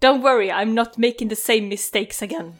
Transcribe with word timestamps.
Don't 0.00 0.22
worry, 0.22 0.50
I'm 0.50 0.74
not 0.74 0.96
making 0.96 1.28
the 1.28 1.36
same 1.36 1.68
mistakes 1.68 2.22
again. 2.22 2.54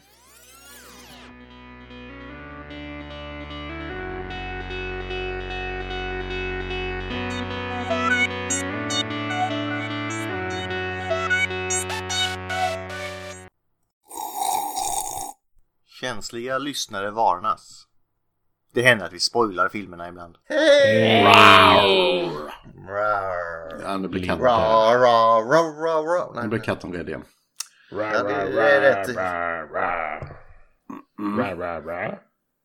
Känsliga 15.99 16.59
lyssnare 16.59 17.11
varnas. 17.11 17.90
Det 18.73 18.81
händer 18.81 19.05
att 19.05 19.13
vi 19.13 19.19
spoilar 19.19 19.69
filmerna 19.69 20.09
ibland. 20.09 20.35
Ja, 23.83 23.97
nu 23.97 24.07
blir 24.07 24.25
katten, 24.25 24.45
ra. 24.45 26.41
nu 26.43 26.47
blir 26.47 26.59
katten 26.59 26.93
rädd 26.93 27.09
igen. 27.09 27.23
Ja, 27.91 28.23
det 28.23 28.33
är 28.33 28.81
rätt. 28.81 29.09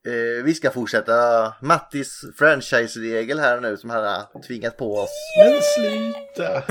Eh, 0.06 0.44
vi 0.44 0.54
ska 0.54 0.70
fortsätta 0.70 1.12
Mattis 1.60 2.24
franchise-regel 2.38 3.38
här 3.38 3.60
nu 3.60 3.76
som 3.76 3.90
han 3.90 4.04
har 4.04 4.42
tvingat 4.42 4.76
på 4.76 4.96
oss. 4.96 5.10
Men 5.38 5.60
sluta! 5.62 6.62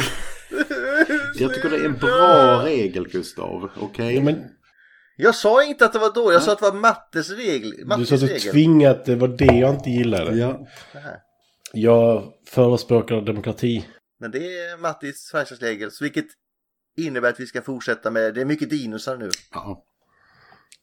Jag 1.36 1.53
tycker 1.53 1.70
det 1.70 1.75
är 1.75 1.86
en 1.86 1.97
bra 1.97 2.63
regel 2.66 3.08
Gustav, 3.08 3.70
okej? 3.81 4.16
Ja, 4.16 4.22
men 4.22 4.49
Jag 5.15 5.35
sa 5.35 5.63
inte 5.63 5.85
att 5.85 5.93
det 5.93 5.99
var 5.99 6.13
dåligt, 6.13 6.33
jag 6.33 6.43
sa 6.43 6.51
att 6.51 6.59
det 6.59 6.69
var 6.71 6.79
Mattes 6.79 7.29
regel. 7.29 7.69
du 7.77 7.85
Mattis 7.85 8.09
sa 8.09 8.15
att 8.15 8.21
du 8.21 8.27
regel. 8.27 8.51
tvingat, 8.51 9.05
det 9.05 9.15
var 9.15 9.27
det 9.27 9.45
jag 9.45 9.75
inte 9.75 9.89
gillade. 9.89 10.35
Ja. 10.35 10.67
Jag 11.73 12.23
förespråkar 12.47 13.21
demokrati. 13.21 13.88
Men 14.19 14.31
det 14.31 14.57
är 14.57 14.77
Mattis 14.77 15.33
så 15.89 16.03
vilket 16.03 16.25
innebär 16.97 17.29
att 17.29 17.39
vi 17.39 17.45
ska 17.45 17.61
fortsätta 17.61 18.11
med, 18.11 18.33
det 18.33 18.41
är 18.41 18.45
mycket 18.45 18.69
dinosar 18.69 19.17
nu. 19.17 19.29
ja. 19.53 19.83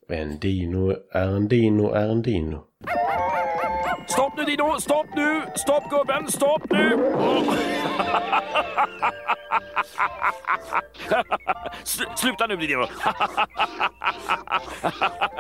En 0.09 0.39
dino 0.41 0.91
är 1.13 1.27
en 1.29 1.49
dino 1.49 1.93
är 1.93 2.09
en 2.09 2.23
dino. 2.23 2.65
Stopp 4.09 4.37
nu 4.37 4.45
Dino! 4.45 4.81
Stopp 4.81 5.07
nu! 5.17 5.43
Stopp 5.57 5.91
gubben! 5.91 6.29
Stopp 6.31 6.71
nu! 6.71 6.91
sluta 12.17 12.47
nu 12.47 12.57
Dino! 12.57 12.87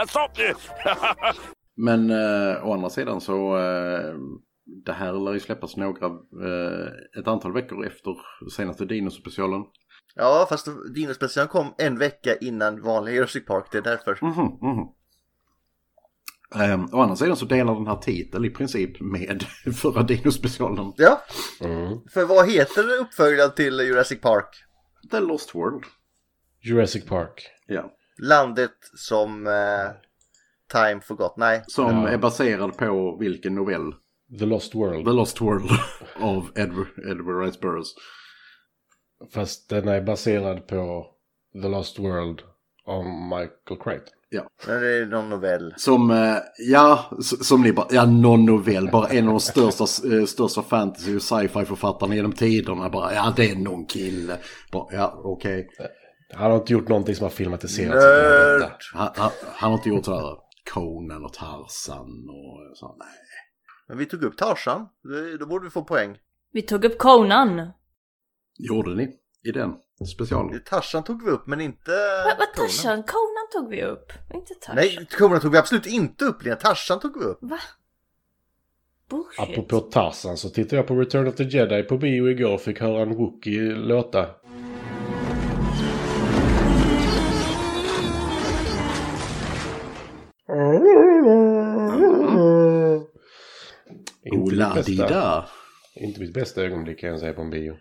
Stopp 0.06 0.38
nu! 0.38 0.54
Men 1.76 2.10
eh, 2.10 2.66
å 2.66 2.72
andra 2.72 2.90
sidan 2.90 3.20
så 3.20 3.56
eh, 3.56 4.14
det 4.84 4.92
här 4.92 5.12
lär 5.12 5.32
ju 5.32 5.40
släppas 5.40 5.76
några, 5.76 6.06
eh, 6.06 6.88
ett 7.20 7.28
antal 7.28 7.52
veckor 7.52 7.86
efter 7.86 8.16
senaste 8.56 8.84
Dino-specialen. 8.84 9.64
Ja, 10.14 10.46
fast 10.48 10.68
dinospecialen 10.94 11.48
kom 11.48 11.74
en 11.78 11.98
vecka 11.98 12.36
innan 12.36 12.82
vanliga 12.82 13.14
Jurassic 13.14 13.44
Park, 13.46 13.66
det 13.72 13.78
är 13.78 13.82
därför. 13.82 14.18
Mhm, 14.22 14.58
mhm. 14.60 14.88
Eh, 16.54 16.84
å 16.92 17.00
andra 17.00 17.16
sidan 17.16 17.36
så 17.36 17.44
delar 17.46 17.74
den 17.74 17.86
här 17.86 17.96
titeln 17.96 18.44
i 18.44 18.50
princip 18.50 19.00
med 19.00 19.42
förra 19.76 20.02
Dino-specialen. 20.02 20.92
Ja, 20.96 21.20
Mm. 21.60 21.98
för 22.12 22.24
vad 22.24 22.50
heter 22.50 22.98
uppföljaren 23.00 23.54
till 23.54 23.80
Jurassic 23.80 24.20
Park? 24.20 24.64
The 25.10 25.20
Lost 25.20 25.54
World. 25.54 25.84
Jurassic 26.60 27.04
Park. 27.06 27.50
Ja. 27.66 27.92
Landet 28.18 28.74
som 28.96 29.46
eh, 29.46 29.90
Time 30.72 31.00
Forgot. 31.00 31.36
Nej, 31.36 31.64
Som 31.66 31.96
Ja. 32.02 32.08
är 32.08 32.18
baserad 32.18 32.76
på 32.76 33.16
vilken 33.20 33.54
novell? 33.54 33.92
The 34.38 34.46
Lost 34.46 34.74
World. 34.74 35.04
The 35.04 35.12
Lost 35.12 35.40
World 35.40 35.70
av 36.20 36.50
Edward, 36.56 36.86
Edward 37.10 37.44
Rice 37.44 37.58
Burroughs. 37.60 37.94
Fast 39.34 39.68
den 39.68 39.88
är 39.88 40.00
baserad 40.02 40.66
på 40.66 41.06
The 41.62 41.68
Lost 41.68 41.98
World 41.98 42.42
av 42.84 43.04
Michael 43.04 43.80
Crichton. 43.84 44.18
Men 44.66 44.80
det 44.80 44.96
är 44.96 45.06
någon 45.06 45.28
novell. 45.28 45.74
Som, 45.76 46.10
eh, 46.10 46.36
ja, 46.58 47.10
som 47.20 47.62
ni 47.62 47.72
bara, 47.72 47.86
ja, 47.90 48.06
någon 48.06 48.44
novell, 48.44 48.90
bara 48.90 49.08
en 49.08 49.26
av 49.26 49.30
de 49.30 49.40
största, 49.40 50.14
eh, 50.14 50.24
största 50.24 50.62
fantasy 50.62 51.16
och 51.16 51.22
sci-fi 51.22 51.64
författarna 51.64 52.14
genom 52.14 52.32
tiderna. 52.32 52.90
Bara, 52.90 53.14
ja, 53.14 53.32
det 53.36 53.50
är 53.50 53.56
någon 53.56 53.86
kille. 53.86 54.38
Bara, 54.72 54.94
ja, 54.94 55.20
okej. 55.24 55.68
Han 56.34 56.50
har 56.50 56.58
inte 56.58 56.72
gjort 56.72 56.88
någonting 56.88 57.14
som 57.14 57.24
har 57.24 57.30
filmatiserats. 57.30 58.04
Han, 58.94 59.08
han, 59.16 59.30
han 59.54 59.70
har 59.70 59.78
inte 59.78 59.88
gjort 59.88 60.04
sådär 60.04 60.36
Conan 60.74 61.24
och 61.24 61.32
Tarzan 61.32 62.28
och 62.28 62.76
så. 62.76 62.96
Nej. 62.98 63.08
Men 63.88 63.98
vi 63.98 64.06
tog 64.06 64.22
upp 64.22 64.36
Tarzan, 64.36 64.88
då 65.40 65.46
borde 65.46 65.64
vi 65.64 65.70
få 65.70 65.84
poäng. 65.84 66.18
Vi 66.52 66.62
tog 66.62 66.84
upp 66.84 66.98
Conan. 66.98 67.70
Gjorde 68.58 68.94
ni 68.94 69.08
i 69.44 69.52
den 69.52 69.74
specialen? 70.06 70.62
Tarzan 70.64 71.04
tog 71.04 71.24
vi 71.24 71.30
upp, 71.30 71.46
men 71.46 71.60
inte 71.60 71.90
Vad. 72.38 72.54
Tarzan? 72.54 73.02
Conan 73.02 73.48
tog 73.52 73.70
vi 73.70 73.82
upp. 73.82 74.12
Inte 74.34 74.54
Tarzan. 74.54 74.76
Nej, 74.76 75.06
Conan 75.18 75.40
tog 75.40 75.52
vi 75.52 75.58
absolut 75.58 75.86
inte 75.86 76.24
upp, 76.24 76.44
Lena. 76.44 76.56
Tarzan 76.56 77.00
tog 77.00 77.18
vi 77.18 77.24
upp. 77.24 77.38
Va? 77.40 77.58
Bullshit. 79.10 79.40
Apropå 79.40 79.80
Tarzan 79.80 80.36
så 80.36 80.48
tittade 80.50 80.76
jag 80.76 80.86
på 80.86 80.94
Return 80.94 81.28
of 81.28 81.34
the 81.34 81.44
Jedi 81.44 81.82
på 81.82 81.98
bio 81.98 82.30
igår 82.30 82.54
och 82.54 82.60
fick 82.60 82.80
höra 82.80 83.02
en 83.02 83.14
Wookie 83.16 83.74
låta. 83.74 84.26
Inte 94.24 94.56
mitt, 94.56 94.74
bästa, 94.74 95.44
inte 95.94 96.20
mitt 96.20 96.34
bästa 96.34 96.62
ögonblick 96.62 97.00
kan 97.00 97.10
jag 97.10 97.20
säga 97.20 97.32
på 97.32 97.42
en 97.42 97.50
bio. 97.50 97.76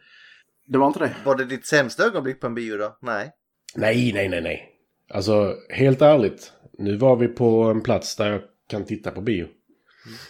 Det 0.72 0.78
var 0.78 0.88
inte 0.88 1.00
det? 1.00 1.16
Var 1.26 1.36
det 1.36 1.46
ditt 1.46 1.66
sämsta 1.66 2.04
ögonblick 2.06 2.40
på 2.40 2.48
en 2.48 2.56
bio 2.56 2.78
då? 2.78 2.98
Nej. 3.02 3.32
Nej, 3.76 4.12
nej, 4.14 4.30
nej, 4.30 4.42
nej. 4.42 4.70
Alltså, 5.14 5.56
helt 5.70 6.02
ärligt. 6.02 6.52
Nu 6.78 6.98
var 6.98 7.16
vi 7.16 7.28
på 7.28 7.64
en 7.64 7.82
plats 7.82 8.16
där 8.16 8.32
jag 8.32 8.42
kan 8.70 8.86
titta 8.86 9.12
på 9.12 9.22
bio. 9.22 9.48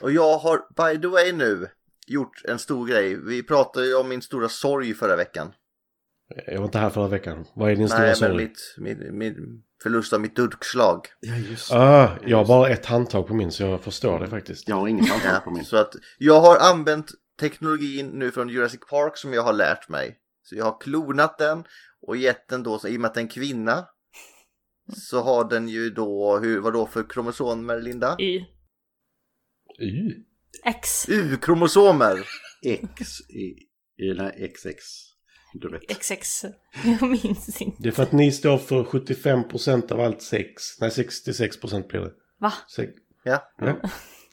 Och 0.01 0.11
jag 0.11 0.37
har, 0.37 0.57
by 0.57 1.01
the 1.01 1.07
way 1.07 1.31
nu, 1.31 1.67
gjort 2.07 2.41
en 2.47 2.59
stor 2.59 2.87
grej. 2.87 3.15
Vi 3.15 3.43
pratade 3.43 3.85
ju 3.87 3.95
om 3.95 4.09
min 4.09 4.21
stora 4.21 4.49
sorg 4.49 4.93
förra 4.93 5.15
veckan. 5.15 5.51
Jag 6.47 6.57
var 6.57 6.65
inte 6.65 6.79
här 6.79 6.89
förra 6.89 7.07
veckan. 7.07 7.45
Vad 7.53 7.71
är 7.71 7.75
din 7.75 7.87
stora 7.89 7.99
Nej, 8.01 8.07
men 8.09 8.15
sorg? 8.15 8.35
mitt, 8.35 8.75
min, 8.77 9.17
min 9.17 9.63
förlust 9.83 10.13
av 10.13 10.21
mitt 10.21 10.35
durkslag. 10.35 11.07
Ja, 11.19 11.35
just 11.35 11.71
Ah, 11.71 12.09
jag 12.25 12.37
har 12.37 12.45
bara 12.45 12.69
ett 12.69 12.85
handtag 12.85 13.27
på 13.27 13.33
min 13.33 13.51
så 13.51 13.63
jag 13.63 13.81
förstår 13.81 14.19
det 14.19 14.27
faktiskt. 14.27 14.67
Jag 14.69 14.75
har 14.75 14.87
inget 14.87 15.11
antal 15.11 15.41
på 15.41 15.51
min. 15.51 15.65
så 15.65 15.77
att 15.77 15.93
jag 16.17 16.41
har 16.41 16.57
använt 16.57 17.11
teknologin 17.39 18.07
nu 18.07 18.31
från 18.31 18.49
Jurassic 18.49 18.79
Park 18.89 19.17
som 19.17 19.33
jag 19.33 19.41
har 19.43 19.53
lärt 19.53 19.89
mig. 19.89 20.17
Så 20.43 20.55
jag 20.55 20.65
har 20.65 20.79
klonat 20.79 21.37
den 21.37 21.63
och 22.01 22.17
gett 22.17 22.47
den 22.47 22.63
då, 22.63 22.79
så, 22.79 22.87
i 22.87 22.97
och 22.97 23.01
med 23.01 23.07
att 23.07 23.13
det 23.13 23.19
är 23.19 23.23
en 23.23 23.27
kvinna, 23.27 23.87
så 24.93 25.21
har 25.21 25.49
den 25.49 25.67
ju 25.67 25.89
då, 25.89 26.39
hur, 26.39 26.59
vad 26.59 26.73
då 26.73 26.87
för 26.87 27.09
kromosomer 27.09 27.81
Linda? 27.81 28.15
Y. 28.19 28.45
Y. 29.79 30.25
X. 30.65 31.09
U-kromosomer! 31.09 32.27
X 32.63 33.21
i, 33.29 33.43
i 34.03 34.13
nej, 34.17 34.53
XX. 34.55 34.83
Du 35.53 35.69
vet. 35.69 35.99
XX. 35.99 36.45
Jag 36.83 37.09
minns 37.09 37.61
inte. 37.61 37.83
Det 37.83 37.89
är 37.89 37.91
för 37.91 38.03
att 38.03 38.11
ni 38.11 38.31
står 38.31 38.57
för 38.57 38.83
75% 38.83 39.91
av 39.91 39.99
allt 39.99 40.21
sex. 40.21 40.63
Nej, 40.79 40.89
66% 40.89 41.87
blir 41.87 41.99
det. 41.99 42.13
Va? 42.39 42.53
Sex. 42.75 42.91
Ja. 43.23 43.51
Ja. 43.57 43.81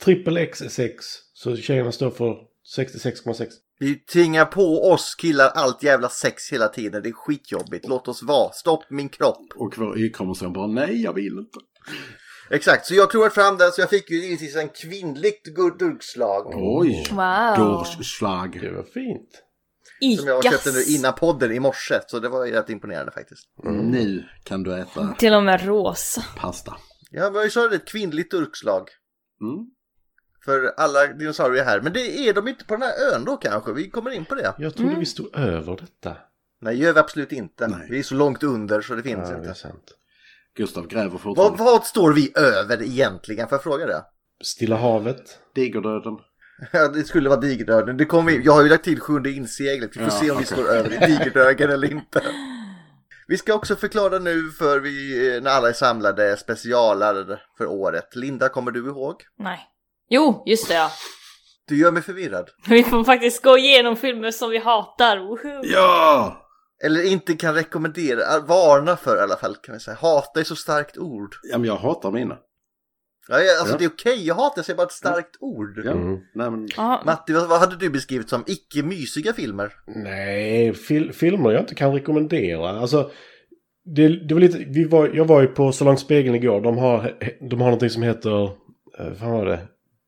Trippel 0.00 0.36
X 0.36 0.62
är 0.62 0.68
6. 0.68 1.04
Så 1.32 1.56
tjejerna 1.56 1.92
står 1.92 2.10
för 2.10 2.36
66,6. 2.78 3.46
Vi 3.78 3.94
tvingar 3.94 4.44
på 4.44 4.90
oss 4.90 5.14
killar 5.14 5.48
allt 5.54 5.82
jävla 5.82 6.08
sex 6.08 6.52
hela 6.52 6.68
tiden. 6.68 7.02
Det 7.02 7.08
är 7.08 7.12
skitjobbigt. 7.12 7.88
Låt 7.88 8.08
oss 8.08 8.22
vara. 8.22 8.52
Stopp 8.52 8.84
min 8.90 9.08
kropp. 9.08 9.52
Och 9.56 9.78
vår 9.78 9.98
Y-kromosom 9.98 10.52
bara 10.52 10.66
nej, 10.66 11.02
jag 11.02 11.12
vill 11.12 11.38
inte. 11.38 11.58
Exakt, 12.50 12.86
så 12.86 12.94
jag 12.94 13.10
klovat 13.10 13.34
fram 13.34 13.56
den 13.56 13.72
så 13.72 13.80
jag 13.80 13.90
fick 13.90 14.10
ju 14.10 14.16
givetvis 14.16 14.56
en 14.56 14.68
kvinnligt 14.68 15.56
durkslag. 15.78 16.52
Oj! 16.54 17.06
Wow. 17.10 17.56
Durslag. 17.56 18.60
Det 18.60 18.70
var 18.72 18.82
fint. 18.82 19.44
Som 20.18 20.28
jag 20.28 20.44
köpte 20.44 20.70
nu 20.72 20.82
innan 20.82 21.12
podden 21.12 21.52
i 21.52 21.60
morse. 21.60 22.00
Så 22.06 22.18
det 22.18 22.28
var 22.28 22.46
ju 22.46 22.52
rätt 22.52 22.70
imponerande 22.70 23.12
faktiskt. 23.12 23.42
Nu 23.64 24.24
kan 24.44 24.62
du 24.62 24.78
äta 24.80 25.14
Till 25.18 25.34
och 25.34 25.42
med 25.42 25.66
rosa. 25.66 26.24
pasta. 26.36 26.76
Ja, 27.10 27.30
men 27.30 27.42
jag 27.42 27.52
sa 27.52 27.68
det, 27.68 27.76
ett 27.76 27.88
kvinnligt 27.88 28.30
durkslag. 28.30 28.88
Mm. 29.40 29.66
För 30.44 30.72
alla 30.76 31.06
dinosaurier 31.06 31.64
här. 31.64 31.80
Men 31.80 31.92
det 31.92 32.28
är 32.28 32.32
de 32.34 32.48
inte 32.48 32.64
på 32.64 32.74
den 32.74 32.82
här 32.82 33.14
ön 33.14 33.24
då 33.24 33.36
kanske. 33.36 33.72
Vi 33.72 33.90
kommer 33.90 34.10
in 34.10 34.24
på 34.24 34.34
det. 34.34 34.54
Jag 34.58 34.74
trodde 34.74 34.94
vi 34.98 35.06
stod 35.06 35.36
över 35.36 35.76
detta. 35.76 36.16
Nej, 36.60 36.76
gör 36.76 36.92
vi 36.92 37.00
absolut 37.00 37.32
inte. 37.32 37.66
Nej. 37.68 37.86
Vi 37.90 37.98
är 37.98 38.02
så 38.02 38.14
långt 38.14 38.42
under 38.42 38.80
så 38.80 38.94
det 38.94 39.02
finns 39.02 39.18
Ja, 39.22 39.28
det 39.28 39.34
är 39.34 39.38
inte. 39.48 39.54
sant. 39.54 39.94
Gustav 40.56 40.86
gräver 40.86 41.08
Vad, 41.10 41.20
fortfarande. 41.20 41.62
vad 41.62 41.84
står 41.84 42.12
vi 42.12 42.32
över 42.36 42.82
egentligen? 42.82 43.48
Får 43.48 43.56
jag 43.56 43.62
fråga 43.62 43.86
det? 43.86 44.04
Stilla 44.44 44.76
havet. 44.76 45.38
Digerdöden. 45.54 46.16
Ja, 46.72 46.88
det 46.88 47.04
skulle 47.04 47.28
vara 47.28 47.40
digerdöden. 47.40 47.96
Det 47.96 48.04
kommer, 48.04 48.32
vi- 48.32 48.42
jag 48.44 48.52
har 48.52 48.62
ju 48.62 48.68
lagt 48.68 48.84
till 48.84 49.00
sjunde 49.00 49.30
inseglet. 49.30 49.90
Vi 49.96 50.00
får 50.00 50.04
Ja, 50.04 50.10
se 50.10 50.30
om 50.30 50.38
vi 50.38 50.44
okej. 50.44 50.46
står 50.46 50.68
över 50.68 51.06
digerdöden 51.06 51.70
eller 51.70 51.90
inte. 51.92 52.22
Vi 53.26 53.36
ska 53.38 53.54
också 53.54 53.76
förklara 53.76 54.18
nu 54.18 54.50
för 54.50 54.80
vi, 54.80 55.28
eh, 55.36 55.42
när 55.42 55.50
alla 55.50 55.68
är 55.68 55.72
samlade 55.72 56.36
specialar 56.36 57.42
för 57.58 57.66
året. 57.66 58.16
Linda, 58.16 58.48
kommer 58.48 58.70
du 58.70 58.86
ihåg? 58.86 59.16
Nej. 59.38 59.58
Jo, 60.08 60.42
just 60.46 60.68
det 60.68 60.74
ja. 60.74 60.90
Du 61.68 61.78
gör 61.78 61.92
mig 61.92 62.02
förvirrad. 62.02 62.50
Vi 62.68 62.82
får 62.82 63.04
faktiskt 63.04 63.42
gå 63.42 63.58
igenom 63.58 63.96
filmer 63.96 64.30
som 64.30 64.50
vi 64.50 64.58
hatar. 64.58 65.18
Woho! 65.18 65.60
Ja! 65.64 66.44
Eller 66.84 67.06
inte 67.12 67.34
kan 67.34 67.54
rekommendera, 67.54 68.40
varna 68.48 68.96
för 68.96 69.16
i 69.16 69.20
alla 69.20 69.36
fall 69.36 69.54
kan 69.56 69.72
vi 69.74 69.80
säga. 69.80 69.96
Hata 70.00 70.40
är 70.40 70.44
så 70.44 70.56
starkt 70.56 70.98
ord. 70.98 71.34
Ja, 71.42 71.58
men 71.58 71.66
jag 71.68 71.76
hatar 71.76 72.10
mina. 72.10 72.36
Ja, 73.28 73.40
ja, 73.40 73.58
alltså 73.60 73.74
Ja. 73.74 73.78
det 73.78 73.84
är 73.84 73.88
okej, 73.88 74.26
jag 74.26 74.34
hatar, 74.34 74.52
jag 74.58 74.64
säger 74.64 74.76
bara 74.76 74.86
ett 74.86 74.92
starkt 74.92 75.36
ord. 75.40 75.82
Ja, 75.84 75.90
Mm. 75.92 76.18
nej 76.34 76.50
men... 76.50 76.68
Matti, 77.06 77.32
vad, 77.32 77.48
vad 77.48 77.60
hade 77.60 77.76
du 77.76 77.90
beskrivit 77.90 78.28
som 78.28 78.44
icke-mysiga 78.46 79.32
filmer? 79.32 79.72
Nej, 79.86 80.74
fil 80.74 81.12
filmer 81.12 81.50
jag 81.50 81.62
inte 81.62 81.74
kan 81.74 81.92
rekommendera. 81.92 82.70
Alltså, 82.80 83.10
det, 83.84 84.08
det 84.28 84.34
var 84.34 84.40
lite, 84.40 84.58
vi 84.58 84.84
var, 84.84 85.08
jag 85.14 85.24
var 85.24 85.40
ju 85.40 85.46
på 85.46 85.72
Så 85.72 85.84
långt 85.84 86.00
spegeln 86.00 86.34
igår. 86.34 86.60
De 86.60 86.78
har, 86.78 87.14
de 87.50 87.60
har 87.60 87.66
någonting 87.68 87.90
som 87.90 88.02
heter, 88.02 88.44
eh, 88.98 89.12
vad 89.20 89.30
var 89.30 89.46
det? 89.46 89.60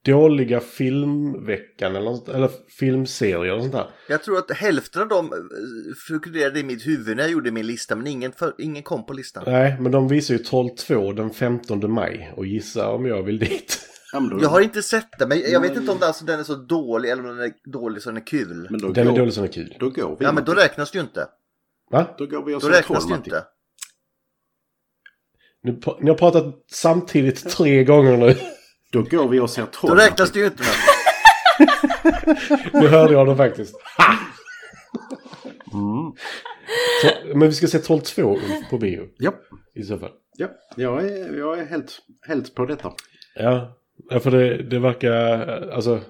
Dåliga 0.05 0.61
filmveckan 0.61 1.97
eller, 1.97 2.11
något, 2.11 2.29
eller 2.29 2.50
filmserier 2.79 3.55
och 3.55 3.61
sånt 3.62 3.73
där. 3.73 3.91
Jag 4.08 4.23
tror 4.23 4.38
att 4.38 4.50
hälften 4.50 5.02
av 5.02 5.08
dem 5.08 5.26
eh, 5.26 5.94
figurerade 6.08 6.61
i 6.61 6.64
mitt 6.64 6.87
huvud 6.87 7.17
när 7.17 7.23
jag 7.23 7.32
gjorde 7.32 7.50
min 7.50 7.67
lista, 7.67 7.97
men 7.97 8.06
ingen, 8.06 8.32
för, 8.32 8.55
ingen 8.58 8.82
kom 8.82 9.06
på 9.06 9.12
listan. 9.12 9.43
Nej, 9.47 9.76
men 9.81 9.93
de 9.93 10.08
visar 10.08 10.35
ju 10.35 10.41
12-2 10.41 11.14
den 11.14 11.31
15 11.31 11.93
maj. 11.93 12.32
Och 12.37 12.47
gissa 12.47 12.88
om 12.88 13.06
jag 13.06 13.23
vill 13.23 13.38
dit. 13.38 13.87
Jag 14.12 14.49
har 14.49 14.61
inte 14.61 14.82
sett 14.82 15.19
den, 15.19 15.29
men 15.29 15.41
jag 15.41 15.61
vet 15.61 15.76
inte 15.76 15.93
om 15.93 15.99
den, 15.99 16.06
alltså, 16.08 16.25
den 16.25 16.41
är 16.41 16.44
så 16.44 16.55
dålig 16.55 17.11
eller 17.11 17.31
om 17.31 17.37
den 17.37 17.47
är 17.47 17.52
dålig 17.73 18.02
så 18.02 18.11
den 18.11 18.17
är 18.17 18.26
kul. 18.26 18.67
men 18.70 18.81
då, 18.81 18.88
Den 18.88 19.06
är 19.06 19.11
går, 19.11 19.19
dålig 19.19 19.35
som 19.35 19.44
är 19.44 19.49
kul. 19.49 19.76
då 19.81 19.91
går 19.91 20.17
vi. 20.19 20.25
Ja, 20.25 20.32
men 20.32 20.44
då 20.44 20.52
räknas 20.52 20.91
det 20.91 20.99
ju 20.99 21.02
inte. 21.02 21.29
Va? 21.91 22.14
Då 22.19 22.26
går 22.26 22.44
vi 22.44 22.55
och 22.55 22.61
Då 22.61 22.69
räknas 22.69 23.05
det 23.05 23.08
troll, 23.08 23.11
ju 23.11 23.17
inte. 23.17 23.44
Ni 26.00 26.08
har 26.11 26.17
pratat 26.17 26.64
samtidigt 26.70 27.50
tre 27.50 27.85
gånger 27.85 28.17
nu. 28.17 28.35
Då 28.91 29.03
går 29.03 29.29
vi 29.29 29.41
och 29.41 29.51
ser 29.51 29.67
troll. 29.67 29.91
Då 29.91 30.03
räknas 30.03 30.33
det 30.33 30.39
ju 30.39 30.47
inte. 30.47 30.63
Men... 32.73 32.83
Nu 32.83 32.89
hörde 32.89 33.13
jag 33.13 33.27
det 33.27 33.37
faktiskt. 33.37 33.75
Mm. 35.73 36.13
Så, 37.03 37.37
men 37.39 37.49
vi 37.49 37.55
ska 37.55 37.67
se 37.67 37.79
12-2 37.79 38.23
Ulf, 38.23 38.71
på 38.71 38.79
bio 38.79 39.09
Ja, 39.19 39.35
i 39.75 39.83
så 39.83 39.99
fall. 39.99 40.11
ja. 40.37 40.49
Jag 40.77 41.05
är, 41.05 41.39
jag 41.39 41.59
är 41.59 41.65
helt, 41.67 41.99
helt 42.27 42.55
på 42.55 42.67
detta. 42.67 42.93
Ja, 43.35 43.79
ja, 44.11 44.21
för 44.21 44.31
det, 44.31 44.63
det 44.63 44.79
verkar, 44.79 45.13
alltså. 45.73 46.01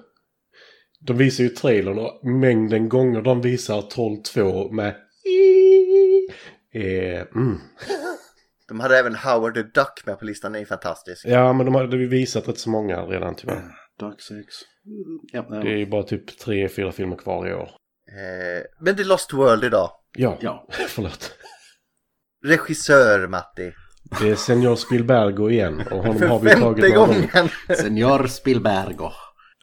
De 1.03 1.17
visar 1.17 1.43
ju 1.43 1.49
trailern 1.49 1.99
och 1.99 2.25
mängden 2.25 2.89
gånger 2.89 3.21
de 3.21 3.41
visar 3.41 3.81
12-2 3.81 4.71
med 4.71 4.95
eh, 6.73 7.21
mm. 7.35 7.57
De 8.71 8.79
hade 8.79 8.97
även 8.99 9.15
Howard 9.15 9.53
the 9.53 9.61
Duck 9.63 10.05
med 10.05 10.19
på 10.19 10.25
listan, 10.25 10.51
det 10.53 10.59
är 10.59 10.65
fantastiskt. 10.65 11.25
Ja, 11.25 11.53
men 11.53 11.65
de 11.65 11.75
hade 11.75 11.97
visat 11.97 12.47
rätt 12.47 12.57
så 12.59 12.69
många 12.69 13.01
redan 13.05 13.35
tyvärr. 13.35 13.61
Dark 13.99 14.21
sex. 14.21 14.45
Ja. 15.31 15.41
Det 15.41 15.69
är 15.69 15.77
ju 15.77 15.85
bara 15.85 16.03
typ 16.03 16.37
tre, 16.39 16.69
fyra 16.69 16.91
filmer 16.91 17.15
kvar 17.15 17.47
i 17.47 17.53
år. 17.53 17.69
Eh, 18.11 18.63
men 18.79 18.95
det 18.95 19.03
är 19.03 19.05
Lost 19.05 19.33
World 19.33 19.63
idag. 19.63 19.89
Ja, 20.17 20.37
Ja. 20.41 20.67
förlåt. 20.87 21.35
Regissör 22.45 23.27
Matti. 23.27 23.71
Det 24.19 24.29
är 24.29 24.35
Senior 24.35 24.75
Spielbergo 24.75 25.49
igen 25.49 25.81
och 25.91 25.97
honom 26.03 26.21
har 26.29 26.39
vi 26.39 26.49
tagit 26.49 26.95
gången. 26.95 27.49
Senior 27.77 28.27
Spielberger. 28.27 29.13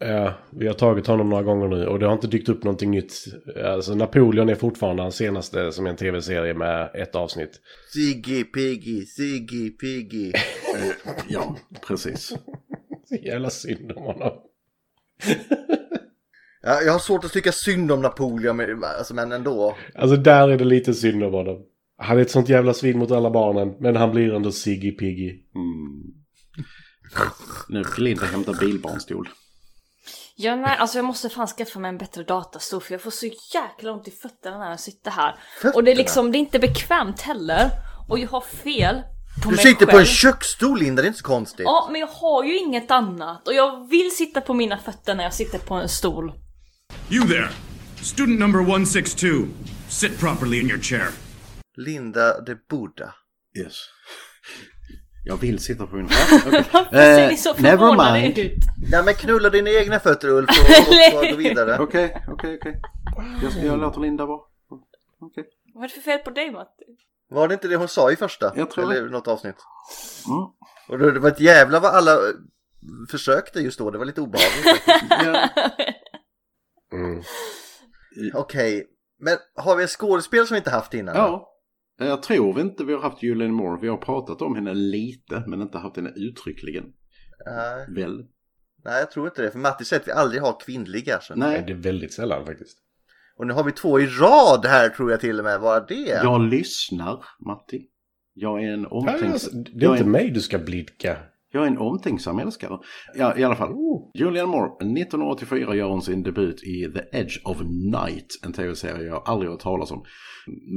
Ja, 0.00 0.34
vi 0.50 0.66
har 0.66 0.74
tagit 0.74 1.06
honom 1.06 1.28
några 1.28 1.42
gånger 1.42 1.68
nu 1.68 1.86
och 1.86 1.98
det 1.98 2.06
har 2.06 2.12
inte 2.12 2.26
dykt 2.26 2.48
upp 2.48 2.64
någonting 2.64 2.90
nytt. 2.90 3.24
Alltså 3.64 3.94
Napoleon 3.94 4.48
är 4.48 4.54
fortfarande 4.54 5.02
hans 5.02 5.16
senaste 5.16 5.72
som 5.72 5.86
är 5.86 5.90
en 5.90 5.96
tv-serie 5.96 6.54
med 6.54 6.90
ett 6.94 7.14
avsnitt. 7.14 7.60
Siggy 7.92 8.44
Piggy, 8.44 9.06
Siggy 9.06 9.70
Piggy. 9.70 10.32
Ja, 11.28 11.56
precis. 11.86 12.36
Så 13.08 13.14
jävla 13.14 13.50
synd 13.50 13.92
om 13.92 14.02
honom. 14.02 14.32
Ja, 16.62 16.80
jag 16.82 16.92
har 16.92 16.98
svårt 16.98 17.24
att 17.24 17.32
tycka 17.32 17.52
synd 17.52 17.92
om 17.92 18.02
Napoleon, 18.02 18.56
men, 18.56 18.84
alltså, 18.84 19.14
men 19.14 19.32
ändå. 19.32 19.76
Alltså 19.94 20.16
där 20.16 20.48
är 20.48 20.58
det 20.58 20.64
lite 20.64 20.94
synd 20.94 21.24
om 21.24 21.32
honom. 21.32 21.64
Han 21.96 22.18
är 22.18 22.22
ett 22.22 22.30
sånt 22.30 22.48
jävla 22.48 22.74
svin 22.74 22.98
mot 22.98 23.10
alla 23.10 23.30
barnen, 23.30 23.74
men 23.80 23.96
han 23.96 24.10
blir 24.10 24.34
ändå 24.34 24.52
Siggy 24.52 24.92
Piggy. 24.92 25.30
Mm. 25.54 26.02
Nu 27.68 27.84
ska 27.84 28.02
Linda 28.02 28.24
hämta 28.24 28.52
bilbarnstol. 28.52 29.28
Ja, 30.40 30.56
nej, 30.56 30.76
alltså 30.76 30.98
jag 30.98 31.04
måste 31.04 31.28
fan 31.28 31.46
skaffa 31.46 31.78
mig 31.78 31.88
en 31.88 31.98
bättre 31.98 32.22
datastol 32.24 32.80
för 32.80 32.94
jag 32.94 33.00
får 33.02 33.10
så 33.10 33.26
jäkla 33.54 33.92
ont 33.92 34.08
i 34.08 34.10
fötterna 34.10 34.58
när 34.58 34.70
jag 34.70 34.80
sitter 34.80 35.10
här. 35.10 35.34
Och 35.74 35.84
det 35.84 35.90
är 35.90 35.96
liksom, 35.96 36.32
det 36.32 36.38
är 36.38 36.40
inte 36.40 36.58
bekvämt 36.58 37.20
heller. 37.20 37.70
Och 38.08 38.18
jag 38.18 38.28
har 38.28 38.40
fel 38.40 39.02
på 39.44 39.50
Du 39.50 39.56
mig 39.56 39.64
sitter 39.64 39.86
själv. 39.86 39.90
på 39.90 39.98
en 39.98 40.06
köksstol 40.06 40.78
Linda, 40.78 41.02
det 41.02 41.06
är 41.06 41.08
inte 41.08 41.18
så 41.18 41.24
konstigt. 41.26 41.64
Ja, 41.64 41.88
men 41.92 42.00
jag 42.00 42.08
har 42.08 42.44
ju 42.44 42.58
inget 42.58 42.90
annat. 42.90 43.48
Och 43.48 43.54
jag 43.54 43.88
vill 43.88 44.16
sitta 44.16 44.40
på 44.40 44.54
mina 44.54 44.78
fötter 44.78 45.14
när 45.14 45.24
jag 45.24 45.34
sitter 45.34 45.58
på 45.58 45.74
en 45.74 45.88
stol. 45.88 46.32
You 47.10 47.28
there! 47.28 47.48
Student 48.02 48.40
number 48.40 48.60
162. 48.60 49.26
Sit 49.88 50.18
properly 50.20 50.60
in 50.60 50.70
your 50.70 50.80
chair. 50.80 51.08
Linda 51.76 52.40
de 52.40 52.54
Buddha. 52.70 53.14
Yes. 53.64 53.74
Jag 55.28 55.36
vill 55.36 55.58
sitta 55.58 55.86
på 55.86 55.96
min... 55.96 56.06
Varför 56.72 56.90
ser 56.90 57.22
Eh, 57.22 57.28
ni 57.28 57.36
så 57.36 57.54
never 57.54 58.12
mind. 58.20 58.38
ut? 58.38 58.52
Ja 58.92 59.02
men 59.02 59.14
knulla 59.14 59.50
dina 59.50 59.70
egna 59.70 60.00
fötter 60.00 60.28
Ulf 60.28 60.48
och, 60.50 61.18
och, 61.22 61.26
gå 61.30 61.36
vidare. 61.36 61.78
Okej, 61.78 62.22
okej, 62.28 62.58
okej. 62.60 62.80
Jag 63.42 63.52
ska- 63.52 63.62
Jag 63.62 63.78
låter 63.80 64.00
Linda 64.00 64.26
vara. 64.26 64.40
Okej. 65.20 65.44
Vad 65.74 65.84
är 65.84 65.88
det 65.88 65.94
för 65.94 66.00
fel 66.00 66.18
på 66.18 66.30
dig 66.30 66.50
Matti? 66.50 66.84
Var 67.30 67.48
det 67.48 67.54
inte 67.54 67.68
det 67.68 67.76
hon 67.76 67.88
sa 67.88 68.10
i 68.12 68.16
första? 68.16 68.52
Jag 68.56 68.70
tror 68.70 68.84
Eller 68.92 69.02
det. 69.02 69.10
något 69.10 69.28
avsnitt? 69.28 69.56
Mm. 70.28 70.42
Och 70.88 70.98
det, 70.98 71.12
det 71.12 71.20
var 71.20 71.28
ett 71.28 71.40
jävla 71.40 71.80
vad 71.80 71.94
alla 71.94 72.12
eh, 72.12 72.18
försökte 73.10 73.60
just 73.60 73.78
då, 73.78 73.90
det 73.90 73.98
var 73.98 74.04
lite 74.04 74.20
obehagligt. 74.20 74.82
Ja. 75.10 75.48
Mm. 76.92 77.22
Okej, 78.34 78.86
men 79.20 79.36
har 79.56 79.76
vi 79.76 79.82
en 79.82 79.88
skådespelare 79.88 80.46
som 80.46 80.54
vi 80.54 80.58
inte 80.58 80.70
haft 80.70 80.94
innan? 80.94 81.16
ja. 81.16 81.54
Jag 81.98 82.22
tror 82.22 82.60
inte 82.60 82.84
vi 82.84 82.92
har 82.92 83.00
haft 83.00 83.22
Julianne 83.22 83.52
Moore. 83.52 83.78
Vi 83.82 83.88
har 83.88 83.96
pratat 83.96 84.42
om 84.42 84.54
henne 84.54 84.74
lite, 84.74 85.44
men 85.46 85.60
inte 85.62 85.78
haft 85.78 85.96
henne 85.96 86.12
uttryckligen. 86.16 86.84
Nej, 87.46 87.86
Väl? 87.94 88.24
nej, 88.84 88.98
jag 89.00 89.10
tror 89.10 89.26
inte 89.26 89.42
det. 89.42 89.50
För 89.50 89.58
Matti 89.58 89.84
säger 89.84 90.00
att 90.00 90.08
vi 90.08 90.12
aldrig 90.12 90.42
har 90.42 90.60
kvinnliga. 90.60 91.20
Så. 91.20 91.34
Nej, 91.34 91.48
Nej. 91.50 91.64
det 91.66 91.72
är 91.72 91.76
väldigt 91.76 92.12
sällan 92.12 92.46
faktiskt. 92.46 92.78
Och 93.36 93.46
nu 93.46 93.52
har 93.52 93.64
vi 93.64 93.72
två 93.72 94.00
i 94.00 94.06
rad 94.06 94.66
här 94.66 94.88
tror 94.88 95.10
jag 95.10 95.20
till 95.20 95.38
och 95.38 95.44
med. 95.44 95.60
Vad 95.60 95.76
är 95.76 95.86
det? 95.96 96.10
Jag 96.24 96.40
lyssnar, 96.40 97.24
Matti. 97.46 97.86
Jag 98.34 98.64
är 98.64 98.72
en 98.72 98.80
Alltså, 98.86 98.94
omtänksam... 98.96 99.64
det 99.74 99.86
är 99.86 99.92
inte 99.92 100.04
mig 100.04 100.30
du 100.30 100.40
ska 100.40 100.58
blidka. 100.58 101.16
Jag 101.50 101.62
är 101.62 101.66
en 101.66 101.78
omtänksam 101.78 102.38
älskare. 102.38 102.78
Ja, 103.14 103.38
i 103.38 103.44
alla 103.44 103.56
fall. 103.56 103.72
Oh. 103.72 104.10
Julianne 104.14 104.52
Moore, 104.52 104.70
1984 105.02 105.74
gör 105.74 105.88
hon 105.88 106.02
sin 106.02 106.22
debut 106.22 106.62
i 106.62 106.92
The 106.92 107.18
Edge 107.18 107.38
of 107.44 107.60
Night, 107.92 108.26
en 108.44 108.52
tv-serie 108.52 109.06
jag 109.06 109.22
aldrig 109.26 109.50
hört 109.50 109.60
talas 109.60 109.90
om, 109.90 110.04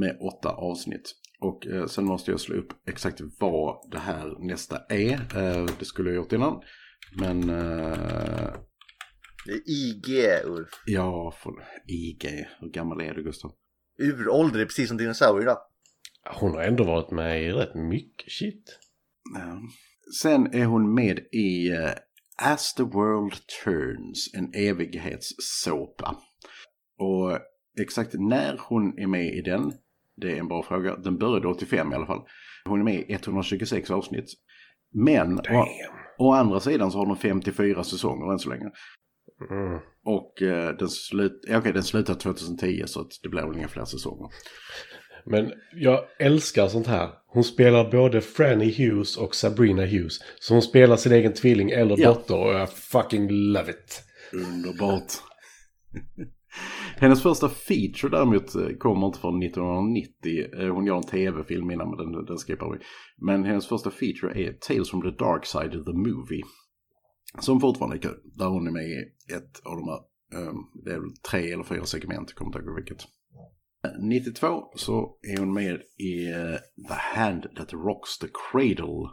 med 0.00 0.16
åtta 0.20 0.48
avsnitt. 0.48 1.14
Och 1.40 1.66
eh, 1.66 1.86
sen 1.86 2.04
måste 2.04 2.30
jag 2.30 2.40
slå 2.40 2.56
upp 2.56 2.88
exakt 2.88 3.20
vad 3.40 3.90
det 3.90 3.98
här 3.98 4.48
nästa 4.48 4.78
är. 4.88 5.12
Eh, 5.12 5.66
det 5.78 5.84
skulle 5.84 6.10
jag 6.10 6.16
gjort 6.16 6.32
innan. 6.32 6.60
Men 7.18 7.42
eh, 7.50 8.52
Det 9.46 9.52
är 9.52 9.62
IG, 9.66 10.24
Ulf. 10.44 10.68
ja, 10.86 11.34
för 11.42 11.50
IG. 11.88 12.46
Hur 12.60 12.68
gammal 12.70 13.00
är 13.00 13.14
du 13.14 13.22
Gustav? 13.22 13.52
Uråldrig, 14.02 14.66
precis 14.66 14.88
som 14.88 14.96
dinosaurier 14.96 15.46
då. 15.46 15.58
Hon 16.40 16.50
har 16.52 16.62
ändå 16.62 16.84
varit 16.84 17.10
med 17.10 17.42
i 17.42 17.52
rätt 17.52 17.74
mycket 17.74 18.32
shit. 18.32 18.78
Ja. 19.34 19.60
Sen 20.20 20.54
är 20.54 20.64
hon 20.64 20.94
med 20.94 21.18
i 21.18 21.70
eh, 21.70 21.90
As 22.42 22.74
the 22.74 22.82
World 22.82 23.34
Turns, 23.64 24.34
en 24.34 24.54
evighetssåpa. 24.54 26.16
Och 26.98 27.38
exakt 27.80 28.14
när 28.14 28.60
hon 28.68 28.98
är 28.98 29.06
med 29.06 29.34
i 29.34 29.42
den, 29.42 29.72
det 30.16 30.32
är 30.32 30.36
en 30.36 30.48
bra 30.48 30.62
fråga. 30.62 30.96
Den 30.96 31.18
började 31.18 31.48
85 31.48 31.92
i 31.92 31.94
alla 31.94 32.06
fall. 32.06 32.22
Hon 32.64 32.80
är 32.80 32.84
med 32.84 32.94
i 32.94 33.12
126 33.12 33.90
avsnitt. 33.90 34.26
Men 34.94 35.38
å, 35.38 35.66
å 36.18 36.32
andra 36.32 36.60
sidan 36.60 36.90
så 36.90 36.98
har 36.98 37.06
de 37.06 37.16
54 37.16 37.84
säsonger 37.84 38.32
än 38.32 38.38
så 38.38 38.48
länge. 38.48 38.70
Mm. 39.50 39.80
Och 40.04 40.42
eh, 40.42 40.76
den, 40.76 40.88
slut, 40.88 41.44
okej, 41.48 41.72
den 41.72 41.82
slutar 41.82 42.14
2010 42.14 42.82
så 42.86 43.00
att 43.00 43.10
det 43.22 43.28
blir 43.28 43.42
väl 43.42 43.56
inga 43.56 43.68
fler 43.68 43.84
säsonger. 43.84 44.28
Men 45.24 45.52
jag 45.74 46.04
älskar 46.18 46.68
sånt 46.68 46.86
här. 46.86 47.10
Hon 47.26 47.44
spelar 47.44 47.90
både 47.90 48.20
Franny 48.20 48.72
Hughes 48.72 49.16
och 49.16 49.34
Sabrina 49.34 49.82
Hughes. 49.86 50.18
Så 50.40 50.54
hon 50.54 50.62
spelar 50.62 50.96
sin 50.96 51.12
egen 51.12 51.32
tvilling 51.34 51.70
eller 51.70 51.96
Ja. 51.98 52.08
dotter 52.08 52.36
och 52.38 52.52
jag 52.54 52.72
fucking 52.72 53.28
love 53.30 53.70
it. 53.70 54.02
Underbart. 54.32 55.12
Hennes 56.96 57.22
första 57.22 57.48
feature 57.48 58.08
däremot 58.10 58.54
eh, 58.54 58.68
kommer 58.78 59.06
inte 59.06 59.18
från 59.18 59.42
1990. 59.42 60.60
Eh, 60.60 60.74
Hon 60.74 60.86
gör 60.86 60.96
en 60.96 61.02
tv-film 61.02 61.70
innan 61.70 61.88
men 61.90 61.98
den, 62.12 62.24
den 62.24 62.36
skippar 62.36 62.70
vi. 62.72 62.78
Men 63.16 63.44
hennes 63.44 63.66
första 63.68 63.90
feature 63.90 64.44
är 64.48 64.52
Tales 64.52 64.90
from 64.90 65.02
the 65.02 65.10
Dark 65.24 65.46
Side 65.46 65.76
of 65.80 65.84
the 65.84 65.92
Movie. 65.92 66.42
Som 67.40 67.60
fortfarande 67.60 67.96
är 67.96 68.00
kul. 68.00 68.20
Där 68.24 68.46
hon 68.46 68.66
är 68.66 68.70
med 68.70 68.84
i 68.84 68.94
ett 69.34 69.60
av 69.64 69.76
de 69.76 69.88
här, 69.88 70.00
eh, 70.42 70.52
det 70.84 70.92
är 70.92 71.00
tre 71.30 71.52
eller 71.52 71.64
fyra 71.64 71.84
segment, 71.84 72.28
jag 72.30 72.36
kommer 72.36 72.48
inte 72.58 72.58
ihåg 72.68 72.76
vilket. 72.76 73.04
Eh, 73.92 74.00
92 74.00 74.72
så 74.74 75.16
är 75.22 75.38
hon 75.38 75.52
med 75.52 75.80
i 75.98 76.30
eh, 76.30 76.56
The 76.88 76.94
Hand 76.94 77.42
That 77.56 77.72
Rocks 77.72 78.18
the 78.18 78.28
Cradle. 78.50 79.08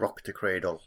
Rock 0.00 0.22
the 0.22 0.32
Cradle. 0.32 0.78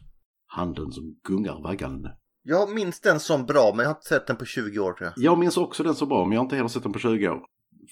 Handen 0.48 0.92
som 0.92 1.20
gungar 1.24 1.64
vaggan. 1.64 2.08
Jag 2.44 2.74
minns 2.74 3.02
den 3.02 3.20
som 3.20 3.46
bra 3.46 3.74
men 3.76 3.84
jag 3.84 3.90
har 3.90 3.96
inte 3.96 4.08
sett 4.08 4.28
den 4.28 4.38
på 4.38 4.46
20 4.46 4.80
år 4.80 4.94
tror 4.94 5.12
jag. 5.16 5.26
Jag 5.26 5.40
minns 5.40 5.58
också 5.58 5.84
den 5.84 5.96
så 5.96 6.06
bra, 6.06 6.26
men 6.26 6.32
jag 6.32 6.40
har 6.40 6.46
inte 6.46 6.56
heller 6.56 6.70
sett 6.70 6.84
den 6.84 6.94
på 6.94 7.00
20 7.00 7.30
år. 7.30 7.42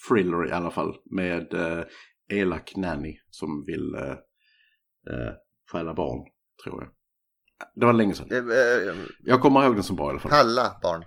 Thriller 0.10 0.48
i 0.50 0.51
alla 0.51 0.72
fall, 0.72 0.96
med 1.06 1.53
eh, 1.53 1.84
elak 2.29 2.75
nanny 2.75 3.20
som 3.29 3.65
vill 3.65 3.96
eh, 3.96 4.12
eh, 5.13 5.34
stjäla 5.72 5.94
barn, 5.94 6.27
tror 6.63 6.84
jag. 6.84 6.91
Det 7.76 7.86
var 7.86 7.94
länge 7.94 8.14
sedan. 8.14 8.32
Eh, 8.32 8.58
eh, 8.58 8.96
Jag 9.24 9.42
kommer 9.42 9.66
ihåg 9.66 9.76
den 9.76 9.84
som 9.84 9.96
bra 9.96 10.08
i 10.08 10.10
alla 10.10 10.20
fall. 10.20 10.32
Palla 10.32 10.80
barn. 10.82 11.04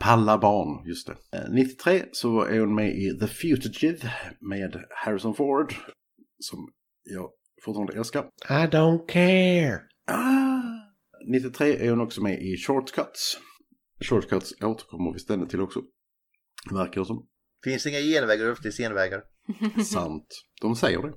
Palla 0.00 0.38
barn, 0.38 0.86
just 0.88 1.06
det. 1.06 1.38
Eh, 1.38 1.50
93 1.50 2.04
så 2.12 2.40
är 2.42 2.60
hon 2.60 2.74
med 2.74 2.88
i 2.96 3.18
The 3.20 3.26
Fugitive 3.26 4.12
med 4.40 4.84
Harrison 4.90 5.34
Ford. 5.34 5.74
Som 6.38 6.58
jag 7.02 7.30
fortfarande 7.64 7.92
älskar. 7.92 8.24
I 8.48 8.66
don't 8.66 9.06
care. 9.08 9.80
Ah. 10.06 10.60
93 11.26 11.86
är 11.86 11.90
hon 11.90 12.00
också 12.00 12.22
med 12.22 12.42
i 12.42 12.56
Shortcuts. 12.56 13.38
Shortcuts 14.08 14.52
återkommer 14.62 15.12
vi 15.12 15.18
ständigt 15.18 15.50
till 15.50 15.60
också. 15.60 15.80
Verkar 16.72 17.00
det 17.00 17.06
som. 17.06 17.26
Finns 17.64 17.86
inga 17.86 17.98
genvägar 17.98 18.46
upp 18.46 18.62
till 18.62 18.72
senvägar. 18.72 19.22
Sant. 19.84 20.26
De 20.60 20.76
säger 20.76 21.02
det. 21.02 21.12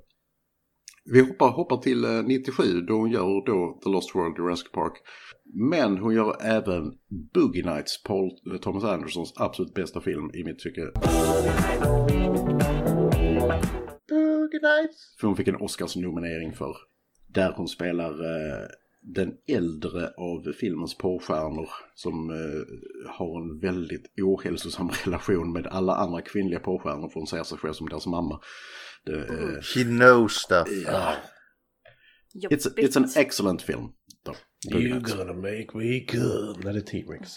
Vi 1.12 1.22
hoppar, 1.22 1.50
hoppar 1.50 1.78
till 1.78 2.04
eh, 2.04 2.24
97 2.24 2.82
då 2.82 2.94
hon 2.94 3.12
gör 3.12 3.46
då 3.46 3.80
The 3.84 3.90
Lost 3.90 4.16
World 4.16 4.38
Jurassic 4.38 4.72
Park. 4.72 4.94
Men 5.54 5.98
hon 5.98 6.14
gör 6.14 6.36
även 6.42 6.94
Boogie 7.34 7.74
Nights, 7.74 8.04
Paul 8.04 8.32
eh, 8.52 8.58
Thomas 8.58 8.84
Andersons 8.84 9.34
absolut 9.36 9.74
bästa 9.74 10.02
film 10.02 10.32
i 10.34 10.44
mitt 10.44 10.60
tycke. 10.60 10.82
Boogie 14.10 14.62
Nights. 14.62 15.16
För 15.20 15.28
hon 15.28 15.36
fick 15.36 15.48
en 15.48 15.56
Oscars-nominering 15.56 16.54
för. 16.54 16.78
Där 17.28 17.54
hon 17.56 17.68
spelar 17.68 18.12
eh, 18.12 18.68
den 19.02 19.34
äldre 19.48 20.08
av 20.18 20.52
filmens 20.54 20.98
porrstjärnor 20.98 21.70
som 21.96 22.30
eh, 22.30 23.10
har 23.10 23.42
en 23.42 23.60
väldigt 23.60 24.14
ohälsosam 24.22 24.90
relation 25.06 25.52
med 25.54 25.68
alla 25.68 25.96
andra 25.96 26.22
kvinnliga 26.22 26.60
porrstjärnor 26.60 27.10
för 27.10 27.20
hon 27.20 27.28
ser 27.28 27.44
sig 27.44 27.58
själv 27.58 27.74
som 27.74 27.90
deras 27.90 28.08
mamma. 28.08 28.40
Det, 29.08 29.20
eh, 29.20 29.62
She 29.62 29.84
knows 29.84 30.34
stuff. 30.34 30.68
Jobbigt. 32.34 32.66
it's, 32.66 32.76
it's 32.78 32.98
an 32.98 33.10
excellent 33.16 33.62
film. 33.62 33.94
Då. 34.26 34.36
Boogie 34.72 34.88
You 34.88 34.96
Nights. 34.96 35.14
gonna 35.14 35.34
make 35.34 35.68
me 35.74 36.00
good. 36.00 36.62
Det 36.64 36.70
är 36.70 36.82
T-Rex. 36.82 37.32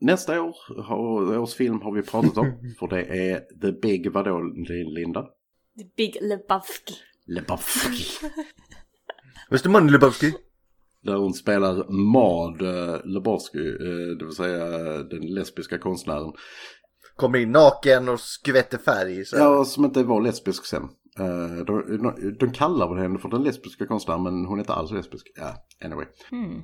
Nästa 0.00 0.42
år, 0.42 0.56
års 1.38 1.54
film 1.54 1.80
har 1.82 1.92
vi 1.94 2.02
pratat 2.02 2.38
om. 2.38 2.52
för 2.78 2.88
det 2.88 3.02
är 3.04 3.40
The 3.60 3.72
Big 3.72 4.12
vadå 4.12 4.40
Linda? 4.96 5.22
The 5.78 5.84
Big 5.96 6.16
Lebowski. 6.20 6.94
Lebowski. 7.26 8.04
Mr 9.50 9.68
Money 9.68 9.90
Lebowski. 9.92 10.32
Där 11.02 11.14
hon 11.14 11.34
spelar 11.34 11.90
Maud 11.90 12.62
eh, 12.62 13.04
Lebowski, 13.04 13.58
eh, 13.58 14.16
det 14.18 14.24
vill 14.24 14.34
säga 14.34 14.68
den 15.02 15.34
lesbiska 15.34 15.78
konstnären. 15.78 16.32
Kommer 17.16 17.38
in 17.38 17.52
naken 17.52 18.08
och 18.08 18.20
skvätter 18.20 18.78
färg. 18.78 19.24
Så. 19.24 19.36
Ja, 19.36 19.64
som 19.64 19.84
inte 19.84 20.02
var 20.02 20.20
lesbisk 20.20 20.66
sen. 20.66 20.82
Eh, 21.18 21.64
de, 21.64 22.36
de 22.40 22.52
kallar 22.52 22.88
väl 22.88 23.02
henne 23.02 23.18
för 23.18 23.28
den 23.28 23.42
lesbiska 23.42 23.86
konstnären 23.86 24.22
men 24.22 24.44
hon 24.44 24.58
är 24.58 24.62
inte 24.62 24.72
alls 24.72 24.90
lesbisk. 24.90 25.26
Ja, 25.36 25.54
anyway. 25.84 26.06
Mm. 26.32 26.62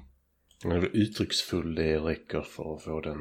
Uttrycksfull 0.93 1.75
det 1.75 1.99
räcker 1.99 2.41
för 2.41 2.75
att 2.75 2.83
få 2.83 3.01
den, 3.01 3.19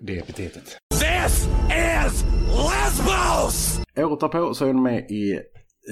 det 0.00 0.18
epitetet. 0.18 0.78
This 0.90 1.48
is 1.68 2.24
Lesbos! 2.46 3.80
Året 3.96 4.20
därpå 4.20 4.54
så 4.54 4.64
är 4.64 4.72
hon 4.72 4.82
med 4.82 5.10
i 5.10 5.32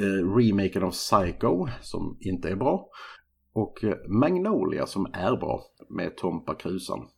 eh, 0.01 0.37
remaken 0.37 0.83
av 0.83 0.91
Psycho 0.91 1.69
som 1.81 2.19
inte 2.21 2.49
är 2.49 2.57
bra. 2.57 2.89
Och 3.53 3.85
eh, 3.85 3.95
Magnolia 4.09 4.87
som 4.87 5.07
är 5.07 5.37
bra 5.37 5.63
med 5.89 6.17
Tompa 6.17 6.55
Krusan. 6.55 7.09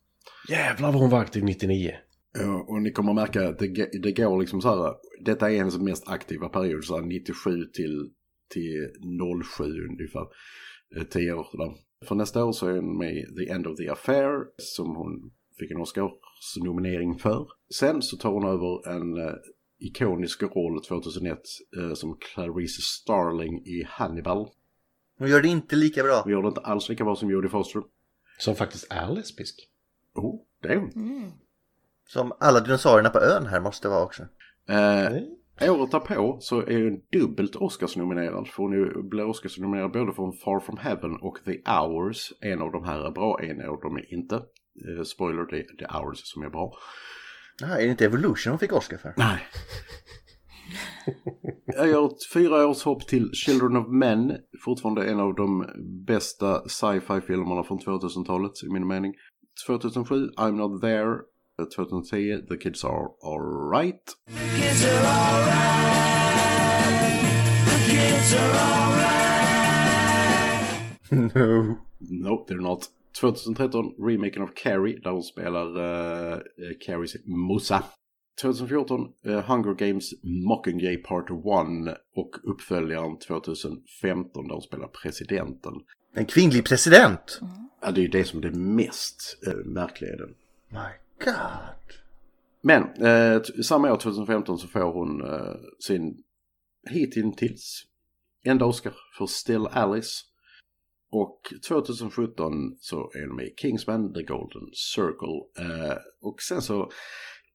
Jävlar 0.49 0.91
vad 0.91 1.01
hon 1.01 1.09
var 1.09 1.19
aktiv 1.19 1.43
99. 1.43 1.91
Ja, 2.33 2.65
och 2.67 2.81
ni 2.81 2.91
kommer 2.91 3.11
att 3.11 3.15
märka 3.15 3.49
att 3.49 3.59
det, 3.59 4.01
det 4.01 4.11
går 4.11 4.39
liksom 4.39 4.61
så 4.61 4.69
här. 4.69 4.93
Detta 5.25 5.51
är 5.51 5.57
hennes 5.57 5.77
mest 5.77 6.07
aktiva 6.07 6.49
period, 6.49 6.83
så 6.83 6.95
här 6.95 7.03
97 7.03 7.65
till, 7.65 8.11
till 8.49 8.91
07 9.57 9.63
ungefär. 9.63 10.25
Eh, 10.97 11.03
10 11.03 11.33
år 11.33 11.47
där. 11.53 11.73
För 12.07 12.15
nästa 12.15 12.45
år 12.45 12.51
så 12.51 12.67
är 12.67 12.75
hon 12.75 12.97
med 12.97 13.13
i 13.15 13.35
The 13.35 13.51
End 13.51 13.67
of 13.67 13.77
the 13.77 13.89
Affair 13.89 14.45
som 14.57 14.95
hon 14.95 15.31
fick 15.59 15.71
en 15.71 15.81
Oscars-nominering 15.81 17.19
för. 17.19 17.47
Sen 17.75 18.01
så 18.01 18.17
tar 18.17 18.31
hon 18.31 18.45
över 18.45 18.89
en 18.89 19.27
eh, 19.27 19.33
ikonisk 19.79 20.43
roll 20.43 20.83
2001 20.83 21.39
eh, 21.77 21.93
som 21.93 22.17
Clarice 22.17 22.81
Starling 22.81 23.65
i 23.65 23.83
Hannibal. 23.87 24.47
Hon 25.17 25.27
gör 25.29 25.41
det 25.41 25.47
inte 25.47 25.75
lika 25.75 26.03
bra. 26.03 26.21
Hon 26.23 26.31
gör 26.31 26.41
det 26.41 26.47
inte 26.47 26.61
alls 26.61 26.89
lika 26.89 27.03
bra 27.03 27.15
som 27.15 27.31
Jodie 27.31 27.49
Foster. 27.49 27.83
Som 28.39 28.55
faktiskt 28.55 28.87
är 28.89 29.11
lesbisk. 29.11 29.69
Oh, 30.15 30.41
det 30.61 30.67
är 30.67 30.77
hon. 30.77 30.91
Som 32.05 32.33
alla 32.39 32.59
dinosaurierna 32.59 33.09
på 33.09 33.19
ön 33.19 33.45
här 33.45 33.59
måste 33.59 33.89
vara 33.89 34.03
också. 34.03 34.23
Eh, 34.69 35.71
året 35.71 35.91
därpå 35.91 36.37
så 36.39 36.61
är 36.61 36.83
hon 36.83 36.99
dubbelt 37.11 37.55
Oscars-nominerad. 37.55 38.47
För 38.47 38.63
hon 38.63 39.09
blir 39.09 39.23
Oscars-nominerad 39.23 39.91
både 39.91 40.13
för 40.13 40.43
Far 40.43 40.59
From 40.59 40.77
Heaven 40.77 41.17
och 41.21 41.37
The 41.45 41.71
Hours. 41.71 42.33
En 42.41 42.61
av 42.61 42.71
de 42.71 42.83
här 42.83 43.07
är 43.07 43.11
bra, 43.11 43.39
en 43.41 43.69
av 43.69 43.79
dem 43.79 43.97
är 43.97 44.13
inte. 44.13 44.35
Eh, 44.35 45.03
spoiler, 45.05 45.45
det 45.51 45.59
är 45.59 45.77
The 45.77 45.97
Hours 45.97 46.19
som 46.23 46.43
är 46.43 46.49
bra. 46.49 46.73
Jaha, 47.61 47.77
är 47.77 47.83
det 47.83 47.91
inte 47.91 48.05
Evolution 48.05 48.51
hon 48.51 48.59
fick 48.59 48.73
Oscar 48.73 48.97
för? 48.97 49.13
Nej. 49.17 49.39
Jag 51.65 51.87
gör 51.87 52.05
ett 52.05 52.31
fyra 52.33 52.67
års 52.67 52.83
hopp 52.83 53.07
till 53.07 53.31
Children 53.33 53.77
of 53.77 53.87
Men. 53.87 54.37
Fortfarande 54.65 55.05
en 55.05 55.19
av 55.19 55.35
de 55.35 55.65
bästa 56.07 56.69
sci-fi-filmerna 56.69 57.63
från 57.63 57.79
2000-talet 57.79 58.51
i 58.63 58.73
min 58.73 58.87
mening. 58.87 59.13
2007, 59.67 60.29
I'm 60.37 60.51
Not 60.51 60.81
There. 60.81 61.15
2010, 61.57 62.47
The 62.49 62.57
Kids 62.57 62.83
Are 62.83 63.11
Alright. 63.21 64.15
no. 71.35 71.77
No, 71.99 72.45
they're 72.47 72.61
not. 72.61 72.87
2013, 73.19 73.95
remaken 73.99 74.41
av 74.41 74.49
Carrie, 74.55 74.99
där 74.99 75.11
hon 75.11 75.23
spelar 75.23 75.77
uh, 75.77 76.39
Carries 76.85 77.15
Musa. 77.25 77.83
2014, 78.41 79.07
eh, 79.25 79.41
Hunger 79.41 79.73
Games 79.73 80.13
Mockingjay 80.23 80.97
Part 80.97 81.29
1 81.29 81.37
och 82.15 82.35
uppföljaren 82.43 83.17
2015 83.17 84.47
där 84.47 84.53
hon 84.53 84.61
spelar 84.61 84.87
presidenten. 84.87 85.73
En 86.13 86.25
kvinnlig 86.25 86.65
president! 86.65 87.39
Ja, 87.81 87.91
det 87.91 88.01
är 88.01 88.03
ju 88.03 88.07
det 88.07 88.23
som 88.23 88.39
är 88.39 88.43
det 88.43 88.57
mest 88.57 89.37
uh, 89.47 89.65
märkliga 89.65 90.13
i 90.13 90.17
den. 90.17 90.35
My 90.69 91.02
God. 91.19 91.97
Men 92.61 92.83
eh, 92.83 93.41
samma 93.63 93.93
år 93.93 93.97
2015 93.97 94.57
så 94.57 94.67
får 94.67 94.93
hon 94.93 95.21
eh, 95.21 95.55
sin 95.79 96.23
hittills 96.89 97.85
enda 98.43 98.65
Oscar 98.65 98.93
för 99.17 99.25
Still 99.25 99.67
Alice. 99.67 100.25
Och 101.11 101.39
2017 101.67 102.75
så 102.79 103.11
är 103.13 103.27
hon 103.27 103.35
med 103.35 103.45
i 103.45 103.53
Kingsman, 103.57 104.13
The 104.13 104.23
Golden 104.23 104.69
Circle. 104.73 105.65
Eh, 105.65 105.97
och 106.21 106.41
sen 106.41 106.61
så, 106.61 106.81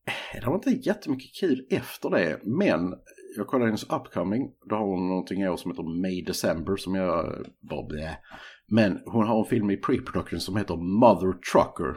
eh, 0.06 0.40
det 0.40 0.46
var 0.46 0.54
inte 0.54 0.70
jättemycket 0.70 1.34
kul 1.40 1.66
efter 1.70 2.10
det. 2.10 2.40
Men 2.44 2.94
jag 3.36 3.46
kollade 3.46 3.70
hennes 3.70 3.84
upcoming. 3.84 4.52
Då 4.68 4.76
har 4.76 4.86
hon 4.86 5.08
någonting 5.08 5.42
i 5.42 5.48
år 5.48 5.56
som 5.56 5.70
heter 5.70 6.00
May 6.02 6.22
December 6.22 6.76
som 6.76 6.94
jag 6.94 7.46
bara 7.60 7.86
blä. 7.86 8.18
Men 8.66 9.00
hon 9.06 9.26
har 9.26 9.38
en 9.38 9.44
film 9.44 9.70
i 9.70 9.76
pre-production 9.76 10.40
som 10.40 10.56
heter 10.56 10.76
Mother 10.76 11.32
Trucker. 11.32 11.96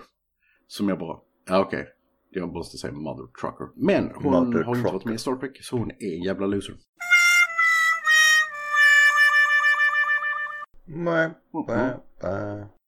Som 0.67 0.89
jag 0.89 0.99
bara, 0.99 1.19
ja 1.45 1.59
okej. 1.59 1.87
Jag 2.29 2.53
måste 2.53 2.77
säga 2.77 2.93
Mother 2.93 3.27
Trucker. 3.41 3.67
Men 3.75 4.11
hon 4.15 4.23
Mother 4.31 4.63
har 4.63 4.75
inte 4.75 4.91
varit 4.91 4.91
Trucker. 4.91 5.05
med 5.07 5.15
i 5.15 5.17
Star 5.17 5.35
Trek 5.35 5.57
så 5.63 5.77
hon 5.77 5.91
är 5.91 6.15
en 6.17 6.23
jävla 6.23 6.45
loser. 6.47 6.75
Mä, 10.85 11.31
mä. 11.67 11.97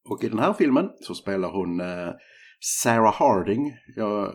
Och 0.10 0.24
i 0.24 0.30
den 0.30 0.40
här 0.40 0.54
filmen 0.54 0.90
så 1.02 1.16
spelar 1.16 1.52
hon 1.52 1.80
eh, 1.82 2.14
Sarah 2.60 3.14
Harding. 3.14 3.78
Ja, 3.96 4.34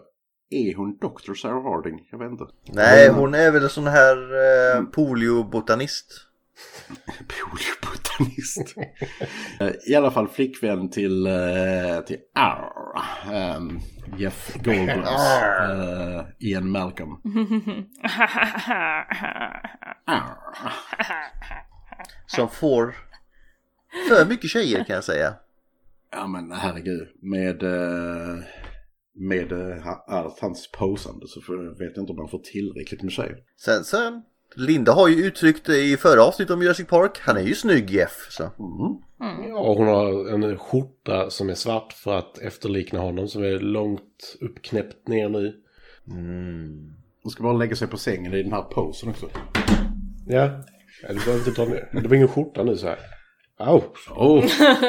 är 0.50 0.74
hon 0.74 0.96
Dr. 0.96 1.34
Sarah 1.34 1.62
Harding? 1.62 2.08
Jag 2.10 2.18
vet 2.18 2.30
inte. 2.30 2.44
Nej, 2.72 3.08
hon 3.10 3.34
är 3.34 3.50
väl 3.50 3.62
en 3.62 3.68
sån 3.70 3.86
här 3.86 4.16
eh, 4.16 4.82
poliobotanist. 4.84 6.06
Poliobotanist. 7.28 8.07
Eh, 9.60 9.72
I 9.86 9.94
alla 9.94 10.10
fall 10.10 10.28
flickvän 10.28 10.90
till, 10.90 11.26
eh, 11.26 12.00
till 12.06 12.18
Arr, 12.34 12.72
ehm, 13.32 13.78
Jeff 14.18 14.54
Goldblums. 14.54 15.08
Uh, 15.68 16.24
Ian 16.38 16.70
Malcolm. 16.70 17.10
Arr. 20.06 20.38
Som 22.26 22.48
får 22.48 22.94
för 24.08 24.28
mycket 24.28 24.50
tjejer 24.50 24.84
kan 24.84 24.94
jag 24.94 25.04
säga. 25.04 25.34
Ja 26.10 26.26
men 26.26 26.52
herregud. 26.52 27.08
Med, 27.22 27.62
eh, 27.62 28.38
med 29.14 29.52
eh, 29.52 30.32
hans 30.40 30.70
posande 30.72 31.26
så 31.28 31.40
vet 31.78 31.96
jag 31.96 32.02
inte 32.02 32.12
om 32.12 32.16
man 32.16 32.28
får 32.28 32.38
tillräckligt 32.38 33.02
med 33.02 33.12
tjejer. 33.12 33.36
Sen 33.56 33.84
så 33.84 34.22
Linda 34.54 34.92
har 34.92 35.08
ju 35.08 35.14
uttryckt 35.14 35.68
i 35.68 35.96
förra 35.96 36.22
avsnittet 36.22 36.54
om 36.54 36.62
Jurassic 36.62 36.86
Park. 36.86 37.18
Han 37.20 37.36
är 37.36 37.42
ju 37.42 37.54
snygg 37.54 37.90
Jeff. 37.90 38.26
Så. 38.30 38.50
Ja, 39.48 39.58
och 39.58 39.76
hon 39.76 39.86
har 39.86 40.34
en 40.34 40.58
skjorta 40.58 41.30
som 41.30 41.50
är 41.50 41.54
svart 41.54 41.92
för 41.92 42.18
att 42.18 42.38
efterlikna 42.38 43.00
honom 43.00 43.28
som 43.28 43.42
är 43.42 43.58
långt 43.58 44.36
uppknäppt 44.40 45.08
ner 45.08 45.28
nu. 45.28 45.54
Hon 47.22 47.30
ska 47.30 47.42
bara 47.42 47.52
lägga 47.52 47.76
sig 47.76 47.88
på 47.88 47.98
sängen 47.98 48.34
i 48.34 48.42
den 48.42 48.52
här 48.52 48.62
posen 48.62 49.08
också. 49.08 49.26
Ja, 50.26 50.50
du 51.08 51.14
behöver 51.14 51.38
inte 51.38 51.50
dra 51.50 51.64
ner. 51.64 51.88
Det 52.02 52.08
var 52.08 52.16
ingen 52.16 52.28
skjorta 52.28 52.64
nu 52.64 52.76
så 52.76 52.86
här. 52.86 52.98
Au! 53.60 53.82
Oh. 54.10 54.44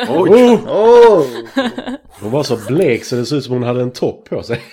Oj! 0.10 0.30
Oh! 0.30 0.60
Åh! 0.68 1.26
Hon 2.22 2.32
var 2.32 2.44
så 2.44 2.58
blek 2.68 3.04
så 3.04 3.16
det 3.16 3.26
såg 3.26 3.38
ut 3.38 3.44
som 3.44 3.54
hon 3.54 3.64
hade 3.64 3.82
en 3.82 3.92
topp 3.92 4.30
på 4.30 4.44
sig. 4.44 4.62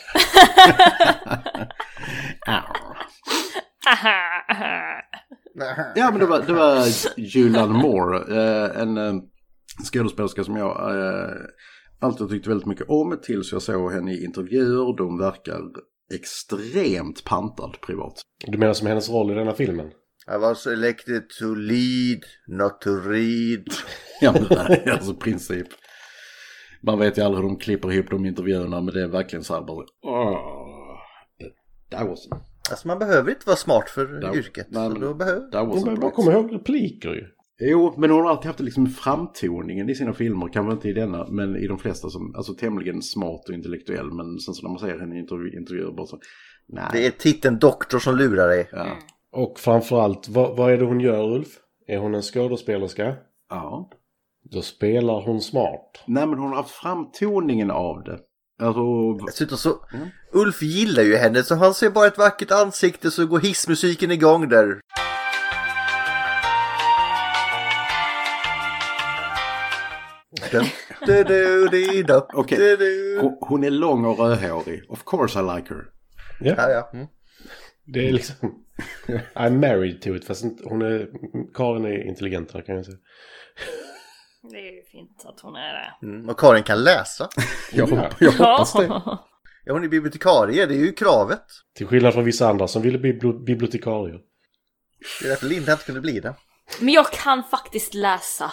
Ja 5.94 6.10
men 6.10 6.20
det 6.20 6.26
var, 6.26 6.40
det 6.40 6.52
var 6.52 6.84
Julian 7.16 7.72
Moore, 7.72 8.16
eh, 8.16 8.82
en 8.82 8.96
eh, 8.96 9.14
skådespelerska 9.84 10.44
som 10.44 10.56
jag 10.56 10.98
eh, 10.98 11.32
alltid 12.00 12.28
tyckte 12.28 12.48
väldigt 12.48 12.66
mycket 12.66 12.88
om 12.88 13.18
tills 13.22 13.52
jag 13.52 13.62
såg 13.62 13.92
henne 13.92 14.12
i 14.12 14.24
intervjuer. 14.24 14.96
De 14.96 15.18
verkar 15.18 15.60
extremt 16.14 17.24
pantad 17.24 17.80
privat. 17.80 18.22
Du 18.46 18.58
menar 18.58 18.72
som 18.72 18.86
hennes 18.86 19.10
roll 19.10 19.30
i 19.30 19.34
denna 19.34 19.54
filmen? 19.54 19.86
I 20.34 20.38
was 20.40 20.66
elected 20.66 21.28
to 21.40 21.54
lead, 21.54 22.24
not 22.48 22.80
to 22.80 22.90
read. 22.90 23.68
Ja 24.20 24.32
men 24.32 24.44
det 24.44 24.54
är 24.54 24.90
alltså 24.90 25.14
princip. 25.14 25.66
Man 26.82 26.98
vet 26.98 27.18
ju 27.18 27.22
aldrig 27.22 27.42
hur 27.42 27.48
de 27.48 27.58
klipper 27.58 27.92
ihop 27.92 28.10
de 28.10 28.26
intervjuerna 28.26 28.80
men 28.80 28.94
det 28.94 29.02
är 29.02 29.08
verkligen 29.08 29.44
så 29.44 29.54
här 29.54 29.62
bara. 29.62 29.86
Oh, 30.02 30.36
that 31.90 32.08
was, 32.08 32.28
Alltså 32.70 32.88
man 32.88 32.98
behöver 32.98 33.30
inte 33.30 33.46
vara 33.46 33.56
smart 33.56 33.90
för 33.90 34.20
that, 34.20 34.36
yrket. 34.36 34.66
nej, 34.70 34.90
så 34.90 34.98
då 34.98 35.14
behöver... 35.14 35.58
Hon 35.60 35.82
behöver 35.84 35.96
bara 35.96 36.10
komma 36.10 36.32
ihåg 36.32 36.54
repliker 36.54 37.08
ju. 37.08 37.24
Jo, 37.60 37.94
men 37.96 38.10
hon 38.10 38.22
har 38.22 38.30
alltid 38.30 38.46
haft 38.46 38.60
liksom 38.60 38.86
framtoningen 38.86 39.90
i 39.90 39.94
sina 39.94 40.12
filmer, 40.12 40.48
kanske 40.48 40.72
inte 40.72 40.88
i 40.88 40.92
denna, 40.92 41.26
men 41.28 41.56
i 41.56 41.66
de 41.66 41.78
flesta 41.78 42.10
som, 42.10 42.34
alltså 42.34 42.54
tämligen 42.54 43.02
smart 43.02 43.48
och 43.48 43.54
intellektuell, 43.54 44.12
men 44.12 44.38
sen 44.38 44.54
så 44.54 44.62
när 44.62 44.70
man 44.70 44.78
ser 44.78 44.98
henne 44.98 45.16
i 45.16 45.18
intervju, 45.18 45.58
intervjuer 45.58 45.92
bara 45.92 46.06
så, 46.06 46.18
nej. 46.68 46.84
Det 46.92 47.06
är 47.06 47.10
titeln 47.10 47.58
doktor 47.58 47.98
som 47.98 48.16
lurar 48.16 48.48
dig. 48.48 48.68
Ja. 48.72 48.86
Och 49.32 49.58
framförallt, 49.58 50.28
vad, 50.28 50.56
vad 50.56 50.72
är 50.72 50.78
det 50.78 50.84
hon 50.84 51.00
gör 51.00 51.34
Ulf? 51.34 51.48
Är 51.86 51.98
hon 51.98 52.14
en 52.14 52.22
skådespelerska? 52.22 53.14
ja. 53.50 53.90
Då 54.50 54.62
spelar 54.62 55.22
hon 55.26 55.40
smart. 55.40 56.02
Nej, 56.06 56.26
men 56.26 56.38
hon 56.38 56.48
har 56.48 56.56
haft 56.56 56.70
framtoningen 56.70 57.70
av 57.70 58.04
det. 58.04 58.18
Alltså, 58.58 59.12
Dessutom 59.26 59.58
så, 59.58 59.80
Ulf 60.32 60.62
gillar 60.62 61.02
ju 61.02 61.16
henne 61.16 61.42
så 61.42 61.54
han 61.54 61.74
ser 61.74 61.90
bara 61.90 62.06
ett 62.06 62.18
vackert 62.18 62.50
ansikte 62.50 63.10
så 63.10 63.26
går 63.26 63.40
hissmusiken 63.40 64.10
igång 64.10 64.48
där. 64.48 64.80
Okej. 72.34 72.76
hon, 73.40 73.64
är 73.64 73.70
lång 73.70 74.04
och 74.04 74.18
rödhårig. 74.18 74.82
Of 74.88 75.04
course 75.04 75.40
I 75.40 75.42
like 75.42 75.74
her. 75.74 75.84
Ja, 76.40 76.54
Ja, 76.58 76.70
ja. 76.70 76.90
Mm. 76.92 77.06
det 77.84 78.08
är 78.08 78.12
liksom... 78.12 78.36
I'm 79.34 79.58
married 79.60 80.02
to 80.02 80.16
it, 80.16 80.24
fast 80.24 80.44
hon 80.64 80.82
är... 80.82 81.08
Karin 81.54 81.84
är 81.84 82.06
intelligentare 82.08 82.62
kan 82.62 82.76
jag 82.76 82.84
säga. 82.84 82.98
Det 84.50 84.56
är 84.58 84.72
ju 84.76 84.82
fint 84.82 85.22
att 85.24 85.40
hon 85.40 85.56
är 85.56 85.72
det. 85.72 86.06
Mm. 86.06 86.28
Och 86.28 86.38
Karin 86.40 86.62
kan 86.62 86.84
läsa. 86.84 87.28
Jag, 87.72 88.12
jag 88.18 88.32
hoppas 88.32 88.72
det. 88.72 88.86
Ja, 89.64 89.72
hon 89.72 89.84
är 89.84 89.88
bibliotekarie, 89.88 90.66
det 90.66 90.74
är 90.74 90.78
ju 90.78 90.92
kravet. 90.92 91.42
Till 91.74 91.86
skillnad 91.86 92.14
från 92.14 92.24
vissa 92.24 92.48
andra 92.48 92.68
som 92.68 92.82
ville 92.82 92.98
bli 92.98 93.12
bibli- 93.12 93.44
bibliotekarier. 93.44 94.20
Det 95.20 95.26
är 95.26 95.28
därför 95.28 95.46
Linda 95.46 95.72
inte 95.72 95.84
kunde 95.84 96.00
bli 96.00 96.20
det. 96.20 96.34
Men 96.80 96.94
jag 96.94 97.12
kan 97.12 97.44
faktiskt 97.44 97.94
läsa. 97.94 98.50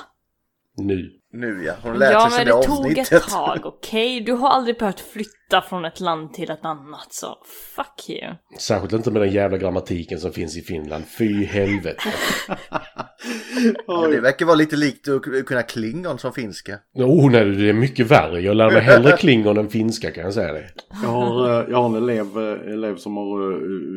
Nu. 0.78 1.12
Nu 1.36 1.64
ja, 1.66 1.74
hon 1.82 2.00
lät 2.00 2.12
Ja 2.12 2.30
sig 2.30 2.46
men 2.46 2.56
det 2.56 2.64
tog 2.64 2.98
ett 2.98 3.30
tag, 3.30 3.60
okej? 3.64 4.22
Du 4.22 4.32
har 4.32 4.50
aldrig 4.50 4.78
behövt 4.80 5.00
flytta 5.00 5.62
från 5.70 5.86
ett 5.86 6.00
land 6.00 6.34
till 6.34 6.52
ett 6.52 6.66
annat 6.66 7.08
så 7.10 7.38
fuck 7.76 8.10
you. 8.10 8.34
Särskilt 8.60 8.94
inte 8.94 9.12
med 9.12 9.22
den 9.22 9.32
jävla 9.32 9.58
grammatiken 9.58 10.20
som 10.20 10.32
finns 10.32 10.58
i 10.58 10.62
Finland. 10.62 11.04
Fy 11.18 11.46
helvete. 11.46 12.04
Men 13.88 14.12
det 14.12 14.22
verkar 14.22 14.46
vara 14.46 14.56
lite 14.56 14.76
likt 14.76 15.08
att 15.08 15.46
kunna 15.46 15.64
klingon 15.64 16.20
som 16.20 16.34
finska. 16.34 16.80
Oh 16.96 17.32
nej, 17.32 17.46
det 17.46 17.70
är 17.70 17.74
mycket 17.74 18.12
värre. 18.12 18.42
Jag 18.42 18.56
lär 18.56 18.72
mig 18.72 18.82
hellre 18.82 19.18
klingon 19.18 19.58
än 19.58 19.70
finska 19.70 20.12
kan 20.12 20.24
jag 20.24 20.34
säga 20.34 20.54
det. 20.54 20.70
Jag 21.04 21.10
har, 21.10 21.50
eh, 21.50 21.70
jag 21.70 21.78
har 21.78 21.86
en 21.86 21.96
elev, 21.96 22.38
eh, 22.38 22.74
elev 22.74 22.96
som 22.96 23.18
har 23.18 23.52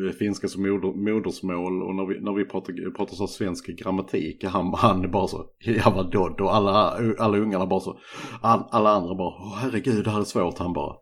eh, 0.07 0.11
finska 0.11 0.47
som 0.47 0.61
moder, 0.61 1.13
modersmål 1.13 1.83
och 1.83 1.95
när 1.95 2.05
vi, 2.05 2.19
när 2.19 2.33
vi 2.33 2.45
pratar, 2.45 2.91
pratar 2.95 3.15
så 3.15 3.27
svensk 3.27 3.67
grammatik, 3.67 4.43
han, 4.43 4.73
han 4.73 5.03
är 5.03 5.07
bara 5.07 5.27
så, 5.27 5.45
ja 5.59 5.93
vadå 5.95 6.35
då? 6.37 6.49
Alla, 6.49 6.97
alla 7.27 7.37
ungarna 7.37 7.65
bara 7.65 7.79
så, 7.79 7.99
all, 8.41 8.63
alla 8.71 8.89
andra 8.89 9.15
bara, 9.15 9.27
åh 9.27 9.57
herregud 9.61 10.03
det 10.03 10.11
här 10.11 10.19
är 10.19 10.23
svårt, 10.23 10.57
han 10.57 10.73
bara, 10.73 10.95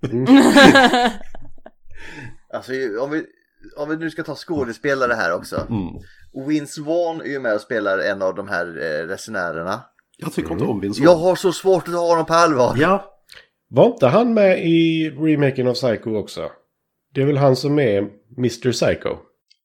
Alltså 2.54 2.72
om 3.00 3.10
vi, 3.10 3.26
om 3.76 3.88
vi 3.88 3.96
nu 3.96 4.10
ska 4.10 4.22
ta 4.22 4.34
skådespelare 4.34 5.12
här 5.12 5.34
också. 5.34 5.66
Vince 6.48 6.80
Vaughn 6.80 7.20
är 7.20 7.24
ju 7.24 7.38
med 7.40 7.54
och 7.54 7.60
spelar 7.60 7.98
en 7.98 8.22
av 8.22 8.34
de 8.34 8.48
här 8.48 8.66
eh, 8.66 9.06
resenärerna. 9.06 9.80
jag 10.18 10.32
tycker 10.32 10.52
inte 10.52 10.64
om 10.64 10.80
Vince 10.80 11.02
Jag 11.02 11.16
har 11.16 11.36
så 11.36 11.52
svårt 11.52 11.88
att 11.88 11.94
ta 11.94 12.08
honom 12.08 12.26
på 12.26 12.34
allvar. 12.34 12.74
Ja, 12.78 13.04
Var 13.68 13.86
inte 13.86 14.06
han 14.06 14.34
med 14.34 14.66
i 14.66 15.10
remaken 15.10 15.66
av 15.68 15.74
Psycho 15.74 16.16
också? 16.16 16.50
Det 17.14 17.22
är 17.22 17.26
väl 17.26 17.36
han 17.36 17.56
som 17.56 17.78
är 17.78 17.98
Mr 18.38 18.72
Psycho? 18.72 19.16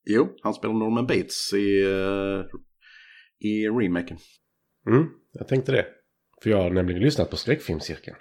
jo, 0.05 0.27
han 0.43 0.53
spelar 0.53 0.73
Norman 0.73 1.07
Bates 1.07 1.53
i, 1.53 1.81
eh, 1.83 2.43
i 3.49 3.67
remaken. 3.67 4.17
Mm, 4.87 5.05
jag 5.31 5.47
tänkte 5.47 5.71
det. 5.71 5.85
För 6.43 6.49
jag 6.49 6.57
har 6.61 6.69
nämligen 6.69 7.01
lyssnat 7.01 7.29
på 7.29 7.37
skräckfilmscirkeln. 7.37 8.17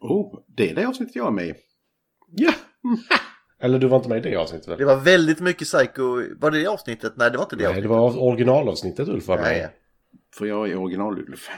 Oh, 0.00 0.44
det 0.56 0.70
är 0.70 0.74
det 0.74 0.84
avsnittet 0.84 1.16
jag 1.16 1.26
är 1.26 1.30
med 1.30 1.46
i. 1.48 1.54
Ja! 2.36 2.52
Eller 3.60 3.78
du 3.78 3.88
var 3.88 3.96
inte 3.96 4.08
med 4.08 4.26
i 4.26 4.30
det 4.30 4.36
avsnittet 4.36 4.68
väl? 4.68 4.78
Det 4.78 4.84
var 4.84 4.96
väldigt 4.96 5.40
mycket 5.40 5.68
psycho. 5.68 6.02
Var 6.38 6.50
det 6.50 6.60
det 6.60 6.66
avsnittet? 6.66 7.12
Nej, 7.16 7.30
det 7.30 7.36
var 7.36 7.44
inte 7.44 7.56
det 7.56 7.62
Nej, 7.62 7.68
avsnittet. 7.68 7.82
det 7.82 7.88
var 7.88 8.18
originalavsnittet 8.18 9.08
Ulf 9.08 9.26
var 9.26 9.36
med. 9.36 9.44
Nej. 9.44 9.68
För 10.38 10.46
jag 10.46 10.70
är 10.70 10.76
original-Ulf. 10.76 11.50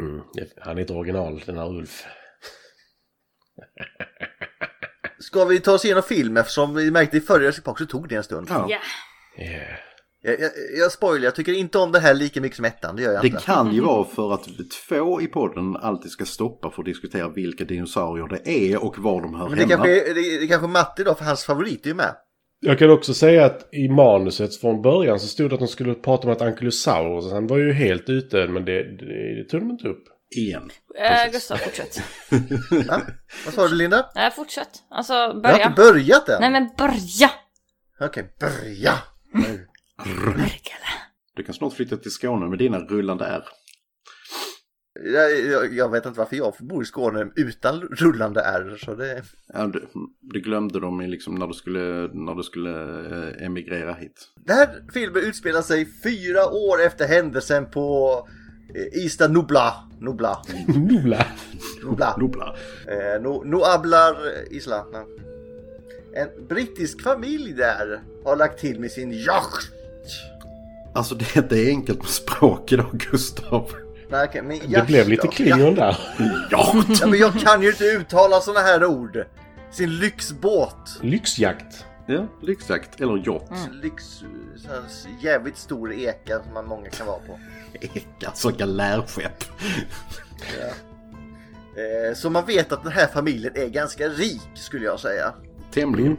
Mm, 0.00 0.20
han 0.60 0.76
är 0.76 0.80
inte 0.80 0.92
original, 0.92 1.42
den 1.46 1.58
här 1.58 1.68
Ulf. 1.68 2.04
Ska 5.18 5.44
vi 5.44 5.60
ta 5.60 5.72
oss 5.72 5.84
igenom 5.84 6.02
film 6.02 6.36
eftersom 6.36 6.74
vi 6.74 6.90
märkte 6.90 7.16
i 7.16 7.20
förra 7.20 7.42
Jurassic 7.42 7.64
Park 7.64 7.78
så 7.78 7.86
tog 7.86 8.08
det 8.08 8.14
en 8.16 8.22
stund. 8.24 8.46
Ja. 8.50 8.66
Ja. 8.70 8.78
Yeah. 9.44 9.87
Jag, 10.30 10.40
jag, 10.40 10.50
jag 10.78 10.92
spoilar, 10.92 11.24
jag 11.24 11.34
tycker 11.34 11.52
inte 11.52 11.78
om 11.78 11.92
det 11.92 12.00
här 12.00 12.14
lika 12.14 12.40
mycket 12.40 12.56
som 12.56 12.64
ettan, 12.64 12.96
det 12.96 13.02
gör 13.02 13.12
jag 13.12 13.22
Det 13.22 13.28
inte. 13.28 13.42
kan 13.42 13.72
ju 13.74 13.80
vara 13.80 14.04
för 14.04 14.34
att 14.34 14.48
två 14.88 15.20
i 15.20 15.26
podden 15.26 15.76
alltid 15.76 16.10
ska 16.10 16.24
stoppa 16.24 16.70
för 16.70 16.82
att 16.82 16.86
diskutera 16.86 17.28
vilka 17.28 17.64
dinosaurier 17.64 18.28
det 18.28 18.48
är 18.50 18.84
och 18.84 18.98
var 18.98 19.22
de 19.22 19.34
hör 19.34 19.48
Men 19.48 19.58
det 19.58 19.64
hemma. 19.64 19.74
kanske, 19.84 20.10
är- 20.10 20.14
det, 20.14 20.40
det 20.40 20.46
kanske 20.46 20.66
Matti 20.68 21.04
då, 21.04 21.14
för 21.14 21.24
hans 21.24 21.44
favorit 21.44 21.84
är 21.84 21.88
ju 21.88 21.94
med. 21.94 22.14
Jag 22.60 22.78
kan 22.78 22.90
också 22.90 23.14
säga 23.14 23.44
att 23.46 23.68
i 23.74 23.88
manuset 23.88 24.56
från 24.56 24.82
början 24.82 25.20
så 25.20 25.26
stod 25.26 25.50
det 25.50 25.54
att 25.54 25.60
de 25.60 25.68
skulle 25.68 25.94
prata 25.94 26.26
om 26.26 26.32
ett 26.32 26.42
ankylosaurus. 26.42 27.32
Han 27.32 27.46
var 27.46 27.58
ju 27.58 27.72
helt 27.72 28.08
ute, 28.08 28.46
men 28.48 28.64
det, 28.64 28.82
det, 28.96 29.34
det 29.42 29.48
tog 29.50 29.60
de 29.60 29.70
inte 29.70 29.88
upp. 29.88 30.04
Igen. 30.36 30.70
Äh, 30.98 31.32
Gustav, 31.32 31.56
fortsätt. 31.56 32.02
Ja? 32.88 33.00
Vad 33.44 33.54
sa 33.54 33.68
du 33.68 33.74
Linda? 33.74 34.10
Nej, 34.14 34.30
fortsätt. 34.30 34.68
Alltså, 34.90 35.12
Jag 35.12 35.28
har 35.34 35.40
börja. 35.40 35.66
inte 35.66 35.82
börjat 35.82 36.28
än. 36.28 36.40
Nej 36.40 36.50
men 36.50 36.68
börja! 36.78 37.30
Okej, 38.00 38.34
börja! 38.40 38.92
Verkligen. 40.04 40.78
Du 41.34 41.42
kan 41.44 41.54
snart 41.54 41.72
flytta 41.72 41.96
till 41.96 42.10
Skåne 42.10 42.46
med 42.46 42.58
dina 42.58 42.78
rullande 42.78 43.24
R. 43.24 43.44
Jag, 45.04 45.46
jag, 45.46 45.74
jag 45.74 45.90
vet 45.90 46.06
inte 46.06 46.18
varför 46.18 46.36
jag 46.36 46.54
bor 46.60 46.82
i 46.82 46.86
Skåne 46.86 47.30
utan 47.36 47.80
rullande 47.80 48.40
R. 48.40 48.78
Så 48.84 48.94
det... 48.94 49.22
Ja, 49.54 49.66
du, 49.66 49.88
du 50.20 50.40
glömde 50.40 50.80
dem 50.80 51.00
liksom 51.00 51.34
när 51.34 51.46
du 51.46 51.52
skulle, 51.52 52.10
när 52.12 52.34
du 52.34 52.42
skulle 52.42 52.70
eh, 52.70 53.46
emigrera 53.46 53.94
hit. 53.94 54.28
Den 54.36 54.56
här 54.56 54.68
filmen 54.92 55.22
utspelar 55.22 55.62
sig 55.62 55.88
fyra 56.02 56.46
år 56.46 56.82
efter 56.82 57.08
händelsen 57.08 57.70
på 57.70 58.28
eh, 58.74 59.04
Ista 59.04 59.28
Nubla. 59.28 59.74
Nubla. 60.00 60.42
Nubla. 60.66 61.26
Nubla. 61.82 62.16
Nobla. 62.18 62.56
Eh, 62.88 63.22
no, 63.22 63.44
no 63.44 63.64
hablar 63.64 64.16
Isla. 64.50 64.86
En 66.14 66.46
brittisk 66.48 67.02
familj 67.02 67.52
där 67.52 68.00
har 68.24 68.36
lagt 68.36 68.60
till 68.60 68.80
med 68.80 68.90
sin 68.90 69.12
yacht. 69.12 69.77
Alltså 70.92 71.14
det 71.14 71.36
är 71.36 71.42
inte 71.42 71.68
enkelt 71.68 71.98
med 71.98 72.08
språk 72.08 72.72
idag 72.72 72.86
Gustav. 72.92 73.72
Nej, 74.10 74.24
okej, 74.28 74.42
men 74.42 74.58
Det 74.58 74.66
yacht 74.66 74.86
blev 74.86 75.08
lite 75.08 75.28
klingon 75.28 75.74
där. 75.74 75.98
Ja! 76.50 76.84
Ja, 77.00 77.06
men 77.06 77.18
jag 77.18 77.40
kan 77.40 77.62
ju 77.62 77.68
inte 77.68 77.84
uttala 77.84 78.40
såna 78.40 78.60
här 78.60 78.84
ord. 78.84 79.24
Sin 79.70 79.98
lyxbåt. 79.98 80.98
Lyxjakt. 81.02 81.84
ja, 82.06 82.26
lyxjakt 82.42 83.00
eller 83.00 83.28
yacht. 83.28 83.52
Lyx... 83.82 84.04
sån 84.56 84.70
här 84.70 84.82
Jävligt 85.20 85.58
stor 85.58 85.92
eka 85.92 86.42
som 86.44 86.54
man 86.54 86.66
många 86.66 86.90
kan 86.90 87.06
vara 87.06 87.18
på. 87.18 87.38
Eka, 87.80 88.26
alltså 88.26 88.50
galärskepp. 88.50 89.44
Eh, 91.76 92.14
så 92.14 92.30
man 92.30 92.46
vet 92.46 92.72
att 92.72 92.82
den 92.82 92.92
här 92.92 93.06
familjen 93.06 93.52
är 93.56 93.68
ganska 93.68 94.08
rik 94.08 94.42
skulle 94.54 94.84
jag 94.84 95.00
säga. 95.00 95.34
Tämligen. 95.70 96.16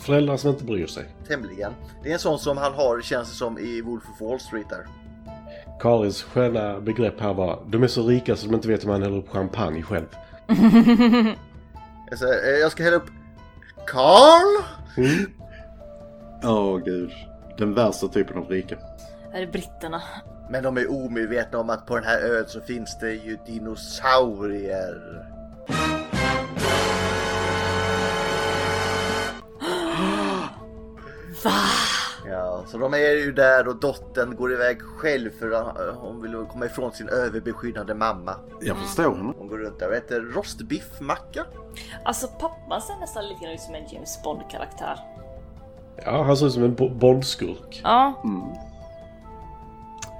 Föräldrar 0.00 0.36
som 0.36 0.50
inte 0.50 0.64
bryr 0.64 0.86
sig. 0.86 1.04
Tämligen. 1.28 1.72
Det 2.02 2.08
är 2.08 2.12
en 2.12 2.18
sån 2.18 2.38
som 2.38 2.56
han 2.56 2.72
har, 2.72 3.00
känns 3.00 3.28
det 3.28 3.34
som, 3.34 3.58
i 3.58 3.80
Wolf 3.80 4.04
of 4.14 4.20
Wall 4.20 4.40
Street 4.40 4.68
där. 4.68 4.86
Karins 5.80 6.22
sköna 6.22 6.80
begrepp 6.80 7.20
här 7.20 7.34
var 7.34 7.62
de 7.66 7.82
är 7.82 7.86
så 7.86 8.06
rika 8.06 8.36
så 8.36 8.46
de 8.46 8.54
inte 8.54 8.68
vet 8.68 8.84
hur 8.84 8.88
man 8.88 9.02
häller 9.02 9.16
upp 9.16 9.28
champagne 9.28 9.82
själv. 9.82 10.06
Eh, 12.12 12.48
jag 12.60 12.72
ska 12.72 12.82
hälla 12.82 12.96
upp... 12.96 13.10
Karl? 13.86 14.64
Åh 16.44 16.78
gud. 16.84 17.10
Den 17.58 17.74
värsta 17.74 18.08
typen 18.08 18.38
av 18.38 18.48
rika. 18.48 18.76
Är 19.32 19.40
det 19.40 19.46
britterna? 19.46 20.02
Men 20.50 20.62
de 20.62 20.76
är 20.76 20.90
omedvetna 20.90 21.58
om 21.58 21.70
att 21.70 21.86
på 21.86 21.94
den 21.94 22.04
här 22.04 22.20
ön 22.20 22.44
så 22.48 22.60
finns 22.60 22.98
det 22.98 23.12
ju 23.12 23.38
dinosaurier. 23.46 25.26
Så 32.66 32.78
de 32.78 32.94
är 32.94 32.98
ju 33.24 33.32
där 33.32 33.68
och 33.68 33.76
dottern 33.76 34.36
går 34.36 34.52
iväg 34.52 34.82
själv 34.82 35.30
för 35.38 35.50
att 35.50 35.96
hon 35.96 36.22
vill 36.22 36.46
komma 36.52 36.66
ifrån 36.66 36.92
sin 36.92 37.08
överbeskyddande 37.08 37.94
mamma. 37.94 38.34
Jag 38.60 38.76
förstår 38.76 39.02
henne. 39.16 39.32
Hon 39.38 39.48
går 39.48 39.58
runt 39.58 39.78
där 39.78 39.88
och 39.88 39.94
äter 39.94 40.20
rostbiffmacka. 40.20 41.44
Alltså 42.04 42.26
pappan 42.26 42.80
ser 42.82 43.00
nästan 43.00 43.28
lite 43.28 43.44
grann 43.44 43.54
ut 43.54 43.60
som 43.60 43.74
en 43.74 43.84
James 43.92 44.22
Bond-karaktär. 44.24 44.98
Ja, 46.04 46.22
han 46.22 46.36
ser 46.36 46.46
ut 46.46 46.52
som 46.52 46.64
en 46.64 46.74
bo- 46.74 46.94
Bondskurk. 46.94 47.80
Ja, 47.84 48.22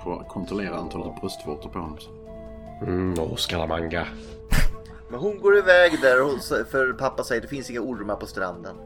Får 0.04 0.24
kontrollera 0.28 0.76
antalet 0.76 1.20
bröstvårtor 1.20 1.70
på 1.70 1.78
honom. 1.78 1.98
Mm, 2.82 3.18
och 3.18 3.38
Scaramanga. 3.40 4.06
Men 5.10 5.20
hon 5.20 5.38
går 5.40 5.58
iväg 5.58 6.00
där 6.02 6.22
och 6.22 6.40
för 6.70 6.92
pappa 6.92 7.24
säger 7.24 7.42
det 7.42 7.48
finns 7.48 7.70
inga 7.70 7.80
ormar 7.80 8.16
på 8.16 8.26
stranden. 8.26 8.76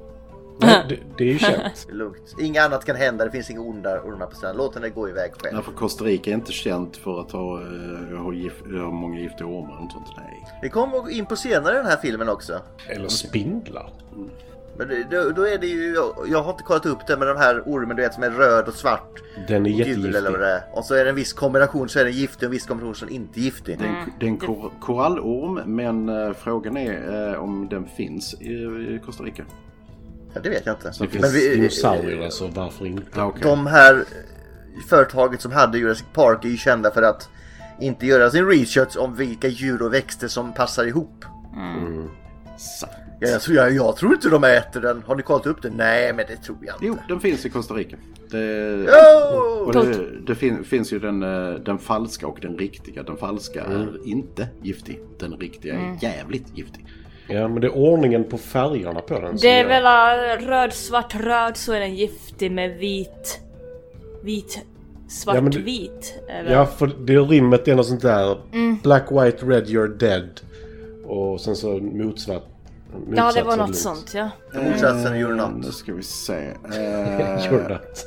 Nej, 0.61 0.85
det, 0.88 0.96
det 1.18 1.25
är 1.25 1.33
ju 1.33 1.38
känt. 1.38 1.57
Det 1.87 1.92
är 1.92 1.96
lugnt. 1.96 2.35
Inget 2.40 2.64
annat 2.64 2.85
kan 2.85 2.96
hända, 2.96 3.25
det 3.25 3.31
finns 3.31 3.51
inga 3.51 3.61
onda 3.61 4.01
ormar 4.03 4.27
på 4.27 4.35
stranden. 4.37 4.57
Låt 4.59 4.75
henne 4.75 4.88
gå 4.88 5.09
iväg 5.09 5.31
själv. 5.42 5.57
Därför 5.57 5.73
Costa 5.73 6.05
Rica 6.05 6.31
är 6.31 6.35
inte 6.35 6.53
känt 6.53 6.96
för 6.96 7.20
att 7.20 7.31
ha, 7.33 7.61
eh, 7.61 8.18
ha, 8.23 8.33
gif, 8.33 8.53
ha 8.64 8.90
många 8.90 9.18
giftiga 9.20 9.46
ormar 9.49 9.85
och 9.85 9.92
sånt. 9.92 10.07
Nej. 10.16 10.46
Vi 10.62 10.68
kommer 10.68 11.11
in 11.11 11.27
på 11.27 11.37
senare 11.37 11.75
i 11.75 11.77
den 11.77 11.87
här 11.87 11.96
filmen 11.96 12.29
också. 12.29 12.61
Eller 12.88 13.09
spindlar. 13.09 13.92
Men 14.79 14.88
det- 14.88 15.07
då, 15.11 15.31
då 15.31 15.42
är 15.49 15.59
det 15.59 15.66
ju, 15.66 15.96
jag, 16.29 16.42
har 16.42 16.51
inte 16.51 16.62
kollat 16.62 16.87
upp 16.87 17.07
det 17.07 17.16
med 17.16 17.29
de 17.29 17.37
här 17.37 17.62
ormen 17.66 17.96
du 17.96 18.03
vet 18.03 18.14
som 18.14 18.23
är 18.23 18.31
röd 18.31 18.68
och 18.68 18.75
svart. 18.75 19.23
Den 19.49 19.66
är 19.66 19.70
Gul 19.70 19.81
eller 19.81 19.88
jättegiftig. 19.94 20.23
vad 20.33 20.40
det 20.40 20.46
är. 20.53 20.62
Och 20.73 20.85
så 20.85 20.94
är 20.94 21.05
det 21.05 21.11
en 21.11 21.16
viss 21.16 21.33
kombination 21.33 21.88
så 21.88 21.99
är 21.99 22.05
den 22.05 22.12
giftig 22.12 22.38
och 22.38 22.44
en 22.44 22.51
viss 22.51 22.66
kombination 22.66 22.94
som 22.94 23.09
inte 23.09 23.40
är 23.40 23.42
giftig. 23.42 23.79
Det 23.79 23.85
är 23.85 23.88
en, 23.88 24.12
det 24.20 24.27
är 24.27 24.31
en 24.31 24.37
kor, 24.38 24.73
korallorm 24.81 25.61
men 25.77 26.09
eh, 26.09 26.33
frågan 26.33 26.77
är 26.77 27.29
eh, 27.33 27.42
om 27.42 27.68
den 27.68 27.87
finns 27.87 28.35
i, 28.40 28.53
i 28.94 29.01
Costa 29.07 29.25
Rica. 29.25 29.42
Ja, 30.35 30.40
det 30.40 30.51
vet 30.51 30.66
jag 30.66 30.75
inte. 30.75 30.88
Det 30.88 31.01
Men 31.01 31.09
finns 31.09 31.35
vi, 31.35 31.55
dinosaurier 31.57 32.25
alltså, 32.25 32.47
varför 32.47 32.87
inte? 32.87 33.23
Okej. 33.23 33.43
de 33.43 33.66
här 33.66 34.05
företaget 34.88 35.40
som 35.40 35.53
hade 35.53 35.79
Jurassic 35.79 36.07
Park 36.12 36.45
är 36.45 36.49
ju 36.49 36.57
kända 36.57 36.90
för 36.90 37.03
att 37.03 37.29
inte 37.81 38.07
göra 38.07 38.31
sin 38.31 38.47
research 38.47 38.97
om 38.97 39.14
vilka 39.14 39.49
djur 39.49 39.83
och 39.83 39.95
växter 39.95 40.29
som 40.29 40.55
passar 40.55 40.85
ihop. 40.85 41.25
Sant. 42.59 42.93
Ja, 43.23 43.29
jag, 43.29 43.40
tror, 43.40 43.57
jag, 43.57 43.73
jag 43.73 43.97
tror 43.97 44.12
inte 44.14 44.29
de 44.29 44.45
äter 44.45 44.81
den. 44.81 45.03
Har 45.07 45.16
ni 45.16 45.23
kollat 45.23 45.47
upp 45.47 45.62
det? 45.62 45.71
Nej, 45.71 46.12
men 46.12 46.25
det 46.29 46.37
tror 46.37 46.59
jag 46.61 46.75
inte. 46.75 46.87
Jo, 46.87 46.97
den 47.09 47.21
finns 47.21 47.47
i 47.47 47.51
Costa 47.51 47.75
Rica. 47.75 47.97
Det, 48.31 48.87
Oh! 48.87 49.66
och 49.66 49.73
det, 49.73 50.07
det 50.27 50.35
fin, 50.35 50.64
finns 50.64 50.93
ju 50.93 50.99
den, 50.99 51.23
eh, 51.23 51.55
den 51.55 51.79
falska 51.79 52.27
och 52.27 52.38
den 52.43 52.59
riktiga. 52.59 53.03
Den 53.03 53.16
falska 53.16 53.64
är 53.64 54.07
inte 54.09 54.49
giftig. 54.62 55.01
Den 55.19 55.33
riktiga 55.33 55.75
är 55.75 55.99
jävligt 56.01 56.59
giftig. 56.59 56.87
Ja, 57.31 57.49
men 57.49 57.61
det 57.61 57.66
är 57.66 57.77
ordningen 57.77 58.25
på 58.25 58.38
färgerna 58.38 59.01
på 59.01 59.21
den 59.21 59.37
det 59.37 59.49
är 59.49 59.64
väl 59.66 60.47
röd, 60.47 60.73
svart, 60.73 61.14
röd 61.14 61.57
så 61.57 61.73
är 61.73 61.81
den 61.81 61.95
giftig 61.95 62.51
med 62.53 62.77
vit... 62.79 63.40
Vit, 64.23 64.61
svart, 65.09 65.35
Ja, 65.35 65.40
det- 65.40 65.59
vit. 65.59 66.14
Eller? 66.29 66.53
Ja, 66.53 66.66
för 66.66 66.87
det 67.01 67.16
rimmet 67.19 67.69
är 67.69 67.75
något 67.75 67.87
sånt 67.87 68.03
där. 68.03 68.37
Black, 68.83 69.05
white, 69.11 69.47
red, 69.47 69.66
you're 69.66 69.97
dead. 69.99 70.40
Och 71.07 71.40
sen 71.40 71.57
så 71.57 71.69
motsvart. 71.79 72.43
ja, 73.16 73.33
det 73.35 73.43
var 73.43 73.57
motsatsen 73.57 73.59
något 73.59 73.77
sånt 73.77 74.14
ja. 74.14 74.31
Motsatsen 74.55 75.12
är 75.12 75.16
you're 75.25 75.51
Nu 75.51 75.66
not. 75.66 75.75
ska 75.75 75.93
vi 75.95 76.03
se. 76.03 76.33
You're 76.71 77.61
Eh, 77.64 77.69
not. 77.69 78.07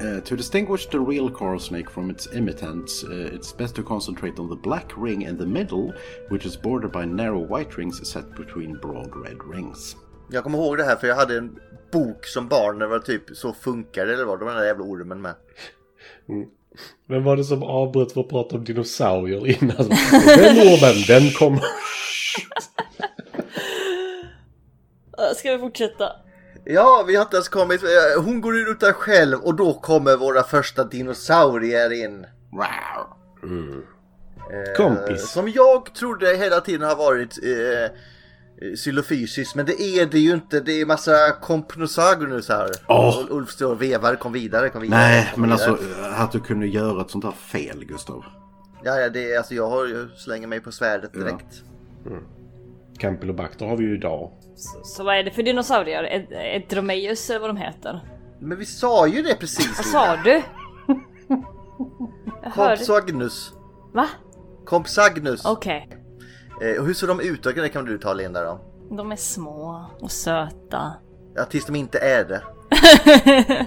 Uh, 0.00 0.20
to 0.20 0.36
distinguish 0.36 0.86
the 0.86 1.00
real 1.00 1.30
coral 1.30 1.58
snake 1.58 1.90
from 1.90 2.10
its 2.10 2.28
imitant, 2.34 2.90
uh, 3.08 3.34
it's 3.34 3.52
best 3.52 3.74
to 3.74 3.82
concentrate 3.82 4.38
on 4.38 4.48
the 4.48 4.56
black 4.56 4.92
ring 4.96 5.22
in 5.22 5.38
the 5.38 5.46
middle, 5.46 5.92
which 6.28 6.44
is 6.44 6.56
bordered 6.56 6.92
by 6.92 7.04
narrow 7.04 7.40
white 7.40 7.76
rings 7.78 8.06
set 8.08 8.34
between 8.36 8.74
broad 8.82 9.16
red 9.16 9.38
rings. 9.54 9.96
Jag 10.30 10.44
kommer 10.44 10.58
ihåg 10.58 10.76
det 10.76 10.84
här 10.84 10.96
för 10.96 11.06
jag 11.06 11.16
hade 11.16 11.38
en 11.38 11.58
bok 11.92 12.26
som 12.26 12.48
barn 12.48 12.78
när 12.78 12.86
det 12.86 12.90
var 12.90 12.98
typ 12.98 13.22
så 13.36 13.52
funkar 13.52 14.06
det 14.06 14.14
eller 14.14 14.24
vad. 14.24 14.40
Det 14.40 14.44
var 14.44 14.52
den 14.52 14.60
där 14.60 14.68
jävla 14.68 14.84
ormen 14.84 15.22
med. 15.22 15.34
Vem 17.08 17.24
var 17.24 17.36
det 17.36 17.44
som 17.44 17.62
avbröt 17.62 18.12
för 18.12 18.20
att 18.20 18.28
prata 18.28 18.56
om 18.56 18.64
dinosaurier 18.64 19.46
innan? 19.46 19.76
Den 20.36 20.58
ormen, 20.58 21.04
den 21.06 21.30
kommer... 21.30 21.62
Ska 25.34 25.52
vi 25.52 25.58
fortsätta? 25.58 26.12
Ja, 26.66 27.04
vi 27.06 27.16
har 27.16 27.22
inte 27.22 27.36
ens 27.36 27.48
kommit. 27.48 27.82
eh, 27.82 28.22
Hon 28.24 28.40
går 28.40 28.56
ut 28.58 28.80
där 28.80 28.92
själv 28.92 29.38
och 29.40 29.54
då 29.54 29.74
kommer 29.74 30.16
våra 30.16 30.42
första 30.42 30.84
dinosaurier 30.84 31.92
in. 32.04 32.26
Eh, 34.50 34.76
Kompis. 34.76 35.28
Som 35.30 35.48
jag 35.48 35.94
trodde 35.94 36.36
hela 36.36 36.60
tiden 36.60 36.88
har 36.88 36.96
varit 36.96 37.38
eh, 37.42 37.96
men 39.54 39.66
det 39.66 39.80
är 39.82 40.06
det 40.06 40.18
ju 40.18 40.32
inte. 40.34 40.60
Det 40.60 40.80
är 40.80 40.86
massa 40.86 41.32
kompnosagonus 41.42 42.48
här. 42.48 42.70
Och 42.86 43.36
Ulf 43.36 43.50
står 43.50 43.70
och 43.72 43.82
vevar, 43.82 44.16
kom 44.16 44.32
vidare, 44.32 44.68
kom 44.68 44.82
vidare. 44.82 45.00
Nej, 45.00 45.30
kom 45.34 45.40
men 45.40 45.50
vidare. 45.50 45.70
alltså 45.70 45.86
att 46.22 46.32
du 46.32 46.40
kunde 46.40 46.66
göra 46.66 47.00
ett 47.02 47.10
sånt 47.10 47.24
här 47.24 47.32
fel, 47.32 47.84
Gustav. 47.84 48.24
Ja, 48.84 49.00
ja, 49.00 49.08
det 49.08 49.32
är, 49.32 49.38
alltså 49.38 49.54
jag 49.54 49.70
har 49.70 49.86
ju 49.86 50.08
slänger 50.16 50.46
mig 50.46 50.60
på 50.60 50.72
svärdet 50.72 51.12
direkt. 51.12 51.62
Campylobacter 52.98 53.66
har 53.66 53.76
vi 53.76 53.84
ju 53.84 53.96
idag. 53.96 54.30
Så, 54.56 54.84
så 54.84 55.04
vad 55.04 55.16
är 55.16 55.22
det 55.24 55.30
för 55.30 55.42
dinosaurier? 55.42 56.02
Ed- 56.04 56.32
Edromeus 56.32 57.30
eller 57.30 57.40
vad 57.40 57.50
de 57.50 57.56
heter? 57.56 58.00
Men 58.40 58.58
vi 58.58 58.66
sa 58.66 59.06
ju 59.06 59.22
det 59.22 59.34
precis. 59.34 59.76
Vad 59.78 59.86
sa 59.86 60.16
du? 60.16 60.42
Compsagnus. 62.54 63.52
Va? 63.92 64.08
Compsagnus. 64.64 65.44
Okej. 65.44 65.88
Eh, 66.62 66.80
och 66.80 66.86
hur 66.86 66.94
ser 66.94 67.06
de 67.06 67.20
ut? 67.20 67.42
Det 67.42 67.68
kan 67.68 67.84
du 67.84 67.98
ta 67.98 68.12
Linda 68.12 68.44
då. 68.44 68.60
De 68.96 69.12
är 69.12 69.16
små 69.16 69.90
och 70.00 70.10
söta. 70.10 70.92
Ja, 71.34 71.44
tills 71.44 71.66
de 71.66 71.76
inte 71.76 71.98
är 71.98 72.24
det. 72.24 72.42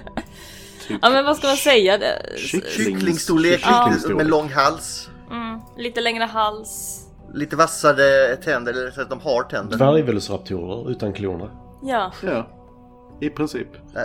Ja 1.02 1.10
men 1.10 1.24
vad 1.24 1.36
ska 1.36 1.46
man 1.46 1.56
säga? 1.56 1.98
Kycklingstorlek 2.36 3.60
kycklingstorlek. 3.60 4.16
med 4.16 4.26
lång 4.26 4.48
hals. 4.48 5.08
Mm, 5.30 5.60
lite 5.78 6.00
längre 6.00 6.24
hals. 6.24 7.02
Lite 7.34 7.56
vassare 7.56 8.36
tänder, 8.36 8.72
eller 8.72 8.90
så 8.90 9.00
att 9.00 9.10
de 9.10 9.20
har 9.20 9.42
tänder. 9.42 9.78
Dvärgvelociraptorer 9.78 10.90
utan 10.90 11.12
kloner. 11.12 11.50
Ja. 11.82 12.12
Ja, 12.22 12.48
i 13.20 13.30
princip. 13.30 13.68
Eh, 13.96 14.02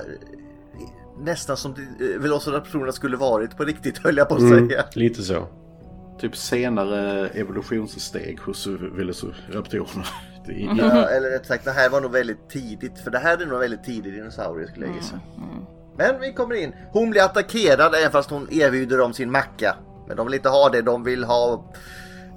Nästan 1.20 1.58
som 1.58 1.72
eh, 1.72 2.22
Velociraptorerna 2.22 2.92
skulle 2.92 3.18
varit 3.18 3.58
på 3.58 3.64
riktigt 3.64 3.98
höll 4.04 4.18
jag 4.18 4.30
på 4.30 4.36
att 4.36 4.42
Mm, 4.42 4.68
säga. 4.70 4.84
lite 4.96 5.22
så. 5.22 5.48
Typ 6.20 6.36
senare 6.38 7.28
evolutionssteg 7.30 8.40
hos 8.40 8.68
velociraptorerna. 8.68 10.04
Är- 10.48 10.76
Ja, 10.78 11.06
eller 11.10 11.30
rätt 11.30 11.46
sagt, 11.46 11.66
det 11.66 11.72
här 11.72 11.90
var 11.90 12.02
nog 12.02 12.12
väldigt 12.12 12.50
tidigt. 12.50 13.00
För 13.00 13.12
det 13.12 13.18
här 13.20 13.42
är 13.42 13.46
nog 13.46 13.60
väldigt 13.60 13.84
tidig 13.84 14.14
dinosaurie 14.14 14.68
skulle 14.68 14.86
jag 14.86 14.96
gissa. 14.96 15.20
Men 15.98 16.20
vi 16.22 16.34
kommer 16.34 16.56
in. 16.56 16.76
Hon 16.92 17.10
blir 17.10 17.22
attackerad 17.22 17.96
även 17.96 18.12
fast 18.12 18.30
hon 18.30 18.48
erbjuder 18.52 18.98
dem 18.98 19.14
sin 19.14 19.32
macka. 19.32 19.76
Men 20.08 20.18
de 20.18 20.26
vill 20.28 20.34
inte 20.36 20.50
ha 20.50 20.70
det, 20.70 20.82
de 20.82 21.04
vill 21.04 21.24
ha... 21.24 21.74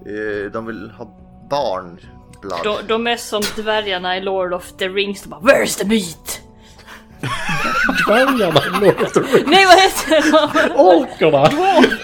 eh, 0.06 0.52
de 0.52 0.66
vill 0.66 0.90
ha 0.90 1.04
barnblad. 1.50 2.60
De, 2.64 2.76
de 2.86 3.06
är 3.06 3.16
som 3.16 3.42
dvärgarna 3.56 4.16
i 4.16 4.20
Lord 4.20 4.52
of 4.52 4.72
the 4.72 4.88
Rings. 4.88 5.22
De 5.22 5.28
bara 5.28 5.40
Where's 5.40 5.78
the 5.78 5.86
meat? 5.86 6.40
Dvärgarna 8.06 8.60
låter... 8.80 9.44
Nej 9.50 9.66
vad 9.66 9.78
heter 9.80 10.32
de? 10.32 10.74
Orkerna! 10.80 11.44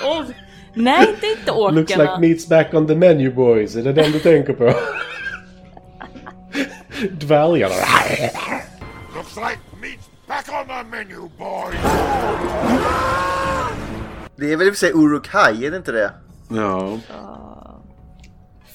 Or- 0.04 0.34
Nej 0.74 1.14
det 1.20 1.26
är 1.26 1.30
inte 1.38 1.52
Looks 1.52 1.90
like 1.90 2.02
orkarna. 2.02 2.18
meat's 2.18 2.48
back 2.48 2.74
on 2.74 2.86
the 2.86 2.94
menu 2.94 3.30
boys. 3.32 3.76
Är 3.76 3.82
det 3.82 3.92
den 3.92 4.12
du 4.12 4.18
tänker 4.18 4.52
på? 4.52 4.74
Dvärgarna. 7.10 7.74
Looks 9.14 9.36
like 9.36 9.58
meat's 9.82 10.08
back 10.28 10.48
on 10.48 10.66
the 10.66 10.96
menu, 10.96 11.28
boys! 11.38 11.80
Det 14.36 14.52
är 14.52 14.56
väl 14.56 14.66
i 14.66 14.70
och 14.70 14.74
för 14.74 14.78
sig 14.78 14.92
Uruk-hai, 14.92 15.66
är 15.66 15.70
det 15.70 15.76
inte 15.76 15.92
det? 15.92 16.10
Ja, 16.48 16.98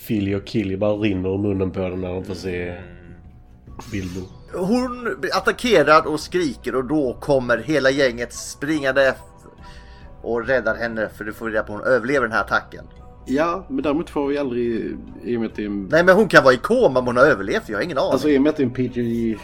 Filly 0.10 0.36
och 0.36 0.46
Killy 0.46 0.78
bara 0.78 0.94
rinner 0.94 1.34
ur 1.34 1.38
munnen 1.38 1.72
på 1.72 1.80
den 1.80 2.02
när 2.02 2.14
de 2.14 2.24
får 2.26 2.34
se 2.34 2.76
bilden. 3.92 4.24
Hon 4.54 5.16
blir 5.22 5.38
attackerad 5.38 6.06
och 6.06 6.20
skriker 6.20 6.76
och 6.76 6.86
då 6.86 7.14
kommer 7.14 7.58
hela 7.58 7.90
gänget 7.90 8.34
springande 8.34 9.16
och 10.22 10.48
räddar 10.48 10.76
henne 10.76 11.10
för 11.18 11.24
du 11.24 11.34
får 11.34 11.50
reda 11.50 11.64
på 11.64 11.74
att 11.74 11.80
hon 11.80 11.88
överlever 11.88 12.22
den 12.28 12.32
här 12.32 12.42
attacken. 12.42 12.86
ja, 13.26 13.66
men 13.70 13.84
däremot 13.84 14.10
får 14.10 14.28
vi 14.28 14.38
aldrig, 14.38 14.98
i 15.24 15.38
och 15.38 15.42
med 15.42 15.50
att 15.50 15.56
det 15.56 15.62
är 15.62 15.66
en, 15.66 15.88
Nej 15.92 16.04
men 16.04 16.16
hon 16.16 16.28
kan 16.28 16.44
vara 16.44 16.54
i 16.54 16.58
koma 16.58 17.00
om 17.00 17.06
hon 17.06 17.18
har 17.18 17.24
överlevt, 17.26 17.70
jag 17.70 17.78
har 17.78 17.84
ingen 17.84 17.98
aning. 17.98 18.12
alltså 18.12 18.30
i 18.30 18.38
och 18.38 18.42
med 18.42 18.50
att 18.50 18.58
det 18.58 18.64
är 18.64 18.68
en 18.68 18.74
PG, 18.74 19.38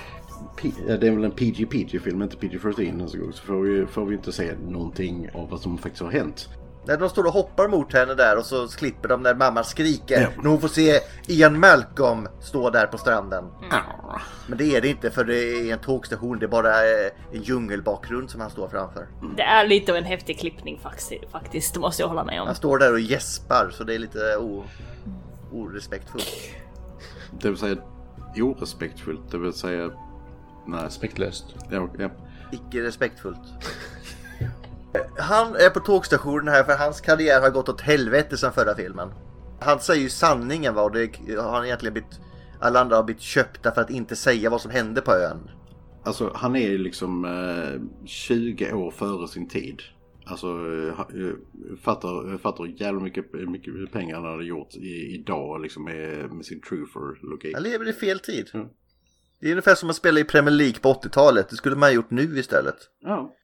P- 0.61 0.71
ja, 0.87 0.97
det 0.97 1.07
är 1.07 1.11
väl 1.11 1.23
en 1.23 1.31
PG-PG-film, 1.31 2.21
inte 2.21 2.37
PG-13 2.37 2.97
nästa 2.97 3.17
gång. 3.17 3.33
Så 3.33 3.43
får 3.45 3.61
vi, 3.61 3.85
får 3.85 4.05
vi 4.05 4.15
inte 4.15 4.31
se 4.31 4.51
någonting 4.69 5.29
av 5.33 5.49
vad 5.49 5.59
som 5.59 5.77
faktiskt 5.77 6.03
har 6.03 6.11
hänt. 6.11 6.49
När 6.87 6.97
de 6.97 7.09
står 7.09 7.23
och 7.23 7.33
hoppar 7.33 7.67
mot 7.67 7.93
henne 7.93 8.13
där 8.13 8.37
och 8.37 8.45
så 8.45 8.67
klipper 8.67 9.09
de 9.09 9.21
när 9.23 9.35
mamma 9.35 9.63
skriker. 9.63 10.21
Ja. 10.21 10.27
När 10.43 10.49
hon 10.49 10.61
får 10.61 10.67
se 10.67 10.99
Ian 11.27 11.59
Malcolm 11.59 12.27
stå 12.41 12.69
där 12.69 12.87
på 12.87 12.97
stranden. 12.97 13.45
Men 14.47 14.57
det 14.57 14.75
är 14.75 14.81
det 14.81 14.87
inte 14.87 15.11
för 15.11 15.23
det 15.23 15.37
är 15.69 15.73
en 15.73 15.79
tågstation. 15.79 16.39
Det 16.39 16.45
är 16.45 16.47
bara 16.47 16.69
eh, 16.69 17.11
en 17.33 17.41
djungelbakgrund 17.43 18.29
som 18.29 18.41
han 18.41 18.49
står 18.49 18.67
framför. 18.69 19.07
Det 19.37 19.43
är 19.43 19.67
lite 19.67 19.91
av 19.91 19.97
en 19.97 20.03
häftig 20.03 20.39
klippning 20.39 20.79
faktiskt, 20.83 21.11
faktiskt. 21.31 21.73
Det 21.73 21.79
måste 21.79 22.01
jag 22.01 22.07
hålla 22.07 22.23
med 22.23 22.41
om. 22.41 22.47
Han 22.47 22.55
står 22.55 22.77
där 22.77 22.91
och 22.93 22.99
gäspar 22.99 23.69
så 23.73 23.83
det 23.83 23.95
är 23.95 23.99
lite 23.99 24.37
o- 24.37 24.63
orespektfullt. 25.51 26.31
Det 27.41 27.49
vill 27.49 27.57
säga 27.57 27.75
orespektfullt, 28.41 29.31
det 29.31 29.37
vill 29.37 29.53
säga... 29.53 29.89
Nej, 30.67 30.83
Respektlöst. 30.85 31.45
ja, 31.69 31.89
ja. 31.99 32.09
Icke 32.51 32.83
respektfullt. 32.83 33.39
Han 35.17 35.55
är 35.55 35.69
på 35.69 35.79
tågstationen 35.79 36.47
här 36.47 36.63
för 36.63 36.77
hans 36.77 37.01
karriär 37.01 37.41
har 37.41 37.49
gått 37.49 37.69
åt 37.69 37.81
helvete 37.81 38.37
sedan 38.37 38.53
förra 38.53 38.75
filmen. 38.75 39.09
Han 39.61 39.79
säger 39.79 40.01
ju 40.01 40.09
sanningen 40.09 40.73
va 40.75 40.81
och 40.81 40.91
det 40.91 41.35
har 41.35 41.51
han 41.51 41.65
egentligen 41.65 41.93
blivit... 41.93 42.19
Alla 42.59 42.79
andra 42.79 42.95
har 42.95 43.03
blivit 43.03 43.21
köpta 43.21 43.71
för 43.71 43.81
att 43.81 43.89
inte 43.89 44.15
säga 44.15 44.49
vad 44.49 44.61
som 44.61 44.71
hände 44.71 45.01
på 45.01 45.11
ön. 45.11 45.49
Alltså 46.03 46.31
han 46.35 46.55
är 46.55 46.69
ju 46.69 46.77
liksom 46.77 47.25
eh, 47.25 48.05
20 48.05 48.73
år 48.73 48.91
före 48.91 49.27
sin 49.27 49.47
tid. 49.47 49.81
Alltså 50.25 50.47
eh, 50.47 50.99
eh, 50.99 51.33
fattar, 51.81 52.37
fattar 52.37 52.65
jävla 52.65 52.99
mycket, 52.99 53.33
mycket 53.33 53.91
pengar 53.91 54.15
han 54.15 54.25
hade 54.25 54.45
gjort 54.45 54.75
i, 54.75 55.15
idag 55.15 55.61
liksom 55.61 55.83
med, 55.83 56.31
med 56.31 56.45
sin 56.45 56.61
truther-logik. 56.61 57.53
Han 57.53 57.63
lever 57.63 57.89
i 57.89 57.93
fel 57.93 58.19
tid. 58.19 58.49
Mm. 58.53 58.67
Det 59.39 59.47
är 59.47 59.51
ungefär 59.51 59.75
som 59.75 59.89
att 59.89 59.95
spela 59.95 60.19
i 60.19 60.23
Premier 60.23 60.55
League 60.55 60.79
på 60.81 60.93
80-talet. 60.93 61.49
Det 61.49 61.55
skulle 61.55 61.75
man 61.75 61.89
ha 61.89 61.93
gjort 61.93 62.11
nu 62.11 62.39
istället. 62.39 62.75
Ja. 63.01 63.35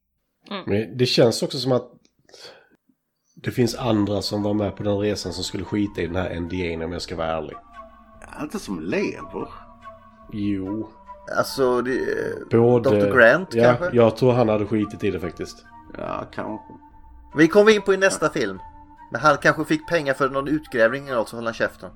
Men 0.65 0.97
det 0.97 1.05
känns 1.05 1.43
också 1.43 1.57
som 1.57 1.71
att 1.71 1.91
det 3.35 3.51
finns 3.51 3.75
andra 3.75 4.21
som 4.21 4.43
var 4.43 4.53
med 4.53 4.75
på 4.75 4.83
den 4.83 4.99
resan 4.99 5.33
som 5.33 5.43
skulle 5.43 5.63
skita 5.63 6.01
i 6.01 6.07
den 6.07 6.15
här 6.15 6.29
NDA'n 6.29 6.85
om 6.85 6.91
jag 6.91 7.01
ska 7.01 7.15
vara 7.15 7.27
ärlig. 7.27 7.57
Inte 8.41 8.59
som 8.59 8.79
lever. 8.79 9.47
Jo. 10.31 10.89
Alltså, 11.37 11.81
det, 11.81 12.49
Både... 12.49 12.89
Dr. 12.89 13.17
Grant 13.17 13.53
ja, 13.53 13.63
kanske? 13.63 13.97
jag 13.97 14.17
tror 14.17 14.31
han 14.31 14.49
hade 14.49 14.65
skitit 14.65 15.03
i 15.03 15.11
det 15.11 15.19
faktiskt. 15.19 15.65
Ja, 15.97 16.27
kanske. 16.33 16.73
Vi 17.37 17.47
kommer 17.47 17.75
in 17.75 17.81
på 17.81 17.93
i 17.93 17.97
nästa 17.97 18.29
film. 18.29 18.59
Men 19.11 19.21
han 19.21 19.37
kanske 19.37 19.65
fick 19.65 19.87
pengar 19.87 20.13
för 20.13 20.29
någon 20.29 20.47
utgrävning 20.47 21.07
eller 21.07 21.17
något 21.17 21.29
så 21.29 21.35
höll 21.35 21.45
han 21.45 21.53
käften. 21.53 21.89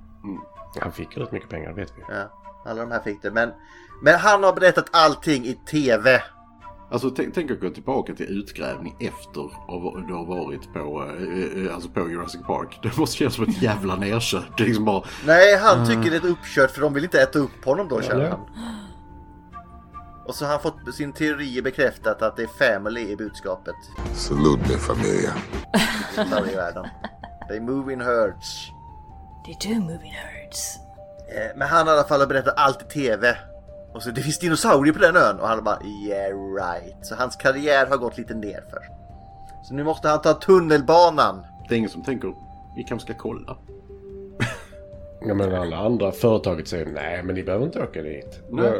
Han 0.81 0.91
fick 0.91 1.17
ju 1.17 1.23
rätt 1.23 1.31
mycket 1.31 1.49
pengar, 1.49 1.69
det 1.69 1.75
vet 1.75 1.93
vi. 1.97 2.01
Ja, 2.09 2.29
alla 2.65 2.81
de 2.81 2.91
här 2.91 2.99
fick 2.99 3.21
det. 3.21 3.31
Men, 3.31 3.51
men 4.03 4.19
han 4.19 4.43
har 4.43 4.53
berättat 4.53 4.85
allting 4.91 5.45
i 5.45 5.53
TV. 5.53 6.21
Alltså 6.91 7.09
tänk, 7.09 7.33
tänk 7.33 7.51
att 7.51 7.59
gå 7.59 7.69
tillbaka 7.69 8.13
till 8.15 8.25
utgrävning 8.39 8.95
efter 8.99 9.41
av- 9.41 10.03
du 10.07 10.13
har 10.13 10.25
varit 10.25 10.73
på, 10.73 11.03
eh, 11.19 11.65
eh, 11.67 11.75
alltså 11.75 11.89
på 11.89 12.09
Jurassic 12.09 12.41
Park. 12.41 12.79
Det 12.83 12.97
måste 12.97 13.17
kännas 13.17 13.33
som 13.35 13.43
ett 13.43 13.61
jävla 13.61 13.95
nerköp. 13.95 14.43
Det 14.57 14.63
är 14.63 14.67
liksom 14.67 14.85
bara, 14.85 15.03
Nej, 15.25 15.57
han 15.57 15.87
tycker 15.87 16.01
det 16.11 16.15
är 16.15 16.17
ett 16.17 16.25
uppkört 16.25 16.71
för 16.71 16.81
de 16.81 16.93
vill 16.93 17.03
inte 17.03 17.21
äta 17.21 17.39
upp 17.39 17.65
honom 17.65 17.87
då 17.87 18.01
känner 18.01 18.29
han. 18.29 18.39
Och 20.25 20.35
så 20.35 20.45
har 20.45 20.51
han 20.51 20.61
fått 20.61 20.95
sin 20.95 21.13
teori 21.13 21.61
bekräftat 21.61 22.21
att 22.21 22.35
det 22.37 22.43
är 22.43 22.47
family 22.77 23.01
i 23.11 23.15
budskapet. 23.15 23.75
Salute 24.13 24.61
me, 24.69 24.77
familia. 24.77 25.33
I 26.51 26.55
världen. 26.55 26.85
They 27.49 27.59
move 27.59 27.93
in 27.93 28.01
herds. 28.01 28.71
They 29.45 29.73
do 29.73 29.79
moving 29.79 30.11
herds. 30.11 30.77
Eh, 31.35 31.57
Men 31.57 31.67
han 31.67 31.87
i 31.87 31.89
alla 31.91 32.03
fall 32.03 32.19
har 32.19 32.27
berättat 32.27 32.53
allt 32.57 32.81
i 32.81 32.85
TV. 32.99 33.37
Och 33.95 34.03
så 34.03 34.11
det 34.11 34.21
finns 34.21 34.39
dinosaurier 34.39 34.93
på 34.93 34.99
den 34.99 35.15
ön 35.15 35.39
och 35.39 35.47
han 35.47 35.63
bara 35.63 35.79
yeah 35.83 36.53
right. 36.55 36.95
Så 37.05 37.15
hans 37.15 37.35
karriär 37.35 37.85
har 37.85 37.97
gått 37.97 38.17
lite 38.17 38.33
nerför. 38.33 38.79
Så 39.63 39.73
nu 39.73 39.83
måste 39.83 40.07
han 40.09 40.21
ta 40.21 40.33
tunnelbanan. 40.33 41.45
det 41.69 41.75
är 41.75 41.77
ingen 41.77 41.89
som 41.89 42.03
tänker, 42.03 42.33
vi 42.75 42.83
kanske 42.83 43.13
ska 43.13 43.21
kolla. 43.21 43.57
Ja, 45.27 45.33
men 45.33 45.55
alla 45.55 45.77
andra 45.77 46.11
företaget 46.11 46.67
säger 46.67 46.85
nej, 46.85 47.23
men 47.23 47.35
ni 47.35 47.43
behöver 47.43 47.65
inte 47.65 47.79
åka 47.83 48.01
dit. 48.01 48.39
Nej. 48.49 48.71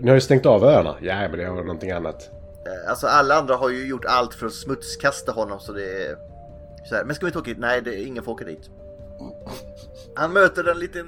Ni- 0.00 0.08
har 0.08 0.14
ju 0.14 0.20
stängt 0.20 0.46
av 0.46 0.64
öarna. 0.64 0.96
Ja, 1.00 1.14
men 1.28 1.32
det 1.38 1.44
är 1.44 1.48
någonting 1.50 1.90
annat. 1.90 2.30
Eh, 2.66 2.90
Alltså 2.90 3.06
alla 3.06 3.34
andra 3.34 3.56
har 3.56 3.70
ju 3.70 3.86
gjort 3.88 4.04
allt 4.04 4.34
för 4.34 4.46
att 4.46 4.52
smutskasta 4.52 5.32
honom 5.32 5.60
så 5.60 5.72
det 5.72 5.82
är... 6.06 6.16
Så 6.88 6.94
här, 6.94 7.04
men 7.04 7.14
ska 7.14 7.26
vi 7.26 7.28
inte 7.28 7.38
åka 7.38 7.50
dit? 7.50 7.58
Nej, 7.58 7.82
det, 7.82 8.02
ingen 8.02 8.24
får 8.24 8.32
åka 8.32 8.44
dit. 8.44 8.70
Han 10.14 10.32
möter 10.32 10.70
en 10.70 10.78
liten 10.78 11.06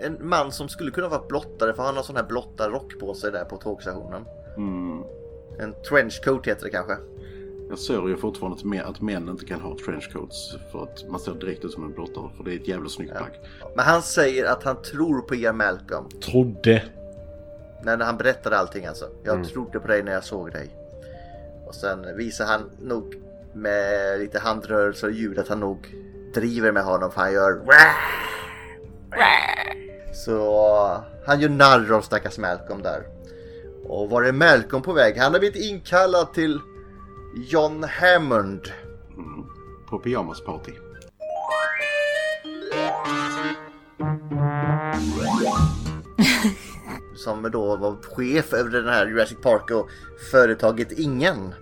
en 0.00 0.28
man 0.28 0.52
som 0.52 0.68
skulle 0.68 0.90
kunna 0.90 1.08
vara 1.08 1.22
blottare 1.28 1.74
för 1.74 1.82
han 1.82 1.96
har 1.96 2.02
sån 2.02 2.16
här 2.16 2.22
blottarrock 2.22 2.98
på 3.00 3.14
sig 3.14 3.32
där 3.32 3.44
på 3.44 3.56
tågstationen. 3.56 4.24
Mm. 4.56 5.02
En 5.58 5.74
trenchcoat 5.88 6.46
heter 6.46 6.64
det 6.64 6.70
kanske. 6.70 6.96
Jag 7.68 7.78
ser 7.78 8.08
ju 8.08 8.16
fortfarande 8.16 8.58
att 8.58 8.64
män- 8.64 8.90
att 8.90 9.00
män 9.00 9.28
inte 9.28 9.44
kan 9.44 9.60
ha 9.60 9.76
trenchcoats 9.84 10.56
för 10.72 10.82
att 10.82 11.08
man 11.08 11.20
ser 11.20 11.34
direkt 11.34 11.64
ut 11.64 11.72
som 11.72 11.84
en 11.84 11.92
blottare. 11.92 12.30
För 12.36 12.44
det 12.44 12.52
är 12.52 12.56
ett 12.56 12.68
jävla 12.68 12.88
snyggt 12.88 13.16
plagg. 13.16 13.40
Men 13.76 13.84
han 13.84 14.02
säger 14.02 14.44
att 14.44 14.62
han 14.62 14.82
tror 14.82 15.20
på 15.20 15.34
Ian 15.34 15.56
Malcolm. 15.56 16.08
Trodde. 16.08 16.82
När 17.82 17.98
han 17.98 18.16
berättade 18.16 18.58
allting 18.58 18.86
alltså. 18.86 19.04
Jag 19.24 19.44
trodde 19.44 19.80
på 19.80 19.88
dig 19.88 20.02
när 20.02 20.12
jag 20.12 20.24
såg 20.24 20.52
dig. 20.52 20.70
Och 21.66 21.74
sen 21.74 22.16
visar 22.16 22.44
han 22.44 22.70
nog 22.82 23.14
med 23.54 24.18
lite 24.18 24.38
handrörelser 24.38 25.06
och 25.06 25.12
ljud 25.12 25.38
att 25.38 25.48
han 25.48 25.60
nog 25.60 25.94
driver 26.34 26.72
med 26.72 26.84
honom 26.84 27.10
för 27.10 27.20
han 27.20 27.32
gör 27.32 27.60
Så 30.24 31.04
han 31.26 31.40
gör 31.40 31.48
narr 31.48 31.92
av 31.92 32.02
stackars 32.02 32.38
Malcolm 32.38 32.82
där. 32.82 33.02
Och 33.84 34.10
var 34.10 34.22
är 34.22 34.32
Malcolm 34.32 34.82
på 34.82 34.92
väg? 34.92 35.16
Han 35.18 35.32
har 35.32 35.40
blivit 35.40 35.70
inkallad 35.70 36.34
till 36.34 36.60
John 37.34 37.84
Hammond. 37.84 38.60
På 39.90 39.98
pyjamasparty. 39.98 40.72
Som 47.16 47.50
då 47.50 47.76
var 47.76 47.96
chef 48.02 48.52
över 48.52 48.70
den 48.70 48.88
här 48.88 49.06
Jurassic 49.06 49.38
Park 49.42 49.70
och 49.70 49.88
företaget 50.30 50.92
Ingen. 50.92 51.54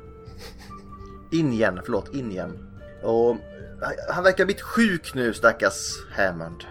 Ingen, 1.32 1.80
förlåt, 1.84 2.14
Ingen. 2.14 2.50
Och 3.02 3.36
han 4.08 4.24
verkar 4.24 4.38
ha 4.38 4.46
blivit 4.46 4.62
sjuk 4.62 5.14
nu 5.14 5.34
stackars 5.34 6.06
Hammond. 6.16 6.64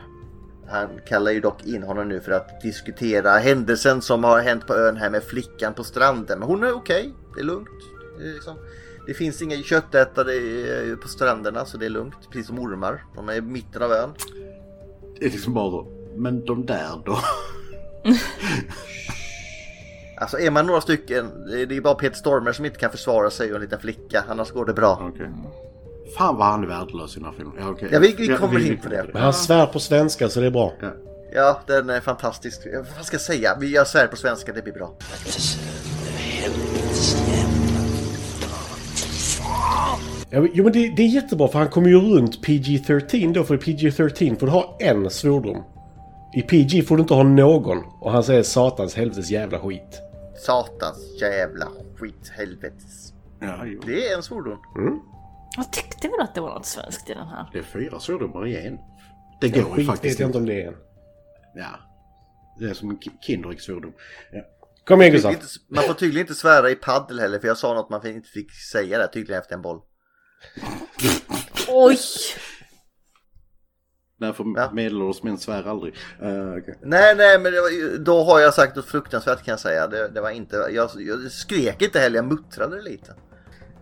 Han 0.73 0.89
kallar 1.07 1.31
ju 1.31 1.39
dock 1.39 1.63
in 1.65 1.83
honom 1.83 2.07
nu 2.07 2.19
för 2.21 2.31
att 2.31 2.61
diskutera 2.61 3.31
händelsen 3.31 4.01
som 4.01 4.23
har 4.23 4.39
hänt 4.41 4.67
på 4.67 4.73
ön 4.73 4.97
här 4.97 5.09
med 5.09 5.23
flickan 5.23 5.73
på 5.73 5.83
stranden. 5.83 6.39
Men 6.39 6.47
hon 6.47 6.63
är 6.63 6.71
okej, 6.75 7.13
det 7.35 7.39
är 7.41 7.45
lugnt. 7.45 7.67
Det, 8.19 8.23
är 8.29 8.33
liksom, 8.33 8.55
det 9.07 9.13
finns 9.13 9.41
inga 9.41 9.57
köttätare 9.57 10.33
i- 10.33 10.95
på 11.01 11.07
stränderna 11.07 11.65
så 11.65 11.77
det 11.77 11.85
är 11.85 11.89
lugnt. 11.89 12.15
Precis 12.31 12.47
som 12.47 12.59
ormar. 12.59 13.03
De 13.15 13.29
är 13.29 13.33
i 13.33 13.41
mitten 13.41 13.81
av 13.83 13.91
ön. 13.91 14.09
Det 15.19 15.25
är 15.25 15.29
liksom 15.29 15.53
bara 15.53 15.69
då, 15.71 15.87
men 16.15 16.45
de 16.45 16.65
där 16.65 17.01
då? 17.05 17.19
Alltså 20.17 20.39
är 20.39 20.51
man 20.51 20.67
några 20.67 20.81
stycken, 20.81 21.31
det 21.47 21.75
är 21.77 21.81
bara 21.81 21.95
Peter 21.95 22.15
Stormer 22.17 22.51
som 22.51 22.65
inte 22.65 22.79
kan 22.79 22.91
försvara 22.91 23.29
sig 23.29 23.49
och 23.49 23.55
en 23.55 23.61
liten 23.61 23.79
flicka. 23.79 24.23
Annars 24.29 24.51
går 24.51 24.65
det 24.65 24.73
bra. 24.73 25.09
Okej. 25.13 25.29
Fan 26.17 26.35
vad 26.37 26.47
han 26.47 26.63
är 26.63 26.67
värdelös 26.67 27.15
i 27.17 27.19
den 27.19 27.25
här 27.29 27.33
filmen. 27.37 27.53
Ja, 27.59 27.69
okej. 27.69 27.89
Ja, 27.91 27.99
vi- 27.99 28.15
vi 28.17 28.27
Ja, 28.27 28.37
kommer 28.37 28.67
in 28.71 28.79
på 28.83 28.89
det. 28.89 29.05
Men 29.13 29.21
han 29.21 29.33
svär 29.33 29.65
på 29.65 29.79
svenska 29.79 30.29
så 30.29 30.39
det 30.39 30.45
är 30.45 30.51
bra. 30.51 30.73
Ja. 30.81 30.87
Ja, 31.35 31.59
den 31.67 31.89
är 31.89 31.99
fantastisk. 32.01 32.61
Vad 32.97 33.05
ska 33.05 33.13
jag 33.15 33.21
säga? 33.21 33.57
Vi 33.59 33.67
gör 33.67 33.83
svär 33.85 34.07
på 34.07 34.15
svenska, 34.15 34.53
det 34.53 34.61
blir 34.61 34.73
bra. 34.73 34.93
Ja, 40.29 40.47
jo 40.53 40.63
men 40.63 40.73
det, 40.73 40.93
det 40.97 41.01
är 41.03 41.07
jättebra 41.07 41.47
för 41.47 41.59
han 41.59 41.69
kommer 41.69 41.89
ju 41.89 41.99
runt 41.99 42.41
PG-13 42.45 43.33
då 43.33 43.43
för 43.43 43.55
i 43.55 43.57
PG-13 43.57 44.39
får 44.39 44.45
du 44.47 44.51
ha 44.51 44.77
en 44.79 45.09
svordom. 45.09 45.63
I 46.35 46.41
PG 46.41 46.87
får 46.87 46.95
du 46.97 47.01
inte 47.01 47.13
ha 47.13 47.23
någon. 47.23 47.77
Och 47.99 48.11
han 48.11 48.23
säger 48.23 48.43
satans 48.43 48.95
helvetes 48.95 49.31
jävla 49.31 49.59
skit. 49.59 50.01
Satans 50.45 50.97
jävla 51.21 51.67
skit 51.97 52.31
helvetes. 52.37 53.13
Ja, 53.39 53.65
jo. 53.65 53.81
Det 53.85 54.07
är 54.09 54.15
en 54.17 54.23
svordom. 54.23 54.57
Jag 55.55 55.71
tyckte 55.71 56.07
väl 56.07 56.19
att 56.21 56.35
det 56.35 56.41
var 56.41 56.53
något 56.53 56.65
svenskt 56.65 57.09
i 57.09 57.13
den 57.13 57.27
här. 57.27 57.49
Det 57.53 57.59
är 57.59 57.63
fyra 57.63 57.99
svordomar 57.99 58.47
i 58.47 58.67
en. 58.67 58.77
Det 59.41 59.47
Ja, 59.47 59.63
går 59.63 59.79
ju 59.79 59.85
faktiskt 59.85 60.13
vet 60.15 60.19
jag 60.19 60.27
inte 60.29 60.37
om 60.37 60.45
det 60.45 60.61
är 60.63 60.67
en. 60.67 60.75
Ja. 61.55 61.69
Det 62.59 62.65
är 62.65 62.73
som 62.73 62.89
en 62.89 62.97
ki- 62.97 63.19
Kinderäggsvordom. 63.21 63.93
Ja. 64.31 64.41
Kom 64.85 65.01
igen 65.01 65.13
Gustav. 65.13 65.35
Man 65.69 65.83
får 65.83 65.93
tydligen 65.93 66.27
inte 66.27 66.39
svära 66.39 66.69
i 66.69 66.75
paddel 66.75 67.19
heller 67.19 67.39
för 67.39 67.47
jag 67.47 67.57
sa 67.57 67.73
något 67.73 67.89
man 67.89 68.07
inte 68.07 68.29
fick 68.29 68.51
säga 68.71 68.97
där 68.97 69.07
tydligen 69.07 69.41
efter 69.41 69.55
en 69.55 69.61
boll. 69.61 69.81
Oj! 71.67 71.97
Därför 74.19 74.45
Ja. 74.55 74.71
medelålders 74.73 75.23
män 75.23 75.37
svär 75.37 75.63
aldrig. 75.63 75.93
Uh, 76.23 76.53
okay. 76.57 76.75
Nej, 76.81 77.15
nej, 77.15 77.39
men 77.39 77.53
var, 77.53 77.97
då 77.97 78.23
har 78.23 78.39
jag 78.39 78.53
sagt 78.53 78.75
något 78.75 78.85
fruktansvärt 78.85 79.43
kan 79.43 79.51
jag 79.51 79.59
säga. 79.59 79.87
Det, 79.87 80.07
det 80.07 80.21
var 80.21 80.29
inte, 80.29 80.55
jag, 80.55 80.89
jag 80.97 81.31
skrek 81.31 81.81
inte 81.81 81.99
heller, 81.99 82.15
jag 82.15 82.25
muttrade 82.25 82.81
lite. 82.81 83.15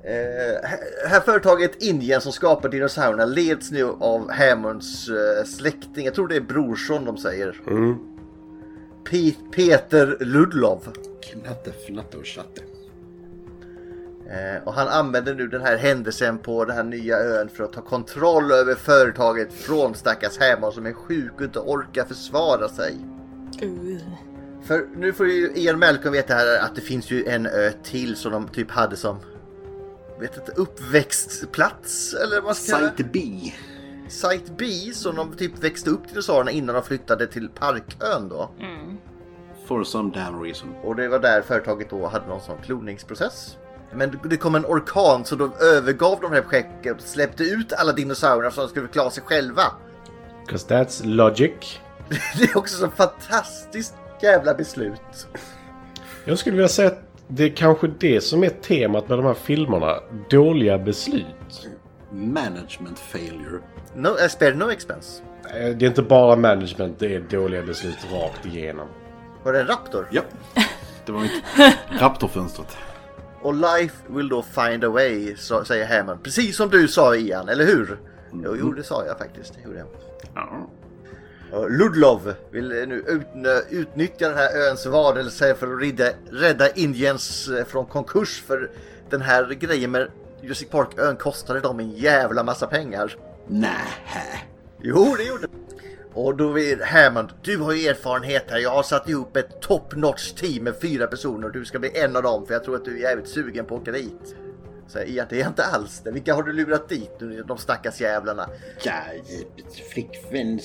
Eh, 0.04 0.70
här- 1.10 1.20
företaget 1.20 1.82
Indien 1.84 2.22
som 2.22 2.32
skapar 2.32 2.70
dinosaurierna 2.70 3.26
leds 3.26 3.72
nu 3.72 3.84
av 4.00 4.32
Hammonds 4.32 5.10
eh, 5.10 5.44
släkting. 5.46 6.06
Jag 6.06 6.14
tror 6.14 6.28
det 6.28 6.36
är 6.36 6.42
brorson 6.42 7.06
de 7.06 7.18
säger. 7.18 7.62
Pe- 9.10 9.52
Peter 9.56 10.18
Ludlov. 10.20 10.88
Knatte, 11.32 11.72
fnatte 11.88 12.18
och 12.18 12.26
chatte. 12.28 12.62
Eh, 14.30 14.64
och 14.68 14.74
han 14.74 14.88
använder 14.88 15.36
nu 15.36 15.48
den 15.48 15.62
här 15.62 15.78
händelsen 15.78 16.38
på 16.38 16.66
den 16.66 16.76
här 16.76 16.84
nya 16.84 17.18
ön 17.20 17.50
för 17.50 17.64
att 17.64 17.74
ta 17.74 17.82
kontroll 17.82 18.52
över 18.52 18.76
företaget 18.76 19.54
från 19.54 19.96
stackars 19.96 20.40
Hammond 20.40 20.74
som 20.74 20.86
är 20.86 20.94
sjuk 20.94 21.32
och 21.36 21.42
inte 21.42 21.60
orkar 21.60 22.06
försvara 22.06 22.70
sig. 22.70 22.96
Uh. 23.64 23.98
För 24.64 24.86
nu 24.96 25.14
får 25.14 25.28
ju 25.28 25.52
Ian 25.56 25.80
Malcolm 25.80 26.14
veta 26.14 26.34
här 26.34 26.60
att 26.60 26.76
det 26.76 26.82
finns 26.82 27.12
ju 27.12 27.26
en 27.26 27.46
ö 27.46 27.72
till 27.84 28.16
som 28.16 28.32
de 28.32 28.48
typ 28.48 28.72
hade 28.72 28.96
som 28.96 29.18
vet 30.22 30.38
inte, 30.38 30.52
uppväxtplats 30.52 32.14
eller 32.14 32.36
vad 32.36 32.44
man 32.44 32.56
ska. 32.56 32.78
Site 32.78 33.04
B. 33.14 33.20
Site 34.10 34.52
B 34.58 34.66
som 34.94 35.16
de 35.16 35.34
typ 35.38 35.64
växte 35.64 35.90
upp 35.90 36.08
dinosaurierna 36.10 36.52
innan 36.52 36.76
de 36.76 36.84
flyttade 36.84 37.28
till 37.28 37.50
Parkön 37.50 38.30
då. 38.30 38.52
For 39.68 39.84
some 39.84 40.12
damn 40.16 40.44
reason. 40.44 40.76
Och 40.84 40.96
det 40.96 41.08
var 41.08 41.20
där 41.20 41.42
företaget 41.42 41.90
då 41.90 42.08
hade 42.08 42.28
någon 42.28 42.42
sån 42.42 42.58
kloningsprocess. 42.66 43.58
Men 43.94 44.20
det 44.24 44.38
kom 44.38 44.56
en 44.56 44.66
orkan 44.66 45.26
så 45.26 45.36
de 45.36 45.52
övergav 45.60 46.20
de 46.22 46.32
här 46.32 46.42
projektet 46.42 46.96
och 46.98 47.02
släppte 47.02 47.44
ut 47.44 47.74
alla 47.74 47.92
dinosaurierna 47.94 48.52
så 48.52 48.62
de 48.62 48.70
skulle 48.70 48.88
klara 48.88 49.10
sig 49.12 49.24
själva. 49.24 49.64
'Cause 50.48 50.68
that's 50.68 51.06
logic. 51.06 51.80
Det 52.38 52.44
är 52.44 52.58
också 52.58 52.78
så 52.78 52.90
fantastiskt 52.90 53.94
jävla 54.22 54.54
beslut. 54.54 55.28
Jag 56.26 56.38
skulle 56.40 56.56
vilja 56.56 56.68
säga 56.70 56.88
att 56.88 57.11
det 57.34 57.44
är 57.44 57.50
kanske 57.50 57.88
det 57.88 58.22
som 58.22 58.44
är 58.44 58.50
temat 58.50 59.10
med 59.10 59.18
de 59.18 59.26
här 59.26 59.34
filmerna. 59.34 59.96
Dåliga 60.30 60.78
beslut. 60.78 61.68
Management 62.12 63.00
failure. 63.00 63.60
No, 63.96 64.08
uh, 64.08 64.28
spare 64.30 64.54
no 64.56 64.72
expense. 64.72 65.24
Eh, 65.44 65.76
Det 65.76 65.86
är 65.86 65.88
inte 65.90 66.02
bara 66.02 66.36
management, 66.36 67.00
det 67.00 67.16
är 67.16 67.20
dåliga 67.20 67.62
beslut 67.64 67.98
rakt 68.14 68.46
igenom. 68.46 68.88
Var 69.44 69.54
det 69.54 69.60
en 69.60 69.68
Raptor? 69.68 70.08
Ja. 70.12 70.22
Det 71.06 71.12
var 71.12 71.20
mitt 71.22 71.32
Raptorfönstret. 72.02 72.78
Och 73.42 73.54
life 73.54 73.96
will 74.08 74.30
då 74.30 74.42
find 74.44 74.84
a 74.84 74.90
way, 74.90 75.36
så, 75.36 75.64
säger 75.66 75.86
Hammond. 75.98 76.24
Precis 76.24 76.56
som 76.58 76.70
du 76.70 76.88
sa 76.88 77.16
Ian, 77.16 77.50
eller 77.50 77.66
hur? 77.66 78.00
Jo, 78.44 78.56
jo, 78.60 78.72
det 78.72 78.84
sa 78.84 79.06
jag 79.06 79.18
faktiskt. 79.18 79.54
Det 79.54 79.62
gjorde 79.62 79.78
jag. 79.80 79.88
Ja. 80.36 80.70
Ludlov 81.52 82.34
vill 82.52 82.68
nu 82.68 83.04
ut, 83.08 83.28
utnyttja 83.70 84.30
den 84.30 84.38
här 84.38 84.70
öns 84.70 84.86
varelse 84.86 85.56
för 85.56 85.74
att 85.74 85.82
rädda, 85.82 86.10
rädda 86.32 86.70
Indiens 86.70 87.48
eh, 87.48 87.66
från 87.66 87.86
konkurs. 87.86 88.44
För 88.48 88.72
den 89.10 89.22
här 89.22 89.54
grejen 89.54 89.92
med 89.92 90.08
Jurassic 90.42 90.70
Park-ön 90.70 91.16
kostade 91.16 91.60
dem 91.60 91.80
en 91.80 91.92
jävla 91.92 92.44
massa 92.44 92.68
pengar. 92.68 93.18
Nähä. 93.48 94.42
Jo, 94.82 95.16
det 95.18 95.24
gjorde 95.24 95.48
Och 96.14 96.36
då 96.36 96.52
vill 96.52 96.84
Hammond, 96.84 97.30
du 97.42 97.58
har 97.58 97.74
ju 97.74 97.88
erfarenhet 97.88 98.46
här. 98.50 98.58
Jag 98.60 98.70
har 98.70 98.84
satt 98.84 99.10
ihop 99.10 99.38
ett 99.38 99.62
top 99.62 99.96
notch 99.96 100.32
team 100.32 100.64
med 100.64 100.76
fyra 100.82 101.08
personer 101.08 101.48
och 101.48 101.54
du 101.54 101.66
ska 101.66 101.80
bli 101.80 101.98
en 101.98 102.16
av 102.16 102.24
dem 102.24 102.46
för 102.46 102.54
jag 102.54 102.64
tror 102.64 102.76
att 102.76 102.86
du 102.86 102.98
är 102.98 103.02
jävligt 103.02 103.28
sugen 103.28 103.66
på 103.66 103.76
att 103.76 103.82
åka 103.82 103.92
dit. 103.92 104.36
Så 104.92 105.00
Ian, 105.00 105.28
det 105.30 105.42
är 105.42 105.48
inte 105.48 105.66
alls 105.66 106.00
det. 106.00 106.12
Vilka 106.12 106.34
har 106.34 106.44
du 106.44 106.54
lurat 106.54 106.90
dit 106.90 107.12
nu, 107.20 107.44
de 107.44 107.58
stackars 107.58 108.02
jävlarna? 108.02 108.50
Ja, 108.84 108.94
flickvän 109.94 110.60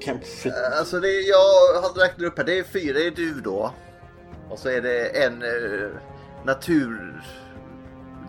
kanske... 0.00 0.52
Alltså 0.78 1.00
det, 1.00 1.20
jag 1.20 1.36
har 1.82 2.00
räknat 2.00 2.26
upp 2.26 2.38
här, 2.38 2.44
det 2.44 2.58
är 2.58 2.64
fyra, 2.64 2.92
det 2.92 3.06
är 3.06 3.10
du 3.10 3.40
då. 3.40 3.74
Och 4.48 4.58
så 4.58 4.68
är 4.68 4.80
det 4.80 5.24
en 5.24 5.42
uh, 5.42 5.90
natur 6.44 7.22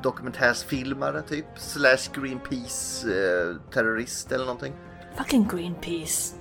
dokumentärsfilmare 0.04 1.22
typ. 1.22 1.46
Slash 1.56 2.12
Greenpeace 2.14 3.08
uh, 3.08 3.56
terrorist 3.74 4.32
eller 4.32 4.46
någonting. 4.46 4.74
Fucking 5.18 5.48
Greenpeace. 5.48 6.36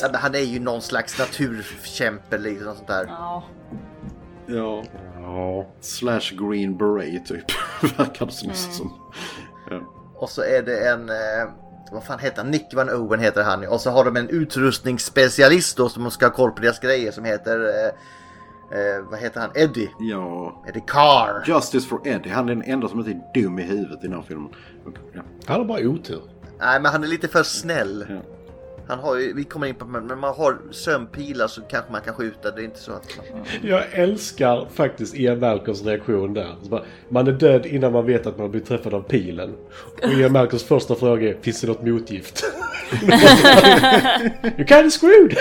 Ja, 0.00 0.08
men 0.12 0.14
han 0.14 0.34
är 0.34 0.38
ju 0.38 0.60
någon 0.60 0.82
slags 0.82 1.18
naturkämpe 1.18 2.38
liksom 2.38 2.74
sånt 2.76 2.88
där. 2.88 3.06
Ja. 3.06 3.44
Ja. 4.46 4.84
Ja. 5.20 5.66
Slash 5.80 6.32
green 6.38 6.76
beret 6.78 7.26
typ. 7.26 7.44
Verkar 7.98 8.26
det 8.26 8.32
som. 8.32 8.52
som. 8.52 8.92
Ja. 9.70 9.80
Och 10.14 10.28
så 10.30 10.42
är 10.42 10.62
det 10.62 10.88
en, 10.88 11.08
eh, 11.08 11.50
vad 11.92 12.04
fan 12.04 12.18
heter 12.18 12.42
han? 12.42 12.50
Nick 12.50 12.74
Van 12.74 12.90
Owen 12.90 13.20
heter 13.20 13.42
han. 13.42 13.66
Och 13.68 13.80
så 13.80 13.90
har 13.90 14.04
de 14.04 14.16
en 14.16 14.28
utrustningsspecialist 14.28 15.76
då 15.76 15.88
som 15.88 16.10
ska 16.10 16.26
ha 16.26 16.32
koll 16.32 16.50
på 16.50 16.62
deras 16.62 16.80
grejer 16.80 17.10
som 17.12 17.24
heter, 17.24 17.60
eh, 17.60 18.78
eh, 18.78 19.02
vad 19.10 19.18
heter 19.20 19.40
han? 19.40 19.50
Eddie. 19.54 19.90
ja. 19.98 20.64
Eddie 20.68 20.84
Carr. 20.86 21.44
Justice 21.46 21.88
for 21.88 22.08
Eddie. 22.08 22.30
Han 22.30 22.48
är 22.48 22.54
den 22.54 22.64
enda 22.64 22.88
som 22.88 22.98
inte 22.98 23.10
är 23.10 23.42
dum 23.42 23.58
i 23.58 23.62
huvudet 23.62 24.04
i 24.04 24.06
den 24.06 24.16
här 24.16 24.22
filmen. 24.22 24.50
Ja. 25.14 25.20
Han 25.46 25.56
har 25.60 25.64
bara 25.64 25.80
otur. 25.80 26.22
Nej 26.58 26.80
men 26.80 26.92
han 26.92 27.04
är 27.04 27.08
lite 27.08 27.28
för 27.28 27.42
snäll. 27.42 28.06
Ja. 28.08 28.35
Han 28.88 28.98
har 28.98 29.16
ju, 29.16 29.32
vi 29.32 29.44
kommer 29.44 29.66
in 29.66 29.74
på 29.74 29.84
men 29.84 30.06
när 30.06 30.16
man 30.16 30.34
har 30.34 30.58
sömnpilar 30.70 31.46
så 31.46 31.60
kanske 31.60 31.92
man 31.92 32.00
kan 32.00 32.14
skjuta. 32.14 32.50
Det 32.50 32.60
är 32.60 32.64
inte 32.64 32.80
så 32.80 32.92
att 32.92 33.16
man... 33.16 33.44
Jag 33.62 33.84
älskar 33.92 34.66
faktiskt 34.74 35.14
Ian 35.14 35.40
Malcolms 35.40 35.84
reaktion 35.84 36.34
där. 36.34 36.56
Man 37.08 37.26
är 37.26 37.32
död 37.32 37.66
innan 37.66 37.92
man 37.92 38.06
vet 38.06 38.26
att 38.26 38.38
man 38.38 38.50
blir 38.50 38.60
träffad 38.60 38.94
av 38.94 39.02
pilen. 39.02 39.54
Och 40.02 40.12
Ian 40.12 40.32
Malcolms 40.32 40.64
första 40.64 40.94
fråga 40.94 41.28
är, 41.28 41.36
finns 41.42 41.60
det 41.60 41.66
något 41.66 41.82
motgift? 41.82 42.44
you 44.58 44.66
kind 44.66 44.86
of 44.86 44.92
screwed! 44.92 45.36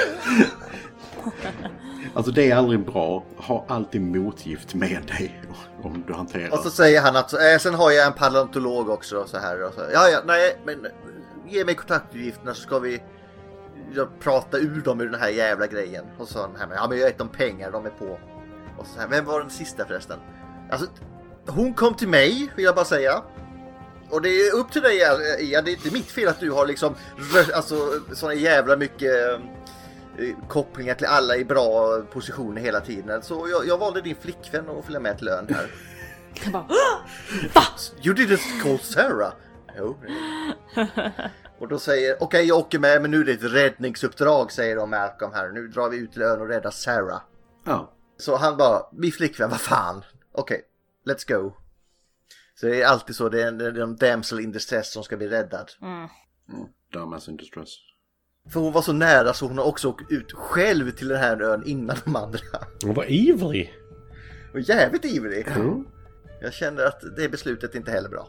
Alltså 2.14 2.32
det 2.32 2.52
är 2.52 2.56
aldrig 2.56 2.86
bra. 2.86 3.24
Ha 3.38 3.66
alltid 3.68 4.02
motgift 4.02 4.74
med 4.74 5.02
dig. 5.08 5.42
Om 5.84 6.04
du 6.08 6.14
hanterar. 6.14 6.54
Och 6.54 6.60
så 6.60 6.70
säger 6.70 7.02
han 7.02 7.16
att 7.16 7.34
eh, 7.34 7.58
sen 7.60 7.74
har 7.74 7.92
jag 7.92 8.08
en 8.08 8.14
paleontolog 8.14 8.90
också 8.90 9.18
och 9.18 9.30
så 9.30 9.38
här. 9.38 9.64
Och 9.68 9.74
så, 9.74 9.82
ja, 9.94 10.10
ja, 10.10 10.20
nej, 10.26 10.58
men 10.66 10.88
ge 11.48 11.66
mig 11.66 11.76
kontaktuppgifterna 11.76 12.54
så 12.54 12.62
ska 12.62 12.80
vi 12.80 13.02
ja, 13.94 14.08
prata 14.20 14.58
ur 14.58 14.82
dem 14.82 15.02
ur 15.02 15.10
den 15.10 15.20
här 15.20 15.30
jävla 15.30 15.68
grejen. 15.68 16.06
Och 16.18 16.28
så 16.28 16.42
han 16.42 16.56
här 16.60 16.68
med, 16.68 16.78
ja 16.78 16.88
men 16.90 16.98
jag 16.98 17.08
gett 17.08 17.18
dem 17.18 17.30
pengar, 17.30 17.72
de 17.72 17.86
är 17.86 17.90
på. 17.90 18.20
Och 18.78 18.88
så 18.88 19.00
här, 19.00 19.08
vem 19.08 19.26
var 19.26 19.40
den 19.40 19.50
sista 19.50 19.86
förresten? 19.86 20.20
Alltså, 20.72 20.88
hon 21.48 21.74
kom 21.74 21.94
till 21.94 22.08
mig, 22.08 22.52
vill 22.56 22.66
jag 22.66 22.76
bara 22.76 22.86
säga. 22.86 23.22
Och 24.10 24.22
det 24.22 24.30
är 24.30 24.56
upp 24.56 24.72
till 24.72 24.82
dig 24.82 24.98
Ian, 25.40 25.64
det 25.66 25.72
är 25.72 25.76
inte 25.76 25.94
mitt 25.94 26.12
fel 26.12 26.28
att 26.28 26.40
du 26.40 26.52
har 26.52 26.68
liksom 26.68 26.96
alltså 27.54 27.76
såna 28.14 28.34
jävla 28.34 28.76
mycket 28.76 29.40
eh, 30.18 30.38
kopplingar 30.48 30.96
till 30.96 31.06
alla 31.06 31.36
i 31.36 31.46
bra 31.46 32.02
positioner 32.02 32.62
hela 32.62 32.80
tiden. 32.82 33.22
Så 33.22 33.48
jag, 33.50 33.68
jag 33.68 33.78
valde 33.78 34.02
din 34.02 34.16
flickvän 34.16 34.70
att 34.70 34.86
följa 34.86 35.00
med 35.00 35.18
till 35.18 35.28
ön 35.28 35.48
här. 35.50 35.68
Jag 36.44 36.52
bara, 36.52 36.68
You 38.04 38.16
didn't 38.16 38.62
call 38.64 38.80
Sarah? 38.80 39.34
Jo. 39.78 39.98
Och 41.66 41.70
då 41.70 41.80
säger, 41.80 42.24
okej 42.24 42.46
jag 42.46 42.58
åker 42.58 42.80
med 42.80 43.02
men 43.02 43.12
nu 43.12 43.22
är 43.22 43.26
det 43.26 43.32
ett 43.32 43.54
räddningsuppdrag 43.54 44.52
säger 44.52 44.76
de 44.76 44.90
Malcolm 44.90 45.34
här. 45.34 45.52
Nu 45.52 45.68
drar 45.68 45.90
vi 45.90 45.98
ut 45.98 46.12
till 46.12 46.22
ön 46.22 46.42
och 46.42 46.48
räddar 46.48 46.72
Sarah. 46.72 47.22
Ja. 47.66 47.94
Så 48.18 48.36
han 48.36 48.58
bara, 48.58 48.82
min 48.92 49.12
flickvän, 49.12 49.50
vad 49.50 49.62
fan. 49.62 50.04
Okej, 50.32 50.62
let's 51.06 51.34
go. 51.34 51.54
Så 52.56 52.66
det 52.66 52.82
är 52.82 52.86
alltid 52.86 53.16
så, 53.16 53.30
det 53.30 53.44
är 53.44 53.48
en, 53.48 53.58
det 53.58 53.66
är 53.66 53.80
en 53.80 53.96
damsel 53.96 54.40
in 54.40 54.52
distress 54.52 54.94
som 54.94 55.04
ska 55.04 55.18
bli 55.18 55.28
räddad. 55.28 55.72
Mm. 55.82 56.08
Dumbass 56.94 57.28
in 57.28 57.38
distress. 57.38 57.70
För 58.54 58.60
hon 58.60 58.74
var 58.74 58.82
så 58.82 58.94
nära 58.94 59.34
så 59.34 59.48
hon 59.48 59.58
har 59.58 59.66
också 59.66 59.90
åkt 59.90 60.12
ut 60.12 60.32
själv 60.32 60.92
till 60.92 61.08
den 61.08 61.18
här 61.18 61.42
ön 61.42 61.64
innan 61.66 61.98
de 62.06 62.16
andra. 62.16 62.40
Hon 62.84 62.94
var 62.94 63.12
ivrig. 63.12 63.74
Och 64.54 64.60
jävligt 64.60 65.06
ivrig. 65.06 65.48
Mm. 65.48 65.86
Jag 66.42 66.54
känner 66.54 66.86
att 66.86 67.02
det 67.18 67.30
beslutet 67.30 67.76
inte 67.76 67.92
heller 67.92 68.10
bra. 68.10 68.28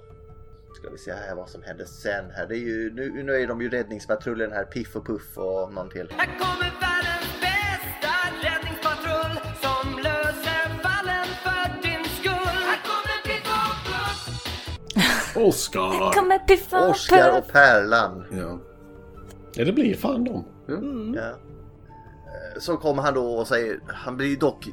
Ska 0.76 0.90
vi 0.90 0.98
se 0.98 1.12
här 1.12 1.34
vad 1.34 1.48
som 1.48 1.62
händer 1.62 1.84
sen 1.84 2.24
här. 2.30 2.46
Det 2.46 2.54
är 2.54 2.58
ju, 2.58 2.92
nu, 2.94 3.22
nu 3.22 3.32
är 3.42 3.46
de 3.46 3.62
ju 3.62 3.68
räddningspatrullen 3.68 4.52
här, 4.52 4.64
Piff 4.64 4.96
och 4.96 5.06
Puff 5.06 5.38
och 5.38 5.72
någon 5.72 5.88
till. 5.90 6.12
Här 6.16 6.26
kommer 6.38 6.70
världens 6.80 7.40
bästa 7.40 8.12
räddningspatrull 8.42 9.40
som 9.62 9.98
löser 10.02 10.68
fallen 10.82 11.26
för 11.44 11.82
din 11.82 12.04
skull. 12.04 12.56
Här 12.68 12.80
kommer 12.82 13.22
Piff 13.24 13.46
och 13.46 13.86
Puff. 13.86 15.36
Oscar! 15.36 16.12
kommer 16.12 16.38
Piffa 16.38 16.88
Oscar 16.88 17.32
Puff. 17.32 17.44
och 17.46 17.52
Pärlan. 17.52 18.24
Ja. 18.32 18.58
Ja, 19.54 19.64
det 19.64 19.72
blir 19.72 19.94
fan 19.94 20.24
dem. 20.24 20.44
Ja. 20.66 20.74
Eh, 21.22 22.60
Så 22.60 22.76
kommer 22.76 23.02
han 23.02 23.14
då 23.14 23.34
och 23.38 23.46
säger, 23.46 23.80
han 23.86 24.16
blir 24.16 24.36
dock, 24.36 24.68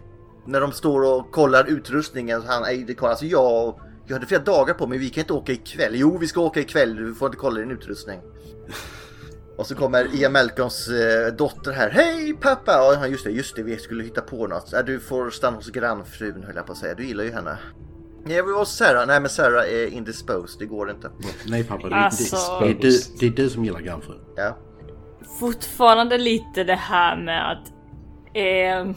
när 0.46 0.62
de 0.62 0.72
står 0.72 1.04
och 1.20 1.32
kollar 1.32 1.66
utrustningen, 1.70 2.42
så 2.42 2.48
han 2.48 2.66
Eide 2.66 2.94
Karl, 2.94 3.10
alltså 3.10 3.26
jag, 3.26 3.80
jag 4.08 4.16
hade 4.16 4.26
flera 4.26 4.42
dagar 4.44 4.74
på 4.74 4.88
mig, 4.88 4.98
vi 4.98 5.10
kan 5.10 5.22
inte 5.22 5.34
åka 5.34 5.52
ikväll. 5.52 5.92
Jo, 5.96 6.18
vi 6.18 6.28
ska 6.28 6.42
åka 6.42 6.60
ikväll, 6.60 6.96
du 6.96 7.16
får 7.16 7.26
inte 7.26 7.38
kolla 7.38 7.60
din 7.60 7.72
utrustning. 7.72 8.20
Och 9.58 9.68
så 9.68 9.76
kommer 9.76 10.16
Ian 10.16 10.32
Malcolms 10.32 10.88
eh, 10.88 11.34
dotter 11.34 11.72
här. 11.72 11.90
Hej 11.90 12.34
pappa! 12.42 12.88
Och 12.88 12.96
han, 12.96 13.12
just 13.12 13.24
det, 13.24 13.32
just 13.32 13.56
det, 13.56 13.64
vi 13.64 13.78
skulle 13.78 14.04
hitta 14.04 14.22
på 14.22 14.48
något. 14.48 14.74
Äh, 14.74 14.80
du 14.86 15.00
får 15.00 15.30
stanna 15.30 15.58
hos 15.58 15.70
grannfrun 15.72 16.44
höll 16.44 16.56
jag 16.56 16.66
på 16.66 16.72
att 16.72 16.78
säga. 16.78 16.94
Du 16.94 17.06
gillar 17.06 17.24
ju 17.24 17.32
henne. 17.32 17.58
Nej, 18.26 18.36
jag 18.36 18.44
vill 18.44 18.54
vara 18.54 18.66
Sarah. 18.66 19.08
Nej, 19.08 19.20
men 19.20 19.30
Sarah 19.30 19.64
är 19.64 19.88
indisposed. 19.88 20.60
Det 20.60 20.66
går 20.66 20.92
inte. 20.92 21.12
Nej 21.48 21.64
pappa, 21.64 21.90
det 21.90 21.96
är, 21.96 22.00
Alltså- 22.00 22.60
det, 22.62 22.70
är 22.70 22.74
du, 22.74 23.00
det 23.20 23.26
är 23.26 23.30
du 23.30 23.50
som 23.50 23.66
gillar 23.66 23.80
grannfru. 23.80 24.14
Ja. 24.36 24.58
Fortfarande 25.40 26.18
lite 26.18 26.64
det 26.64 26.76
här 26.76 27.16
med 27.18 27.52
att... 27.52 27.68
Eh, 28.36 28.96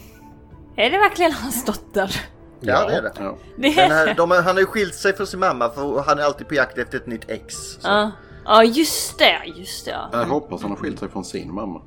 är 0.85 0.91
det 0.91 0.99
verkligen 0.99 1.33
hans 1.33 1.65
dotter? 1.65 2.21
Ja, 2.61 2.87
det 2.89 2.95
är 2.95 3.03
det. 3.03 3.13
Ja. 3.19 3.39
Det 3.57 3.77
Men 3.77 3.93
är 3.93 4.07
han, 4.07 4.17
de, 4.17 4.31
han 4.31 4.45
har 4.45 4.61
ju 4.61 4.67
skilt 4.67 4.95
sig 4.95 5.17
från 5.17 5.27
sin 5.27 5.41
mamma 5.41 5.71
för 5.71 6.03
han 6.03 6.19
är 6.19 6.23
alltid 6.23 6.49
på 6.49 6.55
jakt 6.55 6.79
efter 6.79 6.99
ett 6.99 7.07
nytt 7.07 7.31
ex. 7.31 7.55
Så. 7.55 7.79
Ja, 7.89 8.11
ja 8.45 8.65
just 8.65 9.19
det, 9.19 9.53
just 9.57 9.85
det. 9.85 9.91
ja. 9.91 10.09
Jag 10.13 10.25
hoppas 10.25 10.63
han 10.63 10.71
har 10.71 10.79
skilt 10.79 10.99
sig 10.99 11.09
från 11.09 11.25
sin 11.25 11.55
mamma. 11.55 11.83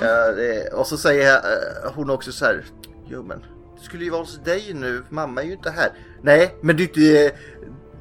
Ja, 0.00 0.32
det, 0.32 0.72
och 0.72 0.86
så 0.86 0.96
säger 0.96 1.34
eh, 1.34 1.92
hon 1.94 2.10
också 2.10 2.32
så 2.32 2.44
här. 2.44 2.64
Jo 3.08 3.22
men 3.22 3.38
det 3.76 3.84
skulle 3.84 4.04
ju 4.04 4.10
vara 4.10 4.20
hos 4.20 4.38
dig 4.44 4.72
nu. 4.74 5.04
Mamma 5.08 5.42
är 5.42 5.46
ju 5.46 5.52
inte 5.52 5.70
här. 5.70 5.92
Nej, 6.22 6.54
men 6.60 6.76
det 6.76 6.82
är 6.82 6.84
inte 6.84 7.26
eh, 7.26 7.32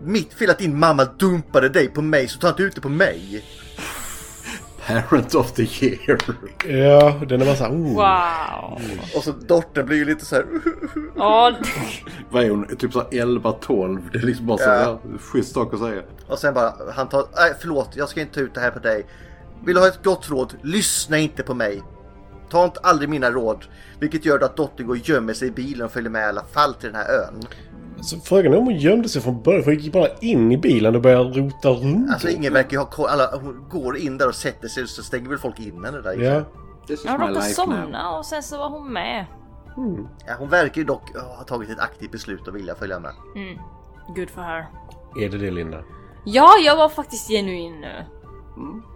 mitt 0.04 0.34
fel 0.34 0.50
att 0.50 0.60
din 0.60 0.80
mamma 0.80 1.06
dumpade 1.06 1.70
dig 1.70 1.88
på 1.88 2.02
mig 2.02 2.28
så 2.28 2.40
ta 2.40 2.50
inte 2.50 2.64
ut 2.64 2.76
det 2.76 2.82
på 2.82 2.90
mig. 2.90 3.46
Parent 4.88 5.36
of 5.36 5.52
the 5.52 5.64
year. 5.64 6.18
Ja, 6.68 7.16
den 7.28 7.42
är 7.42 7.46
bara 7.46 7.56
såhär... 7.56 7.72
Oh. 7.72 7.94
Wow. 7.96 8.82
Och 9.16 9.24
så 9.24 9.32
dottern 9.32 9.86
blir 9.86 9.98
ju 9.98 10.06
lite 10.06 10.26
så 10.26 10.36
här. 10.36 10.46
Ja, 11.16 11.56
Vad 12.30 12.44
är 12.44 12.50
hon? 12.50 12.76
Typ 12.76 12.94
såhär 12.94 13.08
11-12. 13.10 14.02
Det 14.14 14.18
är 14.20 14.24
liksom 14.24 14.46
bara 14.48 14.58
så 14.58 14.64
Ja. 14.64 14.82
ja. 14.82 15.18
schysst 15.20 15.54
sak 15.54 15.74
att 15.74 15.80
säga. 15.80 16.02
Och 16.28 16.40
sen 16.40 16.54
bara, 16.54 16.74
han 16.96 17.10
tar, 17.10 17.26
nej 17.36 17.54
förlåt, 17.60 17.90
jag 17.96 18.10
ska 18.10 18.22
inte 18.22 18.34
ta 18.34 18.40
ut 18.42 18.54
det 18.54 18.62
här 18.62 18.72
på 18.72 18.80
dig. 18.80 19.06
Vill 19.66 19.76
du 19.76 19.82
ha 19.82 19.88
ett 19.88 20.04
gott 20.04 20.30
råd? 20.30 20.54
Lyssna 20.62 21.18
inte 21.18 21.44
på 21.44 21.54
mig. 21.54 21.82
Ta 22.50 22.66
inte 22.66 22.80
aldrig 22.80 23.10
mina 23.10 23.32
råd. 23.32 23.66
Vilket 24.00 24.26
gör 24.26 24.40
att 24.40 24.58
dottern 24.58 24.88
går 24.88 24.94
och 24.94 25.10
gömmer 25.10 25.34
sig 25.34 25.48
i 25.48 25.52
bilen 25.52 25.86
och 25.86 25.92
följer 25.92 26.10
med 26.10 26.22
i 26.22 26.26
alla 26.26 26.44
fall 26.44 26.74
till 26.74 26.92
den 26.92 26.96
här 26.96 27.10
ön. 27.10 27.44
Så 28.02 28.20
frågan 28.20 28.54
är 28.54 28.58
om 28.58 28.66
hon 28.66 28.76
gömde 28.76 29.10
sig 29.10 29.22
från 29.22 29.41
början. 29.41 29.64
För 29.64 29.72
hon 29.72 29.80
gick 29.80 29.93
bara 29.93 30.08
in 30.22 30.52
i 30.52 30.58
bilen 30.58 30.95
och 30.95 31.02
började 31.02 31.39
rota 31.39 31.70
runt. 31.70 32.12
Alltså 32.12 32.30
ingen 32.30 32.54
verkar 32.54 32.72
ju 32.72 32.78
ha 32.78 32.86
koll. 32.86 33.10
Alla, 33.10 33.36
hon 33.38 33.66
går 33.70 33.97
in 33.97 34.18
där 34.18 34.28
och 34.28 34.36
sätter 34.36 34.68
sig 34.68 34.88
så 34.88 35.04
stänger 35.04 35.30
väl 35.30 35.38
folk 35.38 35.60
in 35.60 35.84
henne 35.86 36.02
där. 36.02 36.14
Ja. 36.14 36.43
Jag 36.88 37.20
my 37.20 37.26
råkade 37.26 37.34
life 37.34 37.47
now. 37.47 37.54
somna 37.54 38.18
och 38.18 38.26
sen 38.26 38.43
så 38.43 38.58
var 38.58 38.70
hon 38.70 38.93
med. 38.93 39.26
Ja, 40.28 40.34
hon 40.39 40.49
verkar 40.49 40.82
ju 40.82 40.86
dock 40.86 41.18
ha 41.38 41.43
tagit 41.43 41.70
ett 41.70 41.80
aktivt 41.80 42.12
beslut 42.12 42.47
och 42.47 42.56
vilja 42.56 42.76
följa 42.76 42.99
med. 42.99 43.12
Good 44.16 44.30
for 44.30 44.41
her. 44.41 44.66
Är 45.20 45.30
det 45.30 45.38
det 45.38 45.52
Linda? 45.52 45.78
Ja, 46.26 46.49
jag 46.66 46.76
var 46.76 46.89
faktiskt 46.89 47.28
genuin 47.30 47.82
nu. 47.82 48.06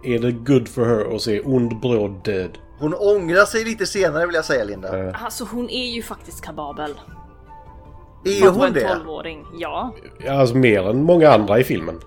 Är 0.04 0.18
det 0.18 0.32
good 0.32 0.68
for 0.68 0.84
her 0.84 1.14
att 1.14 1.22
se 1.22 1.40
ond 1.40 1.80
bråd 1.80 2.24
död? 2.24 2.58
Hon 2.78 2.94
ångrar 2.94 3.44
sig 3.44 3.64
lite 3.64 3.86
senare 3.86 4.26
vill 4.26 4.34
jag 4.34 4.44
säga 4.44 4.64
Linda. 4.64 5.12
Alltså 5.12 5.44
hon 5.44 5.70
är 5.70 5.86
ju 5.86 6.02
faktiskt 6.02 6.44
kababel. 6.44 6.94
Är 8.26 8.50
hon 8.50 8.66
en 8.66 8.72
det? 8.72 8.80
12-åring. 8.80 9.46
Ja. 9.58 9.94
Alltså 10.28 10.56
mer 10.56 10.90
än 10.90 11.02
många 11.02 11.30
andra 11.30 11.58
i 11.58 11.64
filmen. 11.64 12.00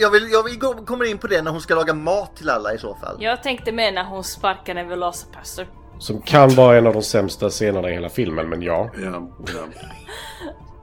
Jag 0.00 0.10
vill, 0.10 0.28
jag 0.32 0.42
vill 0.42 0.58
gå, 0.58 0.74
kommer 0.74 1.04
in 1.10 1.18
på 1.18 1.26
det 1.26 1.42
när 1.42 1.50
hon 1.50 1.60
ska 1.60 1.74
laga 1.74 1.94
mat 1.94 2.36
till 2.36 2.50
alla 2.50 2.74
i 2.74 2.78
så 2.78 2.94
fall. 2.94 3.16
Jag 3.18 3.42
tänkte 3.42 3.72
med 3.72 3.94
när 3.94 4.04
hon 4.04 4.24
sparkade 4.24 4.80
en 4.80 4.88
Velocipaster. 4.88 5.68
Som 5.98 6.22
kan 6.22 6.54
vara 6.54 6.78
en 6.78 6.86
av 6.86 6.92
de 6.92 7.02
sämsta 7.02 7.50
scenerna 7.50 7.90
i 7.90 7.92
hela 7.92 8.08
filmen, 8.08 8.48
men 8.48 8.62
ja. 8.62 8.90
Ja, 9.02 9.28
ja. 9.38 9.82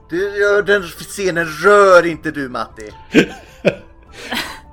Du, 0.08 0.62
den 0.62 0.82
scenen 0.82 1.46
rör 1.46 2.06
inte 2.06 2.30
du 2.30 2.48
Matti. 2.48 2.90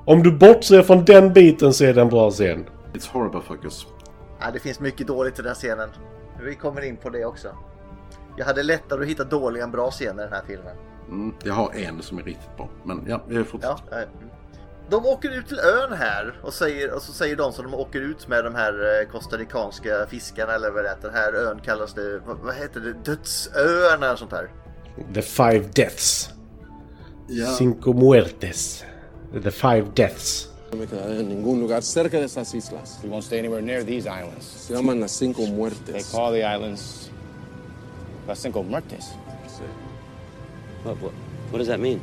Om 0.05 0.23
du 0.23 0.31
bortser 0.31 0.83
från 0.83 1.05
den 1.05 1.33
biten 1.33 1.73
så 1.73 1.83
är 1.85 1.93
det 1.93 2.01
en 2.01 2.09
bra 2.09 2.31
scen. 2.31 2.65
It's 2.93 3.11
horrible 3.11 3.41
focus. 3.41 3.87
Ja, 4.39 4.45
det 4.53 4.59
finns 4.59 4.79
mycket 4.79 5.07
dåligt 5.07 5.39
i 5.39 5.41
den 5.41 5.55
scenen. 5.55 5.89
Vi 6.43 6.55
kommer 6.55 6.81
in 6.81 6.97
på 6.97 7.09
det 7.09 7.25
också. 7.25 7.47
Jag 8.37 8.45
hade 8.45 8.63
lättare 8.63 9.01
att 9.01 9.07
hitta 9.09 9.23
dåliga 9.23 9.63
än 9.63 9.71
bra 9.71 9.91
scener 9.91 10.23
i 10.23 10.25
den 10.25 10.33
här 10.33 10.43
filmen. 10.47 10.75
Mm, 11.09 11.35
jag 11.43 11.53
har 11.53 11.73
en 11.73 12.01
som 12.01 12.17
är 12.17 12.23
riktigt 12.23 12.57
bra. 12.57 12.69
Men 12.85 13.05
ja, 13.07 13.23
jag 13.29 13.47
fortsätter. 13.47 13.77
Ja, 13.91 13.99
eh, 14.01 14.07
de 14.89 15.05
åker 15.05 15.39
ut 15.39 15.47
till 15.47 15.59
ön 15.59 15.93
här 15.93 16.39
och, 16.43 16.53
säger, 16.53 16.91
och 16.93 17.01
så 17.01 17.11
säger 17.11 17.35
de 17.35 17.53
som 17.53 17.65
de 17.65 17.73
åker 17.73 18.01
ut 18.01 18.27
med 18.27 18.43
de 18.43 18.55
här 18.55 19.01
eh, 19.01 19.11
costaricanska 19.11 20.05
fiskarna 20.09 20.53
eller 20.53 20.71
vad 20.71 20.83
det 20.83 20.89
är. 20.89 20.97
Den 21.01 21.13
här 21.13 21.33
ön 21.33 21.59
kallas 21.65 21.93
det, 21.93 22.19
vad, 22.19 22.37
vad 22.37 22.55
heter 22.55 22.79
det, 22.79 22.93
dödsöarna 22.93 24.05
eller 24.05 24.15
sånt 24.15 24.31
här. 24.31 24.49
The 25.13 25.21
Five 25.21 25.65
Deaths. 25.75 26.29
Ja. 27.27 27.47
Cinco 27.47 27.93
Muertes. 27.93 28.83
The 29.43 29.51
Five 29.51 29.85
Deaths. 29.95 30.49
En 30.71 31.29
ningún 31.29 31.59
lugar 31.61 31.81
cerca 31.81 32.17
de 32.19 32.25
esas 32.25 32.55
islas. 32.55 32.99
We 33.03 33.09
won't 33.09 33.21
stay 33.21 33.39
anywhere 33.39 33.61
near 33.61 33.83
these 33.83 34.09
islands. 34.09 34.45
Se 34.45 34.73
llaman 34.73 34.99
las 34.99 35.11
cinco 35.11 35.41
They 35.41 35.51
muertes. 35.51 36.11
call 36.11 36.31
the 36.33 36.55
islands 36.55 37.06
Las 38.27 38.39
Cinco 38.39 38.63
Muertes. 38.63 39.13
What, 40.83 41.01
what, 41.01 41.13
what 41.51 41.59
does 41.59 41.67
that 41.67 41.79
mean? 41.79 41.99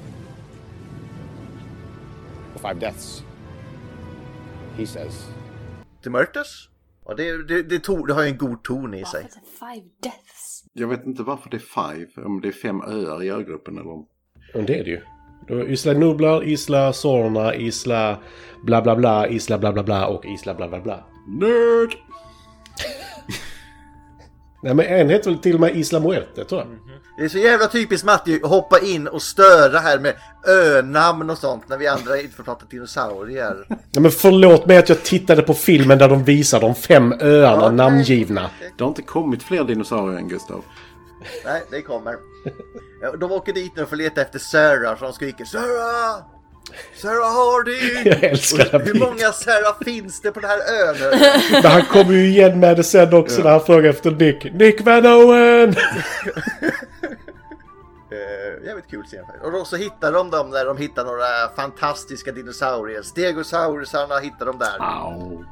The 2.55 2.59
five 2.59 2.81
deaths. 2.81 3.23
He 4.77 4.87
says. 4.87 5.27
Till 6.03 6.13
Murters? 6.13 6.71
Ja, 7.07 7.15
det, 7.15 7.49
det, 7.49 7.63
det, 7.63 7.79
to, 7.79 8.07
det 8.07 8.15
har 8.15 8.23
ju 8.23 8.29
en 8.29 8.39
god 8.39 8.63
ton 8.63 8.95
i 8.95 9.05
sig. 9.05 9.23
Varför 9.23 9.67
är 9.67 9.75
det 9.75 9.75
five 9.75 9.89
deaths? 10.03 10.65
Jag 10.73 10.89
vet 10.89 11.07
inte 11.07 11.23
varför 11.23 11.51
det 11.51 11.57
är 11.57 11.95
five. 11.95 12.27
Om 12.27 12.41
det 12.41 12.49
är 12.49 12.53
fem 12.53 12.81
öar 12.81 13.23
i 13.23 13.31
ögruppen 13.31 13.79
eller 13.79 13.91
om... 13.91 14.07
Men 14.55 14.67
det 14.67 14.79
är 14.79 14.85
det 14.85 14.91
ju. 14.91 15.01
Då 15.49 15.55
är 15.55 15.71
Isla 15.71 15.93
Nublar, 15.93 16.49
Isla 16.49 16.93
Sorna, 16.93 17.55
Isla 17.55 18.19
bla 18.65 18.83
bla 18.83 18.97
bla, 18.97 19.29
Isla 19.29 19.59
bla 19.59 19.73
bla 19.73 19.83
bla 19.83 20.07
och 20.07 20.27
Isla 20.27 20.55
bla 20.55 20.69
bla 20.69 20.81
bla. 20.81 21.05
Nerd! 21.29 21.97
Nej 24.65 24.75
men 24.75 24.87
en 24.87 25.11
heter 25.11 25.31
väl 25.31 25.39
till 25.39 25.55
och 25.55 25.61
med 25.61 25.77
Isla 25.77 26.01
Muerte 26.01 26.45
tror 26.45 26.61
jag. 26.61 26.69
Det 27.17 27.25
är 27.25 27.29
så 27.29 27.39
jävla 27.39 27.67
typiskt 27.67 28.07
Matti 28.07 28.41
att 28.43 28.51
hoppa 28.51 28.79
in 28.81 29.09
och 29.09 29.23
störa 29.23 29.79
här 29.79 29.99
med 29.99 30.15
önamn 30.47 31.31
och 31.31 31.39
sånt 31.39 31.69
när 31.69 31.79
vi 31.79 31.87
andra 31.87 32.21
inte 32.21 32.37
får 32.37 32.43
prata 32.43 32.67
dinosaurier. 32.71 33.67
Nej 33.69 34.03
men 34.03 34.11
förlåt 34.11 34.67
mig 34.67 34.77
att 34.77 34.89
jag 34.89 35.03
tittade 35.03 35.43
på 35.43 35.55
filmen 35.55 35.99
där 35.99 36.09
de 36.09 36.25
visar 36.25 36.61
de 36.61 36.75
fem 36.75 37.13
öarna 37.21 37.71
namngivna. 37.71 38.51
Det 38.79 38.85
har 38.85 38.89
inte 38.89 39.03
kommit 39.03 39.43
fler 39.43 39.65
dinosaurier 39.65 40.19
än 40.19 40.29
Gustav. 40.29 40.65
Nej, 41.45 41.63
det 41.71 41.83
kommer. 41.83 42.15
Ja, 43.03 43.17
De 43.17 43.33
åker 43.33 43.53
dit 43.53 43.73
nu 43.77 43.87
för 43.87 43.97
att 43.97 44.03
leta 44.03 44.23
efter 44.23 44.39
Sarah 44.39 44.99
så 44.99 45.05
de 45.05 45.13
skriker 45.13 45.45
Sarah! 45.45 46.23
Sarah 46.97 47.33
Hardy! 47.33 48.03
Jag 48.11 48.25
älskar 48.25 48.79
den 48.79 48.87
Hur 48.87 48.95
många 49.01 49.33
Sarah 49.33 49.77
finns 49.85 50.21
det 50.21 50.33
på 50.33 50.41
den 50.41 50.51
här 50.51 50.59
ön? 50.89 50.97
Men 51.53 51.63
han 51.71 51.83
kommer 51.83 52.13
ju 52.13 52.27
igen 52.29 52.61
med 52.61 52.77
det 52.77 52.85
sen 52.85 53.15
också 53.15 53.43
när 53.43 53.51
han 53.51 53.61
frågar 53.61 53.91
efter 53.91 54.11
Nick. 54.11 54.53
Nick 54.55 54.81
Van 54.81 55.07
Owen! 55.07 55.75
Eh, 58.11 58.67
jävligt 58.67 58.91
kul 58.91 59.03
scen 59.05 59.25
faktiskt. 59.25 59.45
Och 59.45 59.53
då 59.53 59.65
så 59.65 59.77
hittar 59.77 60.13
de 60.13 60.31
dem 60.31 60.51
där 60.51 60.65
de 60.65 60.77
hittar 60.77 61.05
några 61.05 61.49
fantastiska 61.57 62.33
dinosaurier. 62.33 63.03
Stegosaurusarna 63.03 64.19
hittar 64.19 64.47
de 64.47 64.59
där. 64.59 64.77
Au. 64.81 65.45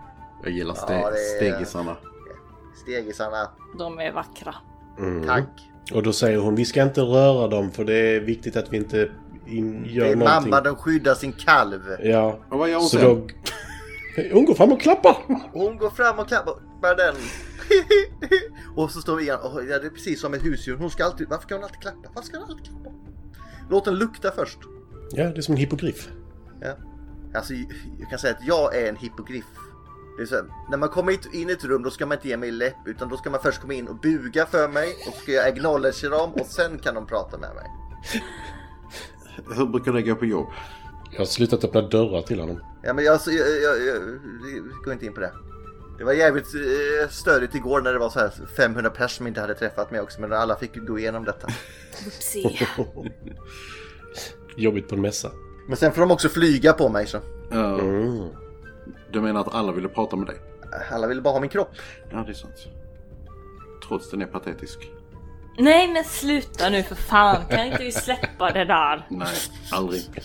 Jag 0.42 0.52
gillar 0.52 0.74
ste- 0.74 0.92
Ja, 1.02 1.10
det 1.10 1.18
är- 1.18 1.36
stegisarna. 1.36 1.96
Stegisarna. 2.82 3.50
De 3.78 3.98
är 4.00 4.12
vackra. 4.12 4.54
Tack. 5.26 5.48
Och 5.94 6.02
då 6.02 6.12
säger 6.12 6.38
hon 6.38 6.54
vi 6.54 6.64
ska 6.64 6.82
inte 6.82 7.00
röra 7.00 7.48
dem 7.48 7.70
för 7.70 7.84
det 7.84 7.94
är 8.16 8.20
viktigt 8.20 8.56
att 8.56 8.72
vi 8.72 8.76
inte 8.76 9.08
in, 9.46 9.84
gör 9.84 10.04
Det 10.04 10.10
är 10.10 10.16
någonting. 10.16 10.50
mamma, 10.50 10.60
de 10.60 10.76
skyddar 10.76 11.14
sin 11.14 11.32
kalv. 11.32 11.80
Ja. 12.02 12.38
Och 12.50 12.58
vad 12.58 12.68
gör 12.70 12.76
hon 12.78 12.88
Så 12.88 12.98
sen? 12.98 13.06
då... 13.08 13.26
Hon 14.32 14.44
går 14.44 14.54
fram 14.54 14.72
och 14.72 14.80
klappar. 14.80 15.16
Hon 15.52 15.76
går 15.78 15.90
fram 15.90 16.18
och 16.18 16.28
klappar 16.28 16.96
den. 16.96 17.14
och 18.76 18.90
så 18.90 19.00
står 19.00 19.16
vi 19.16 19.22
igen. 19.22 19.38
Oh, 19.42 19.64
ja, 19.70 19.78
det 19.78 19.86
är 19.86 19.90
precis 19.90 20.20
som 20.20 20.34
ett 20.34 20.44
husdjur. 20.44 20.76
Hon 20.76 20.90
ska 20.90 21.04
alltid, 21.04 21.28
varför 21.28 21.42
ska 21.42 21.54
hon 21.54 21.64
alltid 21.64 21.80
klappa? 21.80 22.08
Varför 22.14 22.26
ska 22.28 22.38
hon 22.38 22.50
alltid 22.50 22.66
klappa? 22.66 22.90
Låt 23.70 23.84
den 23.84 23.94
lukta 23.94 24.30
först. 24.30 24.58
Ja, 25.10 25.24
det 25.24 25.38
är 25.38 25.42
som 25.42 25.52
en 25.54 25.58
hippogriff. 25.60 26.08
Ja. 26.60 26.74
Alltså, 27.34 27.54
jag 28.00 28.10
kan 28.10 28.18
säga 28.18 28.34
att 28.34 28.46
jag 28.46 28.76
är 28.76 28.88
en 28.88 28.96
hippogriff. 28.96 29.44
Det 30.16 30.22
är 30.22 30.26
så 30.26 30.34
här, 30.34 30.44
när 30.70 30.78
man 30.78 30.88
kommer 30.88 31.12
in 31.36 31.50
i 31.50 31.52
ett 31.52 31.64
rum 31.64 31.82
då 31.82 31.90
ska 31.90 32.06
man 32.06 32.16
inte 32.18 32.28
ge 32.28 32.36
mig 32.36 32.50
läpp 32.50 32.76
utan 32.86 33.08
då 33.08 33.16
ska 33.16 33.30
man 33.30 33.40
först 33.42 33.60
komma 33.60 33.74
in 33.74 33.88
och 33.88 33.96
buga 34.00 34.46
för 34.46 34.68
mig 34.68 34.94
och 35.08 35.14
ska 35.14 35.32
jag 35.32 35.48
acknowledge 35.48 36.08
dem 36.10 36.32
och 36.32 36.46
sen 36.46 36.78
kan 36.78 36.94
de 36.94 37.06
prata 37.06 37.38
med 37.38 37.50
mig. 37.54 37.66
Hur 39.56 39.66
brukar 39.66 39.92
det 39.92 40.02
gå 40.02 40.14
på 40.14 40.24
jobb? 40.26 40.46
Jag 41.12 41.18
har 41.18 41.24
slutat 41.26 41.64
öppna 41.64 41.82
dörrar 41.82 42.22
till 42.22 42.40
honom. 42.40 42.60
Ja 42.82 42.92
men 42.92 43.04
jag, 43.04 43.20
jag, 43.26 43.62
jag, 43.62 44.00
vi 44.44 44.62
går 44.84 44.92
inte 44.92 45.06
in 45.06 45.14
på 45.14 45.20
det. 45.20 45.32
Det 45.98 46.04
var 46.04 46.12
jävligt 46.12 46.46
eh, 46.54 47.08
störigt 47.10 47.54
igår 47.54 47.80
när 47.80 47.92
det 47.92 47.98
var 47.98 48.10
så 48.10 48.18
här 48.18 48.30
500 48.56 48.90
personer 48.90 49.08
som 49.08 49.26
inte 49.26 49.40
hade 49.40 49.54
träffat 49.54 49.90
mig 49.90 50.00
också 50.00 50.20
men 50.20 50.32
alla 50.32 50.56
fick 50.56 50.76
gå 50.86 50.98
igenom 50.98 51.24
detta. 51.24 51.46
Oopsie. 52.06 52.58
Jobbigt 54.56 54.88
på 54.88 54.94
en 54.94 55.00
mässa. 55.00 55.30
Men 55.68 55.76
sen 55.76 55.92
får 55.92 56.00
de 56.00 56.10
också 56.10 56.28
flyga 56.28 56.72
på 56.72 56.88
mig 56.88 57.06
så. 57.06 57.18
Ja, 57.50 57.78
Mm. 57.80 58.28
Du 59.12 59.20
menar 59.20 59.40
att 59.40 59.54
alla 59.54 59.72
ville 59.72 59.88
prata 59.88 60.16
med 60.16 60.26
dig? 60.26 60.36
Alla 60.90 61.06
ville 61.06 61.20
bara 61.22 61.32
ha 61.32 61.40
min 61.40 61.50
kropp. 61.50 61.68
Ja, 62.10 62.24
det 62.26 62.32
är 62.32 62.34
sant. 62.34 62.54
Trots 63.88 64.10
den 64.10 64.22
är 64.22 64.26
patetisk. 64.26 64.90
Nej 65.58 65.88
men 65.88 66.04
sluta 66.04 66.68
nu 66.68 66.82
för 66.82 66.94
fan. 66.94 67.44
Kan 67.50 67.66
inte 67.66 67.82
vi 67.82 67.92
släppa 68.02 68.50
det 68.50 68.64
där? 68.64 69.06
Nej, 69.10 69.36
aldrig. 69.70 70.02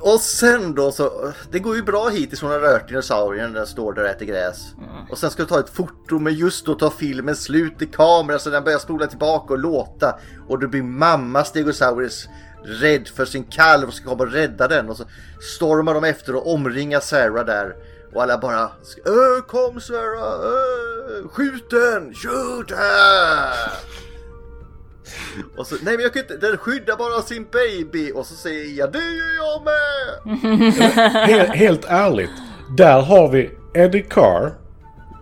Och 0.00 0.20
sen 0.20 0.74
då 0.74 0.92
så, 0.92 1.32
det 1.50 1.58
går 1.58 1.76
ju 1.76 1.82
bra 1.82 2.08
hittills 2.08 2.42
hon 2.42 2.50
har 2.50 2.58
rört 2.58 2.88
dinosaurien 2.88 3.52
när 3.52 3.58
den 3.58 3.66
står 3.66 3.92
där 3.92 4.02
och 4.02 4.08
äter 4.08 4.26
gräs. 4.26 4.74
Och 5.10 5.18
sen 5.18 5.30
ska 5.30 5.42
du 5.42 5.48
ta 5.48 5.60
ett 5.60 5.70
foto 5.70 6.18
men 6.18 6.34
just 6.34 6.66
då 6.66 6.74
tar 6.74 6.90
filmen 6.90 7.36
slut 7.36 7.82
i 7.82 7.86
kameran 7.86 8.40
så 8.40 8.50
den 8.50 8.64
börjar 8.64 8.78
spola 8.78 9.06
tillbaka 9.06 9.52
och 9.52 9.58
låta. 9.58 10.18
Och 10.48 10.58
då 10.58 10.68
blir 10.68 10.82
mamma 10.82 11.44
Stegosaurus 11.44 12.28
rädd 12.64 13.08
för 13.08 13.24
sin 13.24 13.44
kalv 13.44 13.88
och 13.88 13.94
ska 13.94 14.08
komma 14.08 14.22
och 14.22 14.32
rädda 14.32 14.68
den. 14.68 14.90
Och 14.90 14.96
så 14.96 15.04
stormar 15.56 15.94
de 15.94 16.04
efter 16.04 16.36
och 16.36 16.52
omringar 16.54 17.00
Sarah 17.00 17.46
där. 17.46 17.74
Och 18.14 18.22
alla 18.22 18.38
bara 18.38 18.62
Öh, 19.06 19.42
kom 19.46 19.80
Sverra, 19.80 20.34
Öh, 20.44 21.28
skjut 21.28 21.70
den! 21.70 22.14
Shoot 22.14 22.70
her! 22.70 23.70
Och 25.56 25.66
så, 25.66 25.74
nej 25.82 25.94
men 25.96 26.02
jag 26.02 26.12
kan 26.12 26.22
inte, 26.22 26.36
den 26.36 26.56
skyddar 26.56 26.96
bara 26.96 27.22
sin 27.22 27.46
baby 27.52 28.12
och 28.12 28.26
så 28.26 28.34
säger 28.34 28.78
jag 28.78 28.92
det 28.92 28.98
gör 28.98 29.36
jag 29.36 29.62
med! 29.64 30.72
Helt, 31.28 31.50
helt 31.50 31.84
ärligt. 31.84 32.30
Där 32.76 33.00
har 33.00 33.28
vi 33.28 33.50
Eddie 33.74 34.02
Carr. 34.02 34.54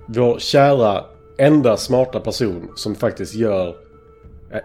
Vår 0.06 0.38
kära 0.38 1.04
enda 1.38 1.76
smarta 1.76 2.20
person 2.20 2.72
som 2.76 2.94
faktiskt 2.94 3.34
gör... 3.34 3.76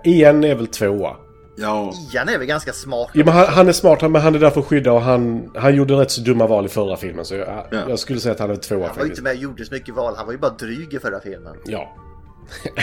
Ian 0.03 0.43
är 0.43 0.55
väl 0.55 0.67
tvåa. 0.67 1.15
Ja, 1.59 1.93
Ian 2.13 2.29
är 2.29 2.37
väl 2.37 2.47
ganska 2.47 2.73
smart. 2.73 3.09
Ja, 3.13 3.25
men 3.25 3.33
han, 3.33 3.45
han 3.47 3.67
är 3.67 3.71
smart, 3.71 4.01
men 4.11 4.15
han 4.21 4.35
är 4.35 4.39
där 4.39 4.49
för 4.49 4.59
att 4.61 4.65
skydda 4.67 4.91
och 4.91 5.01
han, 5.01 5.51
han 5.55 5.75
gjorde 5.75 5.93
rätt 5.93 6.11
så 6.11 6.21
dumma 6.21 6.47
val 6.47 6.65
i 6.65 6.69
förra 6.69 6.97
filmen. 6.97 7.25
Så 7.25 7.35
jag, 7.35 7.47
Ja. 7.71 7.79
jag 7.89 7.99
skulle 7.99 8.19
säga 8.19 8.33
att 8.33 8.39
han 8.39 8.51
är 8.51 8.55
tvåa 8.55 8.87
Han 8.87 8.95
var 8.97 9.03
ju 9.03 9.09
inte 9.09 9.21
med 9.21 9.31
och 9.31 9.37
gjorde 9.37 9.65
så 9.65 9.73
mycket 9.73 9.95
val. 9.95 10.13
Han 10.17 10.25
var 10.25 10.33
ju 10.33 10.39
bara 10.39 10.51
dryg 10.51 10.93
i 10.93 10.99
förra 10.99 11.19
filmen. 11.19 11.55
Ja. 11.65 11.95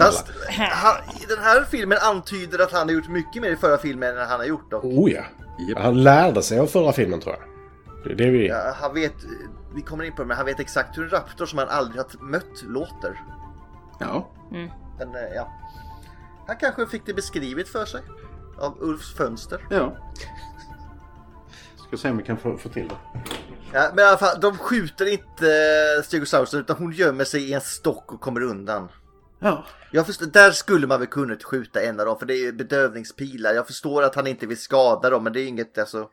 Fast 0.00 0.26
han, 0.50 0.94
den 1.28 1.38
här 1.38 1.64
filmen 1.70 1.98
antyder 2.02 2.58
att 2.58 2.72
han 2.72 2.88
har 2.88 2.94
gjort 2.94 3.08
mycket 3.08 3.42
mer 3.42 3.50
i 3.50 3.56
förra 3.56 3.78
filmen 3.78 4.18
än 4.18 4.26
han 4.28 4.40
har 4.40 4.46
gjort. 4.46 4.72
Och, 4.72 4.84
Oh 4.84 5.10
ja. 5.12 5.22
Japp. 5.68 5.78
Han 5.82 6.02
lärde 6.02 6.42
sig 6.42 6.58
av 6.58 6.66
förra 6.66 6.92
filmen 6.92 7.20
tror 7.20 7.34
jag. 7.34 7.44
Det 8.04 8.12
är 8.24 8.26
det 8.26 8.30
vi... 8.38 8.48
ja, 8.48 8.74
han 8.80 8.94
vet, 8.94 9.14
vi 9.74 9.82
kommer 9.82 10.04
in 10.04 10.12
på 10.12 10.22
det, 10.22 10.28
men 10.28 10.36
han 10.36 10.46
vet 10.46 10.60
exakt 10.60 10.98
hur 10.98 11.04
en 11.04 11.10
raptor 11.10 11.46
som 11.46 11.58
han 11.58 11.68
aldrig 11.68 12.00
har 12.02 12.24
mött 12.24 12.62
låter. 12.62 13.20
ja. 14.00 14.28
Men 14.98 15.08
eh, 15.14 15.20
ja, 15.36 15.52
han 16.48 16.56
kanske 16.56 16.86
fick 16.86 17.06
det 17.06 17.14
beskrivet 17.14 17.68
för 17.68 17.84
sig. 17.84 18.02
Av 18.58 18.76
Ulfs 18.80 19.14
fönster. 19.14 19.66
ja. 19.70 19.96
Ska 21.86 21.96
se 21.96 22.10
om 22.10 22.16
vi 22.16 22.24
kan 22.24 22.36
få, 22.36 22.58
få 22.58 22.68
till 22.68 22.88
det. 22.88 22.96
Ja, 23.72 23.90
men 23.94 24.04
i 24.04 24.08
alla 24.08 24.18
fall, 24.18 24.40
de 24.40 24.58
skjuter 24.58 25.06
inte 25.06 26.02
Stegosaurusen 26.04 26.60
utan 26.60 26.76
hon 26.76 26.92
gömmer 26.92 27.24
sig 27.24 27.50
i 27.50 27.52
en 27.52 27.60
stock 27.60 28.12
och 28.12 28.20
kommer 28.20 28.42
undan. 28.42 28.88
Ja. 29.38 29.64
Jag 29.90 30.06
förstår, 30.06 30.26
där 30.26 30.50
skulle 30.50 30.86
man 30.86 30.98
väl 30.98 31.08
kunnat 31.08 31.44
skjuta 31.44 31.82
en 31.82 32.00
av 32.00 32.06
dem 32.06 32.18
för 32.18 32.26
det 32.26 32.34
är 32.34 32.44
ju 32.44 32.52
bedövningspilar. 32.52 33.52
Jag 33.52 33.66
förstår 33.66 34.02
att 34.02 34.14
han 34.14 34.26
inte 34.26 34.46
vill 34.46 34.60
skada 34.60 35.10
dem 35.10 35.24
men 35.24 35.32
det 35.32 35.40
är 35.40 35.46
inget 35.46 35.78
alltså. 35.78 36.08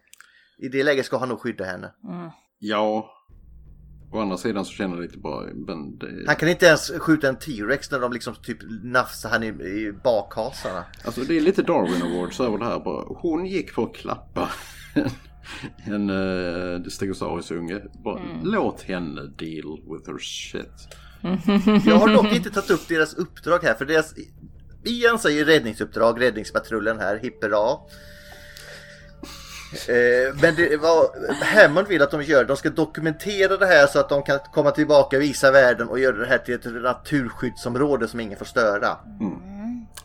I 0.57 0.67
det 0.67 0.83
läget 0.83 1.05
ska 1.05 1.17
han 1.17 1.29
nog 1.29 1.41
skydda 1.41 1.65
henne. 1.65 1.91
Ja. 2.59 3.14
Å 4.11 4.19
andra 4.19 4.37
sidan 4.37 4.65
så 4.65 4.71
känner 4.71 4.95
jag 4.95 5.01
lite 5.01 5.17
bara, 5.17 5.45
men 5.53 5.97
det... 5.97 6.23
Han 6.27 6.35
kan 6.35 6.49
inte 6.49 6.65
ens 6.65 6.91
skjuta 6.99 7.29
en 7.29 7.35
T-Rex 7.35 7.91
när 7.91 7.99
de 7.99 8.13
liksom 8.13 8.35
typ 8.35 8.57
nafsar 8.83 9.29
han 9.29 9.43
i, 9.43 9.47
i 9.47 9.93
bakhasarna. 10.03 10.83
Alltså 11.05 11.21
det 11.21 11.37
är 11.37 11.41
lite 11.41 11.61
Darwin 11.61 12.01
Awards 12.01 12.39
över 12.39 12.57
det 12.57 12.65
här 12.65 12.79
bara. 12.79 13.05
Hon 13.07 13.45
gick 13.45 13.71
för 13.71 13.83
att 13.83 13.95
klappa 13.95 14.49
en 15.85 16.09
uh, 16.09 16.83
Stegosaurus-unge. 16.83 17.81
Bara 18.03 18.21
låt 18.43 18.81
henne 18.81 19.21
deal 19.21 19.79
with 19.89 20.09
her 20.09 20.17
shit. 20.19 20.87
Jag 21.85 21.95
har 21.95 22.13
dock 22.13 22.33
inte 22.35 22.49
tagit 22.49 22.69
upp 22.69 22.87
deras 22.87 23.13
uppdrag 23.13 23.59
här 23.63 23.73
för 23.73 23.85
deras 23.85 24.13
Igen 24.85 25.19
säger 25.19 25.45
räddningsuppdrag, 25.45 26.21
räddningspatrullen 26.21 26.99
här, 26.99 27.17
hippera. 27.17 27.77
Eh, 29.74 30.36
men 30.41 30.55
det 30.55 30.78
var 30.82 31.09
Hammond 31.43 31.88
vill 31.88 32.01
att 32.01 32.11
de 32.11 32.22
gör, 32.24 32.45
de 32.45 32.57
ska 32.57 32.70
dokumentera 32.70 33.57
det 33.57 33.66
här 33.66 33.88
så 33.88 33.99
att 33.99 34.09
de 34.09 34.24
kan 34.24 34.39
komma 34.53 34.72
tillbaka 34.72 35.16
och 35.18 35.22
visa 35.22 35.51
världen 35.51 35.89
och 35.89 35.99
göra 35.99 36.18
det 36.18 36.26
här 36.26 36.38
till 36.38 36.53
ett 36.55 36.84
naturskyddsområde 36.84 38.07
som 38.07 38.20
ingen 38.20 38.38
får 38.38 38.45
störa. 38.45 38.97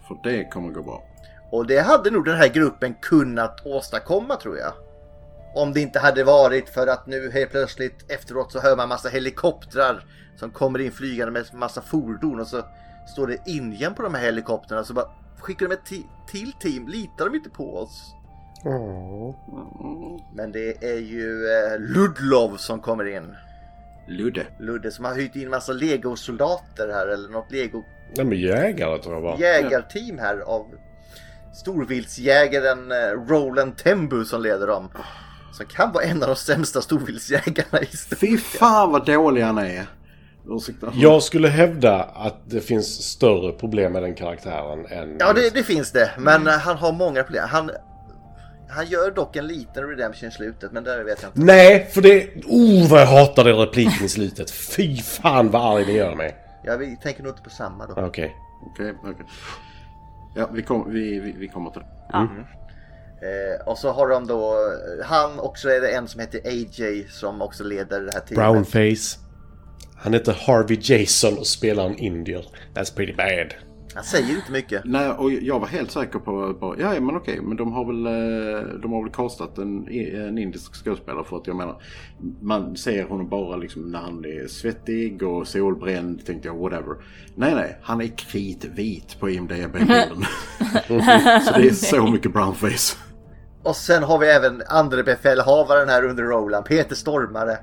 För 0.09 0.29
det 0.31 0.45
kommer 0.45 0.73
gå 0.73 0.83
bra. 0.83 1.05
Och 1.53 1.67
det 1.67 1.79
hade 1.79 2.11
nog 2.11 2.25
den 2.25 2.37
här 2.37 2.49
gruppen 2.49 2.95
kunnat 2.95 3.67
åstadkomma 3.67 4.37
tror 4.37 4.59
jag. 4.59 4.73
Om 5.55 5.73
det 5.73 5.81
inte 5.81 5.99
hade 5.99 6.25
varit 6.25 6.69
för 6.69 6.87
att 6.87 7.07
nu 7.07 7.31
helt 7.31 7.51
plötsligt 7.51 8.11
efteråt 8.11 8.53
så 8.53 8.61
hör 8.61 8.77
man 8.77 8.89
massa 8.89 9.09
helikoptrar 9.09 10.05
som 10.37 10.51
kommer 10.51 10.79
in 10.81 10.93
flygande 10.93 11.33
med 11.33 11.55
massa 11.55 11.83
fordon 11.83 12.41
och 12.41 12.47
så 12.47 12.63
står 13.15 13.27
det 13.27 13.39
Indien 13.47 13.95
på 13.95 14.03
de 14.03 14.15
här 14.15 14.23
helikoptrarna 14.23 14.85
så 14.85 14.95
bara 14.95 15.11
skickar 15.39 15.69
de 15.69 15.75
ett 15.75 15.85
ti- 15.89 16.07
till 16.31 16.53
team. 16.61 16.89
Litar 16.89 17.25
de 17.25 17.35
inte 17.35 17.51
på 17.51 17.77
oss? 17.79 18.15
Men 20.35 20.53
det 20.53 20.85
är 20.85 20.99
ju 20.99 21.47
eh, 21.47 21.79
Ludlov 21.81 22.57
som 22.57 22.81
kommer 22.81 23.17
in. 23.17 23.37
Ludde. 24.09 24.47
Ludde 24.59 24.91
som 24.91 25.05
har 25.05 25.15
hyrt 25.15 25.37
in 25.37 25.51
massa 25.51 25.73
legosoldater 25.73 26.89
här 26.93 27.07
eller 27.07 27.29
något 27.29 27.53
lego 27.53 27.83
Nej 28.17 28.27
men 28.27 28.39
jägare 28.39 28.99
tror 28.99 29.15
jag 29.15 29.23
bara. 29.23 29.39
jägarteam 29.39 30.19
här 30.19 30.39
av 30.41 30.67
storviltsjägaren 31.55 32.93
eh, 32.93 32.97
Roland 33.29 33.77
Tembu 33.77 34.25
som 34.25 34.43
leder 34.43 34.67
dem. 34.67 34.89
Som 35.53 35.67
kan 35.67 35.93
vara 35.93 36.05
en 36.05 36.23
av 36.23 36.29
de 36.29 36.37
sämsta 36.37 36.81
storviltsjägarna 36.83 37.81
i 37.83 37.87
Fy 38.21 38.39
fan 38.39 38.93
vad 38.93 39.07
dålig 39.07 39.43
han 39.43 39.59
är. 39.59 39.87
Ursäkta. 40.49 40.93
Jag 40.95 41.23
skulle 41.23 41.49
hävda 41.49 42.03
att 42.03 42.51
det 42.51 42.61
finns 42.61 43.03
större 43.03 43.53
problem 43.53 43.93
med 43.93 44.03
den 44.03 44.15
karaktären 44.15 44.87
än... 44.87 45.17
Ja, 45.21 45.33
det, 45.33 45.55
det 45.55 45.63
finns 45.63 45.93
det. 45.93 46.11
Men 46.19 46.47
eh, 46.47 46.53
han 46.53 46.77
har 46.77 46.93
många 46.93 47.23
problem. 47.23 47.49
Han, 47.49 47.71
han 48.71 48.87
gör 48.87 49.11
dock 49.11 49.37
en 49.37 49.47
liten 49.47 49.89
redemption 49.89 50.29
i 50.29 50.33
slutet, 50.33 50.73
men 50.73 50.85
det 50.85 51.05
vet 51.05 51.23
jag 51.23 51.29
inte. 51.29 51.41
Nej, 51.41 51.91
för 51.93 52.03
det... 52.03 52.45
Oh, 52.47 52.91
vad 52.91 53.01
jag 53.01 53.07
hatar 53.07 53.45
den 53.45 53.57
repliken 53.57 54.05
i 54.05 54.09
slutet. 54.09 54.51
Fy 54.51 54.97
fan 54.97 55.51
vad 55.51 55.77
arg 55.77 55.85
det 55.85 55.93
gör 55.93 56.15
mig. 56.15 56.37
Ja, 56.65 56.77
vi 56.77 56.97
tänker 56.97 57.23
nog 57.23 57.33
inte 57.33 57.43
på 57.43 57.51
samma 57.51 57.87
då. 57.87 57.93
Okej. 57.93 58.37
Okej, 58.67 58.95
okej. 59.05 59.27
Ja, 60.35 60.49
vi, 60.53 60.63
kom, 60.63 60.93
vi, 60.93 61.21
vi, 61.21 61.33
vi 61.33 61.49
kommer 61.49 61.71
till 61.71 61.81
det. 61.81 62.17
Eh, 63.23 63.69
och 63.69 63.79
så 63.79 63.93
har 63.93 64.09
de 64.09 64.27
då, 64.27 64.57
han 65.05 65.39
och 65.39 65.59
så 65.59 65.69
är 65.69 65.81
det 65.81 65.89
en 65.89 66.09
som 66.09 66.21
heter 66.21 66.41
AJ 66.45 67.07
som 67.11 67.43
också 67.43 67.65
leder 67.65 68.01
det 68.01 68.13
här 68.13 68.21
teamet. 68.21 68.35
Brownface. 68.35 69.19
Han 69.97 70.13
heter 70.13 70.33
Harvey 70.47 70.79
Jason 70.81 71.39
och 71.39 71.47
spelar 71.47 71.87
en 71.87 71.99
indier. 71.99 72.45
That's 72.75 72.97
pretty 72.97 73.13
bad. 73.13 73.55
Han 73.95 74.05
säger 74.05 74.37
inte 74.37 74.53
mycket. 74.53 74.83
Nej, 74.85 75.11
och 75.11 75.33
jag 75.33 75.61
var 75.61 75.67
helt 75.67 75.91
säker 75.91 76.19
på 76.19 76.57
bara, 76.61 76.79
ja 76.79 77.01
men 77.01 77.17
okej, 77.17 77.41
men 77.41 77.57
de 77.57 77.73
har 77.73 77.85
väl, 77.85 78.07
eh, 78.07 78.81
de 78.81 78.93
har 78.93 79.03
väl 79.03 79.13
kastat 79.13 79.59
en, 79.59 79.89
en 79.89 80.39
indisk 80.39 80.85
skådespelare 80.85 81.25
för 81.25 81.37
att 81.37 81.47
jag 81.47 81.57
menar, 81.57 81.83
man 82.41 82.77
ser 82.77 83.05
honom 83.05 83.29
bara 83.29 83.57
liksom 83.57 83.91
när 83.91 83.99
han 83.99 84.25
är 84.25 84.49
svettig 84.49 85.23
och 85.23 85.49
solbränd, 85.49 86.27
tänkte 86.27 86.49
jag, 86.49 86.57
whatever. 86.57 86.97
Nej, 87.35 87.55
nej, 87.55 87.79
han 87.83 88.01
är 88.01 88.07
kritvit 88.07 89.21
på 89.21 89.31
IMDB-bilden. 89.31 90.25
så 91.45 91.53
det 91.57 91.69
är 91.69 91.75
så 91.75 92.07
mycket 92.07 92.33
brownface. 92.33 92.97
Och 93.63 93.77
sen 93.77 94.03
har 94.03 94.19
vi 94.19 94.27
även 94.27 94.63
andre 94.69 95.03
befälhavaren 95.03 95.89
här 95.89 96.05
under 96.05 96.23
Roland, 96.23 96.65
Peter 96.65 96.95
Stormare. 96.95 97.59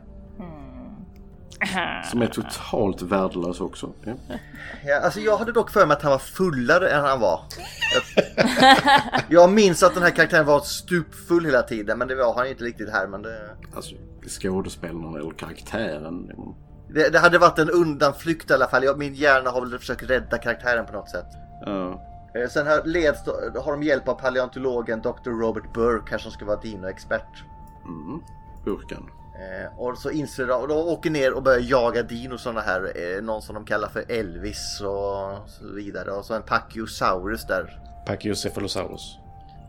Som 2.12 2.22
är 2.22 2.28
totalt 2.28 3.02
värdelös 3.02 3.62
också. 3.62 3.94
Ja. 4.04 4.14
Ja, 4.86 5.00
alltså 5.00 5.20
jag 5.20 5.38
hade 5.38 5.52
dock 5.52 5.70
för 5.72 5.86
mig 5.86 5.96
att 5.98 6.02
han 6.04 6.12
var 6.12 6.20
fullare 6.20 6.90
än 6.90 7.04
han 7.06 7.20
var. 7.20 7.42
Jag, 9.30 9.52
minns 9.52 9.84
att 9.84 9.94
den 9.94 10.04
här 10.04 10.10
karaktären 10.10 10.46
var 10.46 10.60
stupfull 10.60 11.46
hela 11.46 11.62
tiden, 11.62 11.98
men 11.98 12.08
det 12.08 12.16
var 12.16 12.36
han 12.36 12.48
inte 12.48 12.64
riktigt 12.64 12.90
här. 12.92 13.08
Men 13.08 13.22
det, 13.22 13.50
Alltså 13.76 13.96
skådespelaren 14.28 15.16
eller 15.16 15.32
karaktären. 15.32 16.32
det, 16.90 17.10
det 17.10 17.20
hade 17.20 17.38
varit 17.38 17.60
en 17.60 17.70
undanflykt 17.70 18.50
i 18.52 18.54
alla 18.54 18.68
fall. 18.68 18.84
Jag, 18.84 18.98
min 19.00 19.14
hjärna 19.14 19.50
har 19.50 19.62
väl 19.62 19.80
försökt 19.80 20.04
rädda 20.10 20.38
karaktären 20.38 20.86
på 20.86 20.94
något 20.94 21.10
sätt. 21.10 21.28
Ja. 21.66 22.04
Eh, 22.36 22.50
Sen 22.50 22.68
har, 22.68 22.82
leds, 22.86 23.20
har 23.64 23.72
de 23.72 23.84
hjälp 23.84 24.08
av 24.08 24.14
paleontologen 24.14 25.02
Dr. 25.02 25.30
Robert 25.30 25.74
Burke 25.74 26.12
här 26.12 26.18
som 26.18 26.32
ska 26.32 26.46
vara 26.46 26.60
dinoexpert. 26.60 27.44
Mm. 27.86 28.20
Burken. 28.66 29.04
Eh, 29.40 29.80
och 29.80 29.98
så 29.98 30.12
inser 30.12 30.48
de, 30.48 30.54
och 30.62 30.68
de 30.68 30.74
åker 30.78 31.10
ner 31.10 31.34
och 31.34 31.44
börjar 31.44 31.60
jaga 31.60 32.04
dinos 32.04 32.42
sådana 32.42 32.62
här, 32.62 32.92
eh, 32.96 33.24
någon 33.24 33.42
som 33.42 33.56
de 33.56 33.66
kallar 33.66 33.90
för 33.90 34.12
Elvis 34.12 34.82
och 34.82 35.50
så 35.50 35.68
vidare. 35.76 36.12
Och 36.12 36.26
så 36.26 36.34
en 36.34 36.42
Pachyosaurus 36.44 37.48
där. 37.48 37.80
Pachycephalosaurus. 38.06 39.18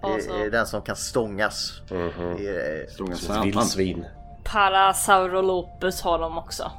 Alltså. 0.02 0.32
Det 0.32 0.44
är 0.44 0.50
den 0.50 0.66
som 0.66 0.82
kan 0.82 0.96
stångas. 0.96 1.72
Mhm. 1.90 2.36
Det 2.38 2.48
är, 2.48 2.86
Stånga 2.90 3.14
Som 3.16 3.24
ett 3.24 3.36
satan. 3.36 3.42
vildsvin. 3.44 4.04
Parasaurolopus 4.44 6.00
har 6.02 6.18
de 6.18 6.38
också. 6.38 6.70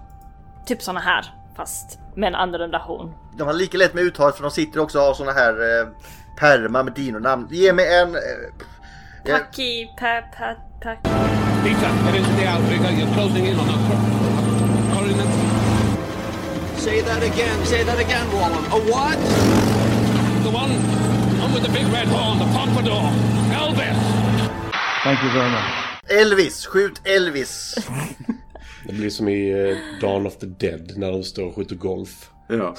Typ 0.66 0.82
såna 0.82 1.00
här, 1.00 1.26
fast 1.56 2.00
med 2.16 2.28
en 2.28 2.36
annorlunda 2.36 2.78
horn. 2.78 3.14
de 3.38 3.44
har 3.48 3.54
lika 3.54 3.78
lätt 3.78 3.94
med 3.94 4.04
uttalet 4.04 4.36
för 4.36 4.44
de 4.44 4.52
sitter 4.52 4.80
också 4.80 5.00
och 5.00 5.06
har 5.06 5.14
sådana 5.14 5.32
här 5.40 5.54
eh, 5.82 5.88
pärmar 6.40 6.84
med 6.84 6.94
dinonamn. 6.94 7.48
Ge 7.52 7.74
mig 7.74 7.96
en... 8.00 8.16
Eh, 8.16 8.22
eh, 8.22 8.66
Paki, 9.26 9.88
pa, 9.98 10.22
pa, 10.32 10.56
pa. 10.82 10.96
Peter, 11.64 11.92
head 12.06 12.16
into 12.16 12.34
the 12.40 12.46
outrigger. 12.48 12.92
You're 12.92 13.14
closing 13.14 13.46
in 13.46 13.60
on 13.60 13.70
our 13.70 13.82
co- 13.88 14.94
coordinates. 14.94 15.38
Say 16.84 17.02
that 17.02 17.22
again. 17.24 17.66
Say 17.66 17.84
that 17.84 18.00
again, 18.00 18.26
Wallen. 18.32 18.64
A 18.72 18.80
what? 18.92 19.20
The 20.44 20.50
one, 20.50 20.72
one 21.42 21.54
with 21.54 21.64
the 21.64 21.72
big 21.72 21.88
red 21.94 22.08
horn, 22.08 22.40
the 22.40 22.46
pompadour. 22.58 23.12
Elvis. 23.52 24.00
Thank 25.04 25.22
you 25.24 25.30
very 25.32 25.50
much. 25.52 25.70
Elvis, 26.10 26.66
skjut 26.66 27.02
Elvis! 27.06 27.76
Det 28.86 28.94
blir 28.94 29.10
som 29.10 29.28
i 29.28 29.70
eh, 29.70 29.78
Dawn 30.02 30.26
of 30.28 30.38
the 30.38 30.46
Dead 30.46 30.94
när 30.98 31.12
de 31.12 31.24
står 31.24 31.46
och 31.46 31.56
skjuter 31.56 31.76
golf. 31.76 32.30
Ja. 32.48 32.76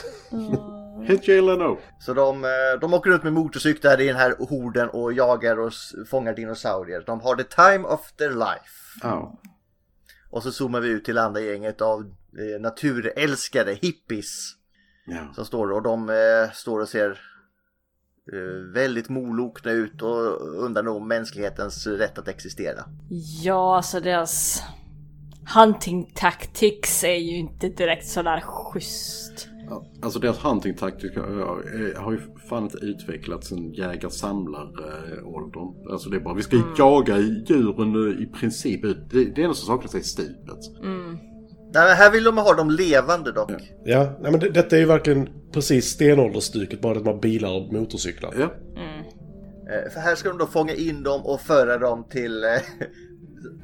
Hit 1.03 1.28
Jay 1.28 1.40
Leno. 1.40 1.78
Så 1.98 2.14
de, 2.14 2.44
eh, 2.44 2.80
de 2.80 2.94
åker 2.94 3.11
runt 3.11 3.22
med 3.22 3.32
motorcyklar 3.32 4.01
i 4.01 4.07
den 4.07 4.16
här 4.16 4.36
horden 4.38 4.88
och 4.88 5.12
jagar 5.12 5.59
och 5.59 5.72
fångar 6.11 6.34
dinosaurier. 6.34 7.03
De 7.07 7.20
har 7.20 7.36
the 7.36 7.44
time 7.44 7.88
of 7.88 8.12
their 8.12 8.30
life. 8.30 9.01
Ja. 9.03 9.40
Och 10.30 10.42
så 10.42 10.53
zoomar 10.53 10.80
vi 10.80 10.88
ut 10.88 11.05
till 11.05 11.18
andra 11.18 11.40
gänget 11.40 11.80
av 11.80 12.01
eh, 12.01 12.61
naturälskare, 12.61 13.72
hippies. 13.72 14.53
Ja. 15.07 15.32
Som 15.34 15.44
står 15.44 15.72
och 15.72 15.82
de 15.82 16.09
eh, 16.09 16.53
står 16.53 16.80
och 16.80 16.88
ser 16.88 17.20
väldigt 18.74 19.09
molokna 19.09 19.72
ut 19.72 20.03
och 20.03 20.40
undrar 20.64 20.82
nog 20.82 20.96
om 20.96 21.09
mänsklighetens 21.09 21.86
rätt 21.86 22.18
att 22.18 22.28
existera. 22.28 22.84
Ja, 23.42 23.76
alltså 23.76 24.01
deras 24.01 24.62
hunting 25.55 26.12
tactics 26.14 27.05
är 27.05 27.14
ju 27.14 27.36
inte 27.36 27.68
direkt 27.68 28.07
sådär 28.07 28.40
schysst. 28.40 29.49
Alltså 30.03 30.18
deras 30.18 30.45
hunting 30.45 30.75
taktik 30.75 31.16
eh, 31.16 31.23
har 32.03 32.12
ju 32.12 32.21
fan 32.49 32.62
inte 32.62 32.79
utvecklats 32.79 33.49
sen 33.49 33.73
jägar-samlar-åldern. 33.73 35.91
Alltså 35.93 36.11
det 36.11 36.16
är 36.16 36.21
bara, 36.21 36.35
vi 36.35 36.43
ska 36.43 36.57
jaga 36.79 37.18
djuren 37.18 38.18
i 38.23 38.27
princip 38.27 38.85
ut. 38.85 38.99
Det, 39.11 39.25
det 39.25 39.43
enda 39.43 39.55
som 39.55 39.66
saknas 39.66 39.95
är 39.95 40.01
stupet. 40.01 40.59
Nej, 41.75 41.87
men 41.87 41.97
här 41.97 42.12
vill 42.12 42.25
de 42.25 42.39
ha 42.39 42.55
dem 42.55 42.71
levande 42.71 43.33
dock. 43.33 43.51
Ja, 43.85 44.18
nej, 44.21 44.31
men 44.31 44.41
det, 44.41 44.51
detta 44.51 44.77
är 44.77 44.81
ju 44.81 44.87
verkligen 44.87 45.29
precis 45.53 45.85
stenåldersstycket, 45.87 46.81
bara 46.81 46.99
att 46.99 47.05
man 47.05 47.14
har 47.14 47.21
bilar 47.21 47.57
och 47.57 47.73
motorcyklar. 47.73 48.35
Ja. 48.39 48.45
Eh, 48.45 48.51
För 49.93 50.01
här 50.01 50.14
ska 50.14 50.29
de 50.29 50.39
då 50.39 50.47
fånga 50.47 50.75
in 50.75 51.03
dem 51.03 51.21
och 51.25 51.41
föra 51.41 51.79
dem 51.79 52.05
till, 52.11 52.45
eh, 52.45 52.51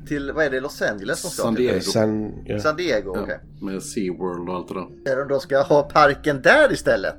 till 0.09 0.33
vad 0.33 0.45
är 0.45 0.51
det, 0.51 0.61
Los 0.61 0.83
Angeles 0.83 1.22
de 1.22 1.29
ska 1.29 1.43
San 1.43 1.57
till? 1.57 1.64
Diego. 1.66 1.81
Sen, 1.81 2.33
ja. 2.45 2.59
San 2.61 2.77
Diego, 2.77 3.12
Ja, 3.16 3.22
okej. 3.22 3.41
med 3.61 3.83
SeaWorld 3.83 4.49
och 4.49 4.55
allt 4.55 4.68
det 4.68 4.74
där. 5.14 5.16
De 5.16 5.29
då 5.29 5.41
ska 5.41 5.62
ha 5.62 5.83
parken 5.83 6.43
där 6.43 6.72
istället. 6.72 7.18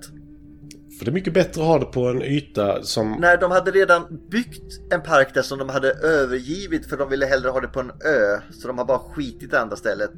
För 0.99 1.05
det 1.05 1.12
är 1.12 1.14
mycket 1.14 1.34
bättre 1.34 1.62
att 1.62 1.68
ha 1.68 1.80
det 1.80 1.86
på 1.86 2.08
en 2.08 2.22
yta 2.22 2.84
som... 2.84 3.12
När 3.20 3.38
de 3.38 3.51
hade 3.51 3.72
redan 3.72 4.20
byggt 4.32 4.93
en 4.93 5.01
park 5.01 5.34
där 5.34 5.41
som 5.41 5.60
de 5.60 5.70
hade 5.70 5.91
övergivit 5.93 6.86
för 6.89 6.97
de 6.97 7.10
ville 7.10 7.26
hellre 7.26 7.49
ha 7.49 7.60
det 7.62 7.68
på 7.68 7.80
en 7.80 7.89
ö. 7.89 8.41
Så 8.51 8.68
de 8.68 8.78
har 8.78 8.86
bara 8.86 8.99
skitit 8.99 9.51
det 9.51 9.60
andra 9.60 9.76
stället. 9.76 10.12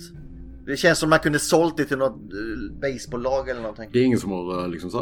Det 0.70 0.78
känns 0.78 1.00
som 1.00 1.10
man 1.10 1.20
kunde 1.20 1.40
sålt 1.40 1.78
det 1.78 1.86
till 1.86 1.98
något 1.98 2.16
eh, 2.34 2.80
baseballlag 2.82 3.50
eller 3.50 3.62
någonting. 3.62 3.90
Det 3.94 4.00
är 4.00 4.04
ingen 4.04 4.20
som 4.20 4.32
har 4.32 4.64
eh, 4.64 4.70
liksom 4.70 4.92
så 4.92 4.98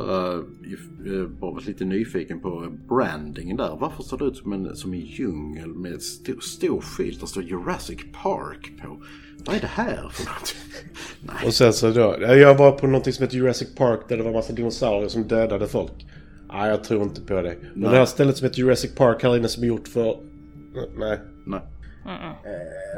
bara 1.39 1.51
varit 1.51 1.65
lite 1.65 1.86
nyfiken 1.86 2.39
på 2.39 2.68
brandingen 2.89 3.57
där. 3.57 3.78
Varför 3.80 4.03
ser 4.03 4.18
det 4.18 4.26
ut 4.26 4.38
som 4.38 4.53
en, 4.53 4.76
som 4.76 4.93
en 4.93 4.99
djungel 4.99 5.70
med 5.70 5.93
en 5.93 5.99
stor, 5.99 6.39
stor 6.39 6.82
skylt 6.82 7.20
där 7.20 7.28
står 7.28 7.43
Jurassic 7.43 7.99
Park 8.24 8.74
på? 8.82 9.01
Vad 9.45 9.55
är 9.55 9.59
det 9.59 9.68
här 9.68 10.09
för 10.09 10.26
något? 10.26 10.55
Och 11.45 11.53
sen 11.53 11.74
så 11.74 11.91
då, 11.91 12.15
jag 12.20 12.57
var 12.57 12.72
på 12.72 12.88
någonting 12.88 13.13
som 13.13 13.24
heter 13.24 13.38
Jurassic 13.38 13.76
Park 13.76 13.99
där 14.09 14.18
det 14.18 14.24
var 14.24 14.32
massa 14.32 14.53
dinosaurier 14.53 15.09
som 15.09 15.24
dödade 15.24 15.68
folk. 15.68 16.07
Nej, 16.47 16.70
jag 16.70 16.84
tror 16.84 17.03
inte 17.03 17.22
på 17.22 17.41
det. 17.41 17.55
Men 17.61 17.82
Nej. 17.82 17.91
det 17.91 17.97
här 17.97 18.05
stället 18.05 18.38
som 18.38 18.45
heter 18.45 18.59
Jurassic 18.59 18.95
Park 18.95 19.24
här 19.24 19.38
inne 19.38 19.47
som 19.47 19.63
är 19.63 19.68
gjort 19.68 19.88
för... 19.88 20.20
Nej. 20.97 21.20
Nej. 21.45 21.61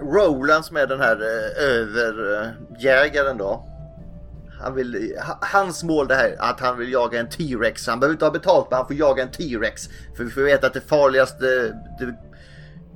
Roland 0.02 0.66
som 0.66 0.78
är 0.78 0.88
den 0.88 1.00
här 1.00 1.16
eh, 1.16 1.64
överjägaren 1.66 3.38
då. 3.38 3.66
Han 4.62 4.76
vill, 4.76 5.16
ha- 5.28 5.40
hans 5.42 5.84
mål 5.84 6.08
det 6.08 6.16
här 6.16 6.36
att 6.40 6.60
han 6.60 6.78
vill 6.78 6.92
jaga 6.92 7.20
en 7.20 7.30
T-Rex. 7.30 7.88
Han 7.88 8.00
behöver 8.00 8.14
inte 8.14 8.26
ha 8.26 8.32
betalt 8.32 8.68
men 8.70 8.78
han 8.78 8.88
får 8.88 8.96
jaga 8.96 9.24
en 9.24 9.32
T-Rex. 9.32 9.90
För 10.18 10.24
vi 10.24 10.30
får 10.30 10.42
veta 10.42 10.68
att 10.68 10.74
det 10.74 10.82
farligaste, 10.82 11.76
the, 12.00 12.06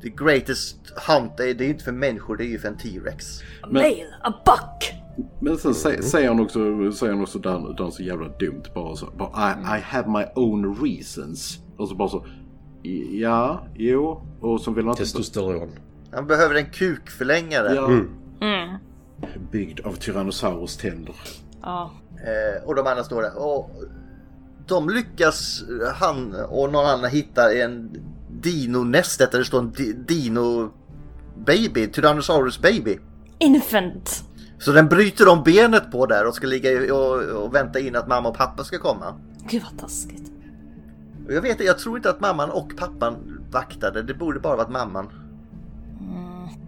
the 0.02 0.10
greatest 0.10 0.78
hunt, 1.08 1.38
det 1.38 1.50
är 1.50 1.54
det 1.54 1.66
är 1.66 1.70
inte 1.70 1.84
för 1.84 1.92
människor, 1.92 2.38
det 2.38 2.44
är 2.44 2.48
ju 2.48 2.60
för 2.60 2.68
en 2.68 2.78
T-Rex. 2.78 3.42
Male, 3.68 4.06
a 4.24 4.34
buck! 4.46 4.94
Men 5.40 5.58
sen 5.58 5.72
sä- 5.72 6.02
säger 6.02 6.28
han 6.28 6.40
också, 6.40 6.60
säger 6.92 7.14
han 7.14 7.22
också 7.22 7.40
där, 7.40 7.76
där 7.78 7.90
så 7.90 8.04
jävla 8.04 8.28
dumt 8.28 8.64
bara 8.76 8.96
så. 8.96 9.06
Bara, 9.06 9.50
I, 9.52 9.78
I 9.78 9.82
have 9.82 10.08
my 10.10 10.26
own 10.36 10.78
reasons. 10.86 11.60
Och 11.78 11.90
så 11.90 11.96
bara 11.96 12.10
så. 12.10 12.26
Ja, 13.12 13.68
jo. 13.76 14.22
Och 14.42 14.62
så 14.62 14.72
vill 14.72 14.84
han 14.86 14.92
inte... 14.92 15.04
Testosteron. 15.04 15.72
Han 16.16 16.28
behöver 16.28 16.56
en 16.56 16.66
kukförlängare. 16.70 17.74
Ja. 17.76 17.86
Mm. 17.88 18.78
Byggd 19.52 19.80
av 19.86 19.94
Tyrannosaurus 19.94 20.78
tänder. 20.78 21.16
Ja. 21.62 21.92
Eh, 22.26 22.64
och 22.68 22.76
de 22.76 22.88
andra 22.88 23.04
står 23.04 23.22
där. 23.22 23.38
Och 23.38 23.70
de 24.68 24.90
lyckas, 24.90 25.64
han 25.96 26.36
och 26.50 26.72
någon 26.72 26.86
annan 26.86 27.10
hittar 27.10 27.50
en 27.56 27.92
Dino-nästet 28.42 29.32
där 29.32 29.40
det 29.40 29.46
står 29.46 29.60
en 29.60 29.72
di- 29.72 29.94
Dino 29.94 30.72
Baby, 31.46 31.88
Tyrannosaurus 31.88 32.60
Baby. 32.62 33.00
Infant! 33.40 34.24
Så 34.60 34.72
den 34.72 34.88
bryter 34.90 35.28
om 35.28 35.44
benet 35.44 35.92
på 35.92 36.06
där 36.06 36.28
och 36.28 36.36
ska 36.36 36.48
ligga 36.48 36.94
och, 36.96 37.22
och 37.22 37.56
vänta 37.56 37.80
in 37.80 37.96
att 37.96 38.08
mamma 38.08 38.30
och 38.30 38.38
pappa 38.38 38.64
ska 38.64 38.80
komma. 38.80 39.14
Gud 39.50 39.64
vad 39.72 39.80
taskigt. 39.80 40.32
Jag 41.30 41.42
vet 41.42 41.64
jag 41.64 41.80
tror 41.80 41.98
inte 41.98 42.10
att 42.10 42.20
mamman 42.22 42.50
och 42.50 42.72
pappan 42.78 43.40
vaktade. 43.52 44.02
Det 44.04 44.14
borde 44.14 44.40
bara 44.40 44.56
varit 44.56 44.70
mamman. 44.70 45.10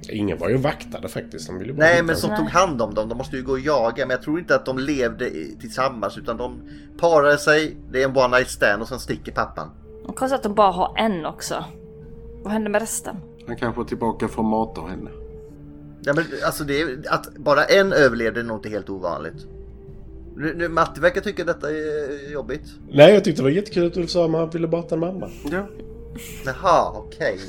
Ingen 0.09 0.37
var 0.37 0.49
ju 0.49 0.57
vaktade 0.57 1.07
faktiskt. 1.07 1.47
De 1.47 1.59
ville 1.59 1.73
bara 1.73 1.85
Nej 1.85 2.03
men 2.03 2.15
som 2.15 2.35
tog 2.35 2.47
hand 2.47 2.81
om 2.81 2.93
dem. 2.93 3.09
De 3.09 3.17
måste 3.17 3.35
ju 3.35 3.43
gå 3.43 3.51
och 3.51 3.59
jaga. 3.59 4.05
Men 4.05 4.09
jag 4.09 4.21
tror 4.21 4.39
inte 4.39 4.55
att 4.55 4.65
de 4.65 4.79
levde 4.79 5.29
tillsammans. 5.61 6.17
Utan 6.17 6.37
de 6.37 6.61
parade 6.97 7.37
sig. 7.37 7.77
Det 7.91 8.03
är 8.03 8.09
en 8.09 8.17
one 8.17 8.37
night 8.37 8.49
stand 8.49 8.81
och 8.81 8.87
sen 8.87 8.99
sticker 8.99 9.31
pappan. 9.31 9.69
Och 10.05 10.15
Konstigt 10.15 10.37
att 10.37 10.43
de 10.43 10.53
bara 10.55 10.71
har 10.71 10.97
en 10.97 11.25
också. 11.25 11.65
Vad 12.43 12.53
händer 12.53 12.69
med 12.69 12.81
resten? 12.81 13.15
Han 13.47 13.55
kanske 13.55 13.81
är 13.81 13.85
tillbaka 13.85 14.27
för 14.27 14.41
att 14.41 14.47
mata 14.47 14.81
henne. 14.81 15.09
Ja, 16.01 16.13
men, 16.13 16.25
alltså 16.45 16.63
det 16.63 16.81
är, 16.81 17.03
att 17.09 17.37
bara 17.37 17.63
en 17.63 17.93
överlevde 17.93 18.39
är 18.39 18.43
nog 18.43 18.57
inte 18.57 18.69
helt 18.69 18.89
ovanligt. 18.89 19.47
Nu, 20.35 20.53
nu, 20.55 20.69
Matti 20.69 21.01
verkar 21.01 21.21
tycka 21.21 21.43
detta 21.43 21.69
är 21.69 22.31
jobbigt. 22.31 22.73
Nej, 22.89 23.13
jag 23.13 23.23
tyckte 23.23 23.41
det 23.41 23.43
var 23.43 23.49
jättekul 23.49 23.87
att 23.87 23.97
Ulf 23.97 24.09
sa 24.09 24.25
att 24.25 24.31
han 24.31 24.49
ville 24.49 24.67
mata 24.67 24.95
en 24.95 25.01
mamma. 25.01 25.29
Ja. 25.51 25.67
Jaha, 26.45 26.91
okej. 26.95 27.39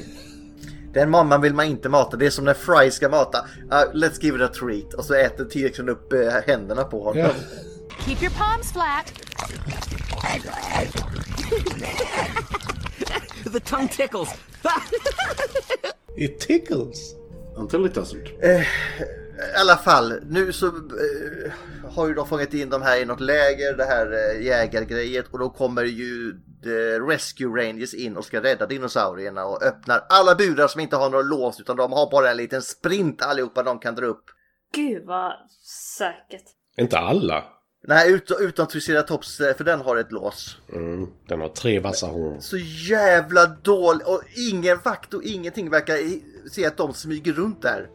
Den 0.97 1.11
mamman 1.11 1.41
vill 1.41 1.55
man 1.55 1.67
inte 1.67 1.89
mata. 1.89 2.17
Det 2.17 2.27
är 2.27 2.31
som 2.31 2.45
när 2.45 2.55
Fry 2.55 2.91
ska 2.91 3.09
mata. 3.09 3.39
Uh, 3.39 3.95
let's 3.95 4.19
give 4.21 4.37
it 4.37 4.51
a 4.51 4.53
treat. 4.55 4.95
Och 4.95 5.05
så 5.05 5.15
äter 5.15 5.45
T-rexen 5.45 5.89
upp 5.89 6.13
eh, 6.13 6.29
händerna 6.47 6.85
på 6.85 7.05
honom. 7.05 7.19
Ja. 7.19 7.31
Keep 8.05 8.23
your 8.23 8.33
palms 8.35 8.73
flat. 8.73 9.13
The 13.53 13.61
tongue 13.61 13.89
tickles. 13.89 14.29
It 16.17 16.41
tickles. 16.41 17.15
Until 17.57 17.87
it 17.87 17.95
doesn't. 17.95 18.29
Eh, 18.43 18.61
I 18.61 18.65
alla 19.61 19.77
fall, 19.77 20.15
nu 20.27 20.53
så 20.53 20.67
eh, 20.67 21.53
har 21.91 22.09
ju 22.09 22.15
de 22.15 22.29
fångat 22.29 22.55
in 22.55 22.71
de 22.71 22.83
här 22.83 23.01
i 23.01 23.05
något 23.05 23.21
läger, 23.21 23.77
det 23.77 23.85
här 23.85 24.13
eh, 24.13 24.45
jägargrejet 24.45 25.27
och 25.31 25.39
då 25.39 25.51
kommer 25.51 25.85
ju 25.85 26.35
the 26.63 26.99
Rescue 27.01 27.63
Rangers 27.63 27.95
in 27.95 28.17
och 28.17 28.25
ska 28.25 28.43
rädda 28.43 28.67
dinosaurierna 28.67 29.45
och 29.45 29.63
öppnar 29.63 30.07
alla 30.09 30.35
burar 30.35 30.69
som 30.69 30.81
inte 30.81 30.97
har 30.97 31.11
några 31.11 31.25
lås 31.25 31.61
utan 31.61 31.77
de 31.77 31.93
har 31.93 32.11
bara 32.11 32.31
en 32.31 32.37
liten 32.37 32.63
sprint 32.63 33.23
allihopa 33.23 33.63
de 33.63 33.79
kan 33.79 33.95
dra 33.95 34.07
upp. 34.07 34.25
Gud 34.75 35.05
vad 35.07 35.33
säkert. 35.99 36.45
Inte 36.77 36.99
alla. 36.99 37.45
Nej, 37.89 38.13
ut, 38.13 38.33
utan 38.41 38.67
Triceratops 38.67 39.41
eh, 39.41 39.57
för 39.57 39.65
den 39.65 39.81
har 39.81 39.97
ett 39.97 40.13
lås. 40.13 40.59
Mm, 40.73 41.07
den 41.29 41.41
har 41.41 41.49
tre 41.49 41.81
vassa 41.81 42.07
horn. 42.07 42.41
Så 42.41 42.57
jävla 42.89 43.47
dålig 43.47 44.07
och 44.07 44.23
ingen 44.53 44.79
vakt 44.85 45.15
och 45.15 45.23
ingenting 45.23 45.71
verkar 45.71 45.97
se 46.51 46.67
att 46.67 46.77
de 46.77 46.95
smyger 46.95 47.33
runt 47.33 47.63
där. 47.63 47.89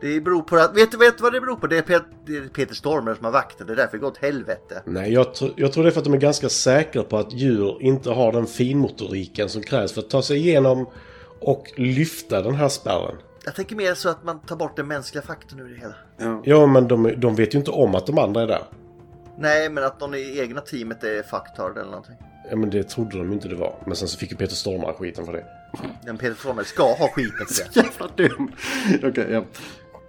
Det 0.00 0.20
beror 0.20 0.42
på 0.42 0.56
att, 0.56 0.76
vet 0.76 0.90
du 0.90 0.96
vet 0.96 1.18
du 1.18 1.22
vad 1.22 1.32
det 1.32 1.40
beror 1.40 1.56
på? 1.56 1.66
Det 1.66 1.78
är, 1.78 1.82
Pet, 1.82 2.02
det 2.26 2.36
är 2.36 2.48
Peter 2.48 2.74
Stormer 2.74 3.14
som 3.14 3.24
har 3.24 3.32
vakten, 3.32 3.66
det 3.66 3.72
är 3.72 3.76
därför 3.76 3.92
det 3.96 4.00
går 4.00 4.08
åt 4.08 4.18
helvete. 4.18 4.82
Nej, 4.86 5.12
jag, 5.12 5.26
tr- 5.26 5.52
jag 5.56 5.72
tror 5.72 5.84
det 5.84 5.90
är 5.90 5.92
för 5.92 6.00
att 6.00 6.04
de 6.04 6.14
är 6.14 6.18
ganska 6.18 6.48
säkra 6.48 7.02
på 7.02 7.16
att 7.18 7.32
djur 7.32 7.76
inte 7.82 8.10
har 8.10 8.32
den 8.32 8.46
finmotoriken 8.46 9.48
som 9.48 9.62
krävs 9.62 9.92
för 9.92 10.00
att 10.00 10.10
ta 10.10 10.22
sig 10.22 10.36
igenom 10.36 10.86
och 11.40 11.72
lyfta 11.76 12.42
den 12.42 12.54
här 12.54 12.68
spärren. 12.68 13.16
Jag 13.44 13.54
tänker 13.54 13.76
mer 13.76 13.94
så 13.94 14.08
att 14.08 14.24
man 14.24 14.40
tar 14.40 14.56
bort 14.56 14.76
den 14.76 14.86
mänskliga 14.88 15.22
faktorn 15.22 15.60
ur 15.60 15.68
det 15.68 15.80
hela. 15.80 15.94
Ja. 16.16 16.42
Ja, 16.44 16.66
men 16.66 16.88
de, 16.88 17.14
de 17.20 17.34
vet 17.36 17.54
ju 17.54 17.58
inte 17.58 17.70
om 17.70 17.94
att 17.94 18.06
de 18.06 18.18
andra 18.18 18.42
är 18.42 18.46
där. 18.46 18.62
Nej, 19.38 19.70
men 19.70 19.84
att 19.84 20.00
någon 20.00 20.14
i 20.14 20.38
egna 20.40 20.60
teamet 20.60 21.04
är 21.04 21.22
fucktard 21.22 21.72
eller 21.78 21.90
någonting. 21.90 22.14
Ja, 22.50 22.56
men 22.56 22.70
det 22.70 22.82
trodde 22.82 23.18
de 23.18 23.32
inte 23.32 23.48
det 23.48 23.54
var. 23.56 23.74
Men 23.86 23.96
sen 23.96 24.08
så 24.08 24.18
fick 24.18 24.30
ju 24.30 24.36
Peter 24.36 24.54
Stormare 24.54 24.92
skiten 24.92 25.26
för 25.26 25.32
det. 25.32 25.44
Den 26.04 26.18
Peter 26.18 26.34
Stormer 26.34 26.62
ska 26.64 26.82
ha 26.94 27.08
skiten 27.08 27.46
för 27.46 27.64
det. 27.74 27.80
Jävla 27.80 28.08
dum. 28.16 28.52
Okej, 29.10 29.26
ja. 29.30 29.44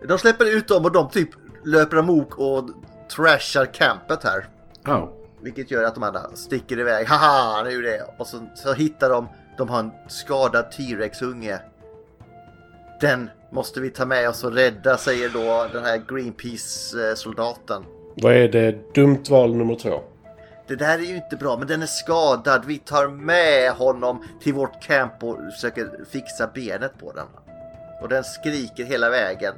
De 0.08 0.18
släpper 0.18 0.58
ut 0.58 0.68
dem 0.68 0.86
och 0.86 0.92
de 0.92 1.10
typ 1.10 1.30
löper 1.66 1.98
amok 1.98 2.38
och 2.38 2.70
trashar 3.16 3.66
campet 3.66 4.24
här. 4.24 4.48
Ja. 4.84 5.14
Vilket 5.42 5.72
gör 5.72 5.84
att 5.84 5.94
de 5.94 6.04
andra 6.04 6.22
sticker 6.34 6.80
iväg. 6.80 7.08
Haha, 7.08 7.64
nu 7.64 7.78
är 7.78 7.82
det. 7.82 8.06
Och 8.18 8.28
så, 8.28 8.46
så 8.56 8.74
hittar 8.74 9.10
de, 9.10 9.28
de 9.58 9.70
har 9.70 9.80
en 9.80 9.92
skadad 10.08 10.72
T-Rex-unge. 10.72 11.60
Den 13.02 13.30
måste 13.52 13.80
vi 13.80 13.90
ta 13.90 14.06
med 14.06 14.30
oss 14.30 14.44
och 14.44 14.54
rädda, 14.54 14.98
säger 14.98 15.30
då 15.30 15.68
den 15.74 15.84
här 15.84 16.02
Greenpeace-soldaten. 16.08 17.84
Vad 18.16 18.34
är 18.34 18.48
det? 18.48 18.94
Dumt 18.94 19.24
val 19.30 19.56
nummer 19.56 19.76
två. 19.76 20.02
Det 20.68 20.76
där 20.76 21.00
är 21.00 21.04
ju 21.04 21.16
inte 21.16 21.36
bra, 21.36 21.58
men 21.58 21.68
den 21.68 21.82
är 21.82 21.86
skadad. 21.86 22.66
Vi 22.66 22.78
tar 22.78 23.08
med 23.08 23.72
honom 23.72 24.24
till 24.42 24.54
vårt 24.54 24.82
camp 24.82 25.24
och 25.24 25.38
försöker 25.54 26.06
fixa 26.12 26.48
benet 26.54 26.98
på 27.00 27.12
den. 27.12 27.26
Och 28.02 28.10
den 28.10 28.24
skriker 28.24 28.84
hela 28.84 29.10
vägen. 29.10 29.54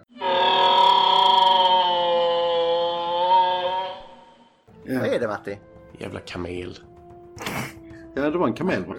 Vad 4.87 5.07
är 5.07 5.19
det 5.19 5.27
Matti? 5.27 5.59
Jävla 5.97 6.19
kamel. 6.19 6.79
Ja, 8.15 8.21
det 8.21 8.37
var 8.37 8.47
en 8.47 8.53
kamel 8.53 8.85
va? 8.85 8.95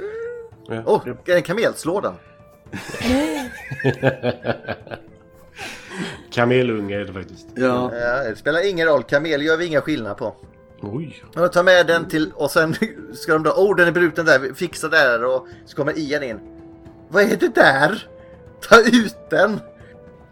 Åh, 0.68 0.96
oh, 0.96 1.08
är 1.08 1.16
det 1.24 1.34
en 1.34 1.42
kamel? 1.42 1.74
Slå 1.74 2.00
den. 2.00 2.14
Kamelunge 6.30 6.96
är 6.96 7.04
det 7.04 7.12
faktiskt. 7.12 7.46
Ja. 7.54 7.94
Ja, 7.94 8.24
det 8.24 8.36
spelar 8.36 8.68
ingen 8.68 8.86
roll. 8.88 9.02
Kamel 9.02 9.42
gör 9.42 9.56
vi 9.56 9.66
inga 9.66 9.80
skillnad 9.80 10.16
på. 10.16 10.34
Oj. 10.80 11.24
De 11.34 11.48
tar 11.48 11.62
med 11.62 11.86
den 11.86 12.08
till 12.08 12.32
och 12.34 12.50
sen 12.50 12.74
ska 13.12 13.32
de 13.32 13.42
då, 13.42 13.50
oh 13.50 13.76
den 13.76 13.88
är 13.88 13.92
bruten 13.92 14.26
där, 14.26 14.54
fixa 14.54 14.88
där 14.88 15.24
och 15.24 15.46
så 15.66 15.76
kommer 15.76 15.98
Ian 15.98 16.22
in. 16.22 16.40
Vad 17.08 17.22
är 17.22 17.36
det 17.36 17.54
där? 17.54 18.08
Ta 18.68 18.80
ut 18.80 19.16
den! 19.30 19.60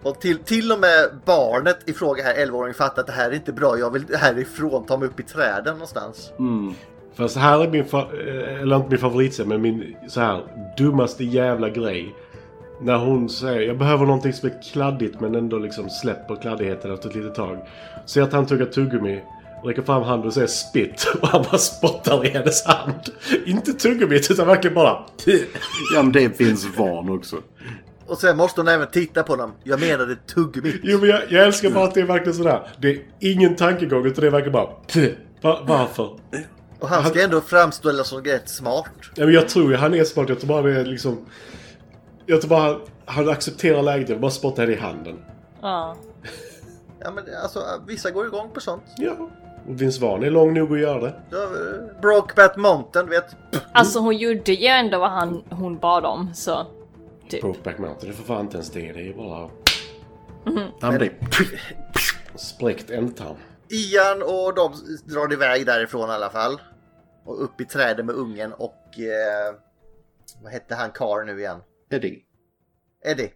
Och 0.02 0.20
till, 0.20 0.38
till 0.38 0.72
och 0.72 0.78
med 0.78 1.08
barnet 1.24 1.78
i 1.86 1.92
fråga 1.92 2.22
här, 2.24 2.34
11-åringen, 2.34 2.72
fattar 2.74 3.00
att 3.02 3.06
det 3.06 3.12
här 3.12 3.30
är 3.30 3.34
inte 3.34 3.52
bra. 3.52 3.78
Jag 3.78 3.90
vill 3.92 4.04
härifrån, 4.16 4.86
ta 4.86 4.96
mig 4.96 5.08
upp 5.08 5.20
i 5.20 5.22
träden 5.22 5.72
någonstans. 5.72 6.32
Mm. 6.38 6.74
Fast 7.14 7.36
här 7.36 7.64
är 7.64 7.68
min, 7.68 7.84
fa- 7.84 8.28
eh, 8.28 8.62
eller 8.62 8.76
inte 8.76 8.88
min 8.90 8.98
favoritscen, 8.98 9.48
men 9.48 9.62
min 9.62 9.96
så 10.08 10.20
här 10.20 10.42
dummaste 10.78 11.24
jävla 11.24 11.68
grej. 11.68 12.14
När 12.80 12.96
hon 12.96 13.28
säger 13.28 13.60
jag 13.60 13.78
behöver 13.78 14.06
någonting 14.06 14.32
som 14.32 14.48
är 14.48 14.62
kladdigt 14.72 15.20
men 15.20 15.34
ändå 15.34 15.58
liksom 15.58 15.90
släpper 15.90 16.36
kladdigheten 16.36 16.94
efter 16.94 17.08
ett 17.08 17.14
litet 17.14 17.34
tag. 17.34 17.68
Ser 18.06 18.22
att 18.22 18.32
han 18.32 18.46
tuggar 18.46 18.66
tuggummi, 18.66 19.22
räcker 19.64 19.82
fram 19.82 20.02
handen 20.02 20.26
och 20.26 20.34
säger 20.34 20.46
spit 20.46 21.14
och 21.20 21.28
han 21.28 21.42
bara 21.42 21.58
spottar 21.58 22.26
i 22.26 22.28
hennes 22.28 22.64
hand. 22.64 22.94
Inte 23.46 23.72
tuggummit 23.72 24.30
utan 24.30 24.46
verkligen 24.46 24.74
bara... 24.74 24.98
Ja 25.94 26.02
men 26.02 26.12
det 26.12 26.36
finns 26.36 26.66
van 26.76 27.10
också. 27.10 27.36
Och 28.08 28.18
sen 28.18 28.36
måste 28.36 28.60
hon 28.60 28.68
även 28.68 28.86
titta 28.90 29.22
på 29.22 29.36
dem. 29.36 29.52
Jag 29.64 29.80
menade 29.80 30.16
tuggummi. 30.16 30.80
Jo 30.82 30.98
men 30.98 31.08
jag, 31.08 31.20
jag 31.28 31.44
älskar 31.44 31.70
bara 31.70 31.84
att 31.84 31.94
det 31.94 32.00
är 32.00 32.04
verkligen 32.04 32.34
sådär. 32.34 32.68
Det 32.78 32.90
är 32.90 33.00
ingen 33.20 33.56
tankegång 33.56 34.06
utan 34.06 34.22
det 34.22 34.26
är 34.26 34.30
verkligen 34.30 34.52
bara... 34.52 34.68
Va, 35.40 35.60
varför? 35.66 36.18
Och 36.78 36.88
han 36.88 37.04
ska 37.04 37.22
ändå 37.24 37.40
framstå 37.40 38.04
som 38.04 38.24
rätt 38.24 38.48
smart. 38.48 38.90
Ja, 39.14 39.24
men 39.24 39.34
jag 39.34 39.48
tror 39.48 39.70
ju 39.70 39.76
han 39.76 39.94
är 39.94 40.04
smart. 40.04 40.28
Jag 40.28 40.40
tror 40.40 40.48
bara 40.48 40.62
det 40.62 40.80
är 40.80 40.84
liksom... 40.84 41.26
Jag 42.26 42.40
tror 42.40 42.48
bara 42.48 42.78
han 43.04 43.28
accepterar 43.28 43.82
läget. 43.82 44.08
Jag 44.08 44.16
vill 44.16 44.22
bara 44.22 44.30
spotta 44.30 44.62
henne 44.62 44.74
i 44.74 44.76
handen. 44.76 45.18
Ja. 45.62 45.96
Ja 47.00 47.10
men 47.10 47.24
alltså 47.42 47.60
vissa 47.86 48.10
går 48.10 48.26
igång 48.26 48.50
på 48.54 48.60
sånt. 48.60 48.82
Ja. 48.96 49.12
Och 49.68 49.82
Vince 49.82 50.00
Vaughn 50.00 50.24
är 50.24 50.30
lång 50.30 50.54
nog 50.54 50.72
att 50.72 50.80
göra 50.80 51.00
det. 51.00 51.14
Ja, 51.30 51.42
eh, 51.42 52.00
Brokeback 52.00 52.56
Mountain, 52.56 53.06
du 53.06 53.10
vet. 53.10 53.36
Alltså 53.72 53.98
hon 53.98 54.16
gjorde 54.16 54.52
ju 54.52 54.66
ändå 54.66 54.98
vad 54.98 55.10
han, 55.10 55.42
hon 55.50 55.78
bad 55.78 56.04
om 56.04 56.34
så. 56.34 56.66
Typ. 57.28 57.40
Brokeback 57.40 57.78
Mountain, 57.78 58.10
det 58.10 58.14
är 58.14 58.16
för 58.16 58.24
fan 58.24 58.40
inte 58.40 58.56
ens 58.56 58.70
det. 58.70 58.92
Det 58.92 59.08
är 59.08 59.14
bara... 59.14 59.50
Mhm. 60.46 60.70
Ja, 60.80 60.90
men 60.90 60.98
det... 60.98 61.12
Spräckt 62.38 62.90
ändtarm. 62.90 63.36
Ian 63.68 64.22
och 64.22 64.54
de 64.54 64.72
drar 65.04 65.32
iväg 65.32 65.66
därifrån 65.66 66.10
i 66.10 66.12
alla 66.12 66.30
fall. 66.30 66.60
Och 67.24 67.44
upp 67.44 67.60
i 67.60 67.64
trädet 67.64 68.06
med 68.06 68.14
ungen 68.14 68.52
och... 68.52 68.98
Eh, 68.98 69.54
vad 70.42 70.52
hette 70.52 70.74
han 70.74 70.90
Carr 70.90 71.24
nu 71.24 71.40
igen? 71.40 71.60
Eddie. 71.90 72.24
Eddie. 73.04 73.32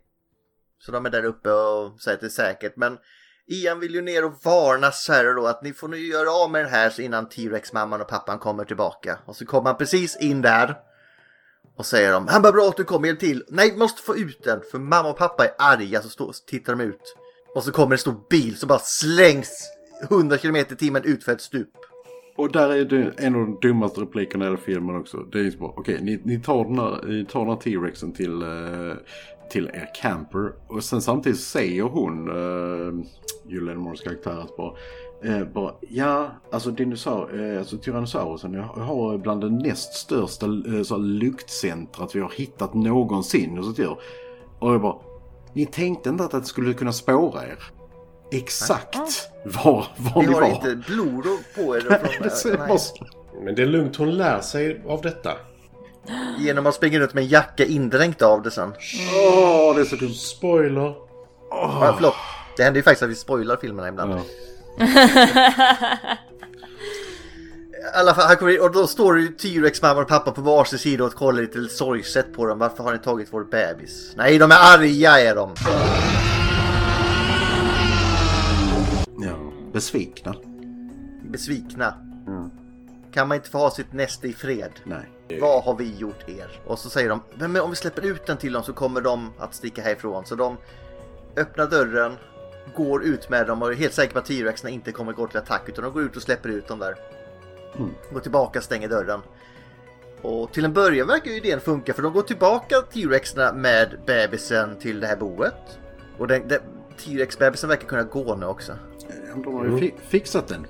Så 0.78 0.92
de 0.92 1.06
är 1.06 1.10
där 1.10 1.24
uppe 1.24 1.50
och 1.50 2.00
säger 2.00 2.14
att 2.14 2.20
det 2.20 2.26
är 2.26 2.28
säkert. 2.28 2.76
Men 2.76 2.98
Ian 3.46 3.80
vill 3.80 3.94
ju 3.94 4.02
ner 4.02 4.24
och 4.24 4.32
varna 4.44 4.90
Sarah 4.90 5.34
då 5.34 5.46
att 5.46 5.62
ni 5.62 5.72
får 5.72 5.88
nu 5.88 5.96
göra 5.96 6.30
av 6.30 6.50
med 6.50 6.64
den 6.64 6.70
här 6.70 7.00
innan 7.00 7.28
T-Rex 7.28 7.72
mamman 7.72 8.00
och 8.00 8.08
pappan 8.08 8.38
kommer 8.38 8.64
tillbaka. 8.64 9.18
Och 9.26 9.36
så 9.36 9.46
kommer 9.46 9.70
han 9.70 9.78
precis 9.78 10.16
in 10.16 10.42
där. 10.42 10.76
Och 11.76 11.86
säger 11.86 12.12
de, 12.12 12.28
han 12.28 12.42
bara 12.42 12.52
bra 12.52 12.68
att 12.68 12.76
du 12.76 12.84
kom, 12.84 13.04
hjälp 13.04 13.20
till. 13.20 13.44
Nej, 13.48 13.70
vi 13.70 13.76
måste 13.76 14.02
få 14.02 14.16
ut 14.16 14.44
den 14.44 14.60
för 14.70 14.78
mamma 14.78 15.10
och 15.10 15.18
pappa 15.18 15.44
är 15.44 15.52
arga 15.58 16.02
så 16.02 16.08
står, 16.08 16.34
tittar 16.46 16.76
de 16.76 16.84
ut. 16.84 17.16
Och 17.54 17.64
så 17.64 17.72
kommer 17.72 17.92
en 17.92 17.98
stor 17.98 18.16
bil 18.30 18.56
som 18.56 18.68
bara 18.68 18.78
slängs 18.78 19.70
100 20.10 20.38
km 20.38 20.56
i 20.56 20.64
timmen 20.64 21.04
ut 21.04 21.24
för 21.24 21.32
ett 21.32 21.40
stup. 21.40 21.68
Och 22.36 22.52
där 22.52 22.70
är 22.70 22.84
det 22.84 23.12
en 23.16 23.34
av 23.34 23.40
de 23.40 23.58
dummaste 23.68 24.00
replikerna 24.00 24.44
i 24.44 24.48
hela 24.48 24.58
filmen 24.58 24.96
också. 24.96 25.16
Det 25.16 25.38
är 25.38 25.42
ju 25.42 25.50
så 25.52 25.58
bara, 25.58 25.72
okej, 25.76 25.98
ni, 26.02 26.20
ni 26.24 26.40
tar 26.40 26.64
den 26.64 26.78
här, 26.78 27.02
ni 27.06 27.24
tar 27.24 27.40
den 27.40 27.48
här 27.48 27.56
T-Rexen 27.56 28.12
till, 28.12 28.42
eh, 28.42 28.94
till 29.50 29.66
er 29.66 29.90
camper. 29.94 30.52
Och 30.68 30.84
sen 30.84 31.02
samtidigt 31.02 31.40
säger 31.40 31.82
hon, 31.82 32.28
eh, 32.28 32.34
uh, 32.34 33.04
Julian 33.48 33.78
Moores 33.78 34.00
karaktär, 34.00 34.40
att 34.40 34.56
bara, 34.56 34.74
eh, 35.24 35.44
bara, 35.44 35.74
ja, 35.80 36.30
alltså 36.52 36.70
dinosaur, 36.70 37.52
eh, 37.52 37.58
alltså 37.58 37.76
Tyrannosaurusen 37.76 38.52
jag 38.54 38.62
har 38.62 39.18
bland 39.18 39.40
det 39.40 39.50
näst 39.50 39.94
största 39.94 40.46
eh, 40.46 40.82
så 40.82 40.96
luktcentrat 40.96 42.14
vi 42.16 42.20
har 42.20 42.30
hittat 42.30 42.74
någonsin. 42.74 43.58
Och, 43.58 43.64
så 43.64 43.70
där. 43.70 43.96
och 44.58 44.74
jag 44.74 44.80
bara, 44.80 44.96
ni 45.52 45.66
tänkte 45.66 46.08
inte 46.08 46.24
att 46.24 46.30
det 46.30 46.44
skulle 46.44 46.74
kunna 46.74 46.92
spåra 46.92 47.42
er? 47.46 47.58
Exakt 48.32 48.96
var, 49.44 49.86
var 49.96 50.22
Ni 50.22 50.26
ni 50.28 50.32
har 50.34 50.40
var. 50.40 50.48
inte 50.48 50.76
blod 50.92 51.24
på 51.54 51.76
er. 51.76 51.80
Från- 52.40 52.52
det 52.72 53.44
Men 53.44 53.54
det 53.54 53.62
är 53.62 53.66
lugnt, 53.66 53.96
hon 53.96 54.10
lär 54.10 54.40
sig 54.40 54.82
av 54.86 55.00
detta. 55.02 55.30
Genom 56.38 56.66
att 56.66 56.74
springa 56.74 56.98
runt 56.98 57.14
med 57.14 57.22
en 57.24 57.28
jacka 57.28 57.64
indränkt 57.64 58.22
av 58.22 58.42
det 58.42 58.50
sen. 58.50 58.72
Åh, 59.14 59.74
det 59.74 59.80
är 59.80 59.84
så 59.84 59.96
dumt. 59.96 60.12
Spoiler. 60.14 60.94
Ja, 61.50 61.92
förlåt. 61.96 62.14
Det 62.56 62.62
händer 62.62 62.78
ju 62.78 62.82
faktiskt 62.82 63.02
att 63.02 63.10
vi 63.10 63.14
spoilar 63.14 63.56
filmerna 63.56 63.88
ibland. 63.88 64.20
I 64.76 64.84
alla 67.94 68.14
fall, 68.14 68.26
han 68.26 68.36
kommer 68.36 68.52
in, 68.52 68.60
och 68.60 68.72
då 68.72 68.86
står 68.86 69.20
ju 69.20 69.28
T-Rex 69.28 69.82
mamma 69.82 70.00
och 70.00 70.08
pappa 70.08 70.30
på 70.30 70.40
varsin 70.40 70.78
sida 70.78 71.04
och 71.04 71.14
kollar 71.14 71.42
lite 71.42 71.68
sorgset 71.68 72.32
på 72.34 72.46
dem. 72.46 72.58
Varför 72.58 72.84
har 72.84 72.92
ni 72.92 72.98
tagit 72.98 73.28
vår 73.30 73.44
bebis? 73.44 74.12
Nej, 74.16 74.38
de 74.38 74.50
är 74.50 74.76
arga 74.76 75.20
är 75.20 75.34
de. 75.34 75.54
Ja, 79.18 79.36
besvikna. 79.72 80.34
Besvikna. 81.22 81.94
Kan 83.12 83.28
man 83.28 83.36
inte 83.36 83.50
få 83.50 83.58
ha 83.58 83.70
sitt 83.70 83.92
näste 83.92 84.28
i 84.28 84.32
fred? 84.32 84.72
Nej. 84.84 85.08
Vad 85.40 85.64
har 85.64 85.76
vi 85.76 85.96
gjort 85.96 86.28
er? 86.28 86.60
Och 86.66 86.78
så 86.78 86.90
säger 86.90 87.08
de, 87.08 87.22
men 87.34 87.62
om 87.62 87.70
vi 87.70 87.76
släpper 87.76 88.02
ut 88.02 88.26
den 88.26 88.36
till 88.36 88.52
dem 88.52 88.62
så 88.62 88.72
kommer 88.72 89.00
de 89.00 89.32
att 89.38 89.54
sticka 89.54 89.82
härifrån. 89.82 90.26
Så 90.26 90.34
de 90.34 90.56
öppnar 91.36 91.66
dörren, 91.66 92.16
går 92.76 93.04
ut 93.04 93.28
med 93.30 93.46
dem 93.46 93.62
och 93.62 93.70
är 93.72 93.74
helt 93.76 93.94
säkra 93.94 94.12
på 94.12 94.18
att 94.18 94.24
T-Rexarna 94.24 94.70
inte 94.70 94.92
kommer 94.92 95.12
gå 95.12 95.26
till 95.26 95.38
attack 95.38 95.62
utan 95.68 95.84
de 95.84 95.92
går 95.92 96.02
ut 96.02 96.16
och 96.16 96.22
släpper 96.22 96.48
ut 96.48 96.68
dem 96.68 96.78
där. 96.78 96.94
Mm. 97.78 97.90
Går 98.12 98.20
tillbaka, 98.20 98.60
stänger 98.60 98.88
dörren. 98.88 99.20
Och 100.22 100.52
till 100.52 100.64
en 100.64 100.72
början 100.72 101.06
verkar 101.06 101.30
ju 101.30 101.36
idén 101.36 101.60
funka 101.60 101.94
för 101.94 102.02
de 102.02 102.12
går 102.12 102.22
tillbaka 102.22 102.80
T-Rexarna 102.80 103.52
med 103.52 103.96
bebisen 104.06 104.78
till 104.78 105.00
det 105.00 105.06
här 105.06 105.16
boet. 105.16 105.54
Och 106.18 106.26
den, 106.28 106.48
den, 106.48 106.60
T-Rex-bebisen 107.04 107.68
verkar 107.68 107.88
kunna 107.88 108.02
gå 108.02 108.34
nu 108.36 108.46
också. 108.46 108.72
De 109.44 109.54
har 109.54 109.64
ju 109.64 109.78
fi- 109.78 109.94
fixat 110.08 110.48
den. 110.48 110.66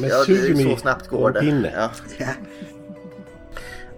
Med 0.00 0.10
Ja, 0.10 0.24
det 0.26 0.32
är 0.32 0.36
tuggummi 0.36 0.74
så 0.74 0.80
snabbt 0.80 1.06
och 1.12 1.18
går 1.18 1.30
det. 1.30 1.40
pinne. 1.40 1.72
Ja. 2.18 2.26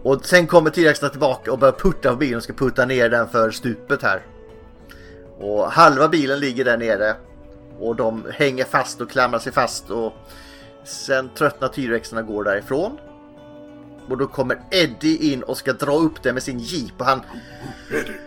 Och 0.03 0.25
sen 0.27 0.47
kommer 0.47 0.71
T-Rexarna 0.71 1.11
tillbaka 1.11 1.53
och 1.53 1.59
börjar 1.59 1.73
putta 1.73 2.11
på 2.11 2.17
bilen 2.17 2.37
och 2.37 2.43
ska 2.43 2.53
putta 2.53 2.87
ner 2.87 3.09
den 3.09 3.29
för 3.29 3.51
stupet 3.51 4.03
här. 4.03 4.23
Och 5.45 5.73
halva 5.73 6.09
bilen 6.09 6.41
ligger 6.41 6.65
där 6.65 6.77
nere. 6.77 7.15
Och 7.79 7.97
de 7.97 8.25
hänger 8.33 8.65
fast 8.65 9.01
och 9.01 9.11
klamrar 9.11 9.39
sig 9.39 9.53
fast 9.53 9.91
och 9.91 10.13
sen 10.85 11.31
tröttnar 11.35 11.69
T-Rexarna 11.69 12.21
och 12.21 12.27
går 12.27 12.45
därifrån. 12.45 12.99
Och 14.09 14.19
då 14.19 14.27
kommer 14.27 14.61
Eddie 14.71 15.33
in 15.33 15.43
och 15.43 15.57
ska 15.57 15.73
dra 15.73 15.93
upp 15.97 16.23
det 16.23 16.33
med 16.33 16.43
sin 16.43 16.59
jeep 16.59 16.93
och 16.99 17.07
han... 17.07 17.21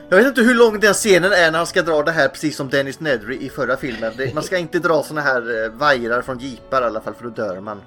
Jag 0.10 0.18
vet 0.18 0.28
inte 0.28 0.42
hur 0.42 0.56
lång 0.56 0.80
den 0.80 0.94
scenen 0.94 1.32
är 1.32 1.52
när 1.52 1.58
han 1.58 1.68
ska 1.68 1.82
dra 1.82 2.04
det 2.04 2.12
här 2.12 2.28
precis 2.28 2.56
som 2.56 2.70
Dennis 2.70 3.00
Nedry 3.00 3.38
i 3.38 3.50
förra 3.50 3.78
filmen. 3.78 4.14
Man 4.34 4.44
ska 4.44 4.58
inte 4.58 4.80
dra 4.80 5.04
såna 5.04 5.22
här 5.22 5.64
eh, 5.66 5.72
vajrar 5.72 6.22
från 6.22 6.40
jeepar 6.40 6.82
i 6.82 6.86
alla 6.86 7.02
fall 7.02 7.14
för 7.14 7.24
då 7.24 7.30
dör 7.30 7.60
man. 7.60 7.82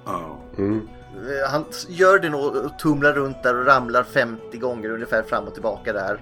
Mm. 0.57 0.87
Eh, 1.13 1.51
Han 1.51 1.65
gör 1.87 2.19
det 2.19 2.29
nog 2.29 2.55
och 2.55 2.79
tumlar 2.79 3.13
runt 3.13 3.43
där 3.43 3.55
och 3.59 3.65
ramlar 3.65 4.03
50 4.03 4.57
gånger 4.57 4.89
ungefär 4.89 5.23
fram 5.23 5.47
och 5.47 5.53
tillbaka 5.53 5.93
där. 5.93 6.21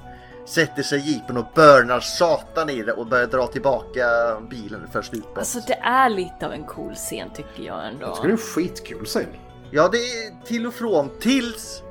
Sätter 0.49 0.83
sig 0.83 0.99
i 0.99 1.11
jeepen 1.11 1.37
och 1.37 1.45
börnar 1.55 1.99
satan 1.99 2.69
i 2.69 2.83
det 2.83 2.93
och 2.93 3.07
börjar 3.07 3.27
dra 3.27 3.47
tillbaka 3.47 4.05
bilen 4.49 4.87
för 4.91 5.01
stupet. 5.01 5.37
Alltså 5.37 5.59
det 5.67 5.73
är 5.73 6.09
lite 6.09 6.45
av 6.45 6.53
en 6.53 6.63
cool 6.63 6.95
scen 6.95 7.29
tycker 7.35 7.63
jag 7.63 7.87
ändå. 7.87 8.05
Jag 8.05 8.15
tycker 8.15 8.27
det 8.27 8.33
är 8.33 8.37
skitkul 8.37 9.07
sen. 9.07 9.25
Ja, 9.71 9.89
det 9.91 9.97
är 9.97 10.45
till 10.45 10.67
och 10.67 10.73
från 10.73 11.09
tills 11.19 11.83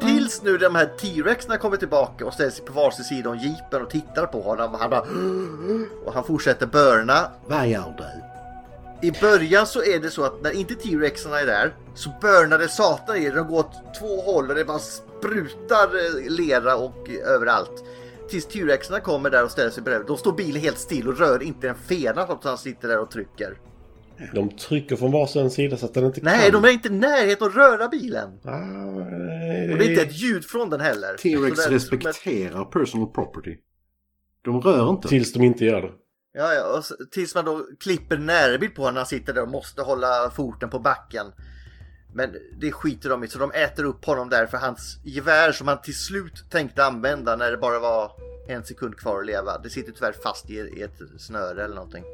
Tills 0.00 0.42
nu 0.42 0.58
de 0.58 0.74
här 0.74 0.86
T-Rexarna 0.86 1.58
kommer 1.58 1.76
tillbaka 1.76 2.26
och 2.26 2.34
ställer 2.34 2.50
sig 2.50 2.64
på 2.64 2.72
varsin 2.72 3.04
sida 3.04 3.30
om 3.30 3.38
jeepen 3.38 3.82
och 3.82 3.90
tittar 3.90 4.26
på 4.26 4.40
honom. 4.40 4.74
Han 4.74 4.90
bara... 4.90 5.00
Och 6.06 6.14
han 6.14 6.24
fortsätter 6.24 6.66
börna. 6.66 7.30
Vad 7.46 7.68
gör 7.68 7.94
du? 7.98 8.04
I 9.08 9.12
början 9.20 9.66
så 9.66 9.82
är 9.82 10.00
det 10.00 10.10
så 10.10 10.24
att 10.24 10.42
när 10.42 10.50
inte 10.50 10.74
T-Rexarna 10.74 11.40
är 11.40 11.46
där 11.46 11.74
så 11.94 12.10
börnar 12.20 12.58
det 12.58 12.68
satan 12.68 13.16
i 13.16 13.24
det. 13.24 13.36
De 13.36 13.48
går 13.48 13.58
åt 13.58 13.94
två 13.98 14.20
håll 14.20 14.48
och 14.48 14.54
det 14.54 14.64
bara 14.64 14.78
sprutar 14.78 15.84
eh, 15.84 16.30
lera 16.30 16.76
och 16.76 17.08
överallt. 17.26 17.84
Tills 18.32 18.46
T-Rexarna 18.46 19.00
kommer 19.00 19.30
där 19.30 19.44
och 19.44 19.50
ställer 19.50 19.70
sig 19.70 19.82
bredvid. 19.82 20.06
Då 20.06 20.16
står 20.16 20.32
bilen 20.32 20.62
helt 20.62 20.78
still 20.78 21.08
och 21.08 21.18
rör 21.18 21.42
inte 21.42 21.68
en 21.68 21.74
fena 21.74 22.26
trots 22.26 22.30
att 22.30 22.44
han 22.44 22.58
sitter 22.58 22.88
där 22.88 22.98
och 22.98 23.10
trycker. 23.10 23.58
De 24.34 24.50
trycker 24.56 24.96
från 24.96 25.12
varsin 25.12 25.50
sida 25.50 25.76
så 25.76 25.86
att 25.86 25.94
den 25.94 26.04
inte 26.04 26.20
Nej, 26.22 26.50
kan. 26.50 26.62
de 26.62 26.68
är 26.68 26.72
inte 26.72 26.88
i 26.88 26.90
närheten 26.90 27.46
att 27.46 27.54
röra 27.54 27.88
bilen. 27.88 28.30
Ah, 28.44 28.86
Och 29.72 29.78
det 29.78 29.84
är 29.84 29.90
inte 29.90 30.02
ett 30.02 30.22
ljud 30.22 30.44
från 30.44 30.70
den 30.70 30.80
heller. 30.80 31.16
T-Rex 31.16 31.66
respekterar 31.66 32.64
personal 32.64 33.06
property. 33.06 33.56
De 34.44 34.60
rör 34.60 34.90
inte. 34.90 35.08
Tills 35.08 35.32
de 35.32 35.42
inte 35.42 35.64
gör 35.64 35.82
det. 35.82 35.90
Ja, 36.34 36.54
ja, 36.54 36.78
och 36.78 36.84
tills 37.10 37.34
man 37.34 37.44
då 37.44 37.66
klipper 37.80 38.18
närbild 38.18 38.74
på 38.74 38.82
honom 38.82 38.94
när 38.94 39.00
han 39.00 39.06
sitter 39.06 39.32
där 39.32 39.42
och 39.42 39.48
måste 39.50 39.82
hålla 39.82 40.30
foten 40.36 40.70
på 40.70 40.78
backen. 40.78 41.26
Men 42.14 42.34
det 42.60 42.72
skiter 42.72 43.08
de 43.10 43.24
i, 43.24 43.28
så 43.28 43.38
de 43.38 43.52
äter 43.52 43.84
upp 43.84 44.04
honom 44.04 44.28
där 44.28 44.46
för 44.46 44.58
hans 44.58 44.98
gevär 45.04 45.52
som 45.52 45.68
han 45.68 45.80
till 45.82 45.98
slut 45.98 46.44
tänkte 46.50 46.84
använda 46.84 47.36
när 47.36 47.50
det 47.50 47.56
bara 47.56 47.78
var 47.78 48.12
en 48.48 48.64
sekund 48.64 48.96
kvar 48.96 49.18
att 49.18 49.26
leva. 49.26 49.58
Det 49.58 49.70
sitter 49.70 49.92
tyvärr 49.92 50.12
fast 50.12 50.50
i, 50.50 50.82
ett 50.82 51.20
snöre 51.20 51.64
eller 51.64 51.74
någonting. 51.74 52.04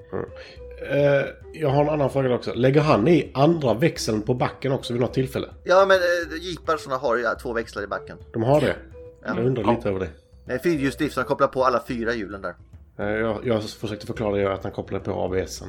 Eh, 0.90 1.24
jag 1.52 1.68
har 1.68 1.82
en 1.82 1.88
annan 1.88 2.10
fråga 2.10 2.34
också. 2.34 2.54
Lägger 2.54 2.80
han 2.80 3.08
i 3.08 3.30
andra 3.34 3.74
växeln 3.74 4.22
på 4.22 4.34
backen 4.34 4.72
också 4.72 4.92
vid 4.92 5.02
något 5.02 5.14
tillfälle? 5.14 5.48
Ja, 5.64 5.84
men 5.88 5.96
äh, 5.96 6.38
jeepar 6.42 6.76
såna 6.76 6.96
har 6.96 7.16
ju 7.16 7.24
två 7.42 7.52
växlar 7.52 7.82
i 7.82 7.86
backen. 7.86 8.18
De 8.32 8.42
har 8.42 8.60
det? 8.60 8.76
Ja. 9.24 9.34
Jag 9.36 9.46
undrar 9.46 9.74
lite 9.76 9.88
över 9.88 10.00
det. 10.00 10.08
Med 10.44 10.62
fyrhjulsdrift 10.62 11.14
så 11.14 11.20
han 11.20 11.26
kopplar 11.26 11.48
på 11.48 11.64
alla 11.64 11.82
fyra 11.88 12.14
hjulen 12.14 12.42
där. 12.42 12.54
Eh, 12.98 13.06
Jag, 13.06 13.46
jag 13.46 13.62
försökte 13.62 14.06
förklara 14.06 14.36
det 14.36 14.52
att 14.52 14.62
han 14.62 14.72
kopplade 14.72 15.04
på 15.04 15.12
ABSen. 15.12 15.68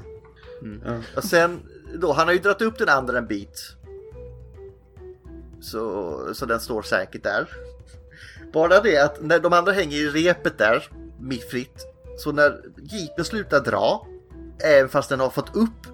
Och 1.18 1.24
sen 1.24 1.60
då, 1.96 2.14
han 2.14 2.28
har 2.28 2.34
ju 2.34 2.40
dragit 2.40 2.62
upp 2.62 2.78
den 2.78 2.90
andra 2.90 3.18
en 3.18 3.28
bit. 3.28 3.76
Så, 5.62 6.16
så 6.34 6.46
den 6.46 6.60
står 6.60 6.82
säkert 6.82 7.24
där. 7.24 7.48
Bara 8.54 8.80
det 8.80 8.98
att 8.98 9.22
när 9.22 9.40
de 9.40 9.54
andra 9.54 9.72
hänger 9.72 9.98
i 9.98 10.10
repet 10.10 10.58
där, 10.58 10.90
fritt. 11.52 11.86
Så 12.18 12.32
när 12.32 12.62
jeepen 12.76 13.26
slutar 13.26 13.60
dra, 13.60 14.08
även 14.64 14.90
fast 14.90 15.10
den 15.10 15.20
har 15.20 15.30
fått 15.30 15.56
upp, 15.56 15.88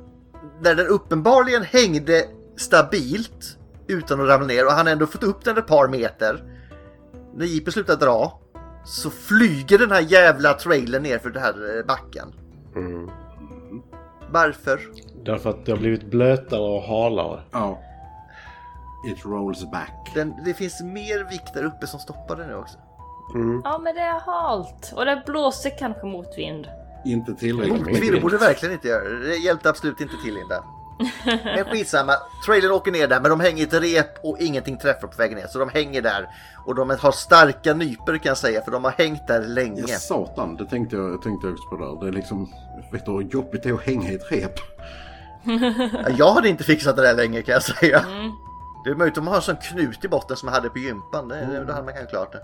när 0.61 0.75
den 0.75 0.87
uppenbarligen 0.87 1.63
hängde 1.63 2.25
stabilt 2.55 3.57
utan 3.87 4.21
att 4.21 4.27
ramla 4.27 4.47
ner 4.47 4.65
och 4.65 4.71
han 4.71 4.85
har 4.85 4.93
ändå 4.93 5.07
fått 5.07 5.23
upp 5.23 5.43
den 5.43 5.57
ett 5.57 5.67
par 5.67 5.87
meter. 5.87 6.43
När 7.35 7.45
jeepen 7.45 7.73
slutar 7.73 7.95
dra 7.95 8.39
så 8.85 9.09
flyger 9.09 9.77
den 9.77 9.91
här 9.91 10.01
jävla 10.01 10.53
trailern 10.53 11.03
ner 11.03 11.17
för 11.17 11.29
den 11.29 11.41
här 11.41 11.77
eh, 11.77 11.85
backen. 11.85 12.33
Mm. 12.75 13.09
Varför? 14.31 14.79
Därför 15.25 15.49
att 15.49 15.65
det 15.65 15.71
har 15.71 15.79
blivit 15.79 16.11
blötare 16.11 16.61
och 16.61 16.83
halare. 16.83 17.41
Ja. 17.51 17.81
It 19.05 19.25
rolls 19.25 19.71
back. 19.71 20.11
Den, 20.13 20.33
det 20.45 20.53
finns 20.53 20.81
mer 20.81 21.23
vikt 21.29 21.53
där 21.53 21.63
uppe 21.65 21.87
som 21.87 21.99
stoppar 21.99 22.35
den 22.35 22.47
nu 22.47 22.55
också. 22.55 22.77
Mm. 23.35 23.61
Ja 23.63 23.77
men 23.77 23.95
det 23.95 24.01
är 24.01 24.19
halt 24.19 24.93
och 24.95 25.05
det 25.05 25.23
blåser 25.25 25.77
kanske 25.77 26.05
motvind. 26.05 26.67
Inte 27.05 27.33
tillräckligt 27.33 27.87
Motvind 27.87 28.21
borde 28.21 28.37
verkligen 28.37 28.73
inte 28.73 28.87
göra 28.87 29.09
det. 29.09 29.27
Det 29.27 29.35
hjälpte 29.35 29.69
absolut 29.69 30.01
inte 30.01 30.13
till 30.23 30.33
Linda. 30.33 30.63
Men 31.43 31.65
skitsamma. 31.65 32.13
Trailern 32.45 32.71
åker 32.71 32.91
ner 32.91 33.07
där 33.07 33.21
men 33.21 33.29
de 33.29 33.39
hänger 33.39 33.57
i 33.57 33.63
ett 33.63 33.73
rep 33.73 34.25
och 34.25 34.37
ingenting 34.39 34.77
träffar 34.77 35.07
på 35.07 35.17
vägen 35.17 35.37
ner. 35.37 35.47
Så 35.47 35.59
de 35.59 35.69
hänger 35.69 36.01
där. 36.01 36.27
Och 36.65 36.75
de 36.75 36.89
har 36.89 37.11
starka 37.11 37.73
nyper 37.73 38.17
kan 38.17 38.29
jag 38.29 38.37
säga 38.37 38.61
för 38.61 38.71
de 38.71 38.83
har 38.83 38.91
hängt 38.91 39.27
där 39.27 39.41
länge. 39.41 39.83
Ja, 39.87 39.97
satan, 39.97 40.55
det 40.55 40.65
tänkte 40.65 40.95
jag, 40.95 41.21
tänkte 41.21 41.47
jag 41.47 41.53
också 41.53 41.69
på 41.69 41.77
där. 41.77 42.01
Det 42.01 42.07
är 42.07 42.11
liksom, 42.11 42.49
vet 42.91 43.05
du 43.05 43.11
hur 43.11 43.21
jobbigt 43.21 43.63
det 43.63 43.69
är 43.69 43.73
att 43.73 43.81
hänga 43.81 44.11
i 44.11 44.15
ett 44.15 44.31
rep? 44.31 44.59
Ja, 45.93 46.09
Jag 46.17 46.31
hade 46.33 46.49
inte 46.49 46.63
fixat 46.63 46.95
det 46.95 47.01
där 47.01 47.15
länge 47.15 47.41
kan 47.41 47.53
jag 47.53 47.63
säga. 47.63 48.05
Det 48.85 48.91
är 48.91 48.95
möjligt 48.95 49.17
att 49.17 49.23
man 49.23 49.31
har 49.33 49.39
en 49.39 49.43
sån 49.43 49.55
knut 49.57 50.05
i 50.05 50.07
botten 50.07 50.37
som 50.37 50.45
man 50.47 50.53
hade 50.53 50.69
på 50.69 50.79
gympan. 50.79 51.27
Det, 51.27 51.35
det, 51.51 51.63
då 51.65 51.73
hade 51.73 51.85
man 51.85 51.93
kanske 51.93 52.09
klart 52.11 52.31
det. 52.31 52.41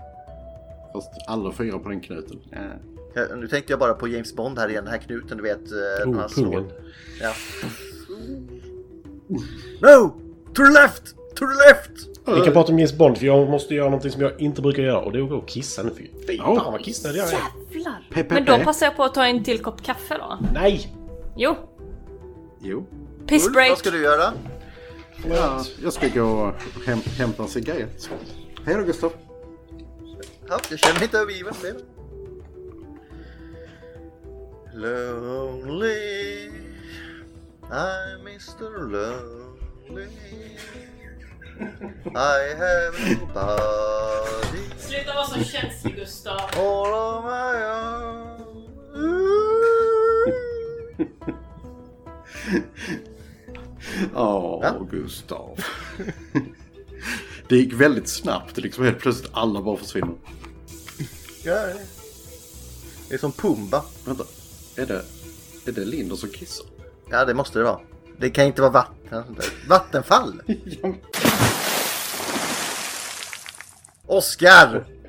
Fast 0.92 1.10
alla 1.26 1.52
fyra 1.52 1.78
på 1.78 1.88
den 1.88 2.00
knuten. 2.00 2.38
Ja. 2.50 2.58
Ja, 3.14 3.22
nu 3.36 3.48
tänkte 3.48 3.72
jag 3.72 3.80
bara 3.80 3.94
på 3.94 4.08
James 4.08 4.34
Bond 4.36 4.58
här 4.58 4.68
igen. 4.68 4.84
Den 4.84 4.92
här 4.92 5.00
knuten 5.00 5.36
du 5.36 5.42
vet. 5.42 5.58
eh, 5.72 6.08
Oh, 6.08 6.12
när 6.12 6.20
han 6.20 6.28
slår. 6.28 6.64
Ja. 7.20 7.32
No! 9.80 10.08
To 10.54 10.62
the 10.64 10.72
left! 10.82 11.14
To 11.34 11.44
the 11.46 11.68
left! 11.68 12.08
Vi 12.26 12.44
kan 12.44 12.52
prata 12.52 12.72
om 12.72 12.78
James 12.78 12.92
Bond 12.98 13.18
för 13.18 13.26
jag 13.26 13.48
måste 13.50 13.74
göra 13.74 13.84
någonting 13.86 14.10
som 14.10 14.22
jag 14.22 14.40
inte 14.40 14.62
brukar 14.62 14.82
göra 14.82 14.98
och 15.00 15.12
det 15.12 15.18
är 15.18 15.22
att 15.22 15.28
gå 15.30 15.36
och 15.36 15.48
kissa 15.48 15.82
nu. 15.82 15.90
Fy 15.96 16.08
fy 16.26 16.38
fan 16.38 16.72
vad 16.72 16.80
kissnödig 16.84 17.18
jag 17.20 17.28
är. 17.28 17.32
Jävlar! 17.70 18.08
Pepe. 18.12 18.34
Men 18.34 18.44
då 18.44 18.58
passar 18.58 18.86
jag 18.86 18.96
på 18.96 19.04
att 19.04 19.14
ta 19.14 19.26
en 19.26 19.44
till 19.44 19.58
kopp 19.62 19.82
kaffe 19.82 20.18
då. 20.18 20.38
Nej! 20.54 20.94
Jo, 21.36 21.56
Jo. 22.60 22.86
Ulf, 23.30 23.44
vad 23.70 23.78
ska 23.78 23.90
du 23.90 24.02
göra? 24.02 24.32
Ja, 25.28 25.64
jag 25.82 25.92
ska 25.92 26.08
gå 26.08 26.22
och 26.22 26.54
häm, 26.86 27.00
hämta 27.18 27.42
en 27.42 27.48
cigarett. 27.48 28.10
Hej 28.64 28.74
då 28.76 28.82
Gustav. 28.82 29.12
Ja, 30.48 30.60
jag 30.70 30.78
känner 30.78 30.94
mig 30.94 31.04
inte 31.04 31.18
övergiven. 31.18 31.54
Det. 31.62 31.74
Lonely 34.74 36.50
I'm 37.70 38.20
Mr 38.20 38.70
Lonely 38.88 40.08
I 42.14 42.54
have 42.58 42.94
nobody 43.10 44.62
Sluta 44.78 45.14
vara 45.14 45.26
så 45.26 45.44
känslig 45.44 45.96
Gustav. 45.96 46.40
all 46.56 46.92
on 46.94 47.24
my 47.24 47.64
own 47.64 48.32
Ja. 54.14 54.86
Gustav. 54.90 55.58
det 57.48 57.56
gick 57.56 57.72
väldigt 57.72 58.08
snabbt. 58.08 58.56
Liksom 58.56 58.84
helt 58.84 58.98
plötsligt 58.98 59.30
alla 59.34 59.62
bara 59.62 59.76
försvinner. 59.76 60.14
Ja, 61.44 61.54
det 63.08 63.14
är- 63.14 63.18
som 63.18 63.32
Pumba. 63.32 63.84
Vänta, 64.04 64.24
är 64.76 64.86
det, 64.86 65.02
är 65.66 65.72
det 65.72 65.84
Linder 65.84 66.16
som 66.16 66.28
kissar? 66.28 66.66
Ja, 67.10 67.24
det 67.24 67.34
måste 67.34 67.58
det 67.58 67.64
vara. 67.64 67.80
Det 68.18 68.30
kan 68.30 68.44
inte 68.44 68.60
vara 68.62 68.72
vatten. 68.72 69.24
Vattenfall! 69.68 70.42
Oskar! 74.06 74.84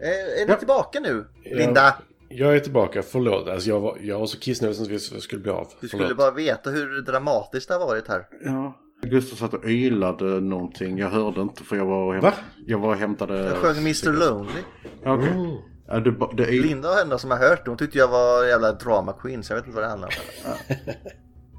är, 0.00 0.42
är 0.42 0.46
ni 0.48 0.56
tillbaka 0.58 1.00
nu? 1.00 1.24
Linda? 1.44 1.94
Jag 2.36 2.56
är 2.56 2.60
tillbaka, 2.60 3.02
förlåt. 3.02 3.48
Alltså 3.48 3.68
jag 3.68 3.80
var, 3.80 3.98
jag 4.00 4.18
var 4.18 4.26
så 4.26 4.38
kissnödig 4.38 4.76
som 4.76 4.86
vi 4.88 4.98
skulle 4.98 5.42
bli 5.42 5.50
av. 5.50 5.68
Du 5.80 5.88
skulle 5.88 6.02
Förlåt. 6.02 6.18
bara 6.18 6.30
veta 6.30 6.70
hur 6.70 7.02
dramatiskt 7.02 7.68
det 7.68 7.74
har 7.74 7.86
varit 7.86 8.08
här. 8.08 8.26
Ja. 8.44 8.78
Gustav 9.02 9.36
satt 9.36 9.54
och 9.54 9.64
ylade 9.64 10.24
någonting. 10.24 10.98
Jag 10.98 11.08
hörde 11.10 11.40
inte 11.40 11.64
för 11.64 11.76
jag 11.76 11.86
var 11.86 12.02
och, 12.06 12.14
häm- 12.14 12.20
Va? 12.22 12.32
jag 12.66 12.78
var 12.78 12.88
och 12.88 12.96
hämtade... 12.96 13.38
Jag 13.38 13.56
sjöng 13.56 13.76
Mr 13.78 14.12
Lonely. 14.12 14.60
Okej. 15.04 15.28
Mm. 15.28 15.56
Ja, 15.88 16.00
det, 16.00 16.12
ba- 16.12 16.32
det 16.32 16.42
är... 16.42 16.62
Linda 16.62 16.90
och 16.90 16.96
henne 16.96 17.18
som 17.18 17.30
har 17.30 17.38
hört 17.38 17.64
det, 17.64 17.70
hon 17.70 17.78
tyckte 17.78 17.98
jag 17.98 18.08
var 18.08 18.44
jävla 18.46 18.72
drama 18.72 19.12
queen 19.12 19.42
så 19.42 19.52
jag 19.52 19.56
vet 19.56 19.66
inte 19.66 19.76
vad 19.76 19.84
det 19.84 19.88
handlar 19.90 20.08
om. 20.08 20.54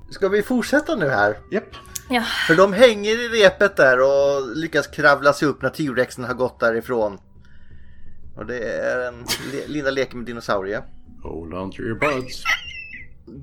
Ska 0.12 0.30
vi 0.30 0.42
fortsätta 0.44 0.96
nu 0.96 1.08
här? 1.10 1.38
Japp. 1.52 1.64
Ja. 2.10 2.22
För 2.48 2.56
de 2.56 2.74
hänger 2.74 3.12
i 3.12 3.44
repet 3.44 3.76
där 3.78 4.00
och 4.02 4.56
lyckas 4.56 4.88
kravla 4.88 5.34
sig 5.34 5.48
upp 5.48 5.62
när 5.62 5.70
T-rexen 5.70 6.24
har 6.24 6.34
gått 6.34 6.60
därifrån. 6.60 7.18
Och 8.36 8.46
det 8.46 8.60
är 8.60 9.08
en... 9.08 9.14
Le- 9.52 9.68
Linda 9.68 9.92
leker 9.92 10.18
med 10.18 10.26
dinosaurier. 10.26 10.84
Hold 11.24 11.54
on 11.54 11.72
to 11.72 11.82
your 11.82 12.00
butts. 12.00 12.44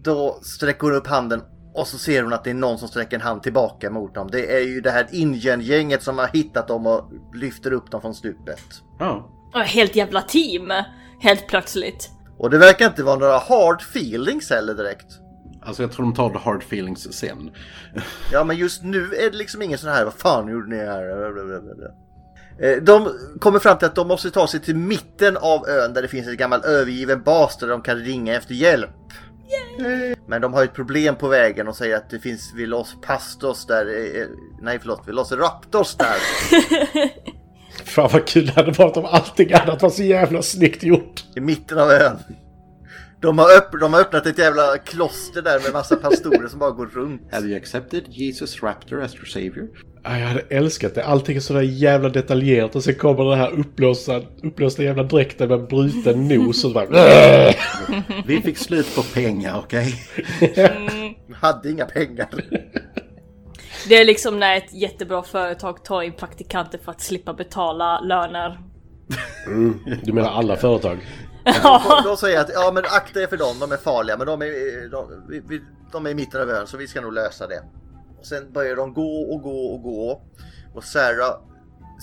Då 0.03 0.38
sträcker 0.43 0.80
hon 0.86 0.95
upp 0.95 1.07
handen 1.07 1.43
och 1.74 1.86
så 1.86 1.99
ser 1.99 2.22
hon 2.22 2.32
att 2.32 2.45
det 2.45 2.51
är 2.51 2.55
någon 2.55 2.78
som 2.78 2.88
sträcker 2.88 3.16
en 3.16 3.22
hand 3.22 3.43
tillbaka 3.43 3.90
mot 3.90 4.14
dem. 4.14 4.28
Det 4.32 4.57
är 4.57 4.61
ju 4.61 4.80
det 4.80 4.90
här 4.90 5.07
Indien-gänget 5.12 6.03
som 6.03 6.18
har 6.18 6.26
hittat 6.28 6.68
dem 6.68 6.86
och 6.86 7.12
lyfter 7.34 7.72
upp 7.72 7.90
dem 7.90 8.01
från 8.01 8.14
stupet. 8.14 8.62
Ja. 8.99 9.30
Ja, 9.53 9.61
Helt 9.61 9.97
jävla 9.97 10.22
team. 10.22 10.72
Helt 11.20 11.47
plötsligt. 11.49 12.11
Och 12.38 12.51
det 12.51 12.59
verkar 12.59 12.86
inte 12.86 13.03
vara 13.03 13.16
några 13.18 13.38
hard 13.38 13.80
feelings 13.82 14.51
heller 14.51 14.74
direkt. 14.74 15.07
Alltså 15.62 15.82
jag 15.82 15.93
tror 15.93 16.05
de 16.07 16.14
tar 16.14 16.30
the 16.30 16.38
hard 16.38 16.62
feelings 16.62 17.12
sen. 17.12 17.51
Ja 18.32 18.45
men 18.45 18.57
just 18.57 18.82
nu 18.82 19.14
är 19.14 19.30
det 19.30 19.36
liksom 19.36 19.62
ingen 19.62 19.78
sån 19.78 19.90
här, 19.90 20.05
vad 20.05 20.14
fan 20.14 20.49
gjorde 20.49 20.68
ni 20.68 20.76
här? 20.84 21.03
Eh, 22.63 22.83
De 22.83 23.09
kommer 23.41 23.59
fram 23.59 23.79
till 23.79 23.87
att 23.87 23.95
de 23.95 24.09
måste 24.09 24.31
ta 24.31 24.47
sig 24.47 24.61
till 24.61 24.77
mitten 24.77 25.37
av 25.37 25.69
ön 25.69 25.93
där 25.95 26.03
det 26.03 26.09
finns 26.09 26.29
en 26.29 26.37
gammal 26.37 26.65
övergiven 26.65 27.23
bas 27.23 27.57
där 27.59 27.69
de 27.69 27.83
kan 27.83 27.97
ringa 27.99 28.37
efter 28.37 28.55
hjälp. 28.55 28.91
Men 30.29 30.43
de 30.43 30.53
har 30.55 30.65
ett 30.65 30.75
problem 30.75 31.17
på 31.17 31.29
vägen 31.29 31.69
och 31.69 31.77
säger 31.77 31.97
att 31.97 32.11
det 32.11 32.19
finns 32.19 32.53
Velos 32.57 32.97
Pastos 33.07 33.67
där, 33.67 33.87
eh, 33.87 34.27
nej 34.63 34.79
förlåt, 34.79 35.03
Velociraptors 35.09 35.95
där. 35.95 36.17
Fan 37.85 38.11
vad 38.13 38.27
kul 38.27 38.47
det 38.47 38.53
hade 38.53 38.73
varit 38.73 38.97
om 38.97 39.05
allting 39.05 39.53
annat 39.53 39.83
var 39.83 39.91
så 39.91 40.03
jävla 40.03 40.43
snyggt 40.43 40.83
gjort. 40.83 41.25
I 41.37 41.41
mitten 41.41 41.79
av 41.79 41.91
ön. 41.91 42.17
De 43.21 43.39
har, 43.39 43.45
öpp- 43.49 43.81
de 43.81 43.93
har 43.93 44.01
öppnat 44.01 44.27
ett 44.27 44.39
jävla 44.39 44.79
kloster 44.79 45.43
där 45.43 45.61
med 45.65 45.73
massa 45.73 45.97
pastorer 45.97 46.49
som 46.49 46.59
bara 46.59 46.71
går 46.71 46.87
runt. 46.87 47.23
Have 47.33 47.47
you 47.47 47.57
accepted 47.57 48.05
Jesus 48.09 48.63
Raptor 48.63 49.03
as 49.03 49.15
your 49.15 49.25
savior? 49.25 49.69
Ja, 50.05 50.18
Jag 50.18 50.26
hade 50.26 50.40
älskat 50.40 50.94
det. 50.94 51.05
Allting 51.05 51.36
är 51.36 51.40
sådär 51.40 51.61
jävla 51.61 52.09
detaljerat 52.09 52.76
och 52.76 52.84
sen 52.84 52.94
kommer 52.94 53.24
den 53.24 53.38
här 53.38 53.50
upplösta, 53.50 54.22
upplösta 54.42 54.82
jävla 54.82 55.03
dräkten 55.03 55.48
med 55.48 55.68
bruten 55.68 56.28
nos 56.28 56.48
och 56.48 56.55
så 56.55 56.70
bara... 56.70 56.86
Vi 58.26 58.40
fick 58.44 58.59
slut 58.59 58.96
på 58.96 59.03
pengar, 59.03 59.59
okej? 59.59 59.94
Hade 61.34 61.70
inga 61.70 61.84
pengar. 61.84 62.28
Det 63.88 63.94
är 64.00 64.05
liksom 64.05 64.38
när 64.38 64.57
ett 64.57 64.74
jättebra 64.74 65.22
företag 65.22 65.84
tar 65.84 66.03
in 66.03 66.12
praktikanter 66.12 66.78
för 66.78 66.90
att 66.90 67.00
slippa 67.00 67.34
betala 67.34 68.00
löner. 68.00 68.61
Mm. 69.46 69.78
Du 70.03 70.12
menar 70.12 70.30
alla 70.30 70.57
företag? 70.57 70.98
Och 71.44 72.03
då 72.05 72.16
säger 72.16 72.34
jag 72.34 72.44
att 72.44 72.50
ja 72.55 72.70
men 72.74 72.84
akta 72.84 73.22
er 73.22 73.26
för 73.26 73.36
dem, 73.36 73.57
de 73.61 73.72
är 73.72 73.76
farliga 73.76 74.16
men 74.16 74.26
de 74.26 74.42
är, 74.42 74.90
de, 74.90 75.61
de 75.92 76.07
är 76.07 76.11
i 76.11 76.14
mitten 76.14 76.40
av 76.40 76.50
ön 76.50 76.66
så 76.66 76.76
vi 76.76 76.88
ska 76.88 77.00
nog 77.00 77.12
lösa 77.12 77.46
det. 77.46 77.62
Och 78.23 78.27
sen 78.27 78.53
börjar 78.53 78.77
de 78.77 78.95
gå 78.95 79.35
och 79.35 79.43
gå 79.43 79.66
och 79.75 79.83
gå 79.83 80.23
och 80.75 80.85
Sarah 80.85 81.35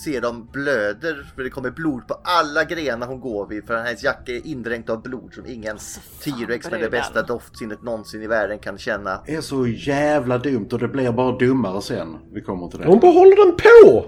ser 0.04 0.22
de 0.22 0.48
blöder 0.52 1.32
för 1.36 1.44
det 1.44 1.50
kommer 1.50 1.72
blod 1.72 2.08
på 2.08 2.14
alla 2.24 2.64
grenar 2.64 3.08
hon 3.08 3.20
går 3.20 3.48
vid 3.48 3.68
för 3.68 3.78
hennes 3.78 4.04
jacka 4.04 4.32
är 4.32 4.48
indränkt 4.48 4.90
av 4.90 5.02
blod 5.02 5.34
som 5.34 5.46
ingen 5.46 5.78
T-rex 6.24 6.72
med 6.72 6.82
det 6.82 6.90
bästa 6.90 7.22
doftsinnet 7.22 7.84
någonsin 7.84 8.24
i 8.24 8.28
världen 8.28 8.60
kan 8.60 8.78
känna. 8.78 9.24
Det 9.26 9.36
är 9.36 9.42
så 9.42 9.68
jävla 9.68 10.38
dumt 10.38 10.68
och 10.72 10.80
det 10.80 10.88
blir 10.88 11.12
bara 11.12 11.38
dummare 11.38 11.82
sen. 11.82 12.18
Vi 12.34 12.42
kommer 12.42 12.68
till 12.68 12.80
det. 12.80 12.88
Hon 12.88 13.00
bara 13.00 13.12
håller 13.12 13.46
den 13.46 13.56
på! 13.56 14.06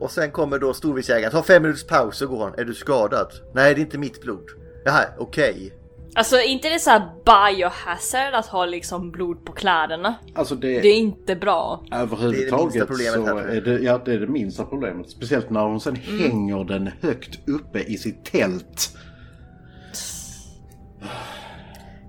Och 0.00 0.10
sen 0.10 0.30
kommer 0.30 0.58
då 0.58 0.74
storviltsjägaren, 0.74 1.32
ta 1.32 1.42
fem 1.42 1.62
minuters 1.62 1.86
paus 1.86 2.16
så 2.16 2.26
går 2.26 2.44
hon. 2.44 2.54
Är 2.58 2.64
du 2.64 2.74
skadad? 2.74 3.32
Nej 3.54 3.74
det 3.74 3.80
är 3.80 3.82
inte 3.82 3.98
mitt 3.98 4.20
blod. 4.20 4.48
Jaha, 4.84 5.04
okej. 5.18 5.72
Alltså 6.14 6.40
inte 6.40 6.68
det 6.68 6.78
så 6.78 6.90
här 6.90 7.08
biohazard 7.24 8.34
att 8.34 8.46
ha 8.46 8.66
liksom 8.66 9.10
blod 9.10 9.44
på 9.44 9.52
kläderna? 9.52 10.14
Alltså 10.34 10.54
det... 10.54 10.80
Det 10.80 10.88
är 10.88 10.96
inte 10.96 11.36
bra. 11.36 11.84
Det 11.90 11.96
är 11.96 12.00
det 12.00 12.06
minsta 12.06 12.16
Överhuvudtaget 12.16 12.86
problemet 12.88 13.14
så 13.28 13.38
här, 13.38 13.44
är 13.48 13.60
det, 13.60 13.78
ja, 13.78 14.02
det 14.04 14.12
är 14.14 14.18
det 14.20 14.26
minsta 14.26 14.64
problemet. 14.64 15.10
Speciellt 15.10 15.50
när 15.50 15.60
hon 15.60 15.80
sen 15.80 15.96
hänger 15.96 16.64
den 16.64 16.90
högt 17.00 17.48
uppe 17.48 17.78
i 17.80 17.96
sitt 17.96 18.24
tält. 18.24 18.96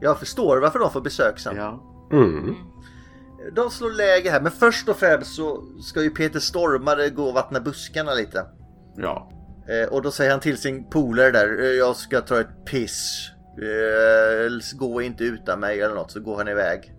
Jag 0.02 0.20
förstår 0.20 0.58
varför 0.58 0.80
de 0.80 0.92
får 0.92 1.02
besök 1.02 1.40
sen. 1.40 1.56
Ja. 1.56 1.84
Mm. 2.12 2.56
De 3.56 3.70
slår 3.70 3.92
läge 3.92 4.30
här, 4.32 4.42
men 4.42 4.52
först 4.52 4.90
och 4.90 4.98
främst 4.98 5.36
så 5.36 5.64
ska 5.82 6.04
ju 6.04 6.10
Peter 6.10 6.40
Stormare 6.40 7.10
gå 7.10 7.24
och 7.24 7.34
vattna 7.34 7.60
buskarna 7.60 8.14
lite. 8.14 8.46
Ja. 8.98 9.30
Eh, 9.70 9.94
och 9.94 10.02
då 10.02 10.12
säger 10.12 10.32
han 10.32 10.40
till 10.40 10.58
sin 10.58 10.90
polare 10.90 11.32
där, 11.32 11.60
"Eh, 11.64 11.66
jag 11.66 11.96
ska 11.96 12.22
ta 12.22 12.40
ett 12.40 12.66
piss. 12.66 13.30
Eh, 13.58 14.78
gå 14.78 15.02
inte 15.02 15.24
utan 15.24 15.60
mig 15.60 15.82
eller 15.82 15.96
något, 15.96 16.12
så 16.12 16.20
går 16.20 16.38
han 16.38 16.48
iväg. 16.48 16.94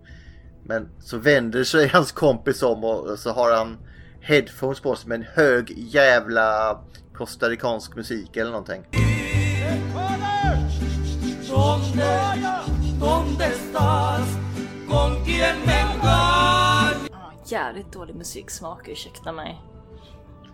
Men 0.63 0.89
så 0.99 1.17
vänder 1.17 1.63
sig 1.63 1.87
hans 1.93 2.11
kompis 2.11 2.63
om 2.63 2.83
och 2.83 3.19
så 3.19 3.31
har 3.31 3.55
han 3.55 3.77
headphones 4.21 4.79
på 4.79 4.95
sig 4.95 5.09
med 5.09 5.15
en 5.15 5.25
hög 5.33 5.73
jävla 5.77 6.79
costaricansk 7.13 7.95
musik 7.95 8.37
eller 8.37 8.51
någonting. 8.51 8.85
Jävligt 17.45 17.93
dålig 17.93 18.15
musiksmak, 18.15 18.87
ursäkta 18.87 19.31
mig. 19.31 19.61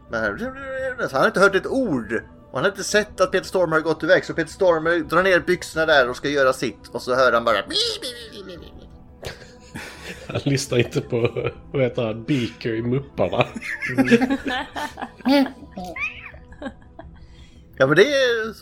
Men 0.09 0.23
han 1.11 1.21
har 1.21 1.27
inte 1.27 1.39
hört 1.39 1.55
ett 1.55 1.67
ord. 1.67 2.23
Och 2.51 2.57
han 2.57 2.63
har 2.63 2.71
inte 2.71 2.83
sett 2.83 3.21
att 3.21 3.31
Peter 3.31 3.47
Stormare 3.47 3.77
har 3.77 3.83
gått 3.83 4.03
iväg. 4.03 4.25
Så 4.25 4.33
Peter 4.33 4.51
Stormare 4.51 4.99
drar 4.99 5.23
ner 5.23 5.39
byxorna 5.39 5.85
där 5.85 6.09
och 6.09 6.15
ska 6.15 6.29
göra 6.29 6.53
sitt. 6.53 6.87
Och 6.91 7.01
så 7.01 7.15
hör 7.15 7.31
han 7.33 7.43
bara... 7.43 7.57
Han 10.27 10.41
lyssnar 10.45 10.77
inte 10.77 11.01
på, 11.01 11.51
vad 11.73 11.81
heter 11.81 12.01
han, 12.05 12.23
Beaker 12.23 12.73
i 12.73 12.81
Mupparna. 12.81 13.45
Ja 17.77 17.87
men 17.87 17.95
det 17.95 18.13
är... 18.13 18.53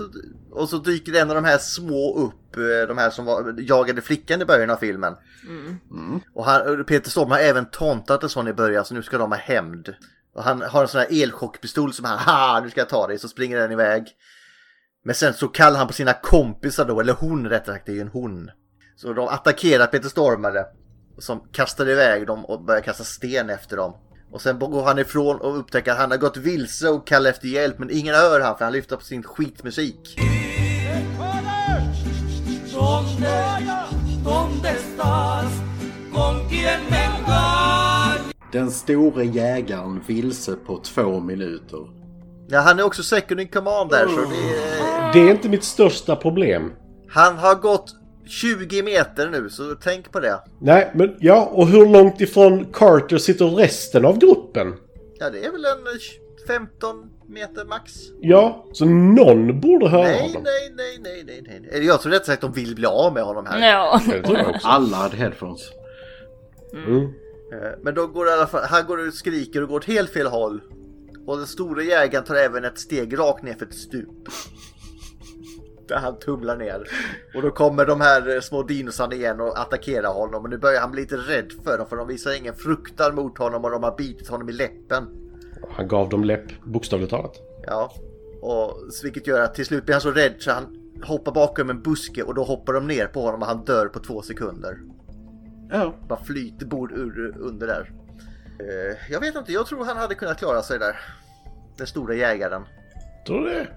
Och 0.52 0.70
så 0.70 0.78
dyker 0.78 1.22
en 1.22 1.30
av 1.30 1.36
de 1.36 1.46
här 1.46 1.58
små 1.58 2.18
upp. 2.18 2.58
eh, 2.58 2.88
De 2.88 2.98
här 2.98 3.10
som 3.10 3.26
var, 3.26 3.56
jagade 3.58 4.02
flickan 4.02 4.42
i 4.42 4.46
början 4.46 4.70
av 4.70 4.76
filmen. 4.76 5.14
Och 6.34 6.46
han, 6.46 6.86
Peter 6.86 7.10
Stormare 7.10 7.42
har 7.42 7.50
även 7.50 7.66
tontat 7.70 8.24
en 8.24 8.30
sån 8.30 8.48
i 8.48 8.54
början. 8.54 8.86
Så 8.86 8.94
nu 8.94 9.04
ska 9.04 9.18
de 9.18 9.32
ha 9.32 9.40
hämnd. 9.40 9.94
Och 10.40 10.46
han 10.46 10.62
har 10.62 10.82
en 10.82 10.88
sån 10.88 11.02
här 11.02 11.24
elchockpistol 11.24 11.94
som 11.94 12.06
han... 12.06 12.20
Ha! 12.20 12.60
Nu 12.64 12.70
ska 12.70 12.82
jag 12.82 12.90
ta 12.90 13.08
dig. 13.08 13.20
Så 13.20 13.28
springer 13.28 13.58
den 13.58 13.72
iväg. 13.72 14.08
Men 15.06 15.16
sen 15.16 15.34
så 15.34 15.48
kallar 15.48 15.78
han 15.78 15.88
på 15.88 15.94
sina 15.94 16.14
kompisar 16.14 16.86
då. 16.86 17.00
Eller 17.00 17.14
hon 17.14 17.50
rättare 17.50 17.76
sagt. 17.76 17.86
Det 17.86 17.92
är 17.92 17.96
ju 17.96 18.02
en 18.02 18.08
hon. 18.08 18.50
Så 18.96 19.14
de 19.14 19.28
attackerar 19.28 19.88
Peter 19.88 20.10
Stormare. 20.10 20.66
Som 21.18 21.44
kastar 21.52 21.90
iväg 21.90 22.28
dem 22.28 22.46
och 22.46 22.64
börjar 22.64 22.82
kasta 22.82 23.04
sten 23.04 23.50
efter 23.50 23.78
dem. 23.78 23.98
Och 24.32 24.42
sen 24.42 24.60
går 24.60 24.84
han 24.84 25.00
ifrån 25.00 25.42
och 25.42 25.60
upptäcker 25.60 25.92
att 25.92 25.98
han 25.98 26.12
har 26.12 26.18
gått 26.18 26.38
vilse 26.38 26.90
och 26.90 27.08
kallar 27.08 27.30
efter 27.30 27.48
hjälp. 27.48 27.80
Men 27.80 27.90
ingen 27.92 28.16
hör 28.16 28.40
han 28.40 28.58
för 28.58 28.66
han 28.66 28.74
lyfter 28.74 28.96
på 28.96 29.04
sin 29.04 29.24
skitmusik. 29.24 30.20
Den 38.52 38.72
store 38.72 39.26
jägaren 39.26 40.02
vilse 40.08 40.56
på 40.66 40.78
två 40.78 41.20
minuter. 41.20 41.88
Ja, 42.48 42.60
han 42.60 42.80
är 42.80 42.84
också 42.84 43.04
second 43.04 43.40
in 43.42 43.48
command 43.48 43.90
där 43.90 44.08
så 44.08 44.16
det 44.16 44.56
är... 44.56 45.14
Det 45.14 45.20
är 45.20 45.32
inte 45.32 45.50
mitt 45.50 45.64
största 45.64 46.16
problem. 46.16 46.72
Han 47.10 47.38
har 47.38 47.56
gått 47.56 47.96
20 48.28 48.84
meter 48.84 49.30
nu 49.30 49.50
så 49.50 49.76
tänk 49.84 50.12
på 50.12 50.20
det. 50.20 50.40
Nej, 50.60 50.92
men 50.94 51.16
ja, 51.20 51.50
och 51.54 51.68
hur 51.68 51.86
långt 51.90 52.22
ifrån 52.22 52.66
Carter 52.74 53.18
sitter 53.18 53.46
resten 53.46 54.06
av 54.06 54.20
gruppen? 54.20 54.74
Ja, 55.20 55.30
det 55.30 55.46
är 55.46 55.52
väl 55.52 55.66
en 55.66 55.88
eh, 55.88 56.58
15 56.58 57.10
meter 57.28 57.66
max. 57.66 57.94
Ja, 58.22 58.66
så 58.74 58.86
någon 58.86 59.60
borde 59.60 59.90
höra 59.90 60.04
Nej, 60.04 60.22
honom. 60.22 60.44
nej, 60.44 60.74
nej, 60.76 61.00
nej, 61.04 61.44
nej, 61.48 61.60
nej. 61.62 61.70
Eller 61.74 61.86
jag 61.86 62.02
tror 62.02 62.12
rätt 62.12 62.26
sagt 62.26 62.42
de 62.42 62.52
vill 62.52 62.76
bli 62.76 62.86
av 62.86 63.14
med 63.14 63.24
honom 63.24 63.46
här. 63.46 63.72
Ja. 63.72 64.02
Det 64.08 64.24
tror 64.24 64.38
jag 64.38 64.50
också. 64.50 64.68
Alla 64.68 64.98
hade 64.98 65.18
headphones. 65.18 65.62
Mm. 66.74 67.04
Eh, 67.04 67.10
Men 67.82 67.96
då 67.96 68.08
går 68.08 68.28
i 68.28 68.32
alla 68.32 68.48
fall, 68.48 68.64
han 68.64 68.86
går 68.86 69.02
ut 69.02 69.08
och 69.08 69.14
skriker 69.14 69.62
och 69.62 69.70
går 69.70 69.76
åt 69.76 69.86
helt 69.86 70.10
fel 70.10 70.28
håll. 70.28 70.62
Och 71.26 71.38
den 71.38 71.48
stora 71.48 71.84
jägaren 71.84 72.26
tar 72.26 72.36
även 72.36 72.66
ett 72.66 72.80
steg 72.80 73.20
rakt 73.20 73.44
ner 73.44 73.54
för 73.54 73.66
ett 73.66 73.74
stup. 73.74 74.28
Där 75.88 75.98
han 75.98 76.20
tumlar 76.20 76.58
ner. 76.58 76.88
Och 77.36 77.42
då 77.42 77.52
kommer 77.52 77.86
de 77.86 78.02
här 78.02 78.36
eh, 78.36 78.42
små 78.42 78.64
dinosarna 78.64 79.16
igen 79.16 79.42
och 79.42 79.60
attackerar 79.60 80.14
honom. 80.14 80.44
Och 80.44 80.50
nu 80.50 80.58
börjar 80.58 80.82
han 80.82 80.92
bli 80.92 81.02
lite 81.02 81.18
rädd 81.18 81.52
för 81.64 81.78
dem 81.78 81.88
för 81.88 81.96
de 81.96 82.08
visar 82.08 82.38
ingen 82.38 82.56
fruktan 82.56 83.16
mot 83.16 83.38
honom 83.38 83.66
och 83.66 83.72
de 83.72 83.84
har 83.84 83.98
bitit 83.98 84.28
honom 84.28 84.50
i 84.50 84.52
läppen. 84.52 85.08
Han 85.72 85.88
gav 85.88 86.10
dem 86.10 86.24
läpp, 86.24 86.64
bokstavligt 86.64 87.12
talat. 87.12 87.36
Ja, 87.66 87.94
och 88.42 88.78
vilket 89.04 89.28
gör 89.28 89.42
att 89.42 89.56
till 89.56 89.66
slut 89.66 89.86
blir 89.86 89.94
han 89.94 90.02
så 90.02 90.12
rädd 90.12 90.36
så 90.40 90.52
han 90.52 90.80
hoppar 91.04 91.32
bakom 91.32 91.70
en 91.70 91.82
buske 91.82 92.24
och 92.24 92.36
då 92.36 92.44
hoppar 92.44 92.74
de 92.74 92.88
ner 92.88 93.08
på 93.08 93.22
honom 93.22 93.42
och 93.42 93.48
han 93.48 93.66
dör 93.66 93.88
på 93.88 94.00
två 94.00 94.22
sekunder. 94.22 94.80
Ja. 95.70 95.94
Bara 96.08 96.24
flyter 96.24 96.66
bord 96.66 96.92
ur, 96.92 97.38
under 97.38 97.68
där. 97.68 97.92
Eh, 98.60 98.98
jag 99.12 99.20
vet 99.20 99.36
inte, 99.36 99.52
jag 99.52 99.68
tror 99.68 99.86
han 99.86 99.98
hade 99.98 100.16
kunnat 100.16 100.38
klara 100.38 100.62
sig 100.62 100.80
där. 100.80 101.00
Den 101.78 101.88
stora 101.88 102.14
jägaren. 102.14 102.66
Tror 103.28 103.40
du 103.40 103.50
det? 103.50 103.68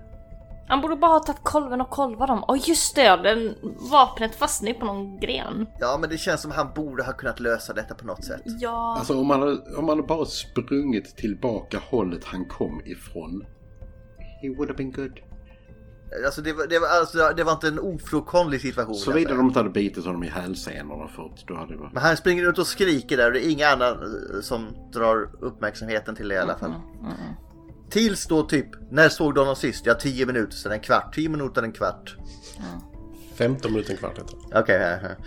Han 0.68 0.80
borde 0.80 0.96
bara 0.96 1.10
ha 1.10 1.18
tagit 1.18 1.42
kolven 1.42 1.80
och 1.80 1.90
kolvat 1.90 2.28
dem. 2.28 2.44
Åh 2.48 2.58
just 2.68 2.94
det, 2.94 3.16
den 3.22 3.54
vapnet 3.90 4.34
fastnade 4.34 4.74
på 4.74 4.84
någon 4.86 5.20
gren. 5.20 5.66
Ja, 5.80 5.98
men 6.00 6.10
det 6.10 6.18
känns 6.18 6.42
som 6.42 6.50
han 6.50 6.72
borde 6.74 7.02
ha 7.02 7.12
kunnat 7.12 7.40
lösa 7.40 7.72
detta 7.72 7.94
på 7.94 8.06
något 8.06 8.24
sätt. 8.24 8.42
Ja. 8.44 8.94
Alltså 8.98 9.20
om 9.20 9.26
man, 9.26 9.40
hade, 9.40 9.76
om 9.76 9.88
hade 9.88 10.02
bara 10.02 10.24
sprungit 10.24 11.16
tillbaka 11.16 11.78
hållet 11.90 12.24
han 12.24 12.44
kom 12.44 12.82
ifrån. 12.84 13.44
He 14.42 14.48
would 14.48 14.68
have 14.68 14.76
been 14.76 14.92
good. 14.92 15.20
Alltså 16.24 16.42
det 16.42 16.52
var, 16.52 16.66
det 16.66 16.78
var, 16.78 16.88
alltså, 16.88 17.32
det 17.36 17.44
var 17.44 17.52
inte 17.52 17.68
en 17.68 17.78
ofrånkomlig 17.78 18.60
situation. 18.60 18.94
Såvida 18.94 19.34
de 19.34 19.46
inte 19.46 19.58
hade 19.58 19.70
bitit 19.70 20.04
honom 20.04 20.24
i 20.24 20.28
hälsenorna 20.28 21.08
för 21.08 21.22
att 21.22 21.46
då 21.46 21.54
hade 21.54 21.72
det 21.72 21.78
varit... 21.78 21.92
Men 21.92 22.02
han 22.02 22.16
springer 22.16 22.44
runt 22.44 22.58
och 22.58 22.66
skriker 22.66 23.16
där 23.16 23.26
och 23.26 23.32
det 23.32 23.46
är 23.46 23.50
inga 23.50 23.68
andra 23.68 23.88
eh, 23.88 23.96
som 24.42 24.68
drar 24.92 25.30
uppmärksamheten 25.40 26.14
till 26.14 26.28
det 26.28 26.34
i 26.34 26.38
alla 26.38 26.58
fall. 26.58 26.72
Tills 27.90 28.26
då 28.26 28.42
typ, 28.42 28.66
när 28.90 29.08
såg 29.08 29.34
du 29.34 29.40
honom 29.40 29.56
sist? 29.56 29.86
Ja, 29.86 29.94
10 29.94 30.26
minuter 30.26 30.56
sedan, 30.56 30.72
en 30.72 30.80
kvart. 30.80 31.14
10 31.14 31.28
minuter, 31.28 31.62
en 31.62 31.72
kvart. 31.72 32.16
15 33.34 33.72
minuter, 33.72 33.92
en 33.92 33.96
kvart 33.98 34.18
heter 34.18 34.36
det. 34.50 34.60
Okej, 34.60 34.80
ja, 34.80 35.08
ja. 35.08 35.24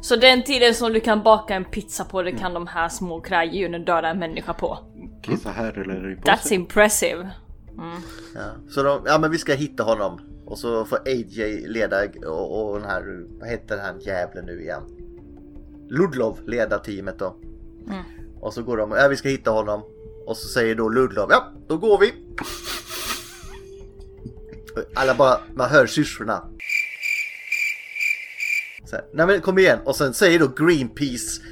Så 0.00 0.16
den 0.16 0.42
tiden 0.42 0.74
som 0.74 0.92
du 0.92 1.00
kan 1.00 1.22
baka 1.22 1.54
en 1.54 1.64
pizza 1.64 2.04
på, 2.04 2.22
det 2.22 2.32
kan 2.32 2.54
de 2.54 2.66
här 2.66 2.88
små 2.88 3.20
kräldjuren 3.20 3.84
döda 3.84 4.08
en 4.08 4.18
människa 4.18 4.52
på. 4.52 4.78
Kissa 5.22 5.50
här 5.50 5.78
eller 5.78 6.10
i 6.10 6.14
That's 6.14 6.52
impressive. 6.52 7.30
ja. 8.34 8.70
Så 8.70 8.82
de, 8.82 9.02
ja 9.06 9.18
men 9.18 9.30
vi 9.30 9.38
ska 9.38 9.54
hitta 9.54 9.82
honom. 9.82 10.20
Och 10.46 10.58
så 10.58 10.84
får 10.84 10.98
AJ 11.06 11.66
leda 11.68 12.04
och, 12.26 12.70
och 12.70 12.78
den 12.80 12.88
här, 12.88 13.24
vad 13.40 13.48
heter 13.48 13.78
han 13.78 14.00
jävlen 14.00 14.46
nu 14.46 14.60
igen? 14.60 14.82
Ludlov 15.90 16.38
leda 16.46 16.78
teamet 16.78 17.18
då. 17.18 17.36
Mm. 17.86 18.02
Och 18.40 18.54
så 18.54 18.62
går 18.62 18.76
de, 18.76 18.90
ja 18.90 19.08
vi 19.08 19.16
ska 19.16 19.28
hitta 19.28 19.50
honom. 19.50 19.82
Och 20.26 20.36
så 20.36 20.48
säger 20.48 20.74
då 20.74 20.88
Ludlov, 20.88 21.28
ja 21.30 21.52
då 21.68 21.76
går 21.76 21.98
vi. 21.98 22.12
Alla 24.94 25.14
bara, 25.14 25.40
man 25.54 25.70
hör 25.70 25.86
syrsorna. 25.86 26.44
Så 28.84 28.96
här, 28.96 29.04
Nej 29.12 29.26
men 29.26 29.40
kom 29.40 29.58
igen. 29.58 29.78
Och 29.84 29.96
sen 29.96 30.14
säger 30.14 30.38
då 30.38 30.48
Greenpeace 30.64 31.42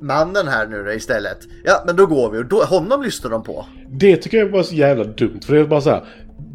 mannen 0.00 0.48
här 0.48 0.66
nu 0.66 0.84
då 0.84 0.92
istället. 0.92 1.38
Ja 1.64 1.82
men 1.86 1.96
då 1.96 2.06
går 2.06 2.30
vi 2.30 2.38
och 2.38 2.46
då, 2.46 2.64
honom 2.64 3.02
lyssnar 3.02 3.30
de 3.30 3.42
på. 3.42 3.66
Det 3.88 4.16
tycker 4.16 4.38
jag 4.38 4.48
var 4.48 4.62
så 4.62 4.74
jävla 4.74 5.04
dumt. 5.04 5.40
För 5.46 5.54
det 5.54 5.60
är 5.60 5.66
bara 5.66 5.80
så 5.80 5.90
här. 5.90 6.04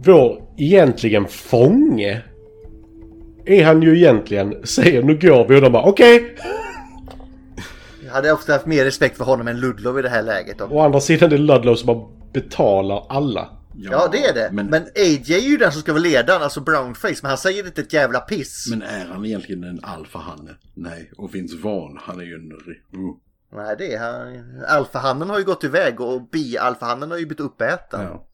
Vår 0.05 0.48
egentligen 0.59 1.27
fånge. 1.27 2.21
Är 3.45 3.65
han 3.65 3.81
ju 3.81 3.97
egentligen. 3.97 4.55
Säger 4.63 5.03
nu 5.03 5.17
går 5.17 5.47
vi 5.47 5.57
och 5.57 5.61
de 5.61 5.71
bara 5.71 5.83
okej. 5.83 6.35
Jag 8.05 8.11
hade 8.11 8.31
ofta 8.31 8.53
haft 8.53 8.65
mer 8.65 8.85
respekt 8.85 9.17
för 9.17 9.25
honom 9.25 9.47
än 9.47 9.59
Ludlov 9.59 9.99
i 9.99 10.01
det 10.01 10.09
här 10.09 10.23
läget. 10.23 10.57
Då. 10.57 10.65
Å 10.65 10.79
andra 10.79 10.99
sidan 10.99 11.29
det 11.29 11.35
är 11.35 11.37
Ludlow 11.37 11.75
som 11.75 11.87
bara 11.87 12.07
betalar 12.33 13.05
alla. 13.09 13.49
Ja, 13.75 14.09
det 14.11 14.25
är 14.25 14.33
det. 14.33 14.49
Men... 14.51 14.67
Men, 14.67 14.81
AJ 14.81 15.33
är 15.33 15.49
ju 15.49 15.57
den 15.57 15.71
som 15.71 15.81
ska 15.81 15.93
vara 15.93 16.03
ledaren, 16.03 16.41
alltså 16.41 16.61
brownface. 16.61 17.19
Men 17.21 17.29
han 17.29 17.37
säger 17.37 17.65
inte 17.65 17.81
ett 17.81 17.93
jävla 17.93 18.19
piss. 18.19 18.67
men 18.69 18.81
är 18.81 19.05
han 19.05 19.25
egentligen 19.25 19.63
en 19.63 19.79
alfahanne? 19.83 20.51
Nej. 20.73 21.11
Och 21.17 21.35
Vince 21.35 21.57
Vaughn, 21.57 21.99
han 22.01 22.19
är 22.19 22.23
ju 22.23 22.35
en... 22.35 22.51
Uh. 22.51 23.15
Nej, 23.55 23.75
det 23.77 23.93
är 23.93 23.99
han. 23.99 24.43
Alfahannen 24.67 25.29
har 25.29 25.39
ju 25.39 25.45
gått 25.45 25.63
iväg 25.63 26.01
och 26.01 26.29
bi-alfahannen 26.29 27.11
har 27.11 27.17
ju 27.17 27.25
blivit 27.25 27.39
uppäten. 27.39 28.01
Ja. 28.01 28.28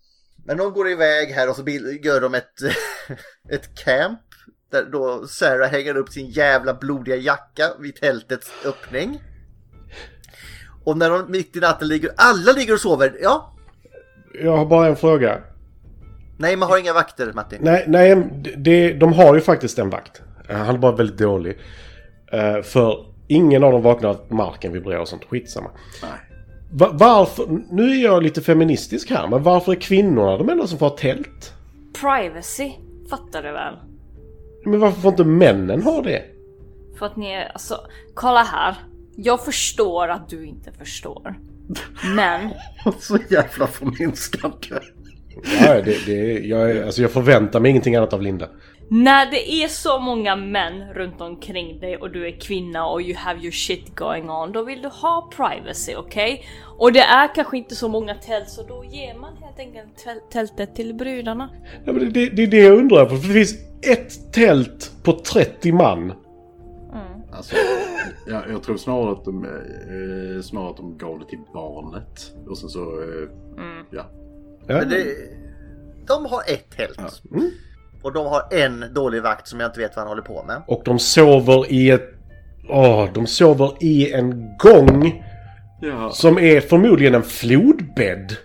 Men 0.45 0.57
de 0.57 0.73
går 0.73 0.89
iväg 0.89 1.29
här 1.31 1.49
och 1.49 1.55
så 1.55 1.63
gör 2.03 2.21
de 2.21 2.33
ett, 2.35 2.53
ett 3.49 3.75
camp. 3.83 4.19
Där 4.71 4.83
då 4.91 5.27
Sarah 5.27 5.69
hänger 5.69 5.97
upp 5.97 6.09
sin 6.09 6.29
jävla 6.29 6.73
blodiga 6.73 7.15
jacka 7.15 7.63
vid 7.79 7.95
tältets 7.95 8.51
öppning. 8.65 9.21
Och 10.83 10.97
när 10.97 11.09
de 11.09 11.31
mitt 11.31 11.55
i 11.55 11.59
natten 11.59 11.87
ligger, 11.87 12.11
alla 12.17 12.51
ligger 12.51 12.73
och 12.73 12.79
sover. 12.79 13.17
Ja, 13.21 13.53
Jag 14.43 14.57
har 14.57 14.65
bara 14.65 14.87
en 14.87 14.95
fråga. 14.95 15.41
nej 16.37 16.55
man 16.55 16.69
har 16.69 16.77
inga 16.77 16.93
vakter 16.93 17.33
Matti. 17.33 17.57
Nej, 17.61 17.83
nej 17.87 18.15
det, 18.57 18.93
de 18.93 19.13
har 19.13 19.35
ju 19.35 19.41
faktiskt 19.41 19.79
en 19.79 19.89
vakt. 19.89 20.21
Eh, 20.49 20.55
Han 20.57 20.75
är 20.75 20.79
bara 20.79 20.95
väldigt 20.95 21.17
dålig. 21.17 21.59
Eh, 22.31 22.61
för 22.61 23.05
ingen 23.27 23.63
av 23.63 23.71
dem 23.71 23.81
vaknar 23.81 24.09
att 24.09 24.29
marken 24.29 24.73
vibrerar 24.73 24.99
och 24.99 25.07
sånt. 25.07 25.23
Skitsamma. 25.25 25.69
Nej. 26.01 26.11
Va- 26.71 26.91
varför, 26.93 27.61
nu 27.71 27.91
är 27.91 28.03
jag 28.03 28.23
lite 28.23 28.41
feministisk 28.41 29.09
här, 29.09 29.27
men 29.27 29.43
varför 29.43 29.71
är 29.71 29.75
kvinnorna 29.75 30.37
de 30.37 30.49
enda 30.49 30.67
som 30.67 30.79
får 30.79 30.89
ha 30.89 30.97
tält? 30.97 31.53
Privacy, 32.01 32.71
fattar 33.09 33.43
du 33.43 33.51
väl? 33.51 33.73
Men 34.65 34.79
varför 34.79 35.01
får 35.01 35.11
inte 35.11 35.23
männen 35.23 35.81
ha 35.81 36.01
det? 36.01 36.21
För 36.99 37.05
att 37.05 37.15
ni 37.15 37.31
är, 37.31 37.51
alltså, 37.53 37.77
kolla 38.13 38.43
här. 38.43 38.75
Jag 39.15 39.45
förstår 39.45 40.07
att 40.07 40.29
du 40.29 40.45
inte 40.45 40.71
förstår. 40.71 41.39
Men, 42.15 42.49
Så 42.99 43.17
jävla 43.29 43.67
förminskande. 43.67 44.79
Ja, 45.61 45.81
det, 45.81 46.05
det, 46.05 46.39
jag, 46.39 46.77
alltså 46.77 47.01
jag 47.01 47.11
förväntar 47.11 47.59
mig 47.59 47.71
ingenting 47.71 47.95
annat 47.95 48.13
av 48.13 48.21
Linda. 48.21 48.49
När 48.89 49.31
det 49.31 49.51
är 49.51 49.67
så 49.67 49.99
många 49.99 50.35
män 50.35 50.93
runt 50.93 51.21
omkring 51.21 51.79
dig 51.79 51.97
och 51.97 52.11
du 52.11 52.27
är 52.27 52.39
kvinna 52.39 52.87
och 52.87 53.01
you 53.01 53.15
have 53.15 53.39
your 53.39 53.51
shit 53.51 53.95
going 53.95 54.29
on, 54.29 54.51
då 54.51 54.63
vill 54.63 54.81
du 54.81 54.87
ha 54.87 55.29
privacy, 55.35 55.95
okej? 55.95 56.45
Och 56.77 56.93
det 56.93 56.99
är 56.99 57.35
kanske 57.35 57.57
inte 57.57 57.75
så 57.75 57.87
många 57.89 58.15
tält, 58.15 58.49
så 58.49 58.63
då 58.63 58.85
ger 58.85 59.15
man 59.15 59.37
helt 59.37 59.59
enkelt 59.59 59.97
täl- 60.05 60.29
tältet 60.31 60.75
till 60.75 60.93
brudarna. 60.93 61.49
Ja, 61.85 61.93
men 61.93 61.99
det, 61.99 62.05
det, 62.05 62.29
det 62.29 62.43
är 62.43 62.47
det 62.47 62.63
jag 62.63 62.77
undrar 62.77 63.05
på. 63.05 63.15
För 63.15 63.27
det 63.27 63.33
finns 63.33 63.55
ett 63.81 64.33
tält 64.33 64.91
på 65.03 65.11
30 65.11 65.71
man. 65.71 66.13
Alltså, 67.35 67.55
ja, 68.27 68.43
jag 68.49 68.63
tror 68.63 68.77
snarare 68.77 69.11
att, 69.11 69.25
de, 69.25 69.45
eh, 69.45 70.41
snarare 70.41 70.69
att 70.69 70.77
de 70.77 70.97
gav 70.97 71.19
det 71.19 71.25
till 71.25 71.39
barnet. 71.53 72.33
Och 72.47 72.57
sen 72.57 72.69
så, 72.69 72.79
eh, 72.79 73.29
ja. 73.91 74.05
Ja. 74.67 74.77
Men 74.77 74.89
det, 74.89 75.05
de 76.07 76.25
har 76.25 76.41
ett 76.41 76.69
tält. 76.69 77.21
Och 78.05 78.13
de 78.13 78.25
har 78.25 78.41
en 78.51 78.93
dålig 78.93 79.21
vakt 79.21 79.47
som 79.47 79.59
jag 79.59 79.67
inte 79.69 79.79
vet 79.79 79.95
vad 79.95 80.03
han 80.03 80.07
håller 80.07 80.21
på 80.21 80.43
med. 80.43 80.61
Och 80.67 80.81
de 80.85 80.99
sover 80.99 81.71
i 81.71 81.89
ett... 81.89 82.09
Åh, 82.69 83.09
de 83.13 83.27
sover 83.27 83.71
i 83.79 84.13
en 84.13 84.57
gång 84.57 85.23
Ja. 85.81 86.09
som 86.11 86.37
är 86.39 86.61
förmodligen 86.61 87.15
en 87.15 87.23
flodbädd. 87.23 88.37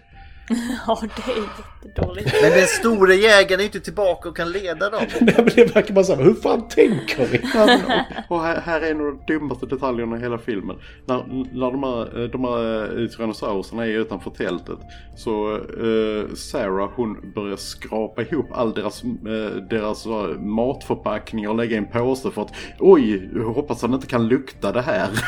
Ja, 0.87 0.99
det 1.03 1.33
är 1.33 1.80
jättedåligt. 1.85 2.35
Men 2.43 2.51
den 2.51 2.67
store 2.67 3.15
jägaren 3.15 3.61
är 3.61 3.65
inte 3.65 3.81
tillbaka 3.81 4.29
och 4.29 4.37
kan 4.37 4.53
leda 4.53 4.91
dem. 4.91 5.03
Nej, 5.21 5.35
men 5.37 5.51
det 5.55 5.75
verkar 5.75 5.95
bara 5.95 6.05
så 6.05 6.15
här, 6.15 6.23
hur 6.23 6.35
fan 6.35 6.69
tänker 6.69 7.29
men, 7.55 7.81
och, 8.29 8.37
och 8.37 8.43
här, 8.43 8.61
här 8.61 8.81
är 8.81 8.91
en 8.91 9.01
av 9.01 9.07
de 9.27 9.33
dummaste 9.33 9.67
detaljerna 9.67 10.17
i 10.17 10.21
hela 10.21 10.39
filmen. 10.39 10.77
När, 11.07 11.27
när 11.53 11.71
de 11.71 11.83
här, 11.83 12.29
de 12.29 12.45
här 12.45 13.03
eh, 13.03 13.09
tyrannosaurusarna 13.09 13.87
är 13.87 13.91
utanför 13.91 14.31
tältet 14.31 14.79
så 15.17 15.55
eh, 15.57 16.35
Sarah 16.35 16.91
hon 16.95 17.33
börjar 17.35 17.57
skrapa 17.57 18.23
ihop 18.23 18.47
all 18.53 18.75
deras, 18.75 19.05
eh, 19.05 19.63
deras 19.71 20.07
eh, 20.07 20.41
matförpackningar 20.41 21.51
och 21.51 21.57
lägga 21.57 21.75
i 21.75 21.79
en 21.79 21.87
påse 21.87 22.31
för 22.31 22.43
att 22.43 22.55
oj, 22.79 23.31
jag 23.35 23.43
hoppas 23.43 23.83
han 23.83 23.95
inte 23.95 24.07
kan 24.07 24.29
lukta 24.29 24.73
det 24.73 24.83
här. 24.83 25.09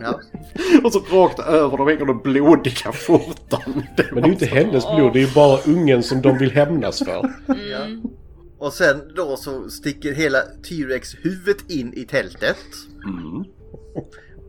Ja. 0.00 0.20
och 0.84 0.92
så 0.92 0.98
rakt 0.98 1.38
över 1.38 1.76
dem 1.76 1.88
hänger 1.88 2.06
den 2.06 2.18
blodiga 2.18 2.92
skjortan. 2.92 3.82
Men 4.12 4.22
det 4.22 4.22
är 4.22 4.26
ju 4.26 4.32
inte 4.32 4.46
hennes 4.70 4.96
blod, 4.96 5.12
det 5.12 5.18
är 5.20 5.26
ju 5.26 5.34
bara 5.34 5.60
ungen 5.66 6.02
som 6.02 6.22
de 6.22 6.38
vill 6.38 6.50
hämnas 6.50 6.98
för. 6.98 7.32
Ja. 7.46 7.86
Och 8.58 8.72
sen 8.72 9.12
då 9.16 9.36
så 9.36 9.70
sticker 9.70 10.12
hela 10.12 10.38
T-Rex 10.40 11.14
huvudet 11.22 11.70
in 11.70 11.92
i 11.94 12.04
tältet. 12.04 12.56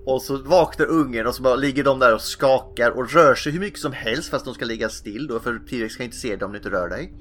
Och 0.06 0.22
så 0.22 0.38
vaknar 0.38 0.86
ungen 0.86 1.28
och 1.28 1.36
så 1.36 1.44
bara 1.44 1.56
ligger 1.56 1.84
de 1.84 2.00
där 2.00 2.14
och 2.16 2.22
skakar 2.22 2.92
och 2.92 3.14
rör 3.14 3.36
sig 3.36 3.52
hur 3.52 3.60
mycket 3.60 3.80
som 3.80 3.92
helst 3.94 4.30
fast 4.30 4.46
de 4.46 4.54
ska 4.54 4.66
ligga 4.66 4.90
still 4.90 5.28
då 5.28 5.40
för 5.40 5.60
T-Rex 5.70 5.96
kan 5.96 6.04
inte 6.06 6.18
se 6.18 6.36
dig 6.36 6.46
om 6.46 6.52
du 6.52 6.58
inte 6.58 6.70
rör 6.70 6.90
dig. 6.90 7.14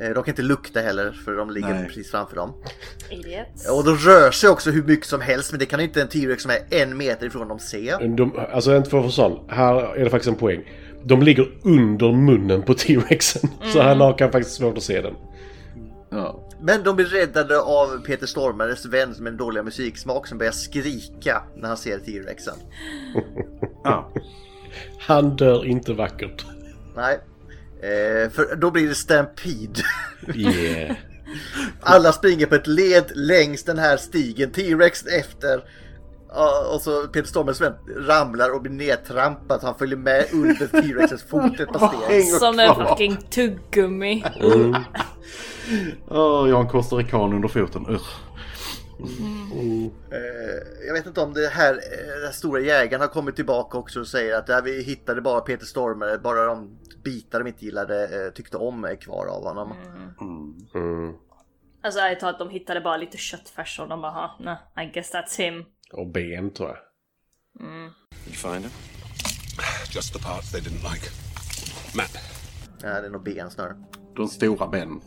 Eh, 0.00 0.08
De 0.10 0.14
kan 0.14 0.28
inte 0.28 0.42
lukta 0.42 0.80
heller 0.80 1.12
för 1.24 1.36
de 1.36 1.50
ligger 1.50 1.74
Nej. 1.74 1.86
precis 1.86 2.10
framför 2.10 2.36
dem. 2.36 2.52
Idiots. 3.10 3.70
Och 3.70 3.84
de 3.84 3.96
rör 3.96 4.30
sig 4.30 4.50
också 4.50 4.70
hur 4.70 4.82
mycket 4.82 5.06
som 5.06 5.20
helst 5.20 5.52
men 5.52 5.58
det 5.58 5.66
kan 5.66 5.80
inte 5.80 6.02
en 6.02 6.08
T-Rex 6.08 6.42
som 6.42 6.50
är 6.50 6.82
en 6.82 6.96
meter 6.96 7.26
ifrån 7.26 7.48
dem 7.48 7.58
se. 7.58 7.96
De, 8.16 8.38
alltså 8.52 8.76
inte 8.76 8.90
för 8.90 8.98
att 8.98 9.04
vara 9.04 9.12
sån, 9.12 9.50
här 9.50 9.96
är 9.96 10.04
det 10.04 10.10
faktiskt 10.10 10.28
en 10.28 10.38
poäng. 10.38 10.62
De 11.06 11.22
ligger 11.22 11.48
under 11.62 12.12
munnen 12.12 12.62
på 12.62 12.74
T-Rexen. 12.74 13.50
Så 13.72 13.82
han 13.82 14.00
har 14.00 14.18
kan 14.18 14.32
faktiskt 14.32 14.56
svårt 14.56 14.76
att 14.76 14.82
se 14.82 15.00
den. 15.00 15.14
Ja. 16.10 16.42
Men 16.60 16.82
de 16.82 16.96
blir 16.96 17.06
räddade 17.06 17.60
av 17.60 18.04
Peter 18.06 18.26
Stormares 18.26 18.86
vän 18.86 19.14
med 19.18 19.30
en 19.30 19.36
dåliga 19.36 19.62
musiksmak 19.62 20.26
som 20.26 20.38
börjar 20.38 20.52
skrika 20.52 21.42
när 21.56 21.68
han 21.68 21.76
ser 21.76 21.98
T-Rexen. 21.98 22.54
Ja. 23.84 24.12
Han 25.00 25.36
dör 25.36 25.66
inte 25.66 25.92
vackert. 25.92 26.46
Nej. 26.96 27.20
Eh, 27.80 28.30
för 28.30 28.56
då 28.56 28.70
blir 28.70 28.88
det 28.88 28.94
Stampede. 28.94 29.82
Yeah. 30.34 30.96
Alla 31.80 32.12
springer 32.12 32.46
på 32.46 32.54
ett 32.54 32.66
led 32.66 33.04
längs 33.14 33.64
den 33.64 33.78
här 33.78 33.96
stigen. 33.96 34.50
T-Rex 34.50 35.06
efter. 35.06 35.62
Och 36.74 36.80
så 36.80 37.08
Peter 37.08 37.28
Stormares 37.28 37.60
vän 37.60 37.74
ramlar 37.96 38.54
och 38.54 38.62
blir 38.62 38.72
nedtrampad. 38.72 39.60
Han 39.62 39.74
följer 39.74 39.96
med 39.96 40.26
under 40.32 40.66
T-Rexens 40.66 41.22
fot 41.22 41.60
ett 41.60 41.68
par 41.68 42.04
steg. 42.04 42.24
Som 42.24 42.58
en 42.58 42.74
fucking 42.74 43.16
tuggummi. 43.16 44.24
Åh, 46.08 46.48
jag 46.48 46.56
har 46.56 46.60
en 46.60 46.68
costarican 46.68 47.32
under 47.32 47.48
foten. 47.48 47.86
Ugh. 47.88 48.08
Eh, 50.10 50.86
jag 50.86 50.94
vet 50.94 51.06
inte 51.06 51.20
om 51.20 51.34
det 51.34 51.48
här 51.48 51.72
eh, 51.72 52.22
den 52.22 52.32
stora 52.32 52.60
jägaren 52.60 53.00
har 53.00 53.08
kommit 53.08 53.36
tillbaka 53.36 53.78
också 53.78 54.00
och 54.00 54.06
säger 54.06 54.38
att 54.38 54.46
det 54.46 54.54
här, 54.54 54.62
vi 54.62 54.82
hittade 54.82 55.20
bara 55.20 55.40
Peter 55.40 55.66
Stormare. 55.66 56.18
Bara 56.18 56.44
de 56.44 56.78
bitar 57.04 57.38
de 57.38 57.46
inte 57.46 57.64
gillade, 57.64 58.24
eh, 58.26 58.32
tyckte 58.32 58.56
om 58.56 58.84
är 58.84 58.96
kvar 58.96 59.26
av 59.26 59.44
honom. 59.44 59.72
Alltså 61.86 62.00
ärligt 62.00 62.20
talat, 62.20 62.38
de 62.38 62.50
hittade 62.50 62.80
bara 62.80 62.96
lite 62.96 63.18
köttfärs 63.18 63.80
och 63.80 63.88
de 63.88 64.00
bara 64.02 64.12
"Ha, 64.12 64.36
nej, 64.40 64.86
I 64.88 64.90
guess 64.94 65.14
that's 65.14 65.38
him. 65.38 65.64
Och 65.92 66.06
ben 66.08 66.52
tror 66.52 66.68
jag. 66.68 66.78
Did 68.24 68.26
you 68.26 68.34
find 68.34 68.64
him? 68.64 68.70
Just 69.94 70.12
the 70.12 70.18
parts 70.18 70.52
they 70.52 70.60
didn't 70.60 70.92
like. 70.92 71.06
Matt. 71.96 72.18
Ja, 72.82 73.00
det 73.00 73.06
är 73.06 73.10
nog 73.10 73.22
ben 73.22 73.50
snarare. 73.50 73.76
De 74.16 74.28
stora 74.28 74.66
benen. 74.68 75.00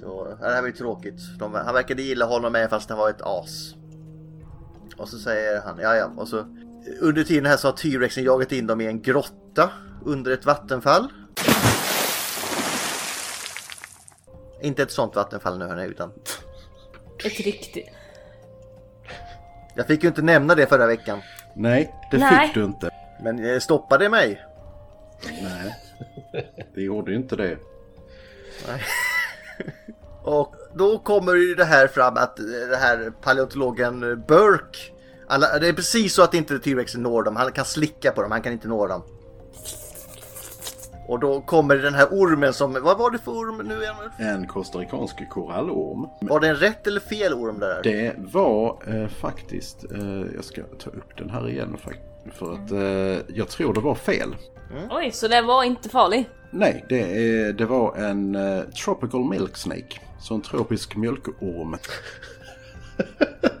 Så 0.00 0.24
det 0.24 0.36
här 0.46 0.60
var 0.60 0.68
ju 0.68 0.74
tråkigt. 0.74 1.20
De, 1.38 1.54
han 1.54 1.74
verkade 1.74 2.02
gilla 2.02 2.24
honom 2.26 2.52
med 2.52 2.70
fast 2.70 2.88
han 2.90 2.98
var 2.98 3.10
ett 3.10 3.22
as. 3.22 3.74
Och 4.96 5.08
så 5.08 5.18
säger 5.18 5.60
han, 5.62 5.78
ja 5.78 5.96
ja. 5.96 6.06
Och 6.16 6.28
så 6.28 6.46
under 7.00 7.24
tiden 7.24 7.46
här 7.46 7.56
så 7.56 7.68
har 7.68 7.72
T-Rexen 7.72 8.24
jagat 8.24 8.52
in 8.52 8.66
dem 8.66 8.80
i 8.80 8.86
en 8.86 9.02
grotta 9.02 9.70
under 10.04 10.30
ett 10.30 10.46
vattenfall. 10.46 11.12
Inte 14.60 14.82
ett 14.82 14.90
sånt 14.90 15.16
vattenfall 15.16 15.58
nu 15.58 15.64
hörni, 15.64 15.86
utan 15.86 16.12
Ett 17.24 17.40
riktigt... 17.40 17.88
jag 19.74 19.86
fick 19.86 20.02
ju 20.02 20.08
inte 20.08 20.22
nämna 20.22 20.54
det 20.54 20.66
förra 20.66 20.86
veckan. 20.86 21.20
Nej, 21.56 21.94
det 22.10 22.18
Nej. 22.18 22.46
fick 22.46 22.54
du 22.54 22.64
inte. 22.64 22.90
Men 23.22 23.44
eh, 23.44 23.58
stoppade 23.58 24.08
mig. 24.08 24.46
Nej, 25.42 25.76
det 26.74 26.82
gjorde 26.82 27.10
ju 27.10 27.16
inte 27.16 27.36
det. 27.36 27.56
Och 30.22 30.54
då 30.74 30.98
kommer 30.98 31.34
ju 31.34 31.54
det 31.54 31.64
här 31.64 31.86
fram 31.86 32.16
att 32.16 32.38
eh, 32.38 32.44
det 32.70 32.76
här 32.76 33.12
paleontologen 33.22 34.24
Burke 34.28 34.78
alla, 35.30 35.58
det 35.58 35.68
är 35.68 35.72
precis 35.72 36.14
så 36.14 36.22
att 36.22 36.34
inte 36.34 36.58
T-Rexen 36.58 37.02
når 37.02 37.22
dem. 37.22 37.36
Han 37.36 37.52
kan 37.52 37.64
slicka 37.64 38.12
på 38.12 38.22
dem, 38.22 38.30
han 38.30 38.42
kan 38.42 38.52
inte 38.52 38.68
nå 38.68 38.86
dem. 38.86 39.02
Och 41.10 41.20
då 41.20 41.40
kommer 41.40 41.76
den 41.76 41.94
här 41.94 42.06
ormen 42.10 42.52
som, 42.52 42.72
vad 42.72 42.98
var 42.98 43.10
det 43.10 43.18
för 43.18 43.32
orm 43.32 43.68
nu 43.68 43.82
igen? 43.82 43.94
En 44.16 44.46
costaricansk 44.46 45.28
korallorm. 45.28 46.08
Var 46.20 46.40
det 46.40 46.48
en 46.48 46.56
rätt 46.56 46.86
eller 46.86 47.00
fel 47.00 47.34
orm 47.34 47.58
det 47.58 47.66
där? 47.66 47.82
Det 47.82 48.14
var 48.18 48.76
eh, 48.86 49.08
faktiskt, 49.08 49.84
eh, 49.92 50.34
jag 50.34 50.44
ska 50.44 50.62
ta 50.62 50.90
upp 50.90 51.18
den 51.18 51.30
här 51.30 51.48
igen 51.48 51.76
för 52.32 52.52
att 52.52 52.70
eh, 52.70 53.36
jag 53.36 53.48
tror 53.48 53.74
det 53.74 53.80
var 53.80 53.94
fel. 53.94 54.36
Oj, 54.90 55.10
så 55.12 55.28
det 55.28 55.42
var 55.42 55.64
inte 55.64 55.88
farlig? 55.88 56.28
Nej, 56.50 56.84
det, 56.88 57.00
är, 57.00 57.52
det 57.52 57.66
var 57.66 57.96
en 57.96 58.34
eh, 58.34 58.62
tropical 58.62 59.24
milk 59.24 59.56
snake. 59.56 60.00
Så 60.20 60.34
en 60.34 60.42
tropisk 60.42 60.96
mjölkorm. 60.96 61.76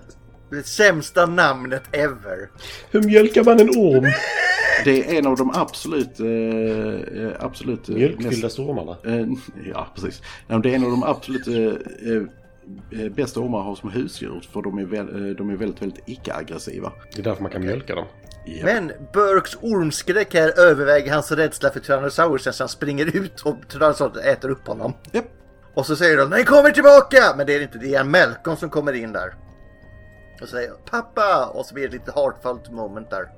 Det 0.50 0.66
sämsta 0.66 1.26
namnet 1.26 1.82
ever. 1.92 2.48
Hur 2.90 3.02
mjölkar 3.02 3.44
man 3.44 3.60
en 3.60 3.68
orm? 3.68 4.12
Det 4.84 5.10
är 5.10 5.18
en 5.18 5.26
av 5.26 5.36
de 5.36 5.50
absolut, 5.54 6.20
eh, 6.20 7.24
eh, 7.24 7.32
absolut 7.40 7.88
eh, 7.88 7.94
Mjölkfyllda 7.94 8.48
ormarna. 8.48 8.96
Eh, 9.04 9.26
ja, 9.74 9.88
precis. 9.94 10.22
Nej, 10.46 10.60
Det 10.62 10.70
är 10.70 10.74
en 10.74 10.84
av 10.84 10.90
de 10.90 11.02
absolut 11.02 11.46
eh, 11.46 13.02
eh, 13.02 13.12
bästa 13.12 13.40
ormar 13.40 13.60
att 13.60 13.66
ha 13.66 13.76
som 13.76 13.90
husdjur. 13.90 14.48
För 14.52 14.62
de 14.62 14.78
är, 14.78 14.84
väl, 14.84 15.34
de 15.36 15.50
är 15.50 15.56
väldigt, 15.56 15.82
väldigt 15.82 16.02
icke-aggressiva. 16.06 16.92
Det 17.14 17.20
är 17.20 17.24
därför 17.24 17.42
man 17.42 17.52
kan 17.52 17.60
mjölka 17.60 17.94
dem. 17.94 18.06
Ja. 18.46 18.64
Men 18.64 18.92
Burks 19.12 19.56
ormskräck 19.60 20.34
här 20.34 20.60
överväger 20.60 21.12
hans 21.12 21.32
rädsla 21.32 21.70
för 21.70 21.80
Tyrannosaurusen 21.80 22.52
så 22.52 22.62
han 22.62 22.68
springer 22.68 23.16
ut 23.16 23.40
och 23.40 23.56
Tyrannosaurusen 23.68 24.24
äter 24.24 24.50
upp 24.50 24.66
honom. 24.66 24.94
Japp. 25.12 25.24
Och 25.74 25.86
så 25.86 25.96
säger 25.96 26.16
de, 26.16 26.30
den 26.30 26.44
kommer 26.44 26.70
tillbaka! 26.70 27.34
Men 27.36 27.46
det 27.46 27.54
är 27.54 27.60
inte, 27.62 27.78
det 27.78 27.94
är 27.94 28.00
en 28.00 28.10
Malcolm 28.10 28.56
som 28.56 28.70
kommer 28.70 28.92
in 28.92 29.12
där. 29.12 29.34
Och 30.42 30.48
säger 30.48 30.70
pappa! 30.90 31.46
Och 31.54 31.66
så 31.66 31.74
blir 31.74 31.82
det 31.82 31.88
ett 31.88 31.92
lite 32.06 32.12
heartfelt 32.20 32.70
moment 32.70 33.10
där. 33.10 33.28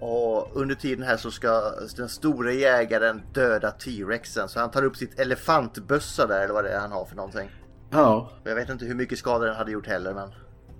Och 0.00 0.56
under 0.56 0.74
tiden 0.74 1.04
här 1.04 1.16
så 1.16 1.30
ska 1.30 1.62
den 1.96 2.08
stora 2.08 2.52
jägaren 2.52 3.22
döda 3.34 3.70
T-Rexen. 3.70 4.48
Så 4.48 4.60
han 4.60 4.70
tar 4.70 4.84
upp 4.84 4.96
sitt 4.96 5.20
elefantbössa 5.20 6.26
där 6.26 6.40
eller 6.44 6.54
vad 6.54 6.64
det 6.64 6.70
är 6.70 6.80
han 6.80 6.92
har 6.92 7.04
för 7.04 7.16
någonting. 7.16 7.50
Ja, 7.90 8.30
Jag 8.44 8.54
vet 8.54 8.68
inte 8.68 8.84
hur 8.84 8.94
mycket 8.94 9.18
skada 9.18 9.44
den 9.44 9.56
hade 9.56 9.70
gjort 9.72 9.86
heller 9.86 10.14
men 10.14 10.28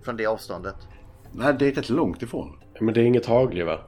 från 0.04 0.16
det 0.16 0.26
avståndet. 0.26 0.74
nej, 1.32 1.54
det 1.58 1.66
är 1.66 1.72
rätt 1.72 1.88
långt 1.90 2.22
ifrån. 2.22 2.58
Men 2.80 2.94
det 2.94 3.00
är 3.00 3.04
inget 3.04 3.26
hagelgevär. 3.26 3.82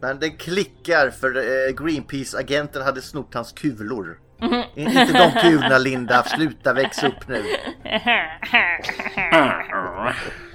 Men 0.00 0.18
den 0.18 0.36
klickar 0.36 1.10
för 1.10 1.36
eh, 1.36 1.72
Greenpeace-agenten 1.84 2.82
hade 2.82 3.02
snott 3.02 3.34
hans 3.34 3.52
kulor. 3.52 4.20
Inte 4.74 5.12
de 5.12 5.30
kulorna 5.40 5.78
Linda, 5.78 6.22
sluta 6.22 6.72
växa 6.72 7.08
upp 7.08 7.28
nu. 7.28 7.42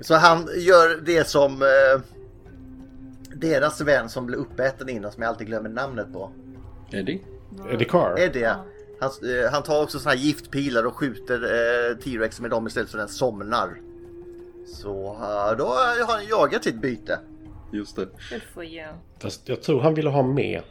Så 0.00 0.14
han 0.14 0.48
gör 0.56 1.00
det 1.04 1.28
som 1.28 1.62
eh, 1.62 2.00
deras 3.34 3.80
vän 3.80 4.08
som 4.08 4.26
blev 4.26 4.40
uppäten 4.40 4.88
innan 4.88 5.12
som 5.12 5.22
jag 5.22 5.30
alltid 5.30 5.46
glömmer 5.46 5.68
namnet 5.68 6.12
på. 6.12 6.30
Eddie? 6.92 7.20
Eddie 7.72 7.84
Carr? 7.84 8.18
Eddie 8.18 8.40
ja. 8.40 8.64
Han, 9.00 9.10
eh, 9.10 9.50
han 9.52 9.62
tar 9.62 9.82
också 9.82 9.98
såna 9.98 10.14
här 10.14 10.22
giftpilar 10.22 10.86
och 10.86 10.96
skjuter 10.96 11.42
eh, 11.42 11.96
T-Rex 11.96 12.40
med 12.40 12.50
dem 12.50 12.66
istället 12.66 12.90
så 12.90 12.96
den 12.96 13.08
somnar. 13.08 13.80
Så 14.66 15.06
eh, 15.06 15.58
då 15.58 15.64
har 15.66 16.12
han 16.12 16.26
jagat 16.26 16.64
sitt 16.64 16.80
byte. 16.80 17.18
Just 17.72 17.96
det. 17.96 18.08
Good 18.30 18.42
for 18.54 18.64
you. 18.64 18.86
Fast 19.18 19.48
jag 19.48 19.62
tror 19.62 19.80
han 19.80 19.94
ville 19.94 20.10
ha 20.10 20.22
mer. 20.22 20.64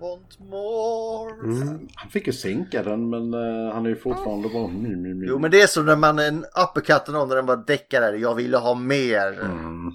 Want 0.00 0.38
more. 0.38 1.32
Mm. 1.32 1.88
Han 1.94 2.10
fick 2.10 2.26
ju 2.26 2.32
sänka 2.32 2.82
den 2.82 3.10
men 3.10 3.34
eh, 3.34 3.74
han 3.74 3.86
är 3.86 3.90
ju 3.90 3.96
fortfarande 3.96 4.48
bara... 4.48 4.68
My, 4.68 4.96
my. 4.96 5.26
Jo 5.26 5.38
men 5.38 5.50
det 5.50 5.60
är 5.60 5.66
som 5.66 5.86
när 5.86 5.96
man 5.96 6.18
en 6.18 6.44
uppercutten 6.44 7.14
någon 7.14 7.28
när 7.28 7.36
den 7.36 7.46
bara 7.46 7.56
däckar 7.56 8.00
där. 8.00 8.12
Jag 8.12 8.34
ville 8.34 8.56
ha 8.56 8.74
mer. 8.74 9.40
Mm. 9.40 9.92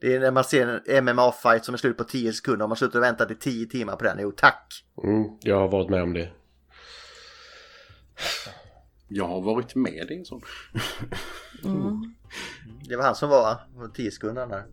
Det 0.00 0.14
är 0.14 0.20
när 0.20 0.30
man 0.30 0.44
ser 0.44 0.82
en 0.86 1.08
MMA-fight 1.08 1.62
som 1.62 1.74
är 1.74 1.78
slut 1.78 1.96
på 1.96 2.04
10 2.04 2.32
sekunder 2.32 2.62
och 2.62 2.68
man 2.68 2.76
slutar 2.76 3.00
vänta 3.00 3.32
i 3.32 3.34
10 3.34 3.66
timmar 3.66 3.96
på 3.96 4.04
den. 4.04 4.18
Jo 4.20 4.32
tack. 4.36 4.84
Mm, 5.04 5.24
jag 5.40 5.58
har 5.58 5.68
varit 5.68 5.90
med 5.90 6.02
om 6.02 6.12
det. 6.12 6.30
Jag 9.08 9.28
har 9.28 9.40
varit 9.40 9.74
med 9.74 10.10
i 10.10 10.14
en 10.14 10.24
sån. 10.24 10.42
Det 12.88 12.96
var 12.96 13.04
han 13.04 13.14
som 13.14 13.28
var 13.28 13.56
10 13.94 14.10
sekunder 14.10 14.46
där. 14.46 14.64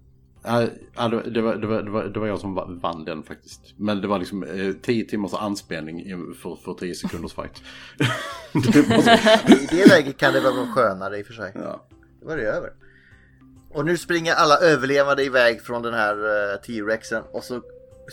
Ja, 0.44 1.08
det, 1.08 1.22
det, 1.30 1.42
var, 1.42 1.56
det, 1.56 1.68
var, 1.68 1.82
det, 1.82 1.92
var, 1.92 2.04
det 2.04 2.20
var 2.20 2.28
jag 2.28 2.40
som 2.40 2.56
va- 2.56 2.68
vann 2.70 3.06
den 3.06 3.24
faktiskt. 3.24 3.62
Men 3.78 4.02
det 4.02 4.08
var 4.08 4.20
liksom 4.20 4.44
eh, 4.44 4.74
10 4.82 5.06
timmars 5.06 5.34
anspelning 5.34 6.04
för, 6.42 6.56
för 6.56 6.74
10 6.74 6.96
sekunders 6.96 7.34
fight. 7.34 7.62
det 8.74 9.54
I 9.54 9.68
det 9.72 9.86
läget 9.88 10.18
kan 10.18 10.34
det 10.34 10.40
vara 10.40 10.68
skönare 10.76 11.18
i 11.18 11.22
och 11.22 11.26
för 11.28 11.34
sig. 11.34 11.52
ja. 11.56 11.86
Då 12.22 12.28
var 12.28 12.38
det 12.38 12.44
över. 12.44 12.70
Och 13.70 13.86
nu 13.86 13.98
springer 13.98 14.34
alla 14.34 14.58
överlevande 14.58 15.24
iväg 15.24 15.62
från 15.62 15.82
den 15.82 15.94
här 15.94 16.16
eh, 16.54 16.62
T-Rexen 16.62 17.24
och 17.32 17.44
så 17.44 17.62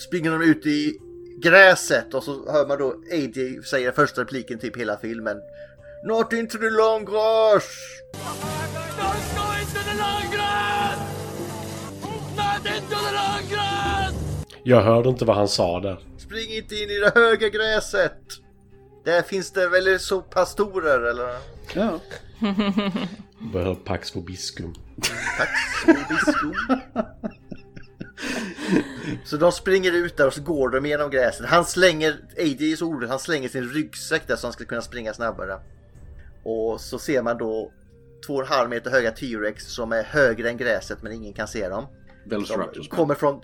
springer 0.08 0.30
de 0.30 0.42
ut 0.42 0.66
i 0.66 0.98
gräset 1.42 2.14
och 2.14 2.22
så 2.22 2.52
hör 2.52 2.66
man 2.68 2.78
då 2.78 2.94
AJ 3.12 3.62
säga 3.62 3.92
första 3.92 4.20
repliken 4.20 4.58
typ 4.58 4.76
hela 4.76 4.96
filmen. 4.96 5.36
Not 6.06 6.32
into 6.32 6.58
the 6.58 6.70
long 6.70 7.04
grass! 7.04 7.66
Jag 14.68 14.82
hörde 14.82 15.08
inte 15.08 15.24
vad 15.24 15.36
han 15.36 15.48
sa 15.48 15.80
där. 15.80 15.98
Spring 16.16 16.50
inte 16.50 16.74
in 16.74 16.90
i 16.90 16.98
det 16.98 17.12
höga 17.14 17.48
gräset! 17.48 18.18
Där 19.04 19.22
finns 19.22 19.50
det 19.52 19.68
väl 19.68 20.00
så 20.00 20.20
pastorer 20.20 21.00
eller? 21.00 21.38
ja. 21.74 22.00
Behöver 23.52 23.74
Pax 23.74 24.16
Vobiscum. 24.16 24.74
Disco. 26.08 26.52
Så 29.24 29.36
de 29.36 29.52
springer 29.52 29.92
ut 29.92 30.16
där 30.16 30.26
och 30.26 30.34
så 30.34 30.42
går 30.42 30.68
de 30.68 30.86
genom 30.86 31.10
gräset. 31.10 31.46
Han 31.46 31.64
slänger, 31.64 32.16
AJ 32.38 32.72
är 32.72 32.76
så 32.76 32.86
orolig, 32.86 33.08
han 33.08 33.18
slänger 33.18 33.48
sin 33.48 33.68
ryggsäck 33.68 34.26
där 34.26 34.36
så 34.36 34.46
han 34.46 34.52
ska 34.52 34.64
kunna 34.64 34.82
springa 34.82 35.14
snabbare. 35.14 35.60
Och 36.44 36.80
så 36.80 36.98
ser 36.98 37.22
man 37.22 37.38
då 37.38 37.72
två 38.26 38.34
och 38.34 38.42
en 38.42 38.48
halv 38.48 38.70
meter 38.70 38.90
höga 38.90 39.10
T-Rex 39.10 39.64
som 39.64 39.92
är 39.92 40.02
högre 40.02 40.48
än 40.48 40.56
gräset 40.56 41.02
men 41.02 41.12
ingen 41.12 41.32
kan 41.32 41.48
se 41.48 41.68
dem. 41.68 41.86
De 42.24 42.44
kommer 42.90 43.14
från 43.14 43.42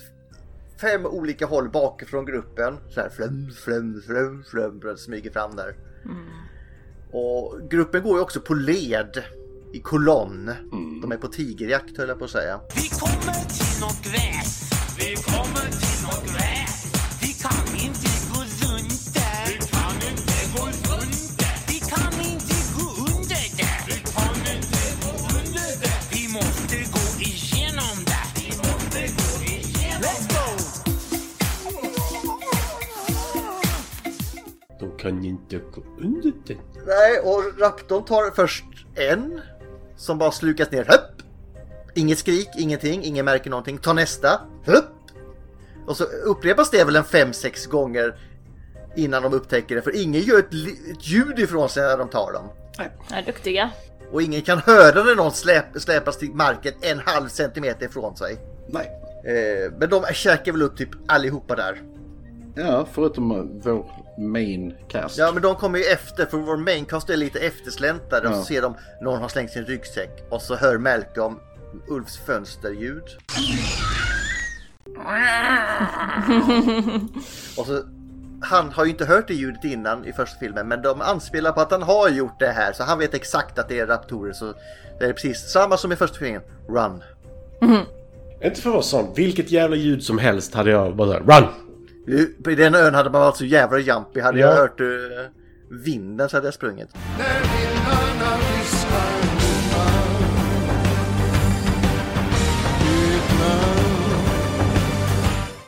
fem 0.82 1.06
olika 1.06 1.46
håll 1.46 1.70
bakifrån 1.70 2.24
gruppen. 2.24 2.76
Så 2.90 3.00
här 3.00 3.10
flum, 3.10 3.50
flum, 3.64 4.02
flum, 4.06 4.44
flum, 4.80 4.96
smyger 4.96 5.30
fram 5.30 5.56
där. 5.56 5.74
Och 7.12 7.70
gruppen 7.70 8.02
går 8.02 8.16
ju 8.16 8.22
också 8.22 8.40
på 8.40 8.54
led 8.54 9.24
i 9.72 9.80
kolonn. 9.80 10.50
De 11.02 11.12
är 11.12 11.16
på 11.16 11.28
tigerjakt 11.28 11.98
höll 11.98 12.08
jag 12.08 12.18
på 12.18 12.24
att 12.24 12.30
säga. 12.30 12.60
Vi 12.74 12.88
kommer 12.88 13.48
till 13.48 13.80
något 13.80 14.02
gräs. 14.04 14.70
Vi 14.98 15.16
kommer 15.16 15.70
till 15.70 16.04
något 16.04 16.24
gräs. 16.24 16.41
Kan 35.02 35.24
inte 35.24 35.56
gå 35.56 35.82
under 35.98 36.32
den. 36.46 36.58
Nej, 36.86 37.18
och 37.18 37.60
Raptorn 37.60 38.04
tar 38.04 38.30
först 38.30 38.64
en 38.94 39.40
som 39.96 40.18
bara 40.18 40.30
slukas 40.30 40.70
ner. 40.70 40.84
Höpp! 40.84 41.22
Inget 41.94 42.18
skrik, 42.18 42.48
ingenting, 42.58 43.04
ingen 43.04 43.24
märker 43.24 43.50
någonting. 43.50 43.78
Ta 43.78 43.92
nästa. 43.92 44.40
Höpp! 44.64 44.84
Och 45.86 45.96
så 45.96 46.04
upprepas 46.04 46.70
det 46.70 46.84
väl 46.84 46.96
en 46.96 47.04
fem 47.04 47.32
sex 47.32 47.66
gånger 47.66 48.14
innan 48.96 49.22
de 49.22 49.32
upptäcker 49.32 49.74
det. 49.74 49.82
För 49.82 50.02
ingen 50.02 50.22
gör 50.22 50.38
ett, 50.38 50.54
ett 50.90 51.08
ljud 51.08 51.38
ifrån 51.38 51.68
sig 51.68 51.82
när 51.82 51.98
de 51.98 52.08
tar 52.08 52.32
dem. 52.32 52.48
Ja, 53.10 53.22
duktiga. 53.26 53.70
Och 54.12 54.22
ingen 54.22 54.42
kan 54.42 54.58
höra 54.58 55.04
när 55.04 55.14
någon 55.14 55.32
släp, 55.32 55.64
släpas 55.74 56.18
till 56.18 56.30
marken 56.34 56.72
en 56.80 56.98
halv 56.98 57.28
centimeter 57.28 57.86
ifrån 57.86 58.16
sig. 58.16 58.36
Nej. 58.68 58.90
Eh, 59.24 59.72
men 59.78 59.90
de 59.90 60.04
käkar 60.12 60.52
väl 60.52 60.62
upp 60.62 60.76
typ 60.76 60.90
allihopa 61.06 61.56
där. 61.56 61.82
Ja, 62.54 62.86
förutom 62.92 63.28
vår 63.64 64.01
main 64.18 64.74
cast. 64.88 65.18
Ja 65.18 65.32
men 65.32 65.42
de 65.42 65.54
kommer 65.54 65.78
ju 65.78 65.84
efter 65.84 66.26
för 66.26 66.38
vår 66.38 66.56
maincast 66.56 67.10
är 67.10 67.16
lite 67.16 67.38
eftersläntade 67.40 68.28
och 68.28 68.34
Ja. 68.34 68.38
så 68.38 68.44
ser 68.44 68.62
de 68.62 68.74
någon 69.00 69.20
har 69.20 69.28
slängt 69.28 69.50
sin 69.50 69.64
ryggsäck 69.64 70.10
och 70.30 70.42
så 70.42 70.56
hör 70.56 70.78
Malcolm 70.78 71.38
Ulfs 71.88 72.16
fönsterljud. 72.26 73.02
och 77.56 77.66
så 77.66 77.82
han 78.44 78.70
har 78.70 78.84
ju 78.84 78.90
inte 78.90 79.04
hört 79.04 79.28
det 79.28 79.34
ljudet 79.34 79.64
innan 79.64 80.04
i 80.04 80.12
första 80.12 80.38
filmen 80.38 80.68
men 80.68 80.82
de 80.82 81.00
anspelar 81.00 81.52
på 81.52 81.60
att 81.60 81.70
han 81.70 81.82
har 81.82 82.08
gjort 82.08 82.40
det 82.40 82.50
här 82.50 82.72
så 82.72 82.82
han 82.84 82.98
vet 82.98 83.14
exakt 83.14 83.58
att 83.58 83.68
det 83.68 83.78
är 83.80 83.86
raptorer 83.86 84.32
så 84.32 84.54
det 84.98 85.04
är 85.04 85.12
precis 85.12 85.50
samma 85.52 85.76
som 85.76 85.92
i 85.92 85.96
första 85.96 86.18
filmen. 86.18 86.40
Run! 86.68 87.02
Inte 88.44 88.60
för 88.60 88.68
att 88.70 88.74
vara 88.74 88.82
sån. 88.82 89.14
Vilket 89.14 89.50
jävla 89.50 89.76
ljud 89.76 90.02
som 90.02 90.18
helst 90.18 90.54
hade 90.54 90.70
jag 90.70 90.96
bara 90.96 91.08
såhär, 91.08 91.20
run! 91.40 91.48
På 92.44 92.50
den 92.50 92.74
ön 92.74 92.94
hade 92.94 93.10
man 93.10 93.20
varit 93.20 93.36
så 93.36 93.44
jävla 93.44 93.78
jumpy. 93.78 94.20
Hade 94.20 94.38
Ja. 94.40 94.46
jag 94.46 94.56
hört 94.56 94.80
uh, 94.80 94.86
vinden 95.84 96.28
så 96.28 96.36
hade 96.36 96.46
jag 96.46 96.54
sprungit. 96.54 96.88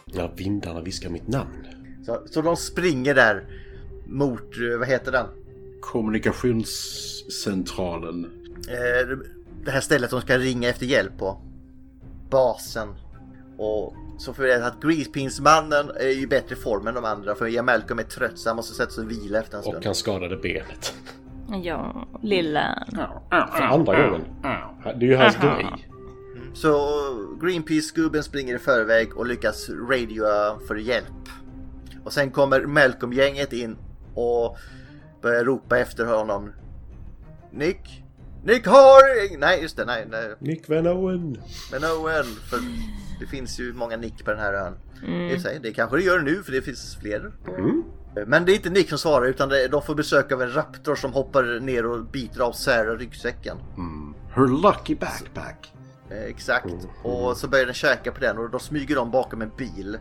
Ja, 0.06 0.30
vindarna 0.36 0.80
viskar 0.80 1.10
mitt 1.10 1.28
namn. 1.28 1.66
Så, 2.06 2.22
så 2.30 2.42
de 2.42 2.56
springer 2.56 3.14
där 3.14 3.44
mot, 4.06 4.40
eh, 4.40 4.78
vad 4.78 4.88
heter 4.88 5.12
den? 5.12 5.26
Kommunikationscentralen. 5.80 8.24
Eh, 8.68 9.08
det 9.64 9.70
här 9.70 9.80
stället 9.80 10.10
de 10.10 10.20
ska 10.20 10.38
ringa 10.38 10.68
efter 10.68 10.86
hjälp 10.86 11.18
på. 11.18 11.40
Basen. 12.30 12.88
Och 13.58 13.94
så 14.18 14.32
på 14.32 14.42
att 14.42 14.80
Greasepeace-mannen 14.82 15.90
är 16.00 16.08
ju 16.08 16.26
bättre 16.26 16.56
form 16.56 16.86
än 16.86 16.94
de 16.94 17.04
andra. 17.04 17.34
För 17.34 17.46
Ian 17.46 17.64
Malcolm 17.64 17.98
är 17.98 18.02
trött 18.02 18.38
så 18.38 18.48
han 18.48 18.56
måste 18.56 18.74
sätta 18.74 18.90
sig 18.90 19.04
och 19.04 19.10
vila 19.10 19.38
efter 19.38 19.56
en 19.56 19.62
stund. 19.62 19.76
Och 19.76 19.84
han 19.84 19.94
skadade 19.94 20.36
benet. 20.36 20.94
Ja, 21.62 22.08
lilla... 22.22 22.86
För 23.30 23.62
andra 23.62 24.08
gången. 24.08 24.24
Det 24.82 25.06
är 25.06 25.10
ju 25.10 25.16
hans 25.16 25.36
grej. 25.36 25.66
Så 26.54 26.88
Greenpeace-gubben 27.40 28.22
springer 28.22 28.54
i 28.54 28.58
förväg 28.58 29.16
och 29.16 29.26
lyckas 29.26 29.70
radioa 29.90 30.58
för 30.68 30.76
hjälp. 30.76 31.28
Och 32.04 32.12
sen 32.12 32.30
kommer 32.30 32.60
Malcolm-gänget 32.66 33.52
in 33.52 33.76
och 34.14 34.56
börjar 35.22 35.44
ropa 35.44 35.78
efter 35.78 36.04
honom. 36.04 36.52
Nick? 37.52 38.02
Nick 38.44 38.66
Haring! 38.66 39.38
Nej 39.40 39.62
just 39.62 39.76
det, 39.76 39.84
nej. 39.84 40.06
nej. 40.10 40.34
Nick 40.38 40.68
Van 40.68 40.86
Owen. 40.86 41.38
Men 41.72 41.84
Owen, 41.84 42.24
för 42.24 42.58
det 43.20 43.26
finns 43.26 43.60
ju 43.60 43.72
många 43.72 43.96
Nick 43.96 44.24
på 44.24 44.30
den 44.30 44.40
här 44.40 44.52
ön. 44.52 44.74
Mm. 45.06 45.40
Sig, 45.40 45.58
Det 45.62 45.72
kanske 45.72 45.96
det 45.96 46.02
gör 46.02 46.20
nu 46.20 46.42
för 46.42 46.52
det 46.52 46.62
finns 46.62 46.96
fler. 47.00 47.32
Mm. 47.48 47.82
Men 48.26 48.44
det 48.44 48.52
är 48.52 48.54
inte 48.54 48.70
Nick 48.70 48.88
som 48.88 48.98
svarar 48.98 49.26
utan 49.26 49.48
det, 49.48 49.68
de 49.68 49.82
får 49.82 49.94
besök 49.94 50.32
av 50.32 50.42
en 50.42 50.52
raptor 50.54 50.94
som 50.94 51.12
hoppar 51.12 51.60
ner 51.60 51.86
och 51.86 52.04
biter 52.04 52.40
av 52.40 52.52
Sarah 52.52 52.98
ryggsäcken. 52.98 53.56
Her 54.34 54.62
lucky 54.62 54.94
backpack. 54.94 55.72
Eh, 56.10 56.24
Exakt. 56.24 56.74
Och 57.02 57.36
så 57.36 57.48
börjar 57.48 57.64
den 57.64 57.74
käka 57.74 58.12
på 58.12 58.20
den 58.20 58.38
och 58.38 58.50
då 58.50 58.58
smyger 58.58 58.94
de 58.96 59.10
bakom 59.10 59.42
en 59.42 59.50
bil. 59.56 59.98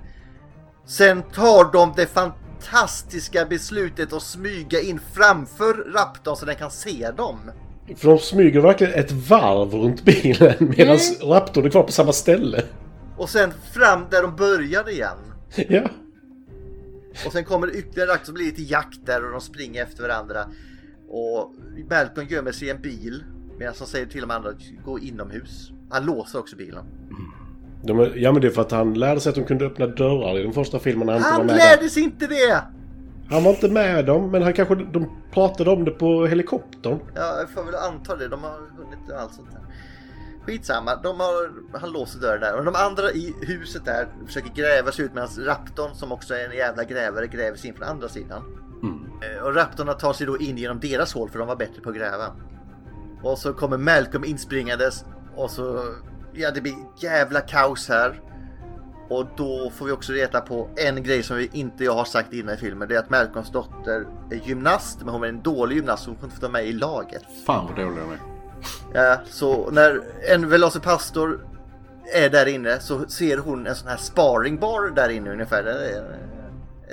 Sen 0.86 1.24
tar 1.24 1.72
de 1.72 1.94
det 1.96 2.06
fantastiska 2.06 3.46
beslutet 3.46 4.14
att 4.14 4.24
smyga 4.24 4.82
in 4.82 5.00
framför 5.14 5.74
raptorn 5.94 6.36
så 6.36 6.46
den 6.46 6.56
kan 6.56 6.72
se 6.72 7.12
dem. 7.18 7.52
För 7.96 8.08
de 8.08 8.20
smyger 8.20 8.60
verkligen 8.60 8.94
ett 8.94 9.12
varv 9.12 9.74
runt 9.74 10.04
bilen 10.04 10.54
medan 10.60 10.98
Raptorn 11.22 11.66
är 11.66 11.70
kvar 11.70 11.84
på 11.84 11.92
samma 11.92 12.14
ställe. 12.14 12.64
Och 13.18 13.30
sen 13.30 13.52
fram 13.74 14.06
där 14.12 14.22
de 14.22 14.36
började 14.36 14.92
igen. 14.92 15.18
Ja. 15.70 15.90
Och 17.26 17.32
sen 17.32 17.46
kommer 17.46 17.68
det 17.68 17.74
ytterligare 17.74 18.12
akt 18.12 18.26
som 18.26 18.34
blir 18.34 18.46
lite 18.46 18.62
jakt 18.62 19.06
där 19.06 19.26
och 19.26 19.32
de 19.32 19.42
springer 19.42 19.84
efter 19.84 20.04
varandra. 20.04 20.46
Och 21.10 21.54
Malcolm 21.90 22.28
gömmer 22.28 22.52
sig 22.52 22.68
i 22.68 22.72
en 22.72 22.82
bil 22.82 23.24
medan 23.58 23.74
han 23.80 23.88
säger 23.88 24.06
till 24.06 24.22
de 24.22 24.32
andra 24.32 24.50
att 24.50 24.62
gå 24.86 25.00
inomhus. 25.00 25.72
Han 25.90 26.06
låser 26.06 26.40
också 26.40 26.56
bilen. 26.56 26.86
Är, 27.88 28.18
ja 28.18 28.32
men 28.32 28.42
det 28.42 28.48
är 28.48 28.52
för 28.52 28.62
att 28.62 28.72
han 28.72 28.94
lärde 28.94 29.20
sig 29.20 29.30
att 29.30 29.36
de 29.36 29.44
kunde 29.44 29.66
öppna 29.66 29.88
dörrar 29.88 30.40
i 30.40 30.44
den 30.44 30.54
första 30.54 30.80
filmen 30.80 31.08
han, 31.08 31.18
inte 31.18 31.30
Han 31.30 31.46
med 31.46 31.56
lärde 31.56 31.82
där. 31.82 31.90
sig 31.90 32.04
inte 32.04 32.28
det! 32.28 32.64
Han 33.30 33.44
var 33.44 33.52
inte 33.52 33.70
med 33.70 34.06
dem 34.06 34.32
men 34.32 34.42
han 34.44 34.54
kanske, 34.54 34.76
de 34.76 35.10
pratade 35.34 35.70
om 35.70 35.86
det 35.86 35.92
på 35.92 36.26
helikoptern. 36.26 37.00
Ja, 37.16 37.40
jag 37.40 37.50
får 37.50 37.64
väl 37.64 37.76
anta 37.76 38.16
det. 38.16 38.28
De 38.28 38.44
har 38.44 38.52
hunnit 38.52 39.12
allt 39.20 39.34
sånt 39.34 39.52
där. 39.52 39.62
Skitsamma, 40.46 40.96
de 40.96 41.20
har, 41.20 41.52
han 41.80 41.92
låser 41.92 42.20
dörren 42.20 42.42
där. 42.42 42.56
Och 42.58 42.66
de 42.66 42.76
andra 42.76 43.12
i 43.12 43.36
huset 43.42 43.86
där 43.86 44.08
försöker 44.26 44.50
gräva 44.50 44.92
sig 44.92 45.06
ut 45.06 45.14
medan 45.14 45.30
Raptorn, 45.40 45.96
som 45.96 46.12
också 46.12 46.34
är 46.34 46.50
en 46.50 46.58
jävla 46.58 46.84
grävare, 46.84 47.28
gräver 47.28 47.58
sig 47.58 47.70
in 47.70 47.76
från 47.76 47.88
andra 47.88 48.10
sidan. 48.10 48.44
Eh, 49.38 49.44
Och 49.44 49.56
Raptorna 49.56 49.94
tar 49.94 50.14
sig 50.14 50.28
då 50.28 50.38
in 50.38 50.58
genom 50.58 50.80
deras 50.80 51.14
hål 51.14 51.30
för 51.30 51.40
de 51.40 51.48
var 51.48 51.56
bättre 51.56 51.82
på 51.82 51.90
att 51.90 51.96
gräva. 51.96 52.26
Och 53.24 53.38
så 53.38 53.54
kommer 53.54 53.78
Malcolm 53.78 54.24
inspringandes 54.24 55.06
och 55.36 55.52
så, 55.52 55.84
ja 56.34 56.52
det 56.52 56.62
blir 56.62 56.74
jävla 56.98 57.42
kaos 57.42 57.90
här. 57.90 58.22
Och 59.10 59.26
då 59.38 59.70
får 59.76 59.86
vi 59.86 59.92
också 59.92 60.14
reta 60.14 60.42
på 60.42 60.70
en 60.76 61.04
grej 61.04 61.24
som 61.24 61.38
vi 61.38 61.50
inte 61.54 61.84
jag 61.84 61.94
har 61.94 62.06
sagt 62.06 62.34
innan 62.34 62.54
i 62.54 62.58
filmen. 62.58 62.88
Det 62.88 62.96
är 62.96 63.00
att 63.00 63.10
Malcolms 63.10 63.52
dotter 63.52 64.06
är 64.32 64.36
gymnast, 64.36 65.00
men 65.00 65.10
hon 65.10 65.24
är 65.24 65.28
en 65.28 65.42
dålig 65.42 65.76
gymnast 65.76 66.04
så 66.04 66.10
hon 66.10 66.16
kunde 66.16 66.26
inte 66.34 66.36
få 66.36 66.42
vara 66.42 66.52
med 66.52 66.66
i 66.68 66.74
laget. 66.74 67.24
Fan 67.46 67.66
vad 67.66 67.76
dålig 67.76 67.98
de 67.98 68.12
är. 68.12 68.33
Ja, 68.94 69.18
så 69.26 69.70
när 69.72 70.02
en 70.30 70.50
Velocipastor 70.50 71.48
är 72.14 72.30
där 72.30 72.46
inne 72.46 72.80
så 72.80 73.08
ser 73.08 73.38
hon 73.38 73.68
en 73.68 73.76
sån 73.76 73.88
här 73.88 73.98
sparringbar 73.98 74.96
där 74.96 75.10
inne 75.10 75.32
ungefär. 75.32 75.64
Det 75.64 75.72
är 75.72 76.20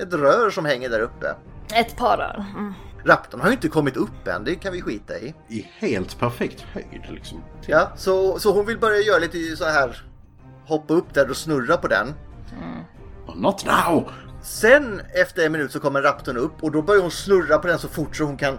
ett 0.03 0.15
rör 0.15 0.51
som 0.51 0.65
hänger 0.65 0.89
där 0.89 1.01
uppe. 1.01 1.35
Ett 1.75 1.97
par 1.97 2.17
rör. 2.17 2.45
Mm. 2.57 2.75
Raptorn 3.05 3.41
har 3.41 3.49
ju 3.49 3.55
inte 3.55 3.69
kommit 3.69 3.97
upp 3.97 4.29
än, 4.29 4.45
det 4.45 4.55
kan 4.55 4.73
vi 4.73 4.83
skita 4.83 5.19
i. 5.19 5.35
I 5.49 5.71
helt 5.79 6.19
perfekt 6.19 6.61
höjd 6.61 7.07
liksom. 7.09 7.43
Ja, 7.67 7.93
så, 7.97 8.39
så 8.39 8.53
hon 8.53 8.67
vill 8.67 8.79
börja 8.79 9.01
göra 9.01 9.19
lite 9.19 9.57
så 9.57 9.65
här 9.65 10.05
hoppa 10.67 10.95
upp 10.95 11.15
där 11.15 11.31
och 11.31 11.37
snurra 11.37 11.77
på 11.77 11.89
den. 11.89 12.15
Not 13.35 13.67
now! 13.67 14.11
Sen 14.43 15.01
efter 15.15 15.47
en 15.47 15.53
minut 15.53 15.73
så 15.73 15.81
kommer 15.81 16.03
Raptorn 16.03 16.37
upp 16.37 16.63
och 16.63 16.73
då 16.73 16.83
börjar 16.83 17.03
hon 17.03 17.11
snurra 17.11 17.59
på 17.59 17.67
den 17.67 17.79
så 17.79 17.89
fort 17.89 18.17
så 18.17 18.25
hon 18.25 18.37
kan 18.37 18.59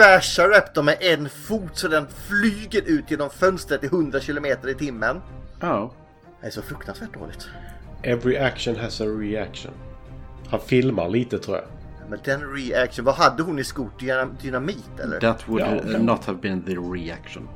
basha 0.00 0.48
Raptorn 0.48 0.84
med 0.84 0.96
en 1.00 1.28
fot 1.28 1.70
så 1.78 1.88
den 1.88 2.06
flyger 2.28 2.82
ut 2.86 3.10
genom 3.10 3.30
fönstret 3.30 3.84
i 3.84 3.86
100 3.86 4.20
km 4.20 4.46
i 4.46 4.74
timmen. 4.78 5.20
Ja. 5.60 5.92
Det 6.40 6.46
är 6.46 6.50
så 6.50 6.62
fruktansvärt 6.62 7.14
dåligt. 7.14 7.48
Every 8.02 8.36
action 8.36 8.76
has 8.76 9.00
a 9.00 9.04
reaction. 9.04 9.72
Han 10.48 10.60
filmar 10.60 11.08
lite 11.08 11.38
tror 11.38 11.56
jag. 11.56 11.66
Men 12.10 12.18
den 12.24 12.40
reaction, 12.54 13.04
vad 13.04 13.14
hade 13.14 13.42
hon 13.42 13.58
i 13.58 13.64
skot? 13.64 13.92
Dynam- 13.98 14.36
Dynamit 14.42 15.00
eller? 15.02 15.20
That 15.20 15.48
would 15.48 15.62
Ja, 15.62 15.98
not 15.98 16.24
have 16.24 16.38
been 16.38 16.62
the 16.62 16.72
reaction. 16.74 17.48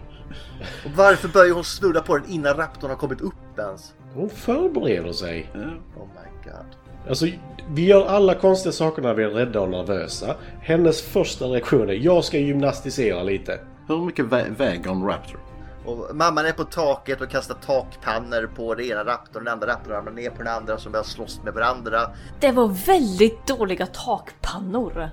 Och 0.85 0.91
varför 0.97 1.29
börjar 1.29 1.55
hon 1.55 1.65
snurra 1.65 2.01
på 2.01 2.19
den 2.19 2.31
innan 2.31 2.55
Raptorn 2.57 2.91
har 2.91 2.97
kommit 2.97 3.21
upp 3.21 3.59
ens? 3.59 3.95
Hon 4.15 4.31
förbereder 4.31 5.13
sig. 5.13 5.51
Oh 5.97 6.07
my 6.07 6.51
god. 6.51 6.67
Alltså, 7.09 7.27
vi 7.71 7.87
gör 7.87 8.07
alla 8.07 8.35
konstiga 8.35 8.73
saker 8.73 9.03
när 9.03 9.15
vi 9.15 9.23
är 9.25 9.29
rädda 9.31 9.61
och 9.61 9.69
nervösa. 9.69 10.37
Hennes 10.61 11.03
första 11.03 11.45
reaktion 11.45 11.89
är 11.91 11.93
jag 11.95 12.25
ska 12.25 12.39
gymnastisera 12.39 13.23
lite. 13.23 13.61
Hur 13.89 13.99
mycket 14.07 14.25
vä- 14.27 14.57
väger 14.57 14.91
en 14.91 15.03
Raptor? 15.03 15.41
Och 15.87 16.17
mamman 16.17 16.47
är 16.47 16.53
på 16.53 16.65
taket 16.65 17.21
och 17.21 17.29
kastar 17.31 17.55
takpannor 17.67 18.51
på 18.57 18.75
det 18.75 18.87
ena 18.87 19.05
Raptorn, 19.05 19.45
den 19.45 19.53
andra 19.53 19.67
Raptorn 19.67 19.93
ramlar 19.93 20.13
ner 20.13 20.31
på 20.31 20.39
den 20.39 20.49
andra 20.55 20.79
som 20.79 20.93
börjar 20.93 21.05
slåss 21.05 21.41
med 21.45 21.55
varandra. 21.55 22.01
Det 22.41 22.53
var 22.53 22.69
väldigt 22.87 23.47
dåliga 23.47 23.87
takpannor. 23.87 25.09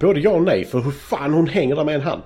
Både 0.00 0.20
ja 0.20 0.30
och 0.30 0.42
nej, 0.42 0.64
för 0.64 0.78
hur 0.80 0.90
fan 0.90 1.32
hon 1.34 1.46
hänger 1.46 1.76
där 1.76 1.84
med 1.84 1.94
en 1.94 2.00
hand. 2.00 2.22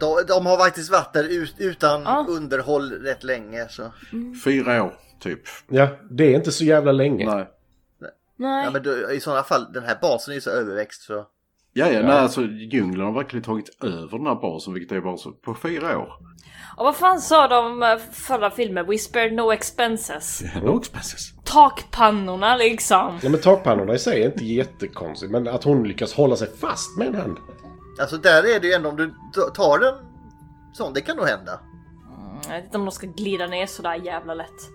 De, 0.00 0.16
de 0.28 0.46
har 0.46 0.56
faktiskt 0.58 0.90
varit 0.92 1.12
där 1.12 1.24
ut, 1.24 1.54
utan 1.58 2.02
Ja. 2.02 2.26
underhåll 2.28 2.90
rätt 2.92 3.24
länge 3.24 3.66
så. 3.68 3.82
Fyra 4.44 4.82
år, 4.84 4.94
typ. 5.20 5.40
Ja, 5.68 5.88
det 6.10 6.24
är 6.24 6.34
inte 6.36 6.52
så 6.52 6.64
jävla 6.64 6.92
länge. 6.92 7.26
Nej. 7.34 7.46
Nej. 8.36 8.64
Ja 8.64 8.70
men 8.70 8.82
då, 8.82 9.10
i 9.12 9.20
sådana 9.20 9.42
fall, 9.42 9.72
den 9.72 9.84
här 9.84 9.98
basen 10.02 10.32
är 10.32 10.34
ju 10.34 10.40
så 10.40 10.50
överväxt 10.50 11.02
så. 11.02 11.26
Ja, 11.74 11.86
ja, 11.88 12.02
nej, 12.02 12.10
alltså 12.10 12.42
djungeln 12.42 13.00
har 13.00 13.12
verkligen 13.12 13.42
tagit 13.42 13.82
över 13.82 14.18
den 14.18 14.26
här 14.26 14.34
basen, 14.34 14.74
vilket 14.74 14.96
är 14.96 15.00
bara 15.00 15.16
så 15.16 15.32
på 15.32 15.54
fyra 15.54 15.98
år. 15.98 16.12
Och 16.76 16.84
vad 16.84 16.96
fan 16.96 17.20
sa 17.20 17.48
de 17.48 17.82
eh, 17.82 17.96
förra 18.12 18.50
filmen? 18.50 18.86
We 18.86 18.98
spared 18.98 19.32
no 19.32 19.52
expenses. 19.52 20.42
No 20.62 20.78
expenses. 20.78 21.32
Takpannorna 21.44 22.56
liksom. 22.56 23.18
Ja, 23.22 23.28
men 23.28 23.40
takpannorna 23.40 23.94
i 23.94 23.98
sig 23.98 24.22
är 24.22 24.26
inte 24.26 24.44
jättekonstigt, 24.44 25.32
men 25.32 25.48
att 25.48 25.64
hon 25.64 25.88
lyckas 25.88 26.14
hålla 26.14 26.36
sig 26.36 26.48
fast 26.60 26.98
med 26.98 27.06
en 27.06 27.14
hand. 27.14 27.38
Alltså 28.00 28.16
där 28.16 28.56
är 28.56 28.60
det 28.60 28.66
ju 28.66 28.72
ändå 28.72 28.88
om 28.88 28.96
du 28.96 29.14
tar 29.54 29.78
den 29.78 29.94
sån, 30.72 30.92
det 30.92 31.00
kan 31.00 31.16
nog 31.16 31.26
hända. 31.26 31.60
Jag 32.48 32.54
vet 32.54 32.64
inte 32.64 32.78
om 32.78 32.84
de 32.84 32.90
ska 32.90 33.06
glida 33.06 33.46
ner 33.46 33.66
sådär 33.66 33.94
jävla 33.94 34.34
lätt. 34.34 34.70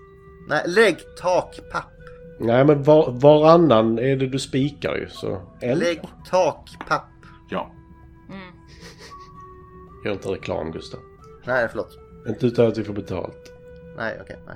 Nej, 0.50 0.64
lägg 0.68 0.98
takpapp. 1.22 1.97
Nej, 2.40 2.66
men 2.66 2.84
var, 2.84 3.12
varannan 3.12 4.00
är 4.00 4.16
det 4.16 4.28
du 4.28 4.40
spikar 4.40 4.96
ju, 4.96 5.10
så... 5.10 5.42
Lägg 5.62 6.02
takpapp. 6.30 7.10
Ja. 7.50 7.72
Gör 10.06 10.14
inte 10.14 10.30
reklam, 10.30 10.72
Gustav. 10.72 11.00
Nej, 11.46 11.68
förlåt. 11.70 11.98
Inte 12.28 12.48
utan 12.48 12.68
att 12.68 12.78
vi 12.78 12.84
får 12.84 12.94
betalt. 12.94 13.54
Nej, 13.98 14.18
okej. 14.22 14.40
nej. 14.48 14.56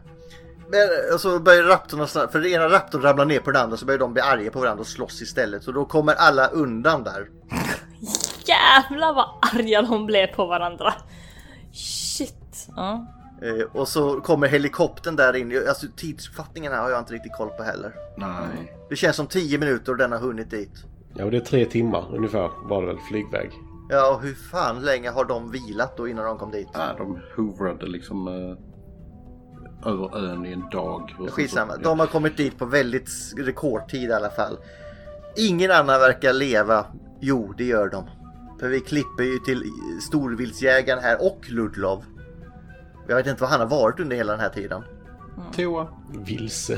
Men 0.69 1.13
och 1.13 1.19
så 1.19 1.39
börjar 1.39 1.63
raptorn, 1.63 2.07
för 2.07 2.39
den 2.39 2.51
ena 2.51 2.69
raptorn 2.69 3.01
ramlar 3.01 3.25
ner 3.25 3.39
på 3.39 3.51
den 3.51 3.61
andra 3.61 3.77
så 3.77 3.85
börjar 3.85 3.99
de 3.99 4.13
bli 4.13 4.21
arga 4.21 4.51
på 4.51 4.59
varandra 4.59 4.81
och 4.81 4.87
slåss 4.87 5.21
istället. 5.21 5.63
Så 5.63 5.71
då 5.71 5.85
kommer 5.85 6.13
alla 6.13 6.47
undan 6.47 7.03
där. 7.03 7.29
Jävlar 8.45 9.13
vad 9.13 9.27
arga 9.41 9.81
de 9.81 10.05
blev 10.05 10.27
på 10.27 10.45
varandra. 10.45 10.93
Shit. 11.73 12.67
Ja. 12.75 13.20
Eh, 13.43 13.65
och 13.81 13.87
så 13.87 14.21
kommer 14.21 14.47
helikoptern 14.47 15.15
där 15.15 15.35
in. 15.35 15.63
Alltså 15.67 15.87
tidsuppfattningen 15.95 16.71
här 16.71 16.81
har 16.81 16.89
jag 16.89 16.99
inte 16.99 17.13
riktigt 17.13 17.33
koll 17.37 17.49
på 17.49 17.63
heller. 17.63 17.93
Nej. 18.17 18.77
Det 18.89 18.95
känns 18.95 19.15
som 19.15 19.27
10 19.27 19.57
minuter 19.57 19.91
och 19.91 19.97
den 19.97 20.11
har 20.11 20.19
hunnit 20.19 20.49
dit. 20.49 20.71
Ja, 21.13 21.25
och 21.25 21.31
det 21.31 21.37
är 21.37 21.41
tre 21.41 21.65
timmar 21.65 22.15
ungefär 22.15 22.49
var 22.69 22.81
det 22.81 22.87
väl 22.87 22.97
flygväg. 23.09 23.51
Ja, 23.89 24.15
och 24.15 24.21
hur 24.21 24.33
fan 24.33 24.81
länge 24.81 25.09
har 25.09 25.25
de 25.25 25.51
vilat 25.51 25.97
då 25.97 26.07
innan 26.07 26.25
de 26.25 26.37
kom 26.37 26.51
dit? 26.51 26.67
Nej, 26.75 26.95
de 26.97 27.19
hovrade 27.35 27.85
liksom 27.87 28.27
eh, 28.27 29.91
över 29.91 30.17
ön 30.17 30.45
i 30.45 30.51
en 30.51 30.69
dag. 30.71 31.15
Skitsamma, 31.29 31.73
så- 31.73 31.81
de 31.81 31.99
har 31.99 32.07
kommit 32.07 32.37
dit 32.37 32.57
på 32.57 32.65
väldigt 32.65 33.09
rekordtid 33.37 34.09
i 34.09 34.13
alla 34.13 34.29
fall. 34.29 34.57
Ingen 35.37 35.71
annan 35.71 35.99
verkar 35.99 36.33
leva. 36.33 36.85
Jo, 37.21 37.53
det 37.57 37.63
gör 37.65 37.89
de. 37.89 38.03
För 38.59 38.69
vi 38.69 38.79
klipper 38.79 39.23
ju 39.23 39.39
till 39.39 39.63
storviltsjägaren 40.07 41.03
här 41.03 41.17
och 41.25 41.39
Ludlov. 41.49 42.03
Jag 43.07 43.15
vet 43.15 43.27
inte 43.27 43.41
vad 43.41 43.49
han 43.49 43.59
har 43.59 43.67
varit 43.67 43.99
under 43.99 44.15
hela 44.15 44.31
den 44.31 44.41
här 44.41 44.49
tiden. 44.49 44.83
Toa. 45.55 45.87
Vilse. 46.25 46.73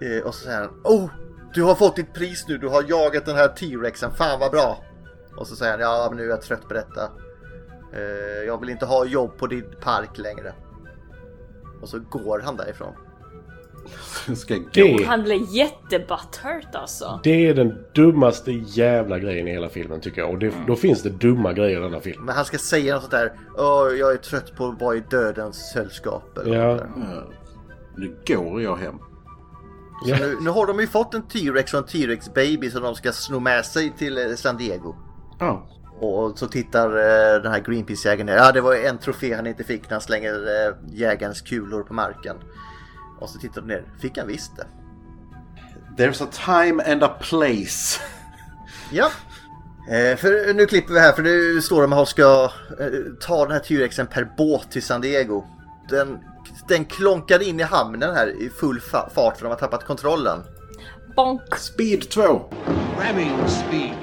Eh, 0.00 0.26
och 0.26 0.34
så 0.34 0.44
säger 0.44 0.60
han 0.60 0.70
Oh! 0.84 1.10
Du 1.54 1.62
har 1.62 1.74
fått 1.74 1.96
ditt 1.96 2.14
pris 2.14 2.44
nu, 2.48 2.58
du 2.58 2.68
har 2.68 2.84
jagat 2.88 3.26
den 3.26 3.36
här 3.36 3.48
T-rexen, 3.48 4.10
fan 4.10 4.40
vad 4.40 4.50
bra! 4.50 4.84
Och 5.36 5.46
så 5.46 5.56
säger 5.56 5.72
han 5.72 5.80
ja 5.80 6.06
men 6.10 6.16
nu 6.18 6.24
är 6.24 6.28
jag 6.28 6.42
trött 6.42 6.68
på 6.68 6.74
detta. 6.74 7.10
Eh, 7.92 8.44
jag 8.46 8.60
vill 8.60 8.70
inte 8.70 8.86
ha 8.86 9.04
jobb 9.04 9.38
på 9.38 9.46
din 9.46 9.74
park 9.80 10.18
längre. 10.18 10.54
Och 11.82 11.88
så 11.88 11.98
går 11.98 12.40
han 12.44 12.56
därifrån. 12.56 12.92
Ska 14.36 14.54
gå. 14.54 14.64
Det, 14.72 15.04
Han 15.04 15.22
blev 15.22 15.40
jättebutthurt 15.48 16.74
alltså. 16.74 17.20
det 17.24 17.48
är 17.48 17.54
den 17.54 17.84
dummaste 17.94 18.52
jävla 18.52 19.18
grejen 19.18 19.48
i 19.48 19.50
hela 19.50 19.68
filmen 19.68 20.00
tycker 20.00 20.20
jag. 20.20 20.30
Och 20.30 20.38
det, 20.38 20.52
då 20.66 20.76
finns 20.76 21.02
det 21.02 21.10
dumma 21.10 21.52
grejer 21.52 21.78
i 21.78 21.82
denna 21.82 22.00
film. 22.00 22.24
Men 22.24 22.34
han 22.34 22.44
ska 22.44 22.58
säga 22.58 22.94
något 22.94 23.02
sånt 23.02 23.10
där. 23.12 23.32
Åh, 23.56 23.94
jag 23.98 24.12
är 24.12 24.16
trött 24.16 24.56
på 24.56 24.66
att 24.66 24.80
vara 24.80 24.96
i 24.96 25.02
dödens 25.10 25.72
sällskap. 25.72 26.38
eller 26.38 26.56
Ja. 26.56 26.78
Ja. 26.96 27.24
Nu 27.96 28.16
går 28.26 28.62
jag 28.62 28.76
hem. 28.76 28.94
Så 30.06 30.14
nu, 30.14 30.36
nu 30.40 30.50
har 30.50 30.66
de 30.66 30.80
ju 30.80 30.86
fått 30.86 31.14
en 31.14 31.22
T-rex 31.22 31.74
och 31.74 31.80
en 31.80 31.86
T-rex 31.86 32.34
baby 32.34 32.70
som 32.70 32.82
de 32.82 32.94
ska 32.94 33.12
sno 33.12 33.40
med 33.40 33.64
sig 33.64 33.92
till 33.98 34.18
eh, 34.18 34.34
San 34.34 34.56
Diego. 34.56 34.94
Ja. 35.38 35.66
Och 36.00 36.38
så 36.38 36.46
tittar 36.46 36.88
eh, 36.88 37.42
den 37.42 37.52
här 37.52 37.60
Greenpeace-jägaren 37.60 38.26
ner. 38.26 38.36
Ja, 38.36 38.52
det 38.52 38.60
var 38.60 38.74
en 38.74 38.98
trofé 38.98 39.34
han 39.34 39.46
inte 39.46 39.64
fick 39.64 39.82
när 39.82 39.90
han 39.90 40.00
slänger 40.00 40.34
eh, 40.34 40.74
jägarens 40.92 41.40
kulor 41.40 41.82
på 41.82 41.94
marken. 41.94 42.36
Och 43.24 43.30
så 43.30 43.38
tittar 43.38 43.60
de 43.60 43.66
ner. 43.66 43.84
Fick 44.00 44.18
han 44.18 44.26
visst 44.26 44.52
det? 44.56 44.66
There's 46.02 46.22
a 46.24 46.28
time 46.46 46.92
and 46.92 47.02
a 47.02 47.08
place. 47.20 48.00
Ja. 48.90 49.10
Eh, 49.90 50.16
för 50.16 50.54
nu 50.54 50.66
klipper 50.66 50.94
vi 50.94 51.00
här 51.00 51.12
för 51.12 51.22
nu 51.22 51.60
står 51.62 51.82
de 51.82 51.92
och 51.92 52.08
ska 52.08 52.50
eh, 52.80 52.86
ta 53.20 53.42
den 53.44 53.52
här 53.52 53.58
T-rexen 53.60 54.06
per 54.06 54.32
båt 54.36 54.70
till 54.70 54.82
San 54.82 55.00
Diego. 55.00 55.44
Den, 55.88 56.18
den 56.68 56.84
klonkar 56.84 57.42
in 57.42 57.60
i 57.60 57.62
hamnen 57.62 58.14
här 58.14 58.26
i 58.42 58.50
full 58.50 58.80
fa- 58.80 59.10
fart 59.14 59.36
för 59.36 59.44
de 59.44 59.48
har 59.48 59.56
tappat 59.58 59.84
kontrollen. 59.84 60.38
Bonk. 61.16 61.56
Speed 61.56 62.10
2. 62.10 62.22
Ramming 63.00 63.48
speed. 63.48 63.94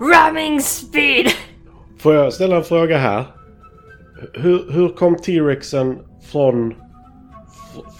Ramming 0.00 0.60
speed! 0.62 1.26
Får 1.98 2.14
jag 2.14 2.32
ställa 2.32 2.56
en 2.56 2.64
fråga 2.64 2.98
här? 2.98 3.24
Hur, 4.32 4.70
hur 4.72 4.88
kom 4.88 5.16
T-rexen 5.16 5.98
från 6.32 6.74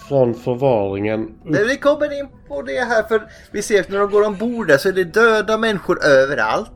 från 0.07 0.35
förvaringen. 0.35 1.29
Men 1.45 1.67
vi 1.67 1.77
kommer 1.77 2.19
in 2.19 2.27
på 2.47 2.61
det 2.61 2.79
här 2.79 3.03
för 3.03 3.31
vi 3.51 3.61
ser 3.61 3.81
att 3.81 3.89
när 3.89 3.99
de 3.99 4.11
går 4.11 4.23
ombord 4.27 4.67
där 4.67 4.77
så 4.77 4.89
är 4.89 4.93
det 4.93 5.03
döda 5.03 5.57
människor 5.57 6.03
överallt. 6.05 6.71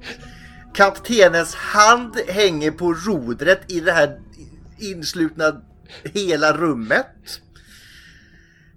Kaptenens 0.73 1.55
hand 1.55 2.15
hänger 2.27 2.71
på 2.71 2.93
rodret 2.93 3.71
i 3.71 3.79
det 3.79 3.91
här 3.91 4.19
inslutna 4.79 5.61
hela 6.03 6.57
rummet. 6.57 7.07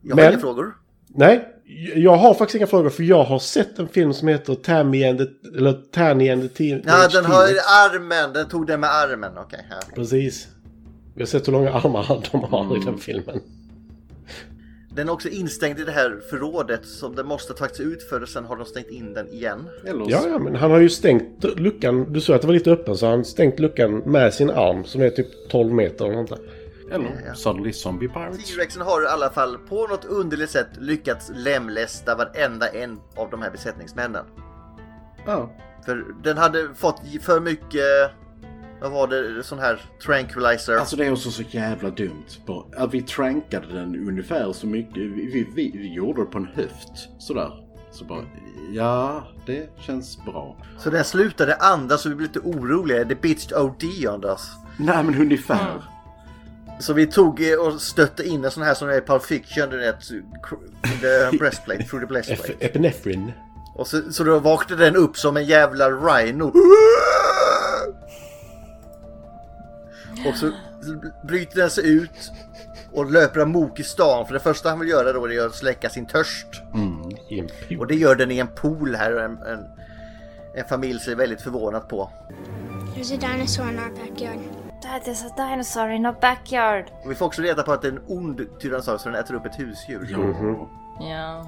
Jag 0.02 0.16
har 0.16 0.22
Men- 0.22 0.32
inga 0.32 0.40
frågor. 0.40 0.74
Nej, 1.08 1.48
jag 1.94 2.16
har 2.16 2.34
faktiskt 2.34 2.56
inga 2.56 2.66
frågor 2.66 2.90
för 2.90 3.02
jag 3.02 3.24
har 3.24 3.38
sett 3.38 3.78
en 3.78 3.88
film 3.88 4.12
som 4.12 4.28
heter 4.28 4.54
Tammy 4.54 5.04
and 5.04 5.18
the, 5.18 5.24
eller 5.58 5.72
Tanny 5.72 6.30
and 6.30 6.42
the 6.42 6.48
Teen 6.48 6.82
Ja, 6.86 7.08
den 7.08 7.24
har 7.24 7.42
armen. 7.84 8.32
Den 8.32 8.48
tog 8.48 8.66
den 8.66 8.80
med 8.80 8.90
armen. 8.90 9.38
Okej. 9.38 9.66
ja. 9.70 9.76
Precis. 9.94 10.48
Vi 11.16 11.22
har 11.22 11.26
sett 11.26 11.48
hur 11.48 11.52
långa 11.52 11.72
armar 11.72 12.28
de 12.32 12.44
har 12.44 12.76
i 12.76 12.84
den 12.84 12.98
filmen. 12.98 13.40
Den 14.90 15.08
är 15.08 15.12
också 15.12 15.28
instängd 15.28 15.78
i 15.78 15.84
det 15.84 15.92
här 15.92 16.20
förrådet 16.30 16.86
som 16.86 17.14
den 17.14 17.26
måste 17.26 17.52
ha 17.52 17.58
tagits 17.58 17.80
ut 17.80 18.02
för 18.02 18.22
och 18.22 18.28
sen 18.28 18.44
har 18.44 18.56
de 18.56 18.66
stängt 18.66 18.88
in 18.88 19.14
den 19.14 19.28
igen. 19.28 19.68
Ja, 19.84 20.28
ja, 20.28 20.38
men 20.38 20.56
han 20.56 20.70
har 20.70 20.80
ju 20.80 20.88
stängt 20.88 21.44
luckan. 21.44 22.12
Du 22.12 22.20
såg 22.20 22.36
att 22.36 22.40
det 22.40 22.46
var 22.46 22.54
lite 22.54 22.70
öppen 22.70 22.96
så 22.96 23.06
han 23.06 23.24
stängt 23.24 23.58
luckan 23.58 23.98
med 23.98 24.34
sin 24.34 24.50
arm 24.50 24.84
som 24.84 25.02
är 25.02 25.10
typ 25.10 25.48
12 25.50 25.72
meter 25.72 26.04
eller 26.04 26.16
något. 26.16 26.40
Eller 26.92 27.34
Suddenly 27.34 27.72
Zombie 27.72 28.08
Pirates. 28.08 28.50
T-Rexen 28.50 28.82
har 28.82 29.02
i 29.02 29.06
alla 29.06 29.30
fall 29.30 29.58
på 29.68 29.86
något 29.86 30.04
underligt 30.04 30.50
sätt 30.50 30.68
lyckats 30.78 31.30
lemlästa 31.34 32.14
varenda 32.14 32.68
en 32.68 32.98
av 33.16 33.30
de 33.30 33.42
här 33.42 33.50
besättningsmännen. 33.50 34.24
Ja. 35.26 35.50
För 35.84 36.04
den 36.22 36.38
hade 36.38 36.74
fått 36.74 37.00
för 37.20 37.40
mycket, 37.40 38.10
vad 38.80 38.92
var 38.92 39.06
det, 39.08 39.42
sån 39.42 39.58
här 39.58 39.80
tranquilizer. 40.06 40.76
Alltså 40.76 40.96
det 40.96 41.06
är 41.06 41.12
också 41.12 41.30
så 41.30 41.42
jävla 41.50 41.90
dumt. 41.90 42.24
Att 42.76 42.94
vi 42.94 43.02
trankade 43.02 43.66
den 43.66 44.08
ungefär 44.08 44.52
så 44.52 44.66
mycket. 44.66 44.96
Vi, 44.96 45.46
vi, 45.54 45.70
vi, 45.74 45.94
gjorde 45.94 46.20
det 46.20 46.26
på 46.26 46.38
en 46.38 46.48
höft. 46.54 47.08
Sådär. 47.18 47.50
Så 47.92 48.04
bara, 48.04 48.22
ja, 48.72 49.28
det 49.46 49.68
känns 49.80 50.24
bra. 50.24 50.56
Så 50.78 50.90
den 50.90 51.04
slutade 51.04 51.54
andas 51.56 52.02
så 52.02 52.08
vi 52.08 52.14
blev 52.14 52.28
lite 52.28 52.40
oroliga. 52.40 53.04
The 53.04 53.14
bitch 53.14 53.52
OD 53.52 53.84
on 54.08 54.24
us. 54.24 54.50
Nej 54.78 55.04
men 55.04 55.20
ungefär. 55.20 55.82
Så 56.80 56.92
vi 56.92 57.06
tog 57.06 57.50
eh, 57.50 57.58
och 57.58 57.80
stötte 57.80 58.24
in 58.24 58.44
en 58.44 58.50
sån 58.50 58.62
här 58.62 58.74
som 58.74 58.88
är 58.88 58.98
i 58.98 59.00
Pulp 59.00 59.22
Fiction, 59.22 59.70
du 59.70 59.78
vet, 59.78 60.00
the 61.00 61.36
breastplate, 61.38 61.84
through 61.84 62.06
the 62.06 62.12
breastplate. 62.12 62.52
Ep- 62.52 62.64
Epinephrine. 62.64 63.32
Och 63.74 63.86
så, 63.86 64.12
så 64.12 64.24
då 64.24 64.38
vaknade 64.38 64.84
den 64.84 64.96
upp 64.96 65.16
som 65.16 65.36
en 65.36 65.44
jävla 65.44 65.90
rhino. 65.90 66.52
Och 70.28 70.36
så 70.36 70.50
bryter 71.26 71.56
den 71.56 71.70
sig 71.70 71.90
ut 71.90 72.32
och 72.92 73.10
löper 73.10 73.40
amok 73.40 73.80
i 73.80 73.82
stan. 73.82 74.26
För 74.26 74.34
det 74.34 74.40
första 74.40 74.68
han 74.68 74.80
vill 74.80 74.88
göra 74.88 75.12
då 75.12 75.30
är 75.30 75.46
att 75.46 75.54
släcka 75.54 75.88
sin 75.90 76.06
törst. 76.06 76.46
Pool. 76.72 77.78
Och 77.80 77.86
det 77.86 77.94
gör 77.94 78.14
den 78.14 78.30
i 78.30 78.38
en 78.38 78.48
pool 78.48 78.94
här. 78.94 79.14
och 79.14 79.22
En, 79.22 79.38
en, 79.42 79.64
en 80.54 80.64
familj 80.68 81.00
ser 81.00 81.14
väldigt 81.14 81.42
förvånat 81.42 81.88
på. 81.88 82.10
There's 82.96 83.14
a 83.14 83.32
dinosaur 83.32 83.70
in 83.70 83.78
our 83.78 83.90
backyard. 83.90 84.38
There's 85.04 85.26
a 85.26 85.50
dinosaur 85.50 85.90
in 85.90 86.06
our 86.06 86.16
backyard. 86.20 86.84
Och 87.04 87.10
vi 87.10 87.14
får 87.14 87.26
också 87.26 87.42
reda 87.42 87.62
på 87.62 87.72
att 87.72 87.82
det 87.82 87.88
är 87.88 87.92
en 87.92 88.02
ond 88.06 88.46
tyrannosaurus 88.60 89.02
så 89.02 89.08
den 89.08 89.20
äter 89.20 89.34
upp 89.34 89.46
ett 89.46 89.58
husdjur. 89.58 90.08
Ja. 90.10 90.68
Ja. 91.00 91.46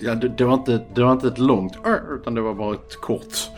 Ja, 0.00 0.14
det, 0.14 0.28
det, 0.28 0.44
var 0.44 0.54
inte, 0.54 0.84
det 0.94 1.02
var 1.02 1.12
inte 1.12 1.28
ett 1.28 1.38
långt 1.38 1.76
utan 2.20 2.34
det 2.34 2.40
var 2.40 2.54
bara 2.54 2.74
ett 2.74 3.00
kort. 3.00 3.50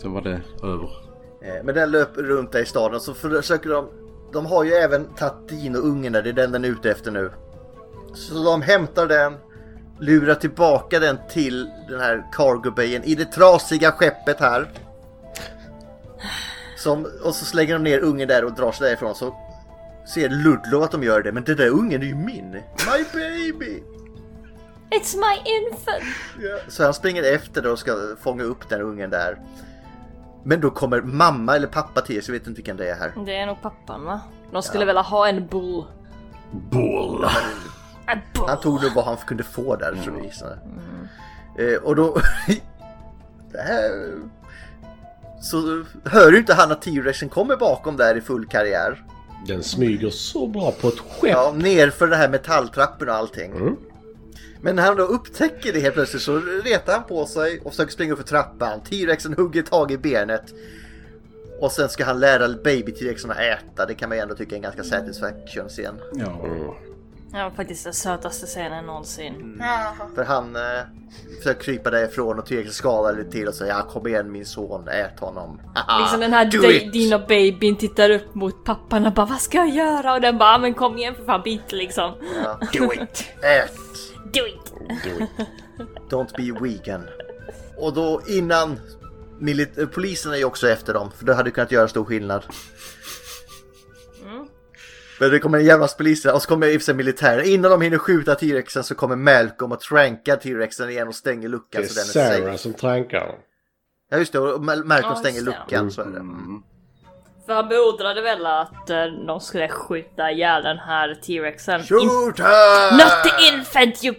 Sen 0.00 0.12
var 0.12 0.22
det 0.22 0.40
över. 0.62 1.03
Eh, 1.44 1.64
Men 1.64 1.74
den 1.74 1.90
löper 1.90 2.22
runt 2.22 2.52
där 2.52 2.60
i 2.60 2.66
staden 2.66 3.00
så 3.00 3.14
försöker 3.14 3.70
de 3.70 3.88
De 4.32 4.46
har 4.46 4.64
ju 4.64 4.72
även 4.72 5.04
tagit 5.14 5.48
där, 6.12 6.22
det 6.22 6.28
är 6.28 6.32
den 6.32 6.52
den 6.52 6.64
är 6.64 6.68
ute 6.68 6.90
efter 6.90 7.10
nu. 7.10 7.30
Så 8.14 8.34
de 8.44 8.62
hämtar 8.62 9.06
den 9.06 9.34
Lurar 10.00 10.34
tillbaka 10.34 10.98
den 10.98 11.18
till 11.30 11.70
den 11.88 12.00
här 12.00 12.24
cargo 12.32 12.70
bayen 12.70 13.04
i 13.04 13.14
det 13.14 13.24
trasiga 13.24 13.92
skeppet 13.92 14.40
här. 14.40 14.70
Som, 16.76 17.06
och 17.22 17.34
så 17.34 17.44
slänger 17.44 17.74
de 17.74 17.82
ner 17.82 17.98
ungen 17.98 18.28
där 18.28 18.44
och 18.44 18.52
drar 18.54 18.72
sig 18.72 18.88
därifrån 18.88 19.14
så 19.14 19.34
ser 20.14 20.28
Ludlow 20.28 20.82
att 20.82 20.90
de 20.90 21.02
gör 21.02 21.22
det 21.22 21.32
men 21.32 21.44
den 21.44 21.56
där 21.56 21.68
ungen 21.68 22.02
är 22.02 22.06
ju 22.06 22.14
min. 22.14 22.50
My 22.50 23.04
baby! 23.12 23.82
It's 24.90 25.16
my 25.16 25.50
infant! 25.50 26.04
Så 26.68 26.84
han 26.84 26.94
springer 26.94 27.34
efter 27.34 27.66
och 27.66 27.78
ska 27.78 27.96
fånga 28.22 28.42
upp 28.44 28.68
den 28.68 28.80
ungen 28.80 29.10
där. 29.10 29.38
Men 30.44 30.60
då 30.60 30.70
kommer 30.70 31.00
mamma 31.02 31.56
eller 31.56 31.66
pappa 31.66 32.00
till 32.00 32.22
så 32.22 32.30
jag 32.30 32.38
vet 32.38 32.46
inte 32.46 32.58
vilken 32.58 32.76
det 32.76 32.90
är 32.90 32.96
här. 32.96 33.12
Det 33.26 33.36
är 33.36 33.46
nog 33.46 33.62
pappan 33.62 34.04
va? 34.04 34.20
De 34.52 34.62
skulle 34.62 34.84
vilja 34.84 35.02
ha 35.02 35.28
en 35.28 35.46
bull. 35.46 35.84
Bull! 36.70 37.26
En 38.06 38.18
bull. 38.34 38.44
Han 38.48 38.60
tog 38.60 38.82
nog 38.82 38.92
vad 38.94 39.04
han 39.04 39.16
kunde 39.16 39.42
få 39.42 39.76
där 39.76 39.94
tror 40.04 40.16
jag 40.16 40.26
gissar. 40.26 40.58
Eh, 41.58 41.82
och 41.82 41.96
då... 41.96 42.16
det 43.52 43.58
här... 43.58 43.90
Så 45.40 45.84
hör 46.04 46.32
ju 46.32 46.38
inte 46.38 46.54
han 46.54 46.72
att 46.72 46.82
T-Rexen 46.82 47.28
kommer 47.28 47.56
bakom 47.56 47.96
där 47.96 48.16
i 48.16 48.20
full 48.20 48.46
karriär. 48.46 49.04
Den 49.46 49.62
smyger 49.62 50.10
så 50.10 50.46
bra 50.46 50.72
på 50.80 50.88
ett 50.88 50.98
skepp. 50.98 51.30
Ja, 51.30 51.52
ner 51.56 51.90
för 51.90 52.06
det 52.06 52.16
här 52.16 52.28
metalltrappen 52.28 53.08
och 53.08 53.14
allting. 53.14 53.52
Mm. 53.52 53.76
Men 54.64 54.76
när 54.76 54.82
han 54.82 54.96
då 54.96 55.02
upptäcker 55.02 55.72
det 55.72 55.80
helt 55.80 55.94
plötsligt 55.94 56.22
så 56.22 56.40
retar 56.64 56.92
han 56.92 57.04
på 57.04 57.26
sig 57.26 57.60
och 57.64 57.70
försöker 57.70 57.92
springa 57.92 58.12
upp 58.12 58.18
för 58.18 58.26
trappan. 58.26 58.80
T-Rexen 58.80 59.34
hugger 59.34 59.62
tag 59.62 59.90
i 59.92 59.98
benet. 59.98 60.42
Och 61.60 61.72
sen 61.72 61.88
ska 61.88 62.04
han 62.04 62.20
lära 62.20 62.48
baby 62.64 62.92
T-Rexen 62.92 63.30
att 63.30 63.38
äta. 63.38 63.86
Det 63.86 63.94
kan 63.94 64.08
man 64.08 64.18
ju 64.18 64.22
ändå 64.22 64.34
tycka 64.34 64.54
är 64.54 64.56
en 64.56 64.62
ganska 64.62 64.82
satisfaction 64.84 65.68
scen. 65.68 65.94
Ja. 66.12 66.74
Var 67.32 67.50
faktiskt 67.50 67.84
den 67.84 67.92
sötaste 67.92 68.46
scenen 68.46 68.86
någonsin. 68.86 69.62
För 70.14 70.24
han 70.24 70.56
eh, 70.56 70.62
försöker 71.38 71.62
krypa 71.62 71.90
därifrån 71.90 72.38
och 72.38 72.46
T-Rexen 72.46 72.72
skalar 72.72 73.12
lite 73.16 73.30
till 73.30 73.48
och 73.48 73.54
säger 73.54 73.72
ja 73.72 73.82
kom 73.82 74.06
igen 74.06 74.32
min 74.32 74.46
son, 74.46 74.88
ät 74.88 75.20
honom. 75.20 75.60
Haha, 75.74 76.00
Liksom 76.00 76.20
den 76.20 76.32
här 76.32 76.72
it." 76.74 76.92
dina 76.92 77.18
babyn 77.18 77.76
tittar 77.76 78.10
upp 78.10 78.34
mot 78.34 78.64
pappan 78.64 79.06
och 79.06 79.12
bara 79.12 79.26
vad 79.26 79.40
ska 79.40 79.58
jag 79.58 79.68
göra? 79.68 80.14
Och 80.14 80.20
den 80.20 80.38
bara 80.38 80.54
"Ah, 80.54 80.58
men 80.58 80.74
kom 80.74 80.98
igen 80.98 81.14
för 81.14 81.24
fan 81.24 81.42
bit 81.44 81.72
liksom. 81.72 82.12
Ja, 82.44 82.58
do 82.72 82.92
it! 82.92 83.24
Ät! 83.42 83.78
Do 84.34 84.46
it! 84.46 84.72
Don't 86.10 86.36
be 86.36 86.60
vegan. 86.68 87.06
Och 87.76 87.92
då 87.94 88.22
innan 88.28 88.80
milit- 89.40 89.78
eh, 89.80 89.86
polisen 89.86 90.32
är 90.32 90.36
ju 90.36 90.44
också 90.44 90.68
efter 90.68 90.94
dem 90.94 91.10
för 91.18 91.24
det 91.26 91.34
hade 91.34 91.50
kunnat 91.50 91.72
göra 91.72 91.88
stor 91.88 92.04
skillnad. 92.04 92.42
Men 95.20 95.30
det 95.30 95.38
kommer 95.38 95.58
en 95.58 95.64
jävla 95.64 95.86
polis 95.88 96.24
och 96.24 96.42
så 96.42 96.48
kommer 96.48 96.66
i 96.66 96.78
och 96.78 96.96
militären. 96.96 97.44
Innan 97.44 97.70
de 97.70 97.80
hinner 97.80 97.98
skjuta 97.98 98.34
T-Rexen 98.34 98.84
så 98.84 98.94
kommer 98.94 99.16
Malcolm 99.16 99.72
och 99.72 99.80
trankar 99.80 100.36
T-Rexen 100.36 100.90
igen 100.90 101.08
och 101.08 101.14
stänger 101.14 101.42
Det 101.42 101.48
luckan 101.48 101.82
är 101.82 101.86
så 101.86 101.94
den 101.94 102.02
är 102.24 102.28
Sarah 102.36 102.44
safe. 102.46 102.58
som 102.58 102.72
trankar. 102.74 103.34
Ja 104.10 104.18
just 104.18 104.32
det, 104.32 104.38
och 104.38 104.60
Mal- 104.64 104.84
Malcolm 104.84 105.12
Ja, 105.14 105.20
stänger 105.20 105.40
det. 105.40 105.46
luckan 105.46 105.90
så 105.90 106.00
är 106.00 106.06
det. 106.06 106.10
Mm. 106.18 106.62
För 107.46 107.52
han 107.54 107.68
beordrade 107.68 108.22
väl 108.22 108.46
att 108.46 108.90
eh, 108.90 109.04
de 109.26 109.40
skulle 109.40 109.68
skjuta 109.68 110.30
ihjäl 110.30 110.62
den 110.62 110.78
här 110.78 111.14
T-Rexen. 111.14 111.82
Shoot 111.82 112.38
her! 112.38 112.92
Not 112.92 113.24
the 113.24 113.56
infant 113.56 114.04
you... 114.04 114.14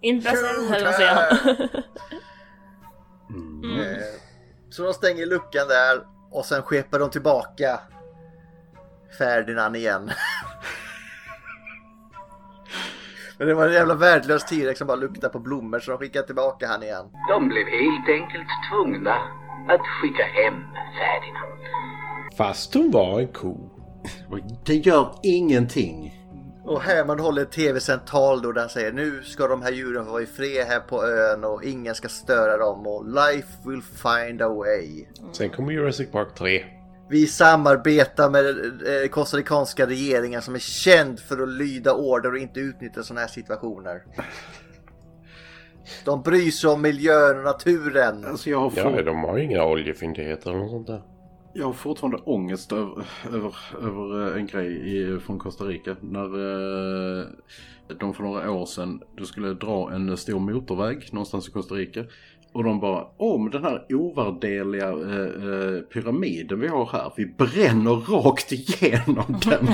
Imbecile, 0.00 0.76
eller 0.76 0.84
vad 0.84 0.94
säger 0.94 1.14
han? 1.14 1.24
Eh, 3.80 3.96
Så 4.70 4.82
de 4.84 4.92
stänger 4.94 5.26
luckan 5.26 5.68
där 5.68 6.00
och 6.30 6.44
sen 6.44 6.62
skepar 6.62 6.98
de 6.98 7.10
tillbaka 7.10 7.80
Ferdinand 9.18 9.76
igen. 9.76 10.10
Men 13.38 13.48
det 13.48 13.54
var 13.54 13.66
en 13.66 13.72
jävla 13.72 13.94
värdelös 13.94 14.44
T-Rex 14.44 14.78
som 14.78 14.86
bara 14.86 14.96
luktade 14.96 15.32
på 15.32 15.38
blommor 15.38 15.78
så 15.80 15.90
de 15.90 15.98
skickade 15.98 16.26
tillbaka 16.26 16.66
han 16.68 16.82
igen. 16.82 17.06
De 17.28 17.48
blev 17.48 17.66
helt 17.66 18.08
enkelt 18.08 18.48
tvungna 18.70 19.14
att 19.68 19.80
skicka 20.00 20.22
hem 20.24 20.54
Ferdinand. 20.98 21.60
Fast 22.36 22.74
hon 22.74 22.90
var 22.90 23.20
en 23.20 23.28
ko. 23.28 23.70
Det 24.66 24.74
gör 24.74 25.14
ingenting. 25.22 26.20
Och 26.64 26.80
Herman 26.80 27.20
håller 27.20 27.42
ett 27.42 27.52
tv-sänt 27.52 28.06
tal 28.06 28.42
då 28.42 28.52
där 28.52 28.60
han 28.60 28.70
säger 28.70 28.92
nu 28.92 29.22
ska 29.22 29.48
de 29.48 29.62
här 29.62 29.72
djuren 29.72 30.06
vara 30.06 30.22
i 30.22 30.26
fred 30.26 30.66
här 30.66 30.80
på 30.80 31.04
ön 31.04 31.44
och 31.44 31.64
ingen 31.64 31.94
ska 31.94 32.08
störa 32.08 32.56
dem 32.56 32.86
och 32.86 33.04
life 33.08 33.48
will 33.64 33.82
find 33.82 34.42
a 34.42 34.48
way. 34.48 35.04
Sen 35.32 35.50
kommer 35.50 35.72
Jurassic 35.72 36.10
Park 36.10 36.34
3. 36.34 36.64
Vi 37.08 37.26
samarbetar 37.26 38.30
med 38.30 38.46
eh, 38.48 39.08
kostarikanska 39.08 39.86
regeringen 39.86 40.42
som 40.42 40.54
är 40.54 40.58
känd 40.58 41.20
för 41.20 41.42
att 41.42 41.48
lyda 41.48 41.94
order 41.94 42.32
och 42.32 42.38
inte 42.38 42.60
utnyttja 42.60 43.02
sådana 43.02 43.20
här 43.20 43.28
situationer. 43.28 44.02
De 46.04 46.22
bryr 46.22 46.50
sig 46.50 46.70
om 46.70 46.82
miljön 46.82 47.38
och 47.38 47.44
naturen. 47.44 48.24
Alltså 48.24 48.50
jag 48.50 48.60
har, 48.60 48.72
Ja, 48.76 49.02
de 49.02 49.24
har 49.24 49.36
ju 49.38 49.44
inga 49.44 49.64
oljefyndigheter 49.64 50.50
eller 50.50 50.60
något 50.60 50.70
sånt 50.70 50.86
där. 50.86 51.02
Jag 51.56 51.66
har 51.66 51.72
fortfarande 51.72 52.16
ångest 52.16 52.72
över, 52.72 53.06
över, 53.32 53.54
över 53.82 54.28
eh, 54.28 54.36
en 54.36 54.46
grej 54.46 54.96
i, 54.96 55.18
från 55.20 55.38
Costa 55.38 55.64
Rica. 55.64 55.96
När 56.00 56.24
eh, 56.24 57.26
de 57.98 58.14
för 58.14 58.22
några 58.22 58.50
år 58.50 58.66
sedan 58.66 59.02
då 59.16 59.24
skulle 59.24 59.54
dra 59.54 59.92
en 59.92 60.16
stor 60.16 60.38
motorväg 60.40 61.08
någonstans 61.12 61.48
i 61.48 61.50
Costa 61.50 61.74
Rica. 61.74 62.04
Och 62.52 62.64
de 62.64 62.80
bara, 62.80 63.04
om 63.04 63.50
den 63.50 63.64
här 63.64 63.86
ovärdeliga 63.88 64.88
eh, 64.88 65.48
eh, 65.48 65.80
pyramiden 65.80 66.60
vi 66.60 66.68
har 66.68 66.86
här, 66.86 67.12
vi 67.16 67.26
bränner 67.26 68.22
rakt 68.22 68.52
igenom 68.52 69.40
den. 69.44 69.66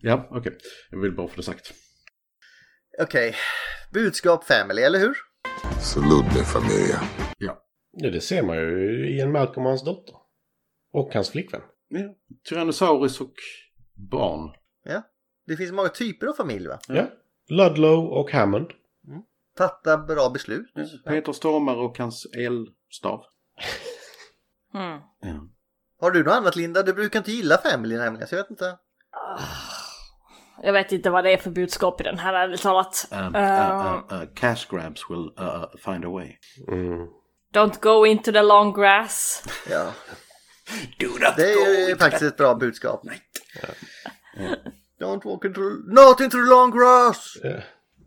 ja, 0.00 0.26
okej. 0.30 0.38
Okay. 0.38 0.52
Jag 0.90 0.98
vill 0.98 1.12
bara 1.12 1.28
få 1.28 1.36
det 1.36 1.42
sagt. 1.42 1.72
Okej, 3.02 3.28
okay. 3.28 3.40
budskap 3.92 4.44
family, 4.44 4.82
eller 4.82 4.98
hur? 4.98 5.33
Salute 5.80 6.44
familia. 6.44 7.00
Ja. 7.38 7.64
Ja, 7.92 8.10
det 8.10 8.20
ser 8.20 8.42
man 8.42 8.56
ju 8.56 9.08
i 9.08 9.20
en 9.20 9.32
Malcolm 9.32 9.66
och 9.66 9.70
hans 9.70 9.84
dotter. 9.84 10.14
Och 10.92 11.14
hans 11.14 11.30
flickvän. 11.30 11.60
ja. 11.88 12.00
Tyrannosaurus 12.48 13.20
och 13.20 13.32
barn. 13.94 14.50
Ja. 14.84 15.02
Det 15.46 15.56
finns 15.56 15.72
många 15.72 15.88
typer 15.88 16.26
av 16.26 16.32
familj 16.32 16.66
va? 16.68 16.78
Ja. 16.88 17.06
Ludlow 17.48 18.04
och 18.08 18.30
Hammond. 18.32 18.66
Fatta 19.58 19.98
bra 19.98 20.30
beslut. 20.30 20.74
Peter 21.06 21.32
Stormare 21.32 21.76
och 21.76 21.98
hans 21.98 22.26
elstav. 22.26 23.24
Mm. 24.74 25.00
Ja. 25.20 25.48
Har 26.00 26.10
du 26.10 26.24
något 26.24 26.32
annat 26.32 26.56
Linda? 26.56 26.82
Du 26.82 26.92
brukar 26.92 27.18
inte 27.18 27.32
gilla 27.32 27.58
family 27.58 27.96
nämligen, 27.96 28.28
så 28.28 28.34
jag 28.34 28.42
vet 28.42 28.50
inte. 28.50 28.78
Jag 30.62 30.72
vet 30.72 30.92
inte 30.92 31.10
vad 31.10 31.24
det 31.24 31.32
är 31.32 31.36
för 31.36 31.50
budskap 31.50 32.00
i 32.00 32.04
den 32.04 32.18
här 32.18 32.34
ärligt 32.34 32.62
talat. 32.62 33.08
Um, 33.10 33.34
Eh, 33.34 33.42
uh, 33.42 33.94
uh, 34.12 34.22
uh, 34.22 34.28
cash 34.34 34.66
grabs 34.70 35.10
will 35.10 35.30
uh, 35.40 35.64
find 35.84 36.04
a 36.04 36.08
way. 36.08 36.28
Don't 37.54 37.80
go 37.80 38.06
into 38.06 38.32
the 38.32 38.42
long 38.42 38.72
grass. 38.72 39.42
Ja. 39.70 39.92
Do 40.98 41.06
not 41.08 41.36
Det 41.36 41.54
go 41.54 41.60
är 41.92 41.96
faktiskt 41.98 42.22
that- 42.22 42.28
ett 42.28 42.36
bra 42.36 42.54
budskap. 42.54 43.02
Don't 45.00 45.24
walk 45.24 45.44
into, 45.44 45.60
not 45.86 46.20
into 46.20 46.36
the 46.36 46.50
long 46.50 46.70
grass! 46.70 47.36
Ja. 47.42 47.50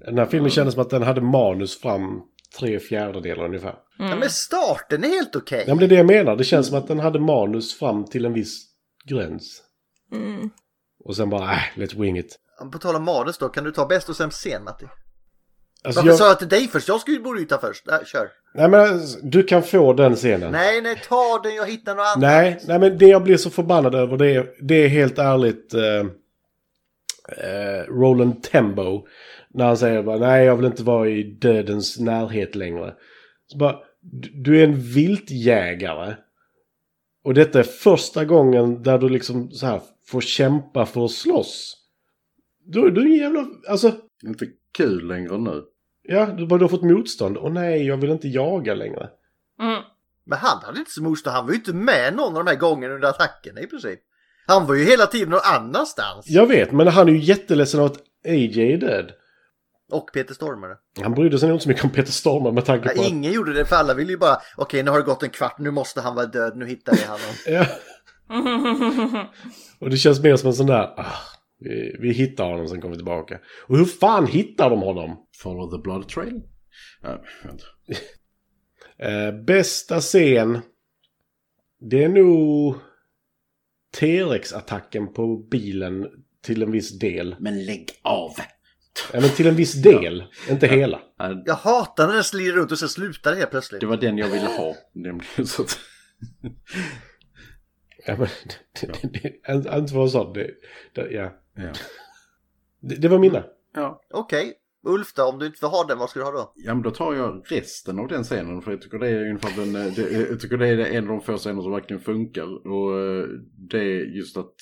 Den 0.06 0.18
här 0.18 0.26
filmen 0.26 0.52
kändes 0.52 0.74
som 0.74 0.82
att 0.82 0.90
den 0.90 1.04
hade 1.04 1.22
manus 1.22 1.82
fram 1.82 2.22
tre 2.60 2.80
fjärdedelar 2.80 3.46
ungefär. 3.46 3.76
Ja, 3.98 4.16
men 4.16 4.30
starten 4.30 5.04
är 5.04 5.08
helt 5.08 5.36
okej. 5.36 5.64
Ja, 5.68 5.74
men 5.76 5.80
det 5.80 5.86
är 5.86 5.90
det 5.90 5.96
jag 5.96 6.06
menar. 6.06 6.36
Det 6.36 6.44
känns 6.44 6.68
som 6.68 6.78
att 6.78 6.88
den 6.88 7.00
hade 7.00 7.20
manus 7.20 7.80
fram 7.80 8.06
till 8.06 8.26
en 8.26 8.34
viss 8.34 8.66
gräns. 9.06 9.62
Mm. 10.14 10.50
Och 11.04 11.16
sen 11.16 11.30
bara, 11.30 11.52
äh, 11.52 11.60
let's 11.76 12.02
wing 12.02 12.18
it. 12.18 12.40
På 12.72 12.78
tal 12.80 12.96
om 12.96 13.04
manus 13.04 13.38
då, 13.38 13.50
kan 13.50 13.64
du 13.64 13.72
ta 13.72 13.86
bäst 13.86 14.10
och 14.10 14.16
sämst 14.16 14.38
scen 14.38 14.64
Matti? 14.64 14.86
Alltså, 15.84 16.00
Varför 16.00 16.10
jag- 16.10 16.18
sa 16.18 16.28
jag 16.28 16.40
till 16.40 16.50
dig 16.50 16.68
först? 16.68 16.88
Jag 16.88 17.00
skulle 17.02 17.18
ju 17.18 17.24
borde 17.24 17.40
ju 17.40 17.46
ta 17.46 17.58
först. 17.58 17.88
Äh, 17.88 17.98
kör. 18.06 18.30
Nej, 18.54 18.70
men 18.70 18.80
alltså, 18.80 19.20
du 19.24 19.44
kan 19.44 19.64
få 19.64 19.94
den 19.94 20.16
scenen. 20.16 20.52
Nej, 20.52 20.82
nej, 20.82 21.02
ta 21.08 21.40
den. 21.44 21.56
Jag 21.56 21.66
hittar 21.68 21.96
något 21.96 22.06
annat. 22.06 22.20
Nej, 22.22 22.60
nej, 22.68 22.80
men 22.80 22.98
det 22.98 23.06
jag 23.08 23.24
blir 23.24 23.38
så 23.38 23.50
förbannad 23.50 23.96
över 23.96 24.18
det 24.18 24.32
är, 24.36 24.50
det 24.62 24.76
är 24.76 24.88
helt 24.88 25.18
ärligt 25.18 25.74
eh, 25.74 26.06
eh, 27.38 27.84
Roland 27.88 28.44
Tembo. 28.44 29.08
När 29.50 29.66
han 29.66 29.78
säger 29.78 30.04
bara 30.04 30.18
nej 30.18 30.46
jag 30.46 30.56
vill 30.56 30.66
inte 30.66 30.84
vara 30.84 31.10
i 31.10 31.24
dödens 31.24 32.00
närhet 32.00 32.56
längre. 32.56 32.94
Så 33.48 33.58
bara, 33.58 33.76
du- 34.02 34.32
du 34.44 34.60
är 34.60 34.64
en 34.64 34.80
viltjägare. 34.82 36.16
Och 37.24 37.34
detta 37.34 37.60
är 37.60 37.64
första 37.64 38.26
gången 38.26 38.84
där 38.84 38.98
du 38.98 39.10
liksom 39.10 39.52
så 39.52 39.66
här 39.66 39.82
får 40.08 40.22
kämpa 40.22 40.86
för 40.86 41.06
att 41.06 41.12
slåss. 41.12 41.74
Du, 42.66 42.92
du 42.92 43.02
är 43.02 43.06
en 43.06 43.14
jävla, 43.14 43.46
alltså. 43.70 43.96
Inte 44.24 44.48
kul 44.72 45.08
längre 45.08 45.38
nu. 45.38 45.64
Ja, 46.02 46.26
du, 46.26 46.48
bara, 46.48 46.58
du 46.58 46.64
har 46.64 46.70
fått 46.70 46.84
motstånd. 46.84 47.38
Och 47.38 47.52
nej, 47.52 47.88
jag 47.88 47.98
vill 47.98 48.10
inte 48.10 48.28
jaga 48.28 48.74
längre. 48.74 49.10
Mm. 49.62 49.82
Men 50.26 50.40
han 50.40 50.64
hade 50.64 50.80
inte 50.80 50.92
så 50.92 51.04
motstånd. 51.04 51.36
Han 51.36 51.46
var 51.46 51.52
ju 51.52 51.58
inte 51.58 51.74
med 51.74 52.16
någon 52.16 52.38
av 52.38 52.46
de 52.46 52.52
här 52.52 52.58
gångerna 52.58 52.94
under 52.94 53.08
attackerna 53.08 53.62
i 53.62 53.68
princip. 53.68 54.00
Han 54.48 54.66
var 54.66 54.76
ju 54.76 54.84
hela 54.84 55.06
tiden 55.06 55.30
någon 55.30 55.40
annanstans. 55.44 56.30
Jag 56.30 56.48
vet, 56.48 56.72
men 56.72 56.88
han 56.88 57.08
är 57.08 57.12
ju 57.12 57.20
jätteledsen 57.20 57.80
av 57.80 57.86
att 57.86 57.98
AJ 58.28 58.74
är 58.74 58.78
död. 58.78 59.12
Och 59.92 60.10
Peter 60.14 60.34
Stormare. 60.34 60.76
Han 61.02 61.14
brydde 61.14 61.40
sig 61.40 61.50
nog 61.50 61.56
inte 61.56 61.64
så 61.64 61.70
mycket 61.70 61.84
om 61.84 61.90
Peter 61.90 62.12
Stormare 62.12 62.54
med 62.54 62.66
tanke 62.66 62.90
på 62.96 63.02
att... 63.02 63.08
ingen 63.08 63.34
gjorde 63.34 63.54
det 63.54 63.66
för 63.66 63.76
alla 63.76 63.94
ville 63.94 64.12
ju 64.12 64.18
bara 64.18 64.38
okej 64.56 64.84
nu 64.84 64.92
har 64.92 64.98
det 64.98 65.06
gått 65.06 65.24
en 65.24 65.30
kvart, 65.30 65.60
nu 65.60 65.72
måste 65.72 66.02
han 66.02 66.16
vara 66.16 66.26
död, 66.26 66.58
nu 66.58 66.66
hittar 66.66 66.94
vi 66.94 67.04
honom. 67.04 67.34
Ja. 67.46 67.66
Och 69.80 69.90
det 69.90 69.98
känns 69.98 70.24
mer 70.24 70.36
som 70.36 70.48
en 70.48 70.54
sån 70.54 70.68
där... 70.68 71.00
Ah, 71.00 71.14
vi, 71.60 71.96
vi 72.00 72.12
hittar 72.12 72.46
honom, 72.46 72.68
sen 72.68 72.82
kommer 72.82 72.92
vi 72.92 72.98
tillbaka. 72.98 73.40
Och 73.68 73.78
hur 73.78 73.86
fan 73.86 74.28
hittar 74.28 74.70
de 74.70 74.82
honom? 74.82 75.28
Follow 75.38 75.72
the 75.72 75.78
blood 75.84 76.08
trail? 76.10 76.42
Ja, 77.02 77.24
vänta. 77.44 77.66
Eh, 79.00 79.32
bästa 79.32 80.00
scen... 80.02 80.60
Det 81.80 82.04
är 82.04 82.10
nog... 82.10 82.76
T-Rex-attacken 84.00 85.14
på 85.14 85.38
bilen 85.38 86.08
till 86.44 86.64
en 86.64 86.72
viss 86.72 87.00
del. 87.00 87.36
Men 87.40 87.66
lägg 87.66 87.90
av! 88.02 88.32
Ja, 89.14 89.20
men 89.22 89.30
till 89.30 89.48
en 89.48 89.56
viss 89.56 89.74
del. 89.84 90.24
Inte 90.50 90.68
hela. 90.68 91.00
Jag 91.46 91.56
hatar 91.56 92.08
när 92.08 92.14
den 92.14 92.24
slirar 92.24 92.56
runt 92.56 92.72
och 92.72 92.80
sen 92.80 92.90
slutar 92.90 93.32
det 93.32 93.38
helt 93.38 93.52
plötsligt. 93.52 93.82
Det 93.82 93.88
var 93.88 93.98
den 93.98 94.18
jag 94.18 94.28
ville 94.28 94.48
ha. 94.48 94.76
Ja, 98.08 98.16
men... 98.18 98.28
Det, 98.82 99.02
det, 99.02 99.44
det, 99.64 99.78
inte 99.78 99.94
vad 99.94 100.12
sån. 100.12 100.34
Det, 100.34 100.52
det, 100.94 101.12
ja. 101.12 101.34
Ja. 101.56 101.74
Det, 102.80 102.96
det 102.96 103.08
var 103.08 103.20
mina. 103.20 103.44
Ja. 103.74 104.02
Okej, 104.14 104.54
Ulf 104.88 105.14
då, 105.14 105.24
om 105.24 105.40
du 105.40 105.46
inte 105.46 105.60
får 105.60 105.68
ha 105.68 105.84
den, 105.84 105.98
vad 106.00 106.10
ska 106.10 106.20
du 106.20 106.26
ha 106.26 106.32
då? 106.32 106.54
Ja 106.56 106.74
men 106.74 106.84
då 106.84 106.92
tar 106.92 107.14
jag 107.14 107.44
resten 107.46 108.00
av 108.00 108.08
den 108.08 108.24
scenen 108.24 108.62
för 108.62 108.72
jag 108.72 108.82
tycker 108.82 109.00
det 109.00 109.08
är 109.08 109.22
ungefär 109.22 109.66
den, 109.66 109.76
eh, 109.76 109.94
det, 109.94 110.12
jag 110.30 110.40
tycker 110.40 110.58
det 110.58 110.68
är 110.68 110.78
en 110.78 111.04
av 111.04 111.10
de 111.10 111.22
få 111.22 111.38
scener 111.38 111.62
som 111.62 111.72
verkligen 111.72 112.02
funkar 112.02 112.68
och 112.68 113.00
eh, 113.00 113.26
det 113.58 113.80
är 113.80 114.16
just 114.18 114.38
att 114.38 114.56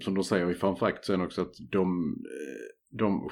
som 0.00 0.14
de 0.14 0.24
säger 0.24 0.50
i 0.50 0.54
fun 0.54 0.76
fact 0.76 1.04
sen 1.04 1.20
också 1.20 1.42
att 1.42 1.54
de, 1.72 2.14
eh, 2.24 2.98
de 2.98 3.30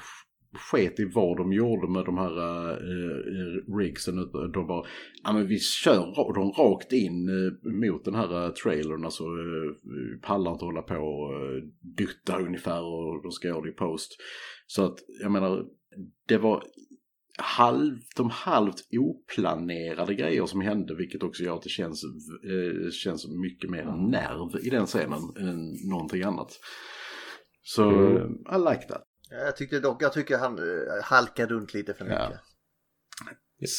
sket 0.53 0.99
i 0.99 1.05
vad 1.05 1.37
de 1.37 1.53
gjorde 1.53 1.87
med 1.87 2.05
de 2.05 2.17
här 2.17 2.31
uh, 2.31 3.75
rigsen. 3.77 4.15
De 4.53 4.67
bara, 4.67 4.85
ja 5.23 5.33
men 5.33 5.47
vi 5.47 5.59
kör 5.59 6.33
dem 6.33 6.51
rakt 6.51 6.93
in 6.93 7.29
eh, 7.29 7.71
mot 7.71 8.05
den 8.05 8.15
här 8.15 8.45
uh, 8.45 8.53
trailern. 8.53 9.05
Alltså 9.05 9.23
uh, 9.23 10.19
pallar 10.21 10.51
inte 10.51 10.65
hålla 10.65 10.81
på 10.81 10.95
och 10.95 11.33
uh, 11.33 11.63
dutta 11.97 12.39
ungefär 12.39 12.81
och 12.81 13.23
de 13.23 13.31
ska 13.31 13.47
göra 13.47 13.61
det 13.61 13.69
i 13.69 13.73
post. 13.73 14.11
Så 14.67 14.85
att 14.85 14.97
jag 15.21 15.31
menar, 15.31 15.65
det 16.27 16.37
var 16.37 16.63
halv, 17.37 17.97
de 18.15 18.29
halvt 18.29 18.83
oplanerade 18.91 20.15
grejer 20.15 20.45
som 20.45 20.61
hände 20.61 20.95
vilket 20.95 21.23
också 21.23 21.43
gör 21.43 21.55
att 21.55 21.61
det 21.61 21.69
känns, 21.69 22.03
eh, 22.03 22.89
känns 22.91 23.27
mycket 23.27 23.69
mer 23.69 23.85
nerv 24.11 24.65
i 24.65 24.69
den 24.69 24.85
scenen 24.85 25.21
än 25.39 25.89
någonting 25.89 26.23
annat. 26.23 26.59
Så 27.61 27.89
Mm. 27.89 28.31
I 28.31 28.71
like 28.71 28.87
that. 28.87 29.03
Jag 29.45 29.55
tyckte 29.57 29.79
dock, 29.79 30.03
jag 30.03 30.13
tycker 30.13 30.37
han 30.37 30.59
uh, 30.59 31.03
halkar 31.03 31.47
runt 31.47 31.73
lite 31.73 31.93
för 31.93 32.05
mycket. 32.05 32.39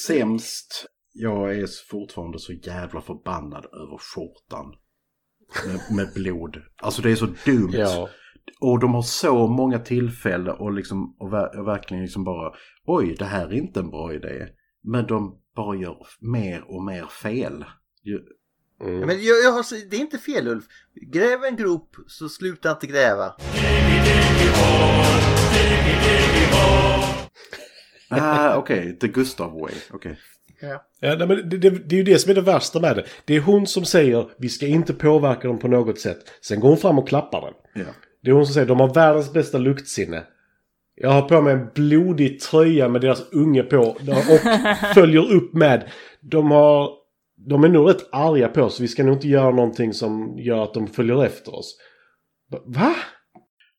Sämst, 0.06 0.86
jag 1.12 1.54
är 1.58 1.68
fortfarande 1.90 2.38
så 2.38 2.52
jävla 2.52 3.00
förbannad 3.00 3.64
över 3.64 3.98
skjortan. 3.98 4.74
Med, 5.66 5.96
med 5.96 6.14
blod. 6.14 6.56
Alltså 6.82 7.02
det 7.02 7.10
är 7.10 7.16
så 7.16 7.26
dumt. 7.44 7.70
Ja. 7.72 8.08
Och 8.60 8.80
de 8.80 8.94
har 8.94 9.02
så 9.02 9.46
många 9.46 9.78
tillfällen 9.78 10.54
och, 10.58 10.72
liksom, 10.72 11.16
och, 11.18 11.32
ver- 11.32 11.58
och 11.60 11.66
verkligen 11.66 12.02
liksom 12.02 12.24
bara 12.24 12.54
oj 12.86 13.16
det 13.18 13.24
här 13.24 13.46
är 13.46 13.52
inte 13.52 13.80
en 13.80 13.90
bra 13.90 14.14
idé. 14.14 14.48
Men 14.82 15.06
de 15.06 15.40
bara 15.56 15.76
gör 15.76 16.06
mer 16.20 16.64
och 16.70 16.82
mer 16.84 17.06
fel. 17.06 17.64
Ju- 18.02 18.24
Ja, 18.78 18.86
Men 18.86 19.24
jag, 19.24 19.44
jag 19.44 19.52
har, 19.52 19.88
det 19.90 19.96
är 19.96 20.00
inte 20.00 20.18
fel 20.18 20.48
Ulf. 20.48 20.64
Gräv 21.12 21.44
en 21.44 21.56
grop 21.56 21.96
så 22.06 22.28
sluta 22.28 22.70
inte 22.70 22.86
gräva. 22.86 23.34
Ah, 28.08 28.56
okej, 28.56 28.98
the 28.98 29.08
Gustav 29.08 29.60
way. 29.60 29.74
Okej. 29.92 30.16
Ja. 30.60 30.84
Ja, 31.00 31.16
nej, 31.18 31.28
men 31.28 31.48
det, 31.48 31.58
det, 31.58 31.70
det 31.70 31.94
är 31.94 31.98
ju 31.98 32.02
det 32.02 32.18
som 32.18 32.30
är 32.30 32.34
det 32.34 32.40
värsta 32.40 32.80
med 32.80 32.96
det. 32.96 33.04
Det 33.24 33.36
är 33.36 33.40
hon 33.40 33.66
som 33.66 33.84
säger 33.84 34.28
vi 34.38 34.48
ska 34.48 34.66
inte 34.66 34.94
påverka 34.94 35.48
dem 35.48 35.58
på 35.58 35.68
något 35.68 36.00
sätt. 36.00 36.18
Sen 36.40 36.60
går 36.60 36.68
hon 36.68 36.78
fram 36.78 36.98
och 36.98 37.08
klappar 37.08 37.40
den. 37.40 37.84
Ja. 37.84 37.92
Det 38.22 38.30
är 38.30 38.34
hon 38.34 38.46
som 38.46 38.54
säger 38.54 38.66
de 38.66 38.80
har 38.80 38.94
världens 38.94 39.32
bästa 39.32 39.58
luktsinne. 39.58 40.22
Jag 40.94 41.10
har 41.10 41.22
på 41.22 41.40
mig 41.40 41.52
en 41.52 41.68
blodig 41.74 42.40
tröja 42.40 42.88
med 42.88 43.00
deras 43.00 43.32
unge 43.32 43.62
på 43.62 43.78
och 43.78 43.98
följer 44.94 45.32
upp 45.32 45.54
med. 45.54 45.90
De 46.20 46.50
har... 46.50 46.90
De 47.36 47.64
är 47.64 47.68
nog 47.68 47.90
rätt 47.90 48.08
arga 48.12 48.48
på 48.48 48.62
oss. 48.62 48.80
Vi 48.80 48.88
ska 48.88 49.04
nog 49.04 49.14
inte 49.14 49.28
göra 49.28 49.50
någonting 49.50 49.92
som 49.92 50.38
gör 50.38 50.62
att 50.62 50.74
de 50.74 50.86
följer 50.86 51.24
efter 51.24 51.54
oss. 51.54 51.76
Va? 52.66 52.94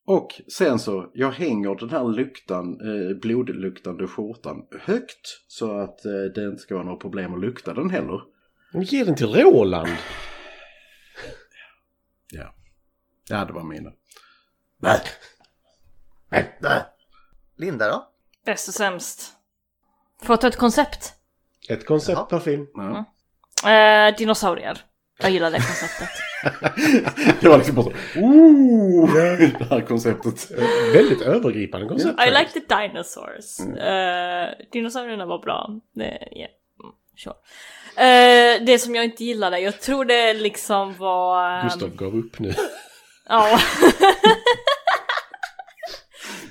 Och 0.08 0.42
sen 0.48 0.80
så, 0.80 1.12
jag 1.14 1.32
hänger 1.32 1.76
den 1.76 1.90
här 1.90 2.04
luktan, 2.04 2.80
eh, 2.82 3.18
blodluktande 3.18 4.08
skjortan 4.08 4.68
högt 4.82 5.44
så 5.48 5.80
att 5.80 6.06
eh, 6.06 6.12
det 6.36 6.46
inte 6.46 6.62
ska 6.62 6.74
vara 6.76 6.86
några 6.86 6.98
problem 7.00 7.34
att 7.34 7.40
lukta 7.40 7.74
den 7.74 7.90
heller. 7.90 8.22
Men 8.74 8.82
Ge 8.84 9.04
den 9.04 9.16
till 9.16 9.28
Roland. 9.36 9.90
Ja. 12.32 12.56
Ja, 13.30 13.46
det 13.46 13.54
var 13.54 13.64
mina. 13.64 13.92
Nej. 14.78 15.02
Nej. 16.60 16.82
Linda 17.58 17.88
då? 17.88 18.08
Bäst 18.46 18.68
och 18.68 18.74
sämst. 18.74 19.34
Får 20.22 20.34
jag 20.34 20.42
ta 20.42 20.48
ett 20.48 20.58
koncept? 20.58 21.14
Ett 21.70 21.86
koncept 21.86 22.30
per 22.30 22.40
film. 22.40 22.68
Ja. 22.74 23.06
Eh, 23.72 24.16
dinosaurier. 24.18 24.82
Jag 25.20 25.32
gillar 25.32 25.52
det 25.52 25.58
konceptet. 25.58 26.10
det 27.42 27.50
var 27.50 27.58
liksom 27.58 27.76
bara 27.76 27.86
så, 27.86 28.20
ooh, 28.20 29.14
det 29.60 29.66
här 29.70 29.82
konceptet. 29.82 30.52
Väldigt 30.94 31.22
övergripande 31.22 31.88
koncept. 31.88 32.20
I 32.28 32.30
like 32.30 32.50
the 32.60 32.76
dinosaurs. 32.76 33.60
Eh, 33.60 34.50
dinosaurierna 34.72 35.26
var 35.26 35.40
bra. 35.40 35.70
Det, 35.96 36.04
yeah. 36.04 36.50
mm, 36.84 36.94
sure. 37.18 37.36
Eh, 37.98 38.66
det 38.66 38.80
som 38.80 38.96
jag 38.96 39.06
inte 39.06 39.24
gillade, 39.24 39.60
jag 39.60 39.82
tror 39.82 40.06
det 40.06 40.34
liksom 40.34 40.94
var... 40.98 41.50
ehm, 41.50 41.64
Gustav 41.64 41.90
gav 41.90 42.16
upp 42.16 42.40
nu. 42.40 42.54
Ja. 43.30 43.60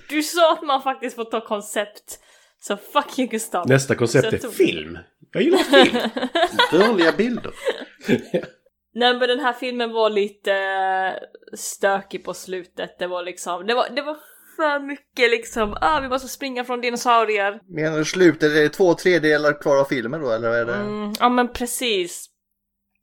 Du 0.09 0.23
sa 0.23 0.53
att 0.53 0.63
man 0.63 0.83
faktiskt 0.83 1.17
får 1.17 1.25
ta 1.25 1.41
koncept. 1.47 2.19
Så 2.67 2.77
fuck 2.77 3.19
you 3.19 3.29
Gustav. 3.29 3.69
Nästa 3.69 3.95
koncept 3.95 4.33
är 4.45 4.49
film. 4.49 4.99
Jag 5.33 5.43
gillar 5.43 5.59
film. 5.59 6.11
Rörliga 6.81 7.13
bilder. 7.13 7.53
Nej 8.95 9.19
men 9.19 9.21
den 9.21 9.41
här 9.41 9.53
filmen 9.53 9.93
var 9.93 10.11
lite 10.11 10.53
eh, 10.53 11.13
stökig 11.57 12.25
på 12.25 12.35
slutet. 12.35 12.99
Det 12.99 13.07
var 13.07 13.23
liksom, 13.23 13.67
det 13.67 13.75
var, 13.75 13.89
det 13.89 14.03
var 14.03 14.17
för 14.57 14.87
mycket 14.87 15.31
liksom, 15.31 15.77
ah 15.81 16.01
vi 16.01 16.09
måste 16.09 16.29
springa 16.29 16.65
från 16.65 16.81
dinosaurier. 16.81 17.61
Menar 17.69 17.99
du 17.99 18.05
slutet? 18.05 18.53
Är 18.53 18.61
det 18.61 18.69
två 18.69 18.95
tredjedelar 18.95 19.61
kvar 19.61 19.77
av 19.77 19.85
filmen 19.85 20.21
då 20.21 20.31
eller? 20.31 20.51
Är 20.51 20.65
det... 20.65 20.75
Mm, 20.75 21.13
ja 21.21 21.29
men 21.29 21.53
precis. 21.53 22.27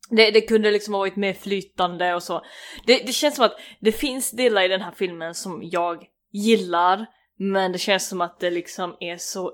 Det, 0.10 0.32
det 0.32 0.42
kunde 0.42 0.72
liksom 0.72 0.94
ha 0.94 1.00
varit 1.00 1.16
mer 1.16 1.34
flytande 1.34 2.14
och 2.16 2.24
så. 2.24 2.42
Det, 2.86 2.98
det 3.06 3.14
känns 3.14 3.36
som 3.36 3.46
att 3.46 3.56
det 3.80 3.92
finns 3.92 4.32
delar 4.32 4.62
i 4.62 4.68
den 4.68 4.82
här 4.82 4.94
filmen 4.96 5.36
som 5.36 5.60
jag 5.64 6.04
gillar, 6.32 7.06
men 7.44 7.72
det 7.72 7.78
känns 7.78 8.08
som 8.08 8.22
att 8.22 8.40
det 8.40 8.50
liksom 8.50 8.98
är 9.00 9.18
så 9.18 9.54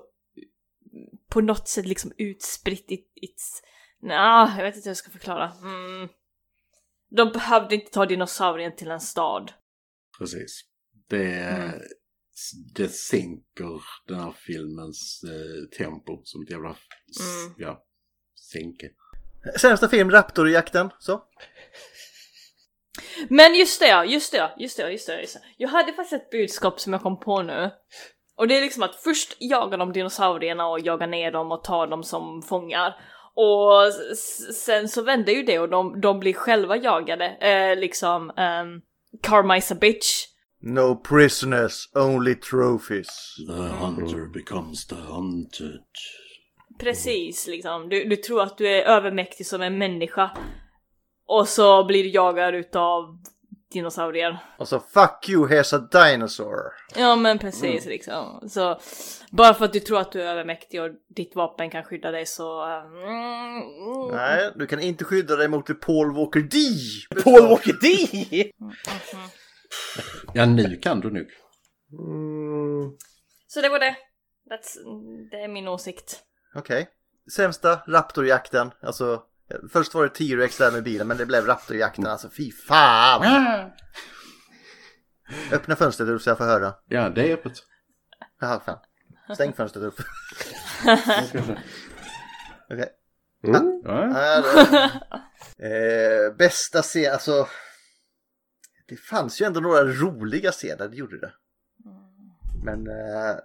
på 1.28 1.40
något 1.40 1.68
sätt 1.68 1.86
liksom 1.86 2.12
utspritt. 2.18 2.90
It, 2.90 3.06
it's... 3.22 3.62
Nah, 4.02 4.56
jag 4.56 4.64
vet 4.64 4.76
inte 4.76 4.86
hur 4.88 4.90
jag 4.90 4.96
ska 4.96 5.10
förklara. 5.10 5.52
Mm. 5.62 6.08
De 7.08 7.32
behövde 7.32 7.74
inte 7.74 7.90
ta 7.92 8.06
dinosaurien 8.06 8.76
till 8.76 8.90
en 8.90 9.00
stad. 9.00 9.52
Precis. 10.18 10.64
Det, 11.08 11.32
Mm. 11.42 11.80
det 12.74 12.88
sänker 12.88 13.82
den 14.06 14.20
här 14.20 14.32
filmens 14.32 15.24
eh, 15.24 15.78
tempo 15.78 16.20
som 16.24 16.42
ett 16.42 16.50
jävla 16.50 16.68
Mm. 16.68 17.54
ja, 17.56 17.84
sänke. 18.52 18.90
Sämsta 19.60 19.88
film, 19.88 20.10
Raptorjakten. 20.10 20.90
Så. 20.98 21.22
Men 23.28 23.54
just 23.54 23.80
det 23.80 23.88
ja, 23.88 24.04
just 24.04 24.32
det 24.32 24.38
ja, 24.38 24.50
just 24.58 24.76
det 24.76 24.82
ja, 24.82 24.90
just 24.90 25.06
det, 25.06 25.12
ja, 25.12 25.20
just 25.20 25.34
det. 25.34 25.40
Jag 25.56 25.68
hade 25.68 25.92
faktiskt 25.92 26.22
ett 26.22 26.30
budskap 26.30 26.80
som 26.80 26.92
jag 26.92 27.02
kom 27.02 27.20
på 27.20 27.42
nu. 27.42 27.70
Och 28.36 28.48
det 28.48 28.56
är 28.56 28.60
liksom 28.60 28.82
att 28.82 28.94
först 28.94 29.36
jagar 29.38 29.78
de 29.78 29.92
dinosaurierna 29.92 30.66
och 30.66 30.80
jagar 30.80 31.06
ner 31.06 31.32
dem 31.32 31.52
och 31.52 31.64
tar 31.64 31.86
dem 31.86 32.04
som 32.04 32.42
fångar. 32.42 32.96
Och 33.34 33.92
sen 34.54 34.88
så 34.88 35.02
vänder 35.02 35.32
ju 35.32 35.42
det 35.42 35.58
och 35.58 35.68
de, 35.68 36.00
de 36.00 36.20
blir 36.20 36.32
själva 36.32 36.76
jagade. 36.76 37.26
Eh, 37.26 37.78
liksom, 37.78 38.30
um, 38.30 38.82
Carmice 39.22 39.74
a 39.74 39.76
bitch. 39.80 40.26
No 40.60 40.96
prisoners, 40.96 41.88
only 41.94 42.34
trophies. 42.34 43.36
The 43.46 43.52
hunter 43.52 44.26
becomes 44.26 44.86
the 44.86 44.94
hunted. 44.94 45.84
Precis 46.78 47.46
liksom. 47.46 47.88
Du, 47.88 48.04
du 48.04 48.16
tror 48.16 48.42
att 48.42 48.58
du 48.58 48.68
är 48.68 48.82
övermäktig 48.82 49.46
som 49.46 49.62
en 49.62 49.78
människa. 49.78 50.30
Och 51.28 51.48
så 51.48 51.84
blir 51.84 52.02
du 52.02 52.10
jagad 52.10 52.54
utav 52.54 53.18
dinosaurier. 53.72 54.38
Och 54.58 54.68
så 54.68 54.80
fuck 54.80 55.28
you, 55.28 55.48
here's 55.48 55.76
a 55.76 55.88
dinosaur. 55.92 56.72
Ja 56.96 57.16
men 57.16 57.38
precis 57.38 57.86
liksom. 57.86 58.48
Så 58.48 58.80
bara 59.30 59.54
för 59.54 59.64
att 59.64 59.72
du 59.72 59.80
tror 59.80 59.98
att 60.00 60.12
du 60.12 60.22
är 60.22 60.26
övermäktig 60.26 60.82
och 60.82 60.90
ditt 61.16 61.36
vapen 61.36 61.70
kan 61.70 61.84
skydda 61.84 62.10
dig 62.10 62.26
så... 62.26 62.62
mm, 62.64 63.56
mm. 63.56 64.16
Nej, 64.16 64.52
du 64.54 64.66
kan 64.66 64.80
inte 64.80 65.04
skydda 65.04 65.36
dig 65.36 65.48
mot 65.48 65.80
Paul 65.80 66.14
Walker 66.14 66.40
D. 66.40 66.58
Paul 67.24 67.48
Walker 67.48 67.76
D! 67.80 68.52
Ja, 70.34 70.46
nu 70.46 70.76
kan 70.76 71.00
du 71.00 71.10
nog. 71.10 71.26
Mm. 71.92 72.92
Så 73.46 73.60
det 73.60 73.68
var 73.68 73.78
det. 73.78 73.96
That's, 74.50 74.78
det 75.30 75.36
är 75.36 75.48
min 75.48 75.68
åsikt. 75.68 76.20
Okej. 76.54 76.88
Sämsta 77.36 77.80
Raptorjakten. 77.86 78.70
Alltså, 78.82 79.22
först 79.72 79.94
var 79.94 80.02
det 80.02 80.08
T-Rex 80.08 80.58
där 80.58 80.72
med 80.72 80.82
bilen 80.82 81.06
men 81.08 81.16
det 81.16 81.26
blev 81.26 81.46
Raptorjakten. 81.46 82.06
Alltså 82.06 82.30
fy 82.30 82.52
fan. 82.52 83.70
Öppna 85.52 85.76
fönstret 85.76 86.08
upp 86.08 86.22
så 86.22 86.30
jag 86.30 86.38
får 86.38 86.44
höra. 86.44 86.74
Ja, 86.88 87.08
det 87.08 87.30
är 87.30 87.34
öppet. 87.34 87.52
Jaha, 88.40 88.60
fan. 88.60 88.78
Stäng 89.34 89.52
fönstret 89.52 89.84
upp. 89.84 90.00
Okej. 92.70 92.88
Mm. 93.44 93.82
Ja, 93.84 94.42
då. 94.42 94.58
eh, 95.64 96.34
bästa 96.38 96.82
scen, 96.82 97.12
alltså. 97.12 97.48
Det 98.88 98.96
fanns 98.96 99.40
ju 99.40 99.46
ändå 99.46 99.60
några 99.60 99.84
roliga 99.84 100.52
scener, 100.52 100.88
det 100.88 100.96
gjorde 100.96 101.20
det. 101.20 101.32
Men 102.64 102.86
eh, 102.86 103.36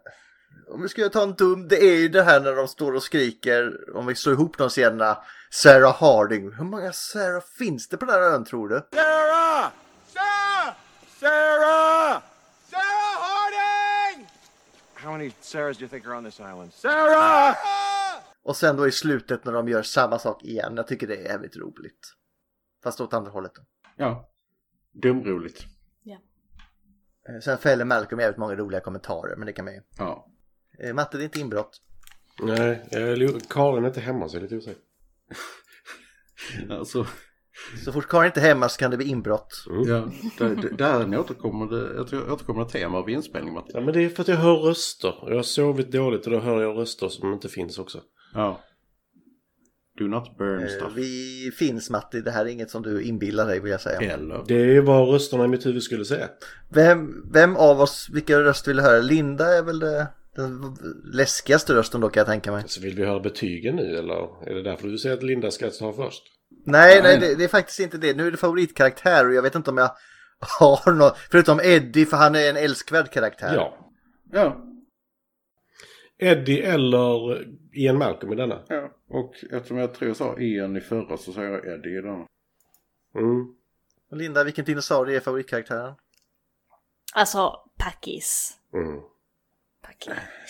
om 0.67 0.81
vi 0.81 0.89
ska 0.89 1.09
ta 1.09 1.23
en 1.23 1.33
dum, 1.33 1.67
det 1.67 1.83
är 1.83 1.95
ju 1.95 2.09
det 2.09 2.23
här 2.23 2.39
när 2.41 2.55
de 2.55 2.67
står 2.67 2.93
och 2.93 3.03
skriker, 3.03 3.89
om 3.97 4.05
vi 4.05 4.15
slår 4.15 4.33
ihop 4.33 4.57
de 4.57 4.69
scenerna, 4.69 5.17
Sarah 5.51 5.95
Harding. 5.95 6.51
Hur 6.53 6.63
många 6.63 6.93
Sarah 6.93 7.41
finns 7.41 7.87
det 7.89 7.97
på 7.97 8.05
den 8.05 8.15
här 8.15 8.21
ön 8.21 8.45
tror 8.45 8.69
du? 8.69 8.87
Sarah! 8.93 9.71
Sarah! 10.07 10.75
Sarah! 11.19 12.21
Sarah 12.69 13.15
Harding! 13.23 14.27
How 14.93 15.11
many 15.11 15.31
Sarahs 15.41 15.77
do 15.77 15.81
you 15.81 15.89
think 15.89 16.07
are 16.07 16.17
on 16.17 16.23
this 16.23 16.39
island? 16.39 16.73
Sarah! 16.73 17.55
Och 18.43 18.55
sen 18.57 18.77
då 18.77 18.87
i 18.87 18.91
slutet 18.91 19.45
när 19.45 19.51
de 19.53 19.67
gör 19.67 19.81
samma 19.83 20.19
sak 20.19 20.43
igen, 20.43 20.73
jag 20.75 20.87
tycker 20.87 21.07
det 21.07 21.15
är 21.15 21.23
jävligt 21.23 21.57
roligt. 21.57 22.13
Fast 22.83 23.01
åt 23.01 23.13
andra 23.13 23.31
hållet. 23.31 23.51
Då. 23.55 23.61
Ja. 23.95 24.29
Dumroligt. 24.91 25.65
Eh, 27.29 27.39
Sen 27.39 27.57
fäller 27.57 27.85
Malcolm 27.85 28.19
jävligt 28.19 28.37
många 28.37 28.55
roliga 28.55 28.79
kommentarer, 28.81 29.35
men 29.35 29.45
det 29.45 29.53
kan 29.53 29.65
man 29.65 29.73
ju. 29.73 29.81
Ja. 29.97 30.27
Eh, 30.83 30.93
Matte, 30.93 31.17
det 31.17 31.23
är 31.23 31.25
inte 31.25 31.39
inbrott. 31.39 31.81
Nej, 32.41 32.87
li- 33.17 33.39
Karin 33.49 33.83
är 33.83 33.87
inte 33.87 33.99
hemma 33.99 34.29
så 34.29 34.35
jag 34.35 34.39
är 34.39 34.43
lite 34.43 34.55
osäker. 34.55 34.81
Alltså, 36.69 37.05
Så 37.85 37.91
fort 37.91 38.07
Karin 38.07 38.25
inte 38.25 38.39
är 38.39 38.45
hemma 38.45 38.69
så 38.69 38.77
kan 38.79 38.91
det 38.91 38.97
bli 38.97 39.05
inbrott. 39.05 39.63
ja, 39.87 40.11
det, 40.37 40.55
det, 40.55 40.69
det 40.77 40.85
här 40.85 40.99
är 40.99 41.03
en 41.03 41.13
återkommande, 41.15 42.01
ett 42.01 42.13
återkommande 42.13 42.71
tema 42.71 42.97
av 42.97 43.09
inspelning, 43.09 43.53
Martin. 43.53 43.71
Ja 43.73 43.81
men 43.81 43.93
det 43.93 44.01
är 44.03 44.09
för 44.09 44.21
att 44.21 44.27
jag 44.27 44.35
hör 44.35 44.55
röster. 44.55 45.13
Jag 45.27 45.35
har 45.35 45.43
sovit 45.43 45.91
dåligt 45.91 46.25
och 46.25 46.31
då 46.31 46.39
hör 46.39 46.61
jag 46.61 46.77
röster 46.77 47.09
som 47.09 47.33
inte 47.33 47.49
finns 47.49 47.77
också. 47.79 48.01
Ja. 48.33 48.61
Do 49.99 50.07
not 50.07 50.37
burn 50.37 50.61
Eh, 50.63 50.67
stuff. 50.69 50.91
Vi 50.95 51.51
finns 51.59 51.89
Matti, 51.89 52.21
det 52.21 52.31
här 52.31 52.45
är 52.45 52.49
inget 52.49 52.69
som 52.71 52.81
du 52.81 53.01
inbillar 53.03 53.47
dig 53.47 53.59
vill 53.59 53.71
jag 53.71 53.81
säga. 53.81 53.99
Eller? 53.99 54.43
Det 54.47 54.75
är 54.77 54.81
vad 54.81 55.09
rösterna 55.09 55.45
i 55.45 55.47
mitt 55.47 55.65
huvud 55.65 55.83
skulle 55.83 56.05
säga. 56.05 56.29
Vem, 56.69 57.31
vem 57.33 57.55
av 57.57 57.81
oss, 57.81 58.09
vilka 58.13 58.39
röst 58.39 58.67
vill 58.67 58.75
du 58.77 58.81
höra? 58.83 59.01
Linda 59.01 59.57
är 59.57 59.63
väl 59.63 59.79
det, 59.79 60.07
den 60.35 60.77
läskigaste 61.13 61.73
rösten 61.75 62.01
då 62.01 62.09
kan 62.09 62.21
jag 62.21 62.27
tänka 62.27 62.51
mig. 62.51 62.63
Så 62.67 62.81
vill 62.81 62.95
vi 62.95 63.05
höra 63.05 63.19
betygen 63.19 63.75
nu 63.75 63.97
eller 63.97 64.47
är 64.49 64.55
det 64.55 64.63
därför 64.63 64.87
du 64.87 64.97
säger 64.97 65.17
att 65.17 65.23
Linda 65.23 65.51
ska 65.51 65.69
ta 65.69 65.93
först? 65.93 66.23
Nej, 66.65 67.01
nej, 67.03 67.19
Nej. 67.19 67.29
det, 67.29 67.35
det 67.35 67.43
är 67.43 67.47
faktiskt 67.47 67.79
inte 67.79 67.97
det. 67.97 68.13
Nu 68.17 68.27
är 68.27 68.31
det 68.31 68.37
favoritkaraktär 68.37 69.27
och 69.27 69.33
jag 69.33 69.41
vet 69.41 69.55
inte 69.55 69.69
om 69.71 69.77
jag 69.77 69.91
har 70.59 70.91
något, 70.93 71.17
förutom 71.31 71.59
Eddie 71.63 72.05
för 72.05 72.17
han 72.17 72.35
är 72.35 72.49
en 72.49 72.57
älskvärd 72.57 73.11
karaktär. 73.11 73.55
Ja. 73.55 73.91
Ja. 74.31 74.65
Eddie 76.17 76.61
eller 76.61 77.45
Ian 77.73 77.97
Malcolm 77.97 78.33
i 78.33 78.35
denna. 78.35 78.63
ja. 78.67 78.89
Och 79.09 79.35
eftersom 79.51 79.77
jag 79.77 79.93
tror 79.93 80.07
jag 80.07 80.17
sa 80.17 80.39
Ian 80.39 80.77
i 80.77 80.81
förra 80.81 81.17
så 81.17 81.33
säger 81.33 81.49
jag 81.49 81.65
Eddie 81.67 81.97
i 81.97 82.01
den. 82.01 82.25
Mm. 83.15 83.55
Linda, 84.11 84.43
vilken 84.43 84.65
dinosaurie 84.65 85.15
är 85.15 85.19
favoritkaraktären? 85.19 85.93
Alltså, 87.13 87.55
Packis. 87.77 88.57
Mm. 88.73 89.01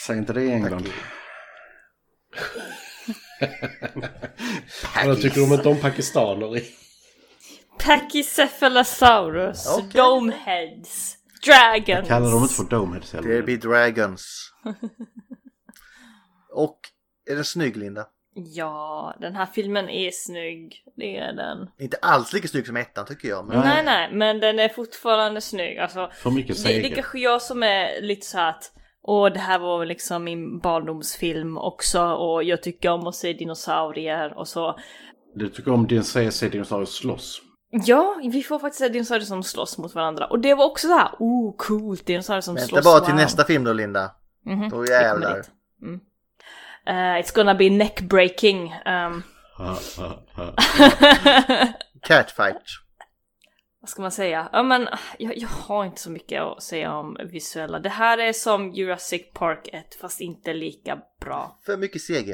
Säg 0.05 0.17
inte 0.17 0.33
det 0.33 0.41
i 0.41 0.51
England. 0.51 0.89
Vad 5.05 5.21
tycker 5.21 5.35
du 5.35 5.43
om 5.43 5.53
inte 5.53 5.69
om 5.69 5.79
pakistaner 5.79 6.57
i? 6.57 6.63
Pachycephalosaurus, 7.79 9.67
Okej. 9.77 9.89
Domeheads, 9.93 11.17
Dragons. 11.45 11.87
Jag 11.87 12.07
kallar 12.07 12.31
dem 12.31 12.41
inte 12.41 12.53
för 12.53 12.63
Domeheads 12.63 13.13
heller. 13.13 13.29
Det 13.29 13.41
blir 13.41 13.57
Dragons. 13.57 14.51
och 16.53 16.79
är 17.29 17.35
den 17.35 17.45
snygg 17.45 17.77
Linda? 17.77 18.07
Ja, 18.35 19.15
den 19.21 19.35
här 19.35 19.45
filmen 19.45 19.89
är 19.89 20.11
snygg. 20.11 20.83
Det 20.95 21.17
är 21.17 21.33
den. 21.33 21.69
Inte 21.79 21.97
alls 22.01 22.33
lika 22.33 22.47
snygg 22.47 22.67
som 22.67 22.77
ettan 22.77 23.05
tycker 23.05 23.27
jag. 23.27 23.47
Men... 23.47 23.59
Nej, 23.59 23.83
nej, 23.83 24.09
men 24.13 24.39
den 24.39 24.59
är 24.59 24.69
fortfarande 24.69 25.41
snygg. 25.41 25.77
Alltså, 25.77 26.11
För 26.13 26.31
mycket 26.31 26.57
det, 26.57 26.63
det 26.63 26.75
är 26.77 26.81
seger. 26.81 26.95
kanske 26.95 27.19
jag 27.19 27.41
som 27.41 27.63
är 27.63 28.01
lite 28.01 28.25
så 28.25 28.37
här 28.37 28.49
att 28.49 28.71
och 29.03 29.31
det 29.31 29.39
här 29.39 29.59
var 29.59 29.85
liksom 29.85 30.23
min 30.23 30.59
barndomsfilm 30.59 31.57
också 31.57 32.01
och 32.01 32.43
jag 32.43 32.63
tycker 32.63 32.89
om 32.89 33.07
att 33.07 33.15
se 33.15 33.33
dinosaurier 33.33 34.37
och 34.37 34.47
så. 34.47 34.79
Du 35.35 35.49
tycker 35.49 35.71
om 35.71 35.87
din 35.87 36.03
se 36.03 36.49
dinosaurier 36.49 36.85
slåss. 36.85 37.41
Ja, 37.69 38.19
vi 38.23 38.43
får 38.43 38.59
faktiskt 38.59 38.79
se 38.79 38.89
dinosaurier 38.89 39.25
som 39.25 39.43
slåss 39.43 39.77
mot 39.77 39.95
varandra 39.95 40.25
och 40.25 40.39
det 40.39 40.53
var 40.53 40.65
också 40.65 40.87
så 40.87 40.93
här, 40.93 41.09
oh 41.19 41.55
coolt, 41.57 42.05
dinosaurier 42.05 42.41
som 42.41 42.55
Vänta 42.55 42.67
slåss. 42.67 42.83
bara 42.83 42.99
till 42.99 43.13
wow. 43.13 43.21
nästa 43.21 43.43
film 43.43 43.63
då 43.63 43.73
Linda. 43.73 44.11
Mhm, 44.45 44.69
Då 44.69 44.81
vi 44.81 44.87
kommer 44.87 44.99
jävlar. 45.01 45.41
Mm. 45.81 45.99
Uh, 46.89 47.21
it's 47.21 47.35
gonna 47.35 47.55
be 47.55 47.69
neck 47.69 48.01
breaking. 48.01 48.73
Um, 48.85 49.23
Catfight. 52.01 52.61
Vad 53.83 53.89
ska 53.89 54.01
man 54.01 54.11
säga? 54.11 54.49
Ja 54.51 54.63
men 54.63 54.87
jag, 55.19 55.37
jag 55.37 55.47
har 55.47 55.85
inte 55.85 56.01
så 56.01 56.11
mycket 56.11 56.41
att 56.41 56.63
säga 56.63 56.93
om 56.93 57.17
visuella. 57.31 57.79
Det 57.79 57.89
här 57.89 58.17
är 58.17 58.33
som 58.33 58.71
Jurassic 58.71 59.21
Park 59.33 59.69
1 59.73 59.95
fast 60.01 60.21
inte 60.21 60.53
lika 60.53 60.99
bra. 61.21 61.59
För 61.65 61.77
mycket 61.77 62.01
CG. 62.01 62.29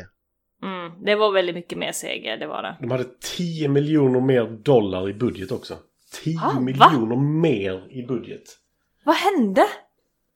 Mm, 0.63 1.03
det 1.05 1.15
var 1.15 1.31
väldigt 1.31 1.55
mycket 1.55 1.77
mer 1.77 1.91
seger, 1.91 2.37
det 2.37 2.47
var 2.47 2.61
det. 2.63 2.77
De 2.81 2.91
hade 2.91 3.05
10 3.37 3.67
miljoner 3.67 4.21
mer 4.21 4.45
dollar 4.45 5.09
i 5.09 5.13
budget 5.13 5.51
också. 5.51 5.77
10 6.23 6.37
Ah, 6.43 6.53
va? 6.53 6.59
miljoner 6.59 7.15
mer 7.41 7.87
i 7.91 8.03
budget. 8.07 8.43
Vad 9.03 9.15
hände? 9.15 9.65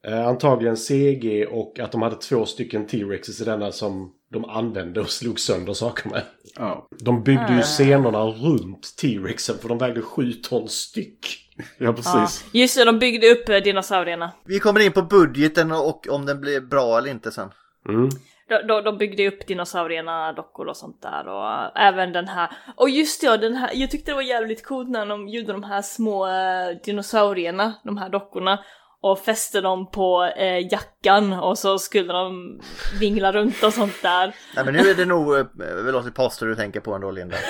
Eh, 0.06 0.26
antagligen 0.28 0.76
CG 0.76 1.46
och 1.46 1.78
att 1.78 1.92
de 1.92 2.02
hade 2.02 2.16
två 2.16 2.46
stycken 2.46 2.86
T-Rexes 2.86 3.40
i 3.40 3.44
denna 3.44 3.72
som 3.72 4.14
de 4.34 4.44
använde 4.44 5.00
och 5.00 5.10
slog 5.10 5.40
sönder 5.40 5.72
saker 5.72 6.10
med. 6.10 6.22
Ja. 6.56 6.88
De 7.00 7.22
byggde 7.22 7.52
ju 7.52 7.58
Ah. 7.58 7.62
scenerna 7.62 8.18
runt 8.24 8.96
T-Rexen 9.00 9.58
för 9.58 9.68
de 9.68 9.78
vägde 9.78 10.02
sju 10.02 10.32
ton 10.32 10.68
styck. 10.68 11.40
Ja, 11.78 11.94
Ja. 12.04 12.28
Just 12.52 12.76
det, 12.78 12.84
de 12.84 12.98
byggde 12.98 13.30
upp 13.30 13.48
eh, 13.48 13.56
dinosaurierna. 13.56 14.32
Vi 14.44 14.60
kommer 14.60 14.80
in 14.80 14.92
på 14.92 15.02
budgeten 15.02 15.72
och 15.72 16.06
om 16.10 16.26
den 16.26 16.40
blir 16.40 16.60
bra 16.60 16.98
eller 16.98 17.10
inte 17.10 17.30
sen. 17.32 17.48
Mm. 17.88 18.08
De, 18.48 18.66
de, 18.68 18.84
de 18.84 18.98
byggde 18.98 19.28
upp 19.28 19.46
dinosaurierna, 19.46 20.32
dockor 20.32 20.66
och 20.68 20.76
sånt 20.76 21.02
där 21.02 21.28
och 21.28 21.46
äh, 21.50 21.86
även 21.88 22.12
den 22.12 22.28
här. 22.28 22.50
Och 22.76 22.90
just 22.90 23.20
det, 23.20 23.26
ja, 23.26 23.36
den 23.36 23.54
här. 23.54 23.70
Jag 23.74 23.90
tyckte 23.90 24.10
det 24.10 24.14
var 24.14 24.22
jävligt 24.22 24.64
coolt 24.66 24.88
när 24.90 25.06
de 25.06 25.28
gjorde 25.28 25.52
de 25.52 25.62
här 25.62 25.82
små 25.82 26.26
äh, 26.26 26.76
dinosaurierna, 26.84 27.74
de 27.84 27.96
här 27.96 28.08
dockorna. 28.08 28.64
Och 29.06 29.18
fäste 29.18 29.60
dem 29.60 29.90
på 29.90 30.24
äh, 30.36 30.72
jackan 30.72 31.32
och 31.32 31.58
så 31.58 31.78
skulle 31.78 32.12
de 32.12 32.60
vingla 33.00 33.32
runt 33.32 33.62
och 33.62 33.72
sånt 33.72 34.02
där. 34.02 34.34
Nej 34.56 34.64
men 34.64 34.74
nu 34.74 34.80
är 34.90 34.94
det 34.94 35.04
nog 35.04 35.36
eh, 35.36 35.44
Velocipaster 35.84 36.46
du 36.46 36.54
tänker 36.54 36.80
på 36.80 36.94
ändå 36.94 37.10
Linda. 37.10 37.36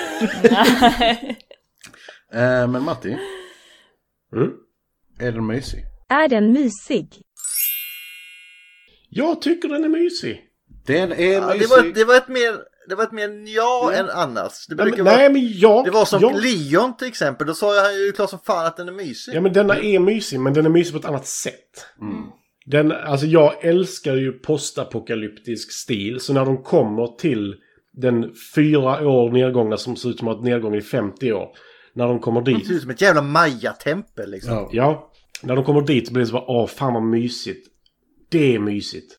Eh, 2.33 2.67
men 2.67 2.83
Matti, 2.83 3.17
Mm. 4.35 4.51
är 5.19 5.31
den 5.31 5.47
mysig? 5.47 5.85
Är 6.09 6.27
den 6.27 6.51
mysig? 6.53 7.21
Jag 9.09 9.41
tycker 9.41 9.69
den 9.69 9.83
är 9.83 9.89
mysig. 9.89 10.41
Den 10.85 11.11
är 11.11 11.33
Ja, 11.33 11.47
mysig. 11.47 11.61
det, 11.61 11.67
var, 11.67 11.83
det 11.95 12.05
var 12.05 12.15
ett 12.17 12.27
mer 12.27 12.55
det 12.89 12.95
var 12.95 13.03
ett 13.03 13.11
mer 13.11 13.55
ja 13.55 13.91
än 13.93 14.09
annars. 14.09 14.67
Det 14.67 14.75
Nej, 14.75 14.83
brukar 14.83 14.97
men- 14.97 15.05
vara, 15.05 15.15
nej, 15.17 15.29
men 15.33 15.51
jag- 15.59 15.85
Det 15.85 15.91
var 15.91 16.05
som 16.05 16.21
jag- 16.21 16.41
Leon 16.43 16.97
till 16.97 17.07
exempel. 17.07 17.47
Då 17.47 17.53
sa 17.53 17.75
jag 17.75 17.93
ju 17.99 18.11
klart 18.11 18.29
som 18.29 18.39
fan 18.39 18.65
att 18.65 18.77
den 18.77 18.87
är 18.87 18.91
mysig. 18.93 19.33
Ja 19.35 19.41
men 19.41 19.53
denna 19.53 19.77
är 19.77 19.99
mysig 19.99 20.39
men 20.39 20.53
den 20.53 20.65
är 20.65 20.69
mysig 20.69 20.93
på 20.93 20.99
ett 20.99 21.05
annat 21.05 21.27
sätt. 21.27 21.85
Mm. 22.01 22.15
Den, 22.65 22.91
alltså 22.91 23.25
jag 23.25 23.65
älskar 23.65 24.15
ju 24.15 24.31
postapokalyptisk 24.31 25.71
stil. 25.71 26.19
Så 26.19 26.33
när 26.33 26.45
de 26.45 26.63
kommer 26.63 27.07
till 27.17 27.55
den 27.93 28.33
fyra 28.55 29.07
år 29.07 29.31
nedgångna 29.31 29.77
som 29.77 29.95
ser 29.95 30.09
ut 30.09 30.19
som 30.19 30.27
att 30.27 30.43
nedgång 30.43 30.75
i 30.75 30.81
50 30.81 31.33
år. 31.33 31.47
När 31.93 32.07
de 32.07 32.19
kommer 32.19 32.41
Det 32.41 32.53
dit. 32.53 32.67
ser 32.67 32.73
ut 32.73 32.81
som 32.81 32.89
ett 32.91 33.01
jävla 33.01 33.21
Maya-tempel 33.21 34.31
liksom. 34.31 34.69
Ja. 34.71 35.11
När 35.43 35.55
de 35.55 35.63
kommer 35.65 35.81
dit 35.81 36.07
så 36.07 36.13
blir 36.13 36.23
det 36.23 36.27
så 36.27 36.33
bara 36.33 36.45
åh 36.51 36.67
fan 36.67 36.93
vad 36.93 37.03
mysigt. 37.03 37.67
Det 38.31 38.55
är 38.55 38.59
mysigt. 38.59 39.11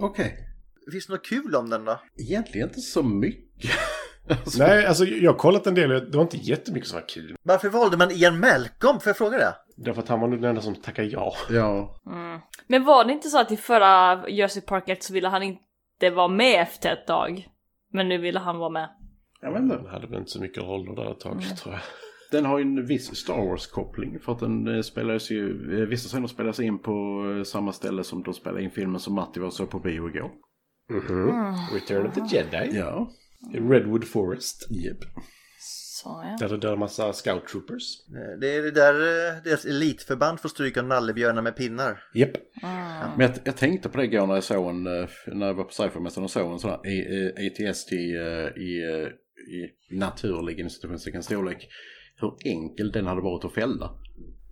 Okej. 0.00 0.36
Finns 0.90 1.06
det 1.06 1.12
något 1.12 1.26
kul 1.26 1.54
om 1.54 1.70
den 1.70 1.84
då? 1.84 2.00
Egentligen 2.18 2.68
inte 2.68 2.80
så 2.80 3.02
mycket. 3.02 3.70
Nej, 4.58 4.86
alltså 4.86 5.04
jag 5.04 5.32
har 5.32 5.38
kollat 5.38 5.66
en 5.66 5.74
del. 5.74 5.88
Det 5.90 6.16
var 6.16 6.22
inte 6.22 6.36
jättemycket 6.36 6.88
som 6.88 7.00
var 7.00 7.08
kul. 7.08 7.36
Varför 7.42 7.68
valde 7.68 7.96
man 7.96 8.10
Ian 8.10 8.40
Malcolm? 8.40 9.00
Får 9.00 9.10
jag 9.10 9.16
fråga 9.16 9.38
det? 9.38 9.54
Därför 9.76 10.02
att 10.02 10.08
han 10.08 10.20
var 10.20 10.28
nog 10.28 10.40
den 10.40 10.48
enda 10.48 10.60
som 10.62 10.74
tackade 10.74 11.08
ja. 11.08 11.32
Ja. 11.50 12.00
Mm. 12.06 12.40
Men 12.66 12.84
var 12.84 13.04
det 13.04 13.12
inte 13.12 13.28
så 13.28 13.38
att 13.40 13.52
i 13.52 13.56
förra 13.56 14.28
Jersey 14.28 14.62
Park 14.62 14.88
1 14.88 15.02
så 15.02 15.12
ville 15.12 15.28
han 15.28 15.42
inte 15.42 16.10
vara 16.14 16.28
med 16.28 16.62
efter 16.62 16.92
ett 16.92 17.06
tag? 17.06 17.48
Men 17.92 18.08
nu 18.08 18.18
ville 18.18 18.38
han 18.38 18.58
vara 18.58 18.70
med. 18.70 18.88
Jag 19.40 19.52
vet 19.52 19.62
inte. 19.62 19.76
Den 19.76 19.86
hade 19.86 20.06
väl 20.06 20.18
inte 20.18 20.30
så 20.30 20.40
mycket 20.40 20.62
roller 20.62 20.96
där 21.04 21.12
ett 21.12 21.20
tag 21.20 21.32
Mm. 21.32 21.56
tror 21.56 21.74
jag. 21.74 21.82
Den 22.30 22.44
har 22.44 22.58
ju 22.58 22.62
en 22.62 22.86
viss 22.86 23.16
Star 23.16 23.34
Wars-koppling 23.46 24.18
för 24.20 24.32
att 24.32 24.38
den 24.38 24.74
eh, 24.76 24.80
spelas 24.82 25.30
ju, 25.30 25.50
eh, 25.82 25.88
vissa 25.88 26.08
scener 26.08 26.26
spelas 26.26 26.60
in 26.60 26.78
på 26.78 27.24
eh, 27.38 27.42
samma 27.42 27.72
ställe 27.72 28.04
som 28.04 28.22
de 28.22 28.34
spelade 28.34 28.62
in 28.62 28.70
filmen 28.70 29.00
som 29.00 29.14
Matti 29.14 29.40
var 29.40 29.50
såg 29.50 29.70
på 29.70 29.78
bio 29.78 30.08
igår. 30.08 30.30
Mhm. 30.90 31.56
Return 31.74 32.06
of 32.06 32.14
the 32.14 32.36
Jedi. 32.36 32.70
Ja. 32.78 33.10
I 33.54 33.58
Redwood 33.58 34.04
Forest. 34.04 34.70
Yep. 34.70 34.98
Så 35.58 36.22
ja. 36.24 36.36
Där 36.40 36.48
det 36.48 36.56
dör 36.60 36.72
en 36.72 36.78
massa 36.78 37.12
scout 37.12 37.46
troopers. 37.48 37.82
Eh, 38.08 38.38
Det 38.40 38.54
är 38.56 38.62
det 38.62 38.70
där 38.70 38.94
eh, 38.94 39.42
deras 39.44 39.64
elitförband 39.64 40.40
får 40.40 40.48
stryka 40.48 40.82
nallebjörnar 40.82 41.42
med 41.42 41.56
pinnar. 41.56 42.02
Japp. 42.14 42.30
Men 43.16 43.20
jag, 43.20 43.30
jag 43.44 43.56
tänkte 43.56 43.88
på 43.88 43.98
det 43.98 44.04
igår 44.04 44.26
när 44.26 44.34
jag 44.34 44.44
såg 44.44 44.70
en, 44.70 44.86
eh, 44.86 45.08
när 45.26 45.46
jag 45.46 45.54
var 45.54 45.64
på 45.64 45.72
sci-fi-mässan 45.72 46.24
och 46.24 46.30
såg 46.30 46.52
en 46.52 46.58
sån 46.58 46.70
här 46.70 46.78
ATST 47.46 47.92
i, 47.92 48.14
eh, 48.14 48.62
i 49.54 49.70
naturlig 49.90 50.58
institutionstecken 50.60 51.22
storlek. 51.22 51.68
Hur 52.16 52.34
enkel 52.44 52.92
den 52.92 53.06
hade 53.06 53.20
varit 53.20 53.44
att 53.44 53.52
fälla. 53.54 53.90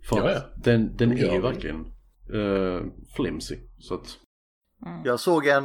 För 0.09 0.29
Ja, 0.29 0.41
den, 0.63 0.97
den 0.97 1.11
är 1.11 1.33
ju 1.33 1.41
verkligen 1.41 1.85
uh, 2.33 2.83
flimsy. 3.15 3.55
Så 3.79 3.93
att, 3.93 4.07
Jag 5.05 5.19
såg 5.19 5.47
en 5.47 5.63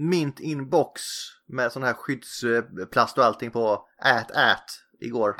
mint 0.00 0.40
inbox 0.40 1.02
med 1.46 1.72
sån 1.72 1.82
här 1.82 1.92
skyddsplast 1.92 3.18
och 3.18 3.24
allting 3.24 3.50
på 3.50 3.88
ät 4.04 4.30
ät 4.30 4.64
igår. 5.00 5.36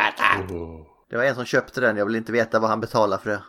Oh. 0.51 0.87
Det 1.11 1.17
var 1.17 1.25
en 1.25 1.35
som 1.35 1.45
köpte 1.45 1.81
den, 1.81 1.97
jag 1.97 2.07
vill 2.07 2.17
inte 2.17 2.33
veta 2.33 2.59
vad 2.59 2.71
han 2.71 2.81
betalar 2.81 3.19
för 3.19 3.31
det. 3.31 3.43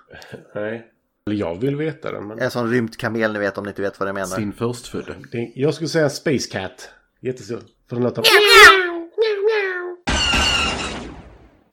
Nej. 0.56 0.88
Eller 1.26 1.38
jag 1.38 1.56
vill 1.56 1.76
veta 1.76 2.12
det 2.12 2.22
men... 2.22 2.40
En 2.40 2.52
sån 2.52 2.72
rymt 2.72 2.98
kamel 2.98 3.34
ni 3.34 3.40
vet 3.40 3.58
om 3.58 3.64
ni 3.64 3.70
inte 3.70 3.82
vet 3.82 4.00
vad 4.00 4.10
jag 4.10 4.14
menar. 4.14 4.28
sin 4.28 4.54
förstfödde. 4.54 5.16
Jag 5.56 5.74
skulle 5.74 5.88
säga 5.88 6.10
Space 6.10 6.50
Cat. 6.52 6.90
Jättestor. 7.20 7.60
För 7.90 7.96
den 7.96 8.04
låter... 8.04 8.24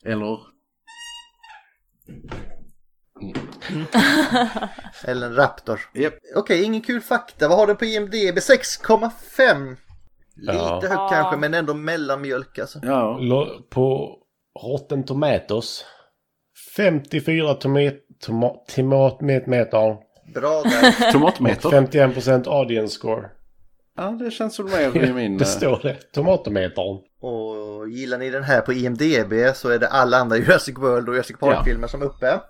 Eller? 0.04 0.38
Eller 5.04 5.26
en 5.26 5.34
raptor. 5.34 5.80
Yep. 5.94 6.14
Okej, 6.36 6.62
ingen 6.62 6.82
kul 6.82 7.00
fakta. 7.00 7.48
Vad 7.48 7.58
har 7.58 7.66
du 7.66 7.74
på 7.74 7.84
IMDB? 7.84 8.38
6,5. 8.38 9.76
Lite 10.36 10.52
Ja. 10.52 10.80
högt 10.82 10.84
Ja. 10.92 11.08
kanske, 11.12 11.36
men 11.36 11.54
ändå 11.54 11.74
mellanmjölk 11.74 12.58
alltså. 12.58 12.78
Ja. 12.82 13.20
På 13.70 14.16
Rotten 14.62 15.04
Tomatoes. 15.04 15.84
54 16.76 17.54
tomat... 17.54 17.94
Tomat... 18.20 18.66
Tomatmeter. 18.76 19.96
Bra 20.34 20.62
där. 20.62 21.12
Tomatmeter? 21.12 21.68
51% 21.68 22.48
audience 22.48 22.94
score. 22.94 23.30
Ja, 23.96 24.10
det 24.10 24.30
känns 24.30 24.54
som 24.54 24.64
mer 24.64 24.96
i 24.96 25.12
min... 25.12 25.38
Det 25.38 25.44
eh, 25.44 25.48
står 25.48 25.80
det. 25.82 26.12
Tomatometern. 26.12 26.98
Och 27.20 27.88
gillar 27.88 28.18
ni 28.18 28.30
den 28.30 28.42
här 28.42 28.60
på 28.60 28.72
IMDB 28.72 29.56
så 29.56 29.68
är 29.68 29.78
det 29.78 29.88
alla 29.88 30.16
andra 30.16 30.36
Jurassic 30.36 30.78
World 30.78 31.08
och 31.08 31.14
Jurassic 31.14 31.38
Park-filmer 31.38 31.86
som 31.86 32.02
är 32.02 32.06
uppe. 32.06 32.40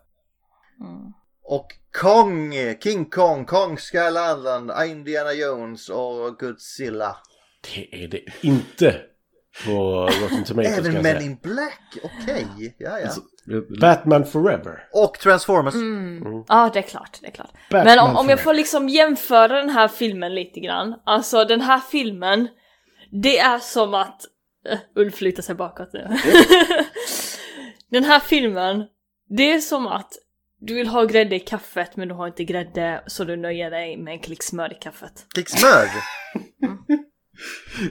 Mm. 0.81 1.13
Och 1.45 1.67
Kong, 1.93 2.55
King 2.83 3.05
Kong, 3.11 3.45
Kong 3.45 3.79
Skull 3.79 4.17
Island, 4.33 4.73
Indiana 4.87 5.33
Jones 5.33 5.89
och 5.89 6.39
Godzilla. 6.39 7.17
Det 7.75 8.05
är 8.05 8.09
det 8.09 8.23
inte 8.41 9.01
på 9.67 10.07
Rotten 10.23 10.45
Tomatoes 10.47 10.77
kan 10.77 10.87
Även 10.87 10.93
Men 10.93 11.03
säga. 11.03 11.21
in 11.21 11.39
Black, 11.43 11.99
okej. 12.03 12.77
Ja, 12.79 12.99
ja. 12.99 13.11
Batman 13.81 14.27
Forever. 14.27 14.89
Och 14.93 15.19
Transformers. 15.19 15.75
Mm. 15.75 16.45
Ja, 16.49 16.71
det 16.73 16.79
är 16.79 16.83
klart, 16.83 17.19
det 17.21 17.27
är 17.27 17.31
klart. 17.31 17.53
Batman 17.71 17.85
Men 17.85 17.99
om, 17.99 18.17
om 18.17 18.29
jag 18.29 18.43
får 18.43 18.55
liksom 18.55 18.89
jämföra 18.89 19.57
den 19.57 19.71
här 19.71 19.89
filmen 19.89 20.35
lite 20.35 20.61
grann. 20.61 20.95
Alltså 21.05 21.45
den 21.45 21.61
här 21.61 21.81
filmen, 21.91 22.49
det 23.23 23.39
är 23.39 23.59
som 23.59 23.95
att... 23.95 24.21
Uh, 24.73 24.79
Ulf 24.97 25.21
lutar 25.21 25.43
sig 25.43 25.55
bakåt 25.55 25.93
nu. 25.93 26.07
den 27.91 28.05
här 28.05 28.21
filmen, 28.21 28.85
det 29.29 29.53
är 29.53 29.61
som 29.61 29.87
att 29.87 30.13
du 30.61 30.75
vill 30.75 30.87
ha 30.89 31.05
grädde 31.05 31.37
i 31.37 31.41
kaffet 31.41 31.97
men 31.97 32.09
du 32.09 32.15
har 32.15 32.27
inte 32.27 32.45
grädde 32.45 33.03
så 33.07 33.25
du 33.25 33.37
nöjer 33.37 33.71
dig 33.71 33.97
med 33.97 34.13
en 34.13 34.21
klick 34.21 34.43
smör 34.43 34.73
i 34.73 34.75
kaffet. 34.75 35.13
Klick 35.35 35.49
smör? 35.49 35.87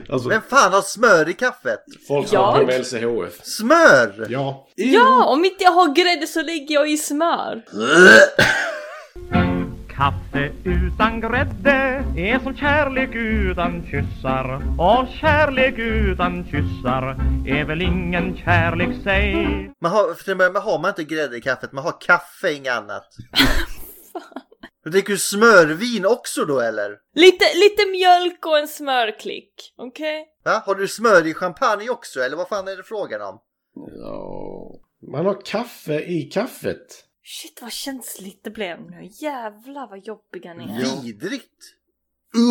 Alltså, 0.08 0.28
Vem 0.28 0.42
fan 0.42 0.72
har 0.72 0.82
smör 0.82 1.28
i 1.28 1.32
kaffet? 1.32 1.84
Folk 2.08 2.32
Jag? 2.32 2.40
har 2.52 2.64
på 2.64 2.70
LCHF. 2.70 3.44
Smör! 3.44 4.26
Ja. 4.28 4.68
Ja, 4.74 5.24
om 5.24 5.44
inte 5.44 5.64
jag 5.64 5.70
har 5.70 5.94
grädde 5.94 6.26
så 6.26 6.42
lägger 6.42 6.74
jag 6.74 6.90
i 6.90 6.96
smör. 6.96 7.62
Kaffe 9.98 10.52
utan 10.64 11.20
grädde 11.20 12.04
är 12.16 12.38
som 12.38 12.56
kärlek 12.56 13.10
utan 13.14 13.86
kyssar 13.90 14.62
Och 14.78 15.08
kärlek 15.20 15.74
utan 15.78 16.44
kyssar 16.44 17.16
är 17.46 17.64
väl 17.64 17.82
ingen 17.82 18.36
kärlek 18.36 18.88
säg 19.04 19.34
Man 19.80 19.90
har, 19.92 20.14
för 20.14 20.32
att 20.32 20.38
börja 20.38 20.52
med 20.52 20.62
har 20.62 20.78
man 20.78 20.88
inte 20.88 21.04
grädde 21.04 21.36
i 21.36 21.40
kaffet, 21.40 21.72
man 21.72 21.84
har 21.84 22.00
kaffe, 22.00 22.52
inget 22.52 22.72
annat. 22.72 23.08
Du 24.84 24.90
dricker 24.90 25.12
du 25.12 25.18
smörvin 25.18 26.06
också 26.06 26.44
då 26.44 26.60
eller? 26.60 26.90
Lite, 27.14 27.44
lite 27.54 27.90
mjölk 27.90 28.46
och 28.46 28.58
en 28.58 28.68
smörklick, 28.68 29.74
okej? 29.76 30.26
Va? 30.44 30.62
Har 30.66 30.74
du 30.74 30.88
smör 30.88 31.26
i 31.26 31.34
champagne 31.34 31.90
också 31.90 32.20
eller 32.20 32.36
vad 32.36 32.48
fan 32.48 32.68
är 32.68 32.76
det 32.76 32.82
frågan 32.82 33.22
om? 33.22 33.38
ja. 33.74 34.80
Man 35.12 35.26
har 35.26 35.40
kaffe 35.44 36.00
i 36.00 36.22
kaffet. 36.22 37.07
Shit 37.30 37.62
vad 37.62 37.72
känsligt 37.72 38.44
det 38.44 38.50
blev 38.50 38.80
nu. 38.80 39.08
Jävlar 39.10 39.88
vad 39.88 39.98
jobbiga 39.98 40.54
ni 40.54 40.64
är. 40.64 41.02
Vidrigt! 41.02 41.74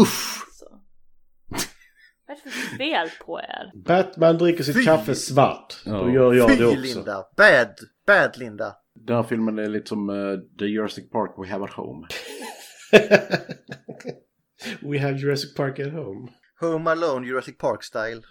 Uff! 0.01 0.43
Alltså. 0.47 0.65
Vad 2.27 2.37
är 2.37 2.41
det 2.43 2.49
för 2.49 2.77
fel 2.77 3.09
på 3.25 3.39
er? 3.39 3.71
Batman 3.75 4.37
dricker 4.37 4.63
sitt 4.63 4.75
Fy. 4.75 4.85
kaffe 4.85 5.15
svart. 5.15 5.81
Ja. 5.85 5.91
Då 5.91 6.09
gör 6.09 6.33
jag 6.33 6.49
Fy 6.49 6.55
det 6.55 6.65
också. 6.65 6.79
Linda! 6.79 7.27
Bad! 7.37 7.75
Bad 8.05 8.37
Linda! 8.37 8.75
Den 8.93 9.15
här 9.15 9.23
filmen 9.23 9.59
är 9.59 9.67
lite 9.69 9.87
som 9.87 10.09
eh, 10.09 10.39
The 10.59 10.65
Jurassic 10.65 11.09
Park 11.09 11.35
We 11.37 11.47
Have 11.51 11.63
At 11.65 11.73
Home. 11.73 12.07
We 14.91 14.99
have 14.99 15.17
Jurassic 15.17 15.55
Park 15.55 15.79
at 15.79 15.93
home. 15.93 16.31
Home 16.59 16.91
Alone 16.91 17.27
Jurassic 17.27 17.57
Park 17.57 17.83
style. 17.83 18.21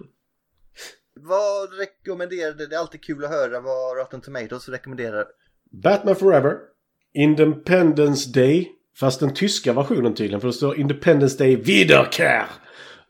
Vad 1.15 1.79
rekommenderar 1.79 2.53
du? 2.53 2.67
Det 2.67 2.75
är 2.75 2.81
alltid 2.81 3.05
kul 3.05 3.25
att 3.25 3.31
höra 3.31 3.61
vad 3.61 3.97
Rotten 3.97 4.21
Tomatoes 4.21 4.69
rekommenderar. 4.69 5.27
Batman 5.83 6.17
Forever. 6.17 6.57
Independence 7.15 8.31
Day. 8.31 8.69
Fast 8.97 9.21
den 9.21 9.35
tyska 9.35 9.73
versionen 9.73 10.15
tydligen. 10.15 10.41
För 10.41 10.49
det 10.49 10.55
står 10.55 10.79
Independence 10.79 11.39
Day 11.39 11.57
Wiederkehr. 11.57 12.47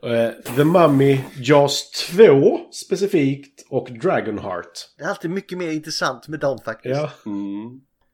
Eh, 0.03 0.55
The 0.57 0.65
Mummy, 0.65 1.19
Jaws 1.37 1.91
2 1.91 2.59
specifikt 2.73 3.67
och 3.69 3.89
Dragonheart. 4.03 4.73
Det 4.99 5.05
är 5.05 5.09
alltid 5.09 5.31
mycket 5.31 5.59
mer 5.59 5.71
intressant 5.71 6.29
med 6.29 6.41
dem 6.41 6.59
faktiskt. 6.65 6.97
Ja. 6.97 7.11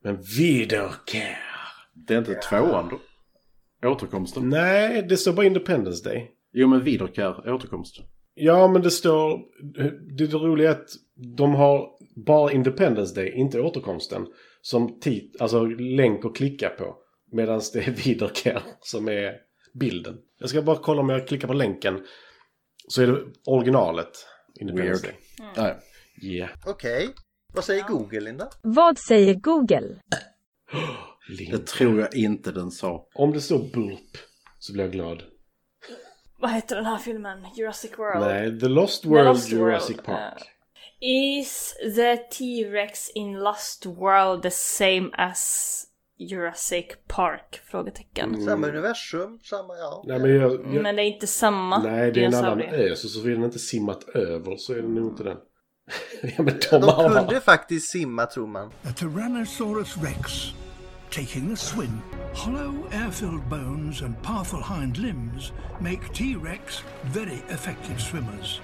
Men 0.05 0.23
Wiederkehr. 0.39 1.39
Det 1.95 2.15
är 2.15 2.19
inte 2.19 2.35
tvåan 2.35 2.89
då? 2.89 3.01
Återkomsten? 3.89 4.49
Nej, 4.49 5.07
det 5.09 5.17
står 5.17 5.33
bara 5.33 5.47
Independence 5.47 6.09
Day. 6.09 6.31
Jo 6.53 6.69
men 6.69 6.85
Wiederkehr, 6.85 7.55
återkomsten. 7.55 8.05
Ja, 8.35 8.69
men 8.69 8.83
det 8.83 8.91
står... 8.91 9.41
Det, 9.75 10.17
det 10.17 10.33
roliga 10.33 10.69
är 10.69 10.73
att 10.73 10.89
de 11.37 11.55
har 11.55 11.89
bara 12.15 12.53
Independence 12.53 13.15
Day, 13.15 13.33
inte 13.33 13.61
återkomsten. 13.61 14.27
Som 14.61 15.01
tit, 15.01 15.41
alltså 15.41 15.65
länk 15.65 16.25
att 16.25 16.37
klicka 16.37 16.69
på. 16.69 16.97
Medan 17.33 17.61
det 17.73 17.79
är 17.79 17.91
Wiederkehr 17.91 18.63
som 18.81 19.09
är 19.09 19.37
bilden. 19.75 20.19
Jag 20.39 20.49
ska 20.49 20.63
bara 20.63 20.77
kolla 20.77 21.01
om 21.01 21.09
jag 21.09 21.29
klickar 21.29 21.49
på 21.49 21.55
länken. 21.55 22.07
Så 22.89 23.03
är 23.03 23.07
det 23.07 23.23
originalet. 23.47 24.27
Independence 24.61 25.07
Weird. 25.07 25.15
Day. 25.55 25.77
Ja. 26.21 26.29
Yeah. 26.29 26.51
Okej. 26.67 27.09
Vad 27.55 27.65
säger 27.65 27.89
Google, 27.89 28.21
Linda? 28.21 28.49
Vad 28.63 28.99
säger 28.99 29.35
Google? 29.35 29.97
Det 31.51 31.67
tror 31.67 32.01
jag 32.01 32.15
inte 32.15 32.53
den 32.53 32.71
sa. 32.71 33.09
Om 33.15 33.33
det 33.33 33.41
står 33.41 33.59
burp 33.59 34.17
så 34.59 34.73
blir 34.73 34.85
jag 34.85 34.93
glad. 34.93 35.23
Vad 36.39 36.51
heter 36.51 36.77
den 36.77 36.85
här 36.85 36.99
filmen? 36.99 37.47
Jurassic 37.57 37.99
World? 37.99 38.21
Nej, 38.21 38.61
The 38.61 38.69
Lost 38.69 39.05
World 39.05 39.25
Lost 39.25 39.53
Jurassic 39.53 39.97
World, 39.97 40.07
Park. 40.07 40.43
Is 41.05 41.75
the 41.97 42.17
T-Rex 42.31 43.11
in 43.15 43.41
Lost 43.41 43.87
World 43.87 44.43
the 44.43 44.51
same 44.51 45.11
as 45.13 45.87
Jurassic 46.19 47.09
Park? 47.09 47.61
Frågetecken. 47.65 48.45
Samma 48.45 48.69
universum, 48.69 49.39
samma 49.43 49.77
ja. 49.77 50.05
Nej, 50.07 50.19
men, 50.19 50.31
jag, 50.31 50.53
jag, 50.53 50.83
Men 50.83 50.97
det 50.97 51.03
är 51.03 51.07
inte 51.07 51.27
samma 51.27 51.83
nej, 51.83 52.13
det 52.13 52.23
är 52.23 52.27
en 52.27 52.35
annan 52.35 52.61
ö. 52.61 52.97
Så 52.97 53.09
såvida 53.09 53.37
den 53.37 53.45
inte 53.45 53.59
simmat 53.59 54.09
över 54.09 54.57
så 54.57 54.73
är 54.73 54.77
det 54.77 54.89
nog 54.89 55.13
inte 55.13 55.23
den. 55.23 55.37
ja, 56.23 56.43
men 56.43 56.59
de, 56.71 56.81
De 56.81 56.83
har... 56.83 57.19
kunde 57.19 57.41
faktiskt 57.41 57.91
simma 57.91 58.27
tror 58.27 58.47
man. 58.47 58.67
A 58.67 58.93
Tyrannosaurus 58.97 59.97
rex 59.97 60.53
taking 61.11 61.53
a 61.53 61.57
swim. 61.57 62.01
Hollow 62.35 62.89
air-filled 62.93 63.49
bones 63.51 64.03
and 64.03 64.23
powerful 64.23 64.63
hind 64.63 64.99
limbs 64.99 65.53
make 65.81 66.15
T-Rex 66.15 66.83
very 67.03 67.43
effective 67.49 68.01
swimmers. 68.01 68.61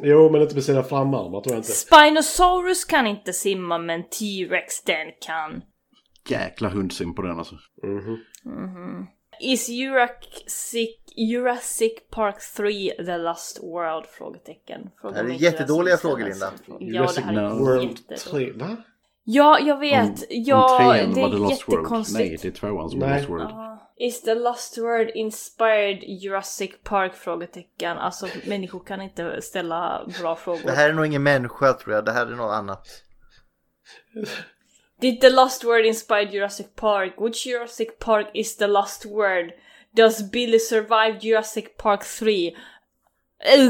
Jo, 0.00 0.30
men 0.30 0.42
inte 0.42 0.54
med 0.54 0.64
sina 0.64 0.82
framarmar 0.82 1.40
tror 1.40 1.52
jag 1.54 1.58
inte. 1.58 1.72
Spinosaurus 1.72 2.84
kan 2.84 3.06
inte 3.06 3.32
simma 3.32 3.78
men 3.78 4.02
T-Rex 4.02 4.82
den 4.82 5.06
kan. 5.26 5.62
Jäkla 6.28 6.68
hundsim 6.68 7.14
på 7.14 7.22
den 7.22 7.38
alltså. 7.38 7.54
Mhm. 7.82 9.06
Is 9.40 9.68
Jurassic, 9.68 10.98
Jurassic 11.16 11.92
Park 12.10 12.36
3 12.56 13.04
the 13.04 13.16
last 13.16 13.62
world? 13.62 14.06
Frågetecken. 14.06 14.80
Fråga 15.00 15.22
Det 15.22 15.28
här 15.28 15.34
är 15.34 15.42
jättedåliga 15.42 15.96
frågor, 15.96 16.18
Linda. 16.18 16.34
sig. 16.34 16.54
Ja, 16.80 17.08
det 17.14 17.20
här 17.20 17.32
är 17.32 17.48
World 17.50 17.82
jättedåligt. 17.90 18.30
3. 18.30 18.52
Va? 18.52 18.76
Ja, 19.24 19.58
jag 19.60 19.78
vet. 19.78 20.08
Om, 20.10 20.16
ja, 20.28 20.72
om 20.72 20.92
trean 20.92 21.14
det 21.14 21.20
var 21.20 21.28
The 21.30 21.34
är 21.36 21.38
Lost 21.38 21.68
World. 21.68 21.78
jättekonstigt. 21.82 22.18
Nej, 22.18 22.38
det 22.42 22.48
är 22.48 22.52
tvåan 22.52 22.90
som 22.90 23.02
är. 23.02 23.16
Lost 23.18 23.30
World. 23.30 23.42
Ja. 23.50 23.71
Is 23.96 24.22
the 24.22 24.34
Lost 24.34 24.78
World 24.78 25.10
inspired 25.14 26.02
Jurassic 26.02 26.70
Park? 26.82 27.14
Frågetecken. 27.14 27.98
Alltså 27.98 28.26
människor 28.46 28.84
kan 28.84 29.02
inte 29.02 29.42
ställa 29.42 30.06
bra 30.20 30.36
frågor. 30.36 30.62
Det 30.64 30.72
här 30.72 30.88
är 30.88 30.92
nog 30.92 31.06
ingen 31.06 31.22
människa 31.22 31.72
tror 31.72 31.94
jag. 31.94 32.04
Det 32.04 32.12
här 32.12 32.26
är 32.26 32.30
något 32.30 32.52
annat. 32.52 32.88
Did 35.00 35.20
the 35.20 35.30
Lost 35.30 35.64
World 35.64 35.86
inspire 35.86 36.22
Jurassic 36.22 36.66
Park? 36.74 37.14
Which 37.18 37.46
Jurassic 37.46 37.88
Park 37.98 38.30
is 38.34 38.56
the 38.56 38.66
Lost 38.66 39.04
World? 39.04 39.52
Does 39.94 40.30
Billy 40.30 40.58
survive 40.58 41.18
Jurassic 41.20 41.64
Park 41.76 42.04
3? 42.04 42.56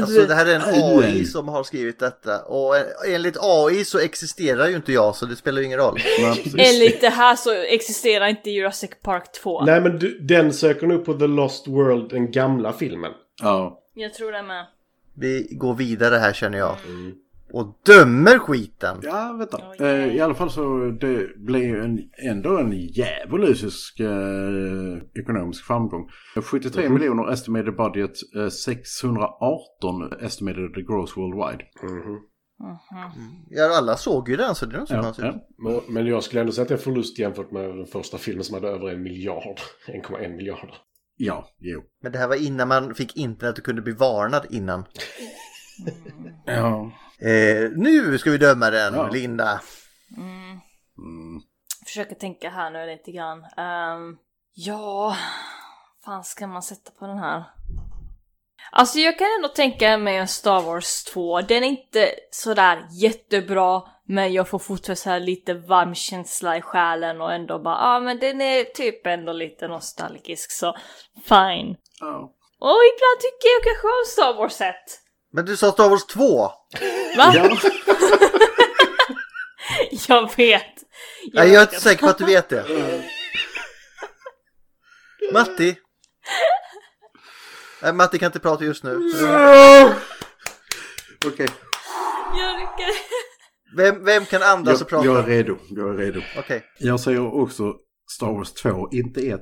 Alltså 0.01 0.25
det 0.25 0.35
här 0.35 0.45
är 0.45 0.55
en 0.55 0.61
AI 0.61 1.25
som 1.25 1.47
har 1.47 1.63
skrivit 1.63 1.99
detta. 1.99 2.41
Och 2.41 2.75
enligt 3.07 3.37
AI 3.39 3.85
så 3.85 3.99
existerar 3.99 4.67
ju 4.67 4.75
inte 4.75 4.93
jag 4.93 5.15
så 5.15 5.25
det 5.25 5.35
spelar 5.35 5.59
ju 5.59 5.65
ingen 5.65 5.79
roll. 5.79 5.99
Enligt 6.57 7.01
det 7.01 7.09
här 7.09 7.35
så 7.35 7.53
existerar 7.53 8.27
inte 8.27 8.49
Jurassic 8.49 8.91
Park 9.01 9.31
2. 9.31 9.65
Nej, 9.65 9.81
men 9.81 9.99
du, 9.99 10.19
den 10.19 10.53
söker 10.53 10.87
nog 10.87 11.05
på 11.05 11.13
The 11.13 11.27
Lost 11.27 11.67
World, 11.67 12.09
den 12.09 12.31
gamla 12.31 12.73
filmen. 12.73 13.11
Ja. 13.41 13.79
Jag 13.93 14.13
tror 14.13 14.31
det 14.31 14.43
med. 14.43 14.65
Vi 15.13 15.47
går 15.51 15.73
vidare 15.73 16.15
här 16.15 16.33
känner 16.33 16.57
jag. 16.57 16.75
Och 17.53 17.79
dömer 17.85 18.39
skiten. 18.39 18.97
Ja, 19.03 19.35
vänta. 19.39 19.85
Eh, 19.85 20.15
I 20.15 20.19
alla 20.19 20.33
fall 20.33 20.49
så 20.49 20.77
det 21.01 21.37
blev 21.37 21.75
en, 21.83 21.99
ändå 22.29 22.57
en 22.57 22.71
djävulusisk 22.71 23.99
eh, 23.99 25.21
ekonomisk 25.21 25.65
framgång. 25.65 26.09
73 26.51 26.83
Mhm. 26.83 26.93
miljoner 26.93 27.31
estimated 27.31 27.75
budget, 27.75 28.11
eh, 28.35 28.49
618 28.49 30.13
estimated 30.21 30.87
gross 30.87 31.17
worldwide. 31.17 31.63
Ja, 33.49 33.77
alla 33.77 33.97
såg 33.97 34.29
ju 34.29 34.35
den 34.35 34.55
så 34.55 34.65
det 34.65 34.77
är 34.77 34.85
så 34.85 34.93
Ja, 34.93 35.01
konstigt. 35.01 35.25
ja. 35.25 35.33
Men- 35.57 35.81
Men 35.93 36.05
jag 36.07 36.23
skulle 36.23 36.41
ändå 36.41 36.53
säga 36.53 36.61
att 36.61 36.67
det 36.67 36.73
är 36.73 36.77
förlust 36.77 37.19
jämfört 37.19 37.51
med 37.51 37.63
den 37.77 37.85
första 37.85 38.17
filmen 38.17 38.43
som 38.43 38.53
hade 38.55 38.67
över 38.67 38.89
en 38.89 39.03
miljard. 39.03 39.59
1,1 39.87 40.35
miljarder. 40.35 40.75
Ja, 41.17 41.47
jo. 41.59 41.81
Men 42.03 42.11
det 42.11 42.17
här 42.17 42.27
var 42.27 42.35
innan 42.47 42.67
man 42.67 42.95
fick 42.95 43.17
internet 43.17 43.57
och 43.57 43.63
kunde 43.63 43.81
bli 43.81 43.93
varnad 43.93 44.45
innan. 44.49 44.83
Ja. 46.45 46.91
Eh, 47.23 47.71
nu 47.75 48.17
ska 48.17 48.31
vi 48.31 48.37
döma 48.37 48.69
den, 48.69 48.93
Ja. 48.93 49.09
Linda. 49.09 49.61
Försöker 51.85 52.15
tänka 52.15 52.49
här 52.49 52.71
nu 52.71 52.85
lite 52.85 53.11
grann. 53.11 53.37
Um, 53.37 54.17
ja, 54.53 55.15
fan 56.05 56.23
ska 56.23 56.47
man 56.47 56.61
sätta 56.61 56.91
på 56.91 57.07
den 57.07 57.17
här? 57.17 57.43
Alltså 58.71 58.99
jag 58.99 59.17
kan 59.17 59.27
ändå 59.37 59.47
tänka 59.47 59.97
mig 59.97 60.17
en 60.17 60.27
Star 60.27 60.61
Wars 60.61 61.03
2. 61.03 61.41
Den 61.41 61.63
är 61.63 61.67
inte 61.67 62.09
sådär 62.31 62.87
jättebra, 62.91 63.81
men 64.07 64.33
jag 64.33 64.49
får 64.49 64.59
fortfarande 64.59 65.01
så 65.01 65.09
här 65.09 65.19
lite 65.19 65.53
varm 65.53 65.95
känsla 65.95 66.57
i 66.57 66.61
själen 66.61 67.21
och 67.21 67.33
ändå 67.33 67.59
bara, 67.59 67.75
ja 67.75 67.95
ah, 67.95 67.99
men 67.99 68.19
den 68.19 68.41
är 68.41 68.63
typ 68.63 69.07
ändå 69.07 69.33
lite 69.33 69.67
nostalgisk 69.67 70.51
så 70.51 70.75
fine. 71.15 71.75
Ja. 71.99 72.33
Och 72.59 72.79
ibland 72.91 73.19
tycker 73.19 73.47
jag 73.55 73.63
kanske 73.63 73.87
om 73.87 74.05
Star 74.07 74.33
Wars 74.33 74.61
1. 74.61 74.75
Men 75.33 75.45
du 75.45 75.57
sa 75.57 75.71
Star 75.71 75.89
Wars 75.89 76.05
2! 76.05 76.51
Va? 77.17 77.33
jag 80.07 80.35
vet. 80.37 80.63
Nej, 81.33 81.49
jag 81.49 81.55
är 81.55 81.61
inte 81.61 81.79
säker 81.79 82.01
på 82.01 82.09
att 82.09 82.17
du 82.17 82.25
vet 82.25 82.49
det. 82.49 82.65
Matti? 85.33 85.75
Nej, 87.81 87.93
Matti 87.93 88.19
kan 88.19 88.25
inte 88.25 88.39
prata 88.39 88.63
just 88.63 88.83
nu. 88.83 88.99
Okej. 91.25 91.47
Jag 92.37 92.59
lyckades. 92.59 92.95
Vem, 93.77 94.05
vem 94.05 94.25
kan 94.25 94.43
andas 94.43 94.73
och 94.73 94.81
Jag, 94.81 94.89
prata? 94.89 95.05
jag 95.05 95.17
är 95.19 95.23
redo. 95.23 95.57
Jag 95.69 95.89
är 95.89 95.97
redo. 95.97 96.21
Okej. 96.37 96.63
Jag 96.79 96.99
säger 96.99 97.41
också 97.41 97.73
Star 98.11 98.27
Wars 98.27 98.53
2, 98.53 98.89
inte 98.91 99.21
1. 99.21 99.39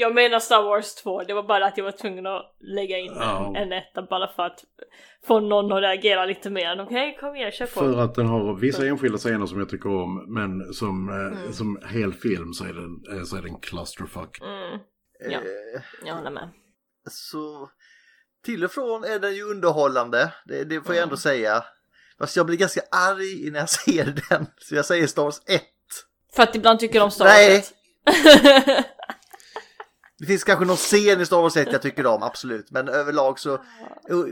Jag 0.00 0.14
menar 0.14 0.38
Star 0.38 0.62
Wars 0.62 0.94
2, 0.94 1.22
det 1.22 1.34
var 1.34 1.42
bara 1.42 1.66
att 1.66 1.76
jag 1.78 1.84
var 1.84 1.92
tvungen 1.92 2.26
att 2.26 2.56
lägga 2.60 2.98
in 2.98 3.12
Ja. 3.14 3.52
en 3.56 3.72
etta 3.72 4.02
bara 4.02 4.28
för 4.32 4.42
att 4.42 4.64
få 5.26 5.40
någon 5.40 5.72
att 5.72 5.82
reagera 5.82 6.24
lite 6.26 6.50
mer. 6.50 6.80
Okej, 6.82 7.16
kom 7.20 7.36
igen, 7.36 7.52
kör 7.52 7.66
på. 7.66 7.72
För 7.72 7.98
att 8.00 8.14
den 8.14 8.26
har 8.26 8.54
vissa 8.54 8.86
enskilda 8.86 9.18
scener 9.18 9.46
som 9.46 9.58
jag 9.58 9.68
tycker 9.68 9.88
om, 9.88 10.34
men 10.34 10.72
som, 10.74 11.08
eh, 11.08 11.52
som 11.52 11.78
hel 11.90 12.12
film 12.12 12.52
så 12.52 12.64
är 12.64 12.72
den, 12.72 13.18
eh, 13.18 13.24
så 13.24 13.36
är 13.36 13.42
den 13.42 13.60
clusterfuck. 13.60 14.40
Mm. 14.40 14.78
Ja, 15.30 15.38
Eh, 15.38 15.82
jag 16.04 16.14
håller 16.14 16.30
med. 16.30 16.48
Så 17.10 17.70
till 18.44 18.64
och 18.64 18.70
från 18.70 19.04
är 19.04 19.18
den 19.18 19.34
ju 19.34 19.42
underhållande. 19.42 20.32
Det, 20.44 20.64
det 20.64 20.80
får 20.80 20.94
jag 20.94 21.02
ändå 21.02 21.16
säga. 21.16 21.64
Fast 22.18 22.36
jag 22.36 22.46
blir 22.46 22.56
ganska 22.56 22.80
arg 22.90 23.50
när 23.50 23.58
jag 23.58 23.68
ser 23.84 24.04
den. 24.04 24.46
Så 24.58 24.74
jag 24.74 24.84
säger 24.84 25.06
Star 25.06 25.22
Wars 25.22 25.40
1. 25.46 25.62
För 26.36 26.42
att 26.42 26.56
ibland 26.56 26.78
tycker 26.78 26.98
de 26.98 27.04
om 27.04 27.10
Star 27.10 27.24
Wars 27.24 27.72
Nej. 28.06 28.84
1. 30.20 30.26
Det 30.26 30.26
finns 30.26 30.44
kanske 30.44 30.64
någon 30.64 30.76
scen 30.76 31.20
i 31.20 31.26
Star 31.26 31.42
Wars 31.42 31.56
1 31.56 31.72
jag 31.72 31.82
tycker 31.82 32.06
om, 32.06 32.22
absolut. 32.22 32.70
Men 32.70 32.88
överlag 32.88 33.38
så, 33.38 33.58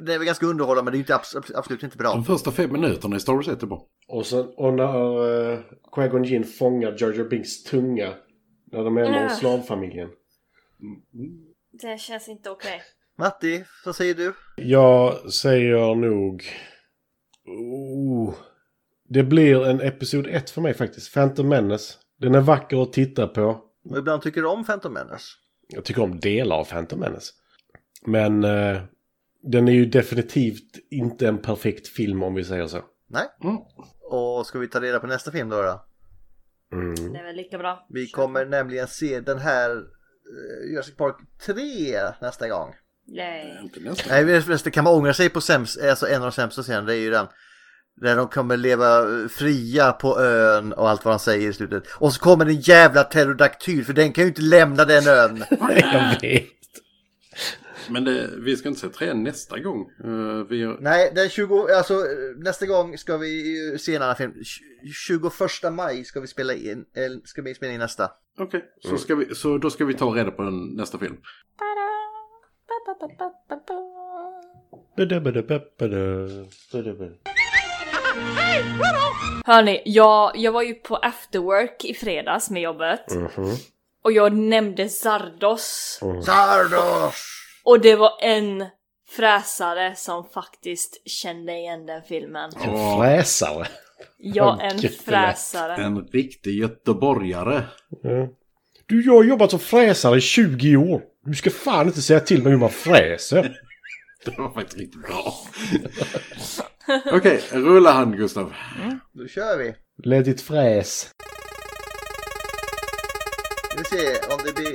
det 0.02 0.14
är 0.14 0.18
väl 0.18 0.26
ganska 0.26 0.46
underhållande 0.46 0.90
men 0.90 0.92
det 0.92 0.96
är 0.96 1.00
inte 1.00 1.14
abs- 1.14 1.52
absolut 1.54 1.82
inte 1.82 1.96
bra. 1.96 2.12
De 2.14 2.24
första 2.24 2.52
fem 2.52 2.72
minuterna 2.72 3.16
i 3.16 3.20
Star 3.20 3.32
Wars 3.32 3.48
1 3.48 3.62
är 3.62 3.66
bra. 3.66 3.86
Och, 4.08 4.26
sen, 4.26 4.46
och 4.56 4.74
när 4.74 5.26
uh, 5.52 5.58
Qui-Gon 5.92 6.24
Jinn 6.24 6.44
fångar 6.44 6.96
Jar 6.98 7.12
Jar 7.12 7.24
Binks 7.24 7.62
tunga. 7.64 8.14
När 8.72 8.84
de 8.84 8.96
är 8.96 9.10
med 9.10 9.22
om 9.22 9.36
slavfamiljen. 9.36 10.08
Det 11.72 12.00
känns 12.00 12.28
inte 12.28 12.50
okej. 12.50 12.82
Matti, 13.18 13.64
vad 13.84 13.96
säger 13.96 14.14
du? 14.14 14.34
Jag 14.56 15.32
säger 15.32 15.94
nog... 15.94 16.42
Oh, 17.46 18.34
det 19.08 19.22
blir 19.22 19.66
en 19.66 19.80
Episod 19.80 20.26
1 20.26 20.50
för 20.50 20.60
mig 20.60 20.74
faktiskt. 20.74 21.14
Phantom 21.14 21.48
Menace. 21.48 21.94
Den 22.20 22.34
är 22.34 22.40
vacker 22.40 22.82
att 22.82 22.92
titta 22.92 23.26
på. 23.26 23.60
Och 23.90 23.98
ibland 23.98 24.22
tycker 24.22 24.40
du 24.40 24.48
om 24.48 24.64
Phantom 24.64 24.92
Menace. 24.92 25.24
Jag 25.68 25.84
tycker 25.84 26.02
om 26.02 26.20
delar 26.20 26.56
av 26.56 26.64
Phantom 26.64 27.00
Menace. 27.00 27.32
Men 28.06 28.44
eh, 28.44 28.82
den 29.42 29.68
är 29.68 29.72
ju 29.72 29.86
definitivt 29.86 30.78
inte 30.90 31.28
en 31.28 31.38
perfekt 31.38 31.88
film 31.88 32.22
om 32.22 32.34
vi 32.34 32.44
säger 32.44 32.66
så. 32.66 32.84
Nej. 33.06 33.26
Och 34.10 34.46
ska 34.46 34.58
vi 34.58 34.68
ta 34.68 34.80
reda 34.80 35.00
på 35.00 35.06
nästa 35.06 35.30
film 35.30 35.48
då? 35.48 35.62
då? 35.62 35.84
Mm. 36.72 37.12
Det 37.12 37.18
är 37.18 37.24
väl 37.24 37.36
lika 37.36 37.58
bra. 37.58 37.86
Vi 37.88 38.06
kommer 38.06 38.46
nämligen 38.46 38.88
se 38.88 39.20
den 39.20 39.38
här 39.38 39.70
uh, 39.70 40.72
Jurassic 40.72 40.96
Park 40.96 41.16
3 41.46 41.54
nästa 42.20 42.48
gång. 42.48 42.74
Nej. 43.06 43.58
Inte 43.62 43.80
nästa. 43.80 44.10
Nej, 44.10 44.24
det 44.24 44.64
det 44.64 44.70
kan 44.70 44.84
man 44.84 44.94
ångra 44.94 45.14
sig 45.14 45.30
på 45.30 45.40
sämst, 45.40 45.80
alltså 45.82 46.06
en 46.06 46.14
av 46.14 46.22
de 46.22 46.32
sämsta 46.32 46.62
scenerna, 46.62 46.86
det 46.86 46.94
är 46.94 47.00
ju 47.00 47.10
den 47.10 47.26
där 48.00 48.16
de 48.16 48.28
kommer 48.28 48.56
leva 48.56 49.06
fria 49.28 49.92
på 49.92 50.20
ön 50.20 50.72
och 50.72 50.90
allt 50.90 51.04
vad 51.04 51.14
de 51.14 51.18
säger 51.18 51.50
i 51.50 51.52
slutet. 51.52 51.84
Och 51.94 52.12
så 52.12 52.20
kommer 52.20 52.46
en 52.46 52.60
jävla 52.60 53.04
pterodaktyl 53.04 53.84
för 53.84 53.92
den 53.92 54.12
kan 54.12 54.24
ju 54.24 54.28
inte 54.28 54.42
lämna 54.42 54.84
den 54.84 55.06
ön. 55.06 55.44
Jag 55.60 56.20
vet. 56.20 56.44
Men 57.90 58.04
det, 58.04 58.30
vi 58.38 58.56
ska 58.56 58.68
inte 58.68 58.80
se 58.80 58.88
tre 58.88 59.14
nästa 59.14 59.58
gång. 59.58 59.90
Eh, 60.04 60.46
vi 60.48 60.56
gör... 60.56 60.78
Nej, 60.80 61.12
den 61.14 61.28
20, 61.28 61.68
alltså 61.76 61.94
nästa 62.36 62.66
gång 62.66 62.98
ska 62.98 63.16
vi 63.16 63.78
se 63.78 63.96
en 63.96 64.02
annan 64.02 64.16
film. 64.16 64.34
21 65.06 65.22
maj 65.72 66.04
ska 66.04 66.20
vi 66.20 66.26
spela 66.26 66.54
in, 66.54 66.84
eller 66.94 67.20
ska 67.24 67.42
vi 67.42 67.54
spela 67.54 67.72
in 67.72 67.78
nästa. 67.78 68.10
Okej, 68.38 68.64
så, 68.80 68.98
ska 68.98 69.14
vi, 69.14 69.34
så 69.34 69.58
då 69.58 69.70
ska 69.70 69.84
vi 69.84 69.94
ta 69.94 70.06
reda 70.06 70.30
på 70.30 70.42
en, 70.42 70.66
nästa 70.66 70.98
film. 70.98 71.16
Hörni, 79.44 79.82
jag, 79.84 80.32
jag 80.36 80.52
var 80.52 80.62
ju 80.62 80.74
på 80.74 80.96
afterwork 80.96 81.84
i 81.84 81.94
fredags 81.94 82.50
med 82.50 82.62
jobbet. 82.62 83.10
Mhm. 83.10 83.56
Och 84.04 84.12
jag 84.12 84.36
nämnde 84.36 84.88
Zardos. 84.88 85.98
Zardos! 86.24 87.14
Och 87.64 87.80
det 87.80 87.96
var 87.96 88.12
en 88.20 88.64
fräsare 89.16 89.96
som 89.96 90.24
faktiskt 90.24 91.08
kände 91.08 91.52
igen 91.52 91.86
den 91.86 92.02
filmen. 92.02 92.50
En 92.64 92.98
fräsare. 92.98 93.66
Ja, 94.18 94.60
en 94.62 94.78
fräsare. 94.78 95.74
En 95.76 96.08
riktig 96.12 96.54
göteborgare. 96.54 97.62
Ja. 98.02 98.28
Du, 98.86 99.04
jag 99.06 99.14
har 99.14 99.24
jobbat 99.24 99.50
som 99.50 99.60
fräsare 99.60 100.18
i 100.18 100.20
20 100.20 100.76
år. 100.76 101.02
Du 101.24 101.34
ska 101.34 101.50
fan 101.50 101.86
inte 101.86 102.02
säga 102.02 102.20
till 102.20 102.42
mig 102.42 102.52
hur 102.52 102.58
man 102.58 102.70
fräser. 102.70 103.60
Det 104.36 104.42
var 104.42 104.50
faktiskt 104.50 104.78
riktigt 104.78 105.02
bra. 105.02 105.34
Okej, 107.12 107.42
rulla 107.52 107.92
han 107.92 108.16
Gustav. 108.16 108.54
Då 109.12 109.26
kör 109.26 109.58
vi. 109.58 109.74
Let 110.04 110.26
it 110.26 110.40
fräs. 110.40 111.10
Vi 113.78 113.84
se 113.84 114.06
om 114.34 114.38
det 114.44 114.54
blir... 114.54 114.72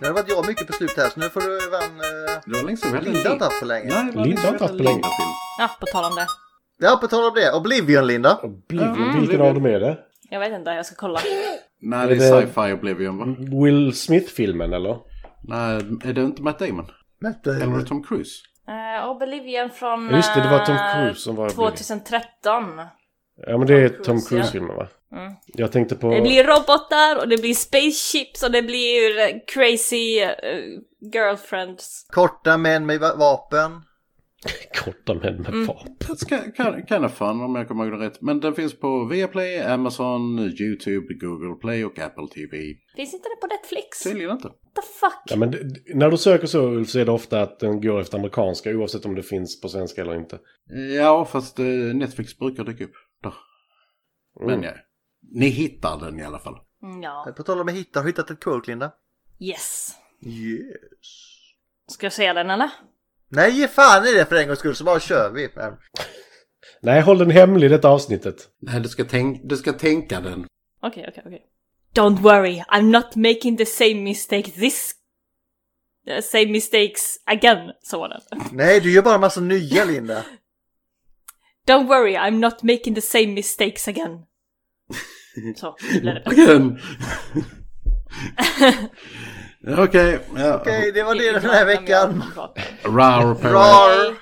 Nu 0.00 0.06
har 0.06 0.14
det 0.14 0.22
varit 0.22 0.28
jag 0.28 0.46
mycket 0.46 0.66
på 0.66 0.72
slut 0.72 0.96
här 0.96 1.08
så 1.08 1.20
nu 1.20 1.28
får 1.28 1.40
du 1.40 1.70
vann... 1.70 2.00
Uh... 2.00 2.40
Det 2.46 2.58
var 2.58 2.62
länge 2.62 2.76
sedan 2.76 3.04
Linda 3.04 3.28
har 3.28 3.32
inte 3.32 3.44
haft 3.44 3.60
på 3.60 3.66
länge. 3.66 3.88
Nej, 3.88 4.26
Linda 4.26 4.42
har 4.42 4.52
inte 4.52 4.64
haft 4.64 4.76
på 4.76 4.82
länge. 4.82 5.02
Ja, 5.58 5.70
på 5.80 5.86
tal 5.86 6.04
om 6.04 6.14
det. 6.14 6.26
Ja, 6.78 6.98
på 7.00 7.08
tal 7.08 7.24
om 7.24 7.34
det. 7.34 7.52
Oblivion, 7.52 8.06
Linda. 8.06 8.40
Oblivion, 8.42 9.20
vilken 9.20 9.40
av 9.40 9.54
dem 9.54 9.66
är 9.66 9.80
det? 9.80 9.98
Jag 10.30 10.40
vet 10.40 10.52
inte, 10.52 10.70
jag 10.70 10.86
ska 10.86 10.94
kolla. 10.94 11.20
Nej, 11.80 12.08
det 12.08 12.26
Är 12.26 12.36
är 12.36 12.46
sci-fi 12.46 12.72
Oblivion 12.72 13.18
va? 13.18 13.24
Will 13.64 13.94
Smith-filmen 13.94 14.72
eller? 14.72 14.96
Nej, 15.42 15.76
är 16.04 16.12
det 16.12 16.22
inte 16.22 16.42
Matt 16.42 16.58
Damon? 16.58 16.86
Matt 17.22 17.46
Eller 17.46 17.74
är 17.74 17.78
det 17.78 17.84
Tom 17.84 18.02
Cruise? 18.02 18.32
Oblivion 19.16 19.70
från 19.70 20.08
Ja, 20.10 20.16
just 20.16 20.34
det, 20.34 20.40
det 20.42 20.48
var 20.48 20.66
Tom 20.66 20.74
eh, 20.74 20.94
Cruise 20.94 21.20
som 21.20 21.36
var 21.36 21.44
Oblivion. 21.44 21.70
2013. 21.70 22.80
Ja 23.46 23.58
men 23.58 23.66
det 23.66 23.74
är 23.74 23.88
Tom. 23.88 24.20
Cruise-filmen 24.20 24.76
va? 24.76 24.88
Mm. 25.12 25.32
Jag 25.46 25.72
tänkte 25.72 25.94
på... 25.96 26.10
Det 26.10 26.20
blir 26.20 26.44
robotar 26.44 27.18
och 27.18 27.28
det 27.28 27.36
blir 27.36 27.54
spaceships 27.54 28.42
och 28.42 28.50
det 28.50 28.62
blir 28.62 29.40
crazy 29.46 30.20
eh, 30.20 30.28
girlfriends. 31.14 32.06
Korta 32.10 32.56
män 32.56 32.86
med 32.86 33.00
va- 33.00 33.14
vapen. 33.16 33.82
Korta 34.84 35.14
män 35.14 35.36
med 35.36 35.48
Mm. 35.48 35.66
vapen. 35.66 36.16
Kind, 36.54 36.88
kind, 36.88 37.04
of 37.04 37.12
fun 37.14 37.40
om 37.40 37.54
jag 37.54 37.68
kommer 37.68 37.86
ihåg 37.86 38.00
det 38.00 38.06
rätt. 38.06 38.20
Men 38.20 38.40
den 38.40 38.54
finns 38.54 38.78
på 38.80 39.04
Viaplay, 39.04 39.58
Amazon, 39.60 40.38
YouTube, 40.38 41.14
Google 41.14 41.54
Play 41.60 41.84
och 41.84 41.98
Apple 41.98 42.26
TV. 42.34 42.74
Finns 42.96 43.14
inte 43.14 43.28
det 43.28 43.40
på 43.40 43.46
Netflix? 43.46 44.02
Tydligen 44.02 44.30
inte. 44.30 44.48
What 44.48 44.74
the 44.74 44.82
fuck? 44.82 45.22
Ja, 45.26 45.36
men 45.36 45.54
när 45.94 46.10
du 46.10 46.16
söker 46.16 46.46
så 46.46 46.60
Ulf, 46.68 46.88
så 46.90 46.98
är 46.98 47.04
det 47.04 47.12
ofta 47.12 47.40
att 47.42 47.60
den 47.60 47.80
går 47.80 48.00
efter 48.00 48.18
amerikanska 48.18 48.70
oavsett 48.70 49.04
om 49.04 49.14
det 49.14 49.22
finns 49.22 49.60
på 49.60 49.68
svenska 49.68 50.00
eller 50.00 50.14
inte. 50.14 50.38
Ja, 50.96 51.24
fast 51.24 51.58
eh, 51.58 51.64
Netflix 51.94 52.38
brukar 52.38 52.64
dyka 52.64 52.84
upp 52.84 52.94
där. 53.22 53.34
Men 54.40 54.50
Mm. 54.54 54.64
ja, 54.64 54.72
ni 55.32 55.46
hittar 55.48 56.00
den 56.00 56.18
i 56.20 56.24
alla 56.24 56.38
fall. 56.38 56.54
Mm, 56.82 57.02
Ja. 57.02 57.32
På 57.36 57.42
tal 57.42 57.60
om 57.60 57.68
att 57.68 57.74
hitta, 57.74 57.98
har 58.00 58.04
du 58.04 58.10
hittat 58.10 58.30
ett 58.30 58.40
kurk, 58.40 58.66
Linda? 58.66 58.92
Yes. 59.40 59.90
Yes. 60.26 60.62
Ska 61.88 62.06
jag 62.06 62.12
säga 62.12 62.34
den 62.34 62.50
eller? 62.50 62.70
Nej, 63.32 63.50
ge 63.50 63.68
fan 63.68 64.06
i 64.06 64.12
det 64.12 64.26
för 64.26 64.36
en 64.36 64.46
gångs 64.46 64.58
skull 64.58 64.76
så 64.76 64.84
bara 64.84 65.00
kör 65.00 65.30
vi. 65.30 65.48
Nej, 66.82 67.00
håll 67.00 67.18
den 67.18 67.30
hemlig 67.30 67.70
detta 67.70 67.88
avsnittet. 67.88 68.48
Nej, 68.60 68.80
du 68.80 68.88
ska, 68.88 69.04
tänk, 69.04 69.40
du 69.44 69.56
ska 69.56 69.72
tänka 69.72 70.20
den. 70.20 70.46
Okej, 70.82 71.06
okej, 71.08 71.22
okej. 71.26 71.42
Don't 71.94 72.20
worry, 72.20 72.62
I'm 72.70 72.90
not 72.90 73.16
making 73.16 73.56
the 73.56 73.66
same 73.66 73.94
mistake 73.94 74.50
this... 74.50 74.92
uh, 76.08 76.20
same 76.20 76.46
mistakes 76.46 77.16
again, 77.26 77.72
den. 77.90 78.20
Nej, 78.52 78.80
du 78.80 78.92
gör 78.92 79.02
bara 79.02 79.18
massa 79.18 79.40
nya, 79.40 79.84
Linda. 79.84 80.24
Don't 81.66 81.88
worry, 81.88 82.16
I'm 82.16 82.38
not 82.38 82.62
making 82.62 82.94
the 82.94 83.00
same 83.00 83.26
mistakes 83.26 83.88
again. 83.88 84.18
Så, 85.56 85.76
blev 85.90 86.14
det. 86.14 86.22
Again. 86.26 86.78
Okej, 89.66 89.82
okay, 89.84 90.18
ja. 90.36 90.56
okay, 90.60 90.90
det 90.90 91.02
var 91.02 91.14
det 91.14 91.32
den 91.32 91.50
här 91.50 91.66
veckan. 91.66 92.22
Rar, 92.84 93.34
rar. 93.52 94.14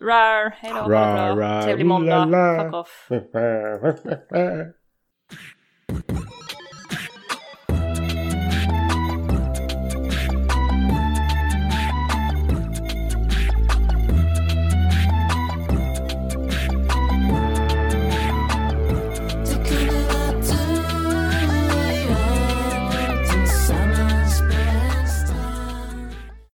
Rar, 0.00 0.50
hejdå. 0.50 0.90
Rar, 0.90 1.36
rar. 1.36 1.62
Trevlig 1.62 1.86
måndag. 1.86 2.62
Fuck 2.62 2.74
off. 2.74 3.08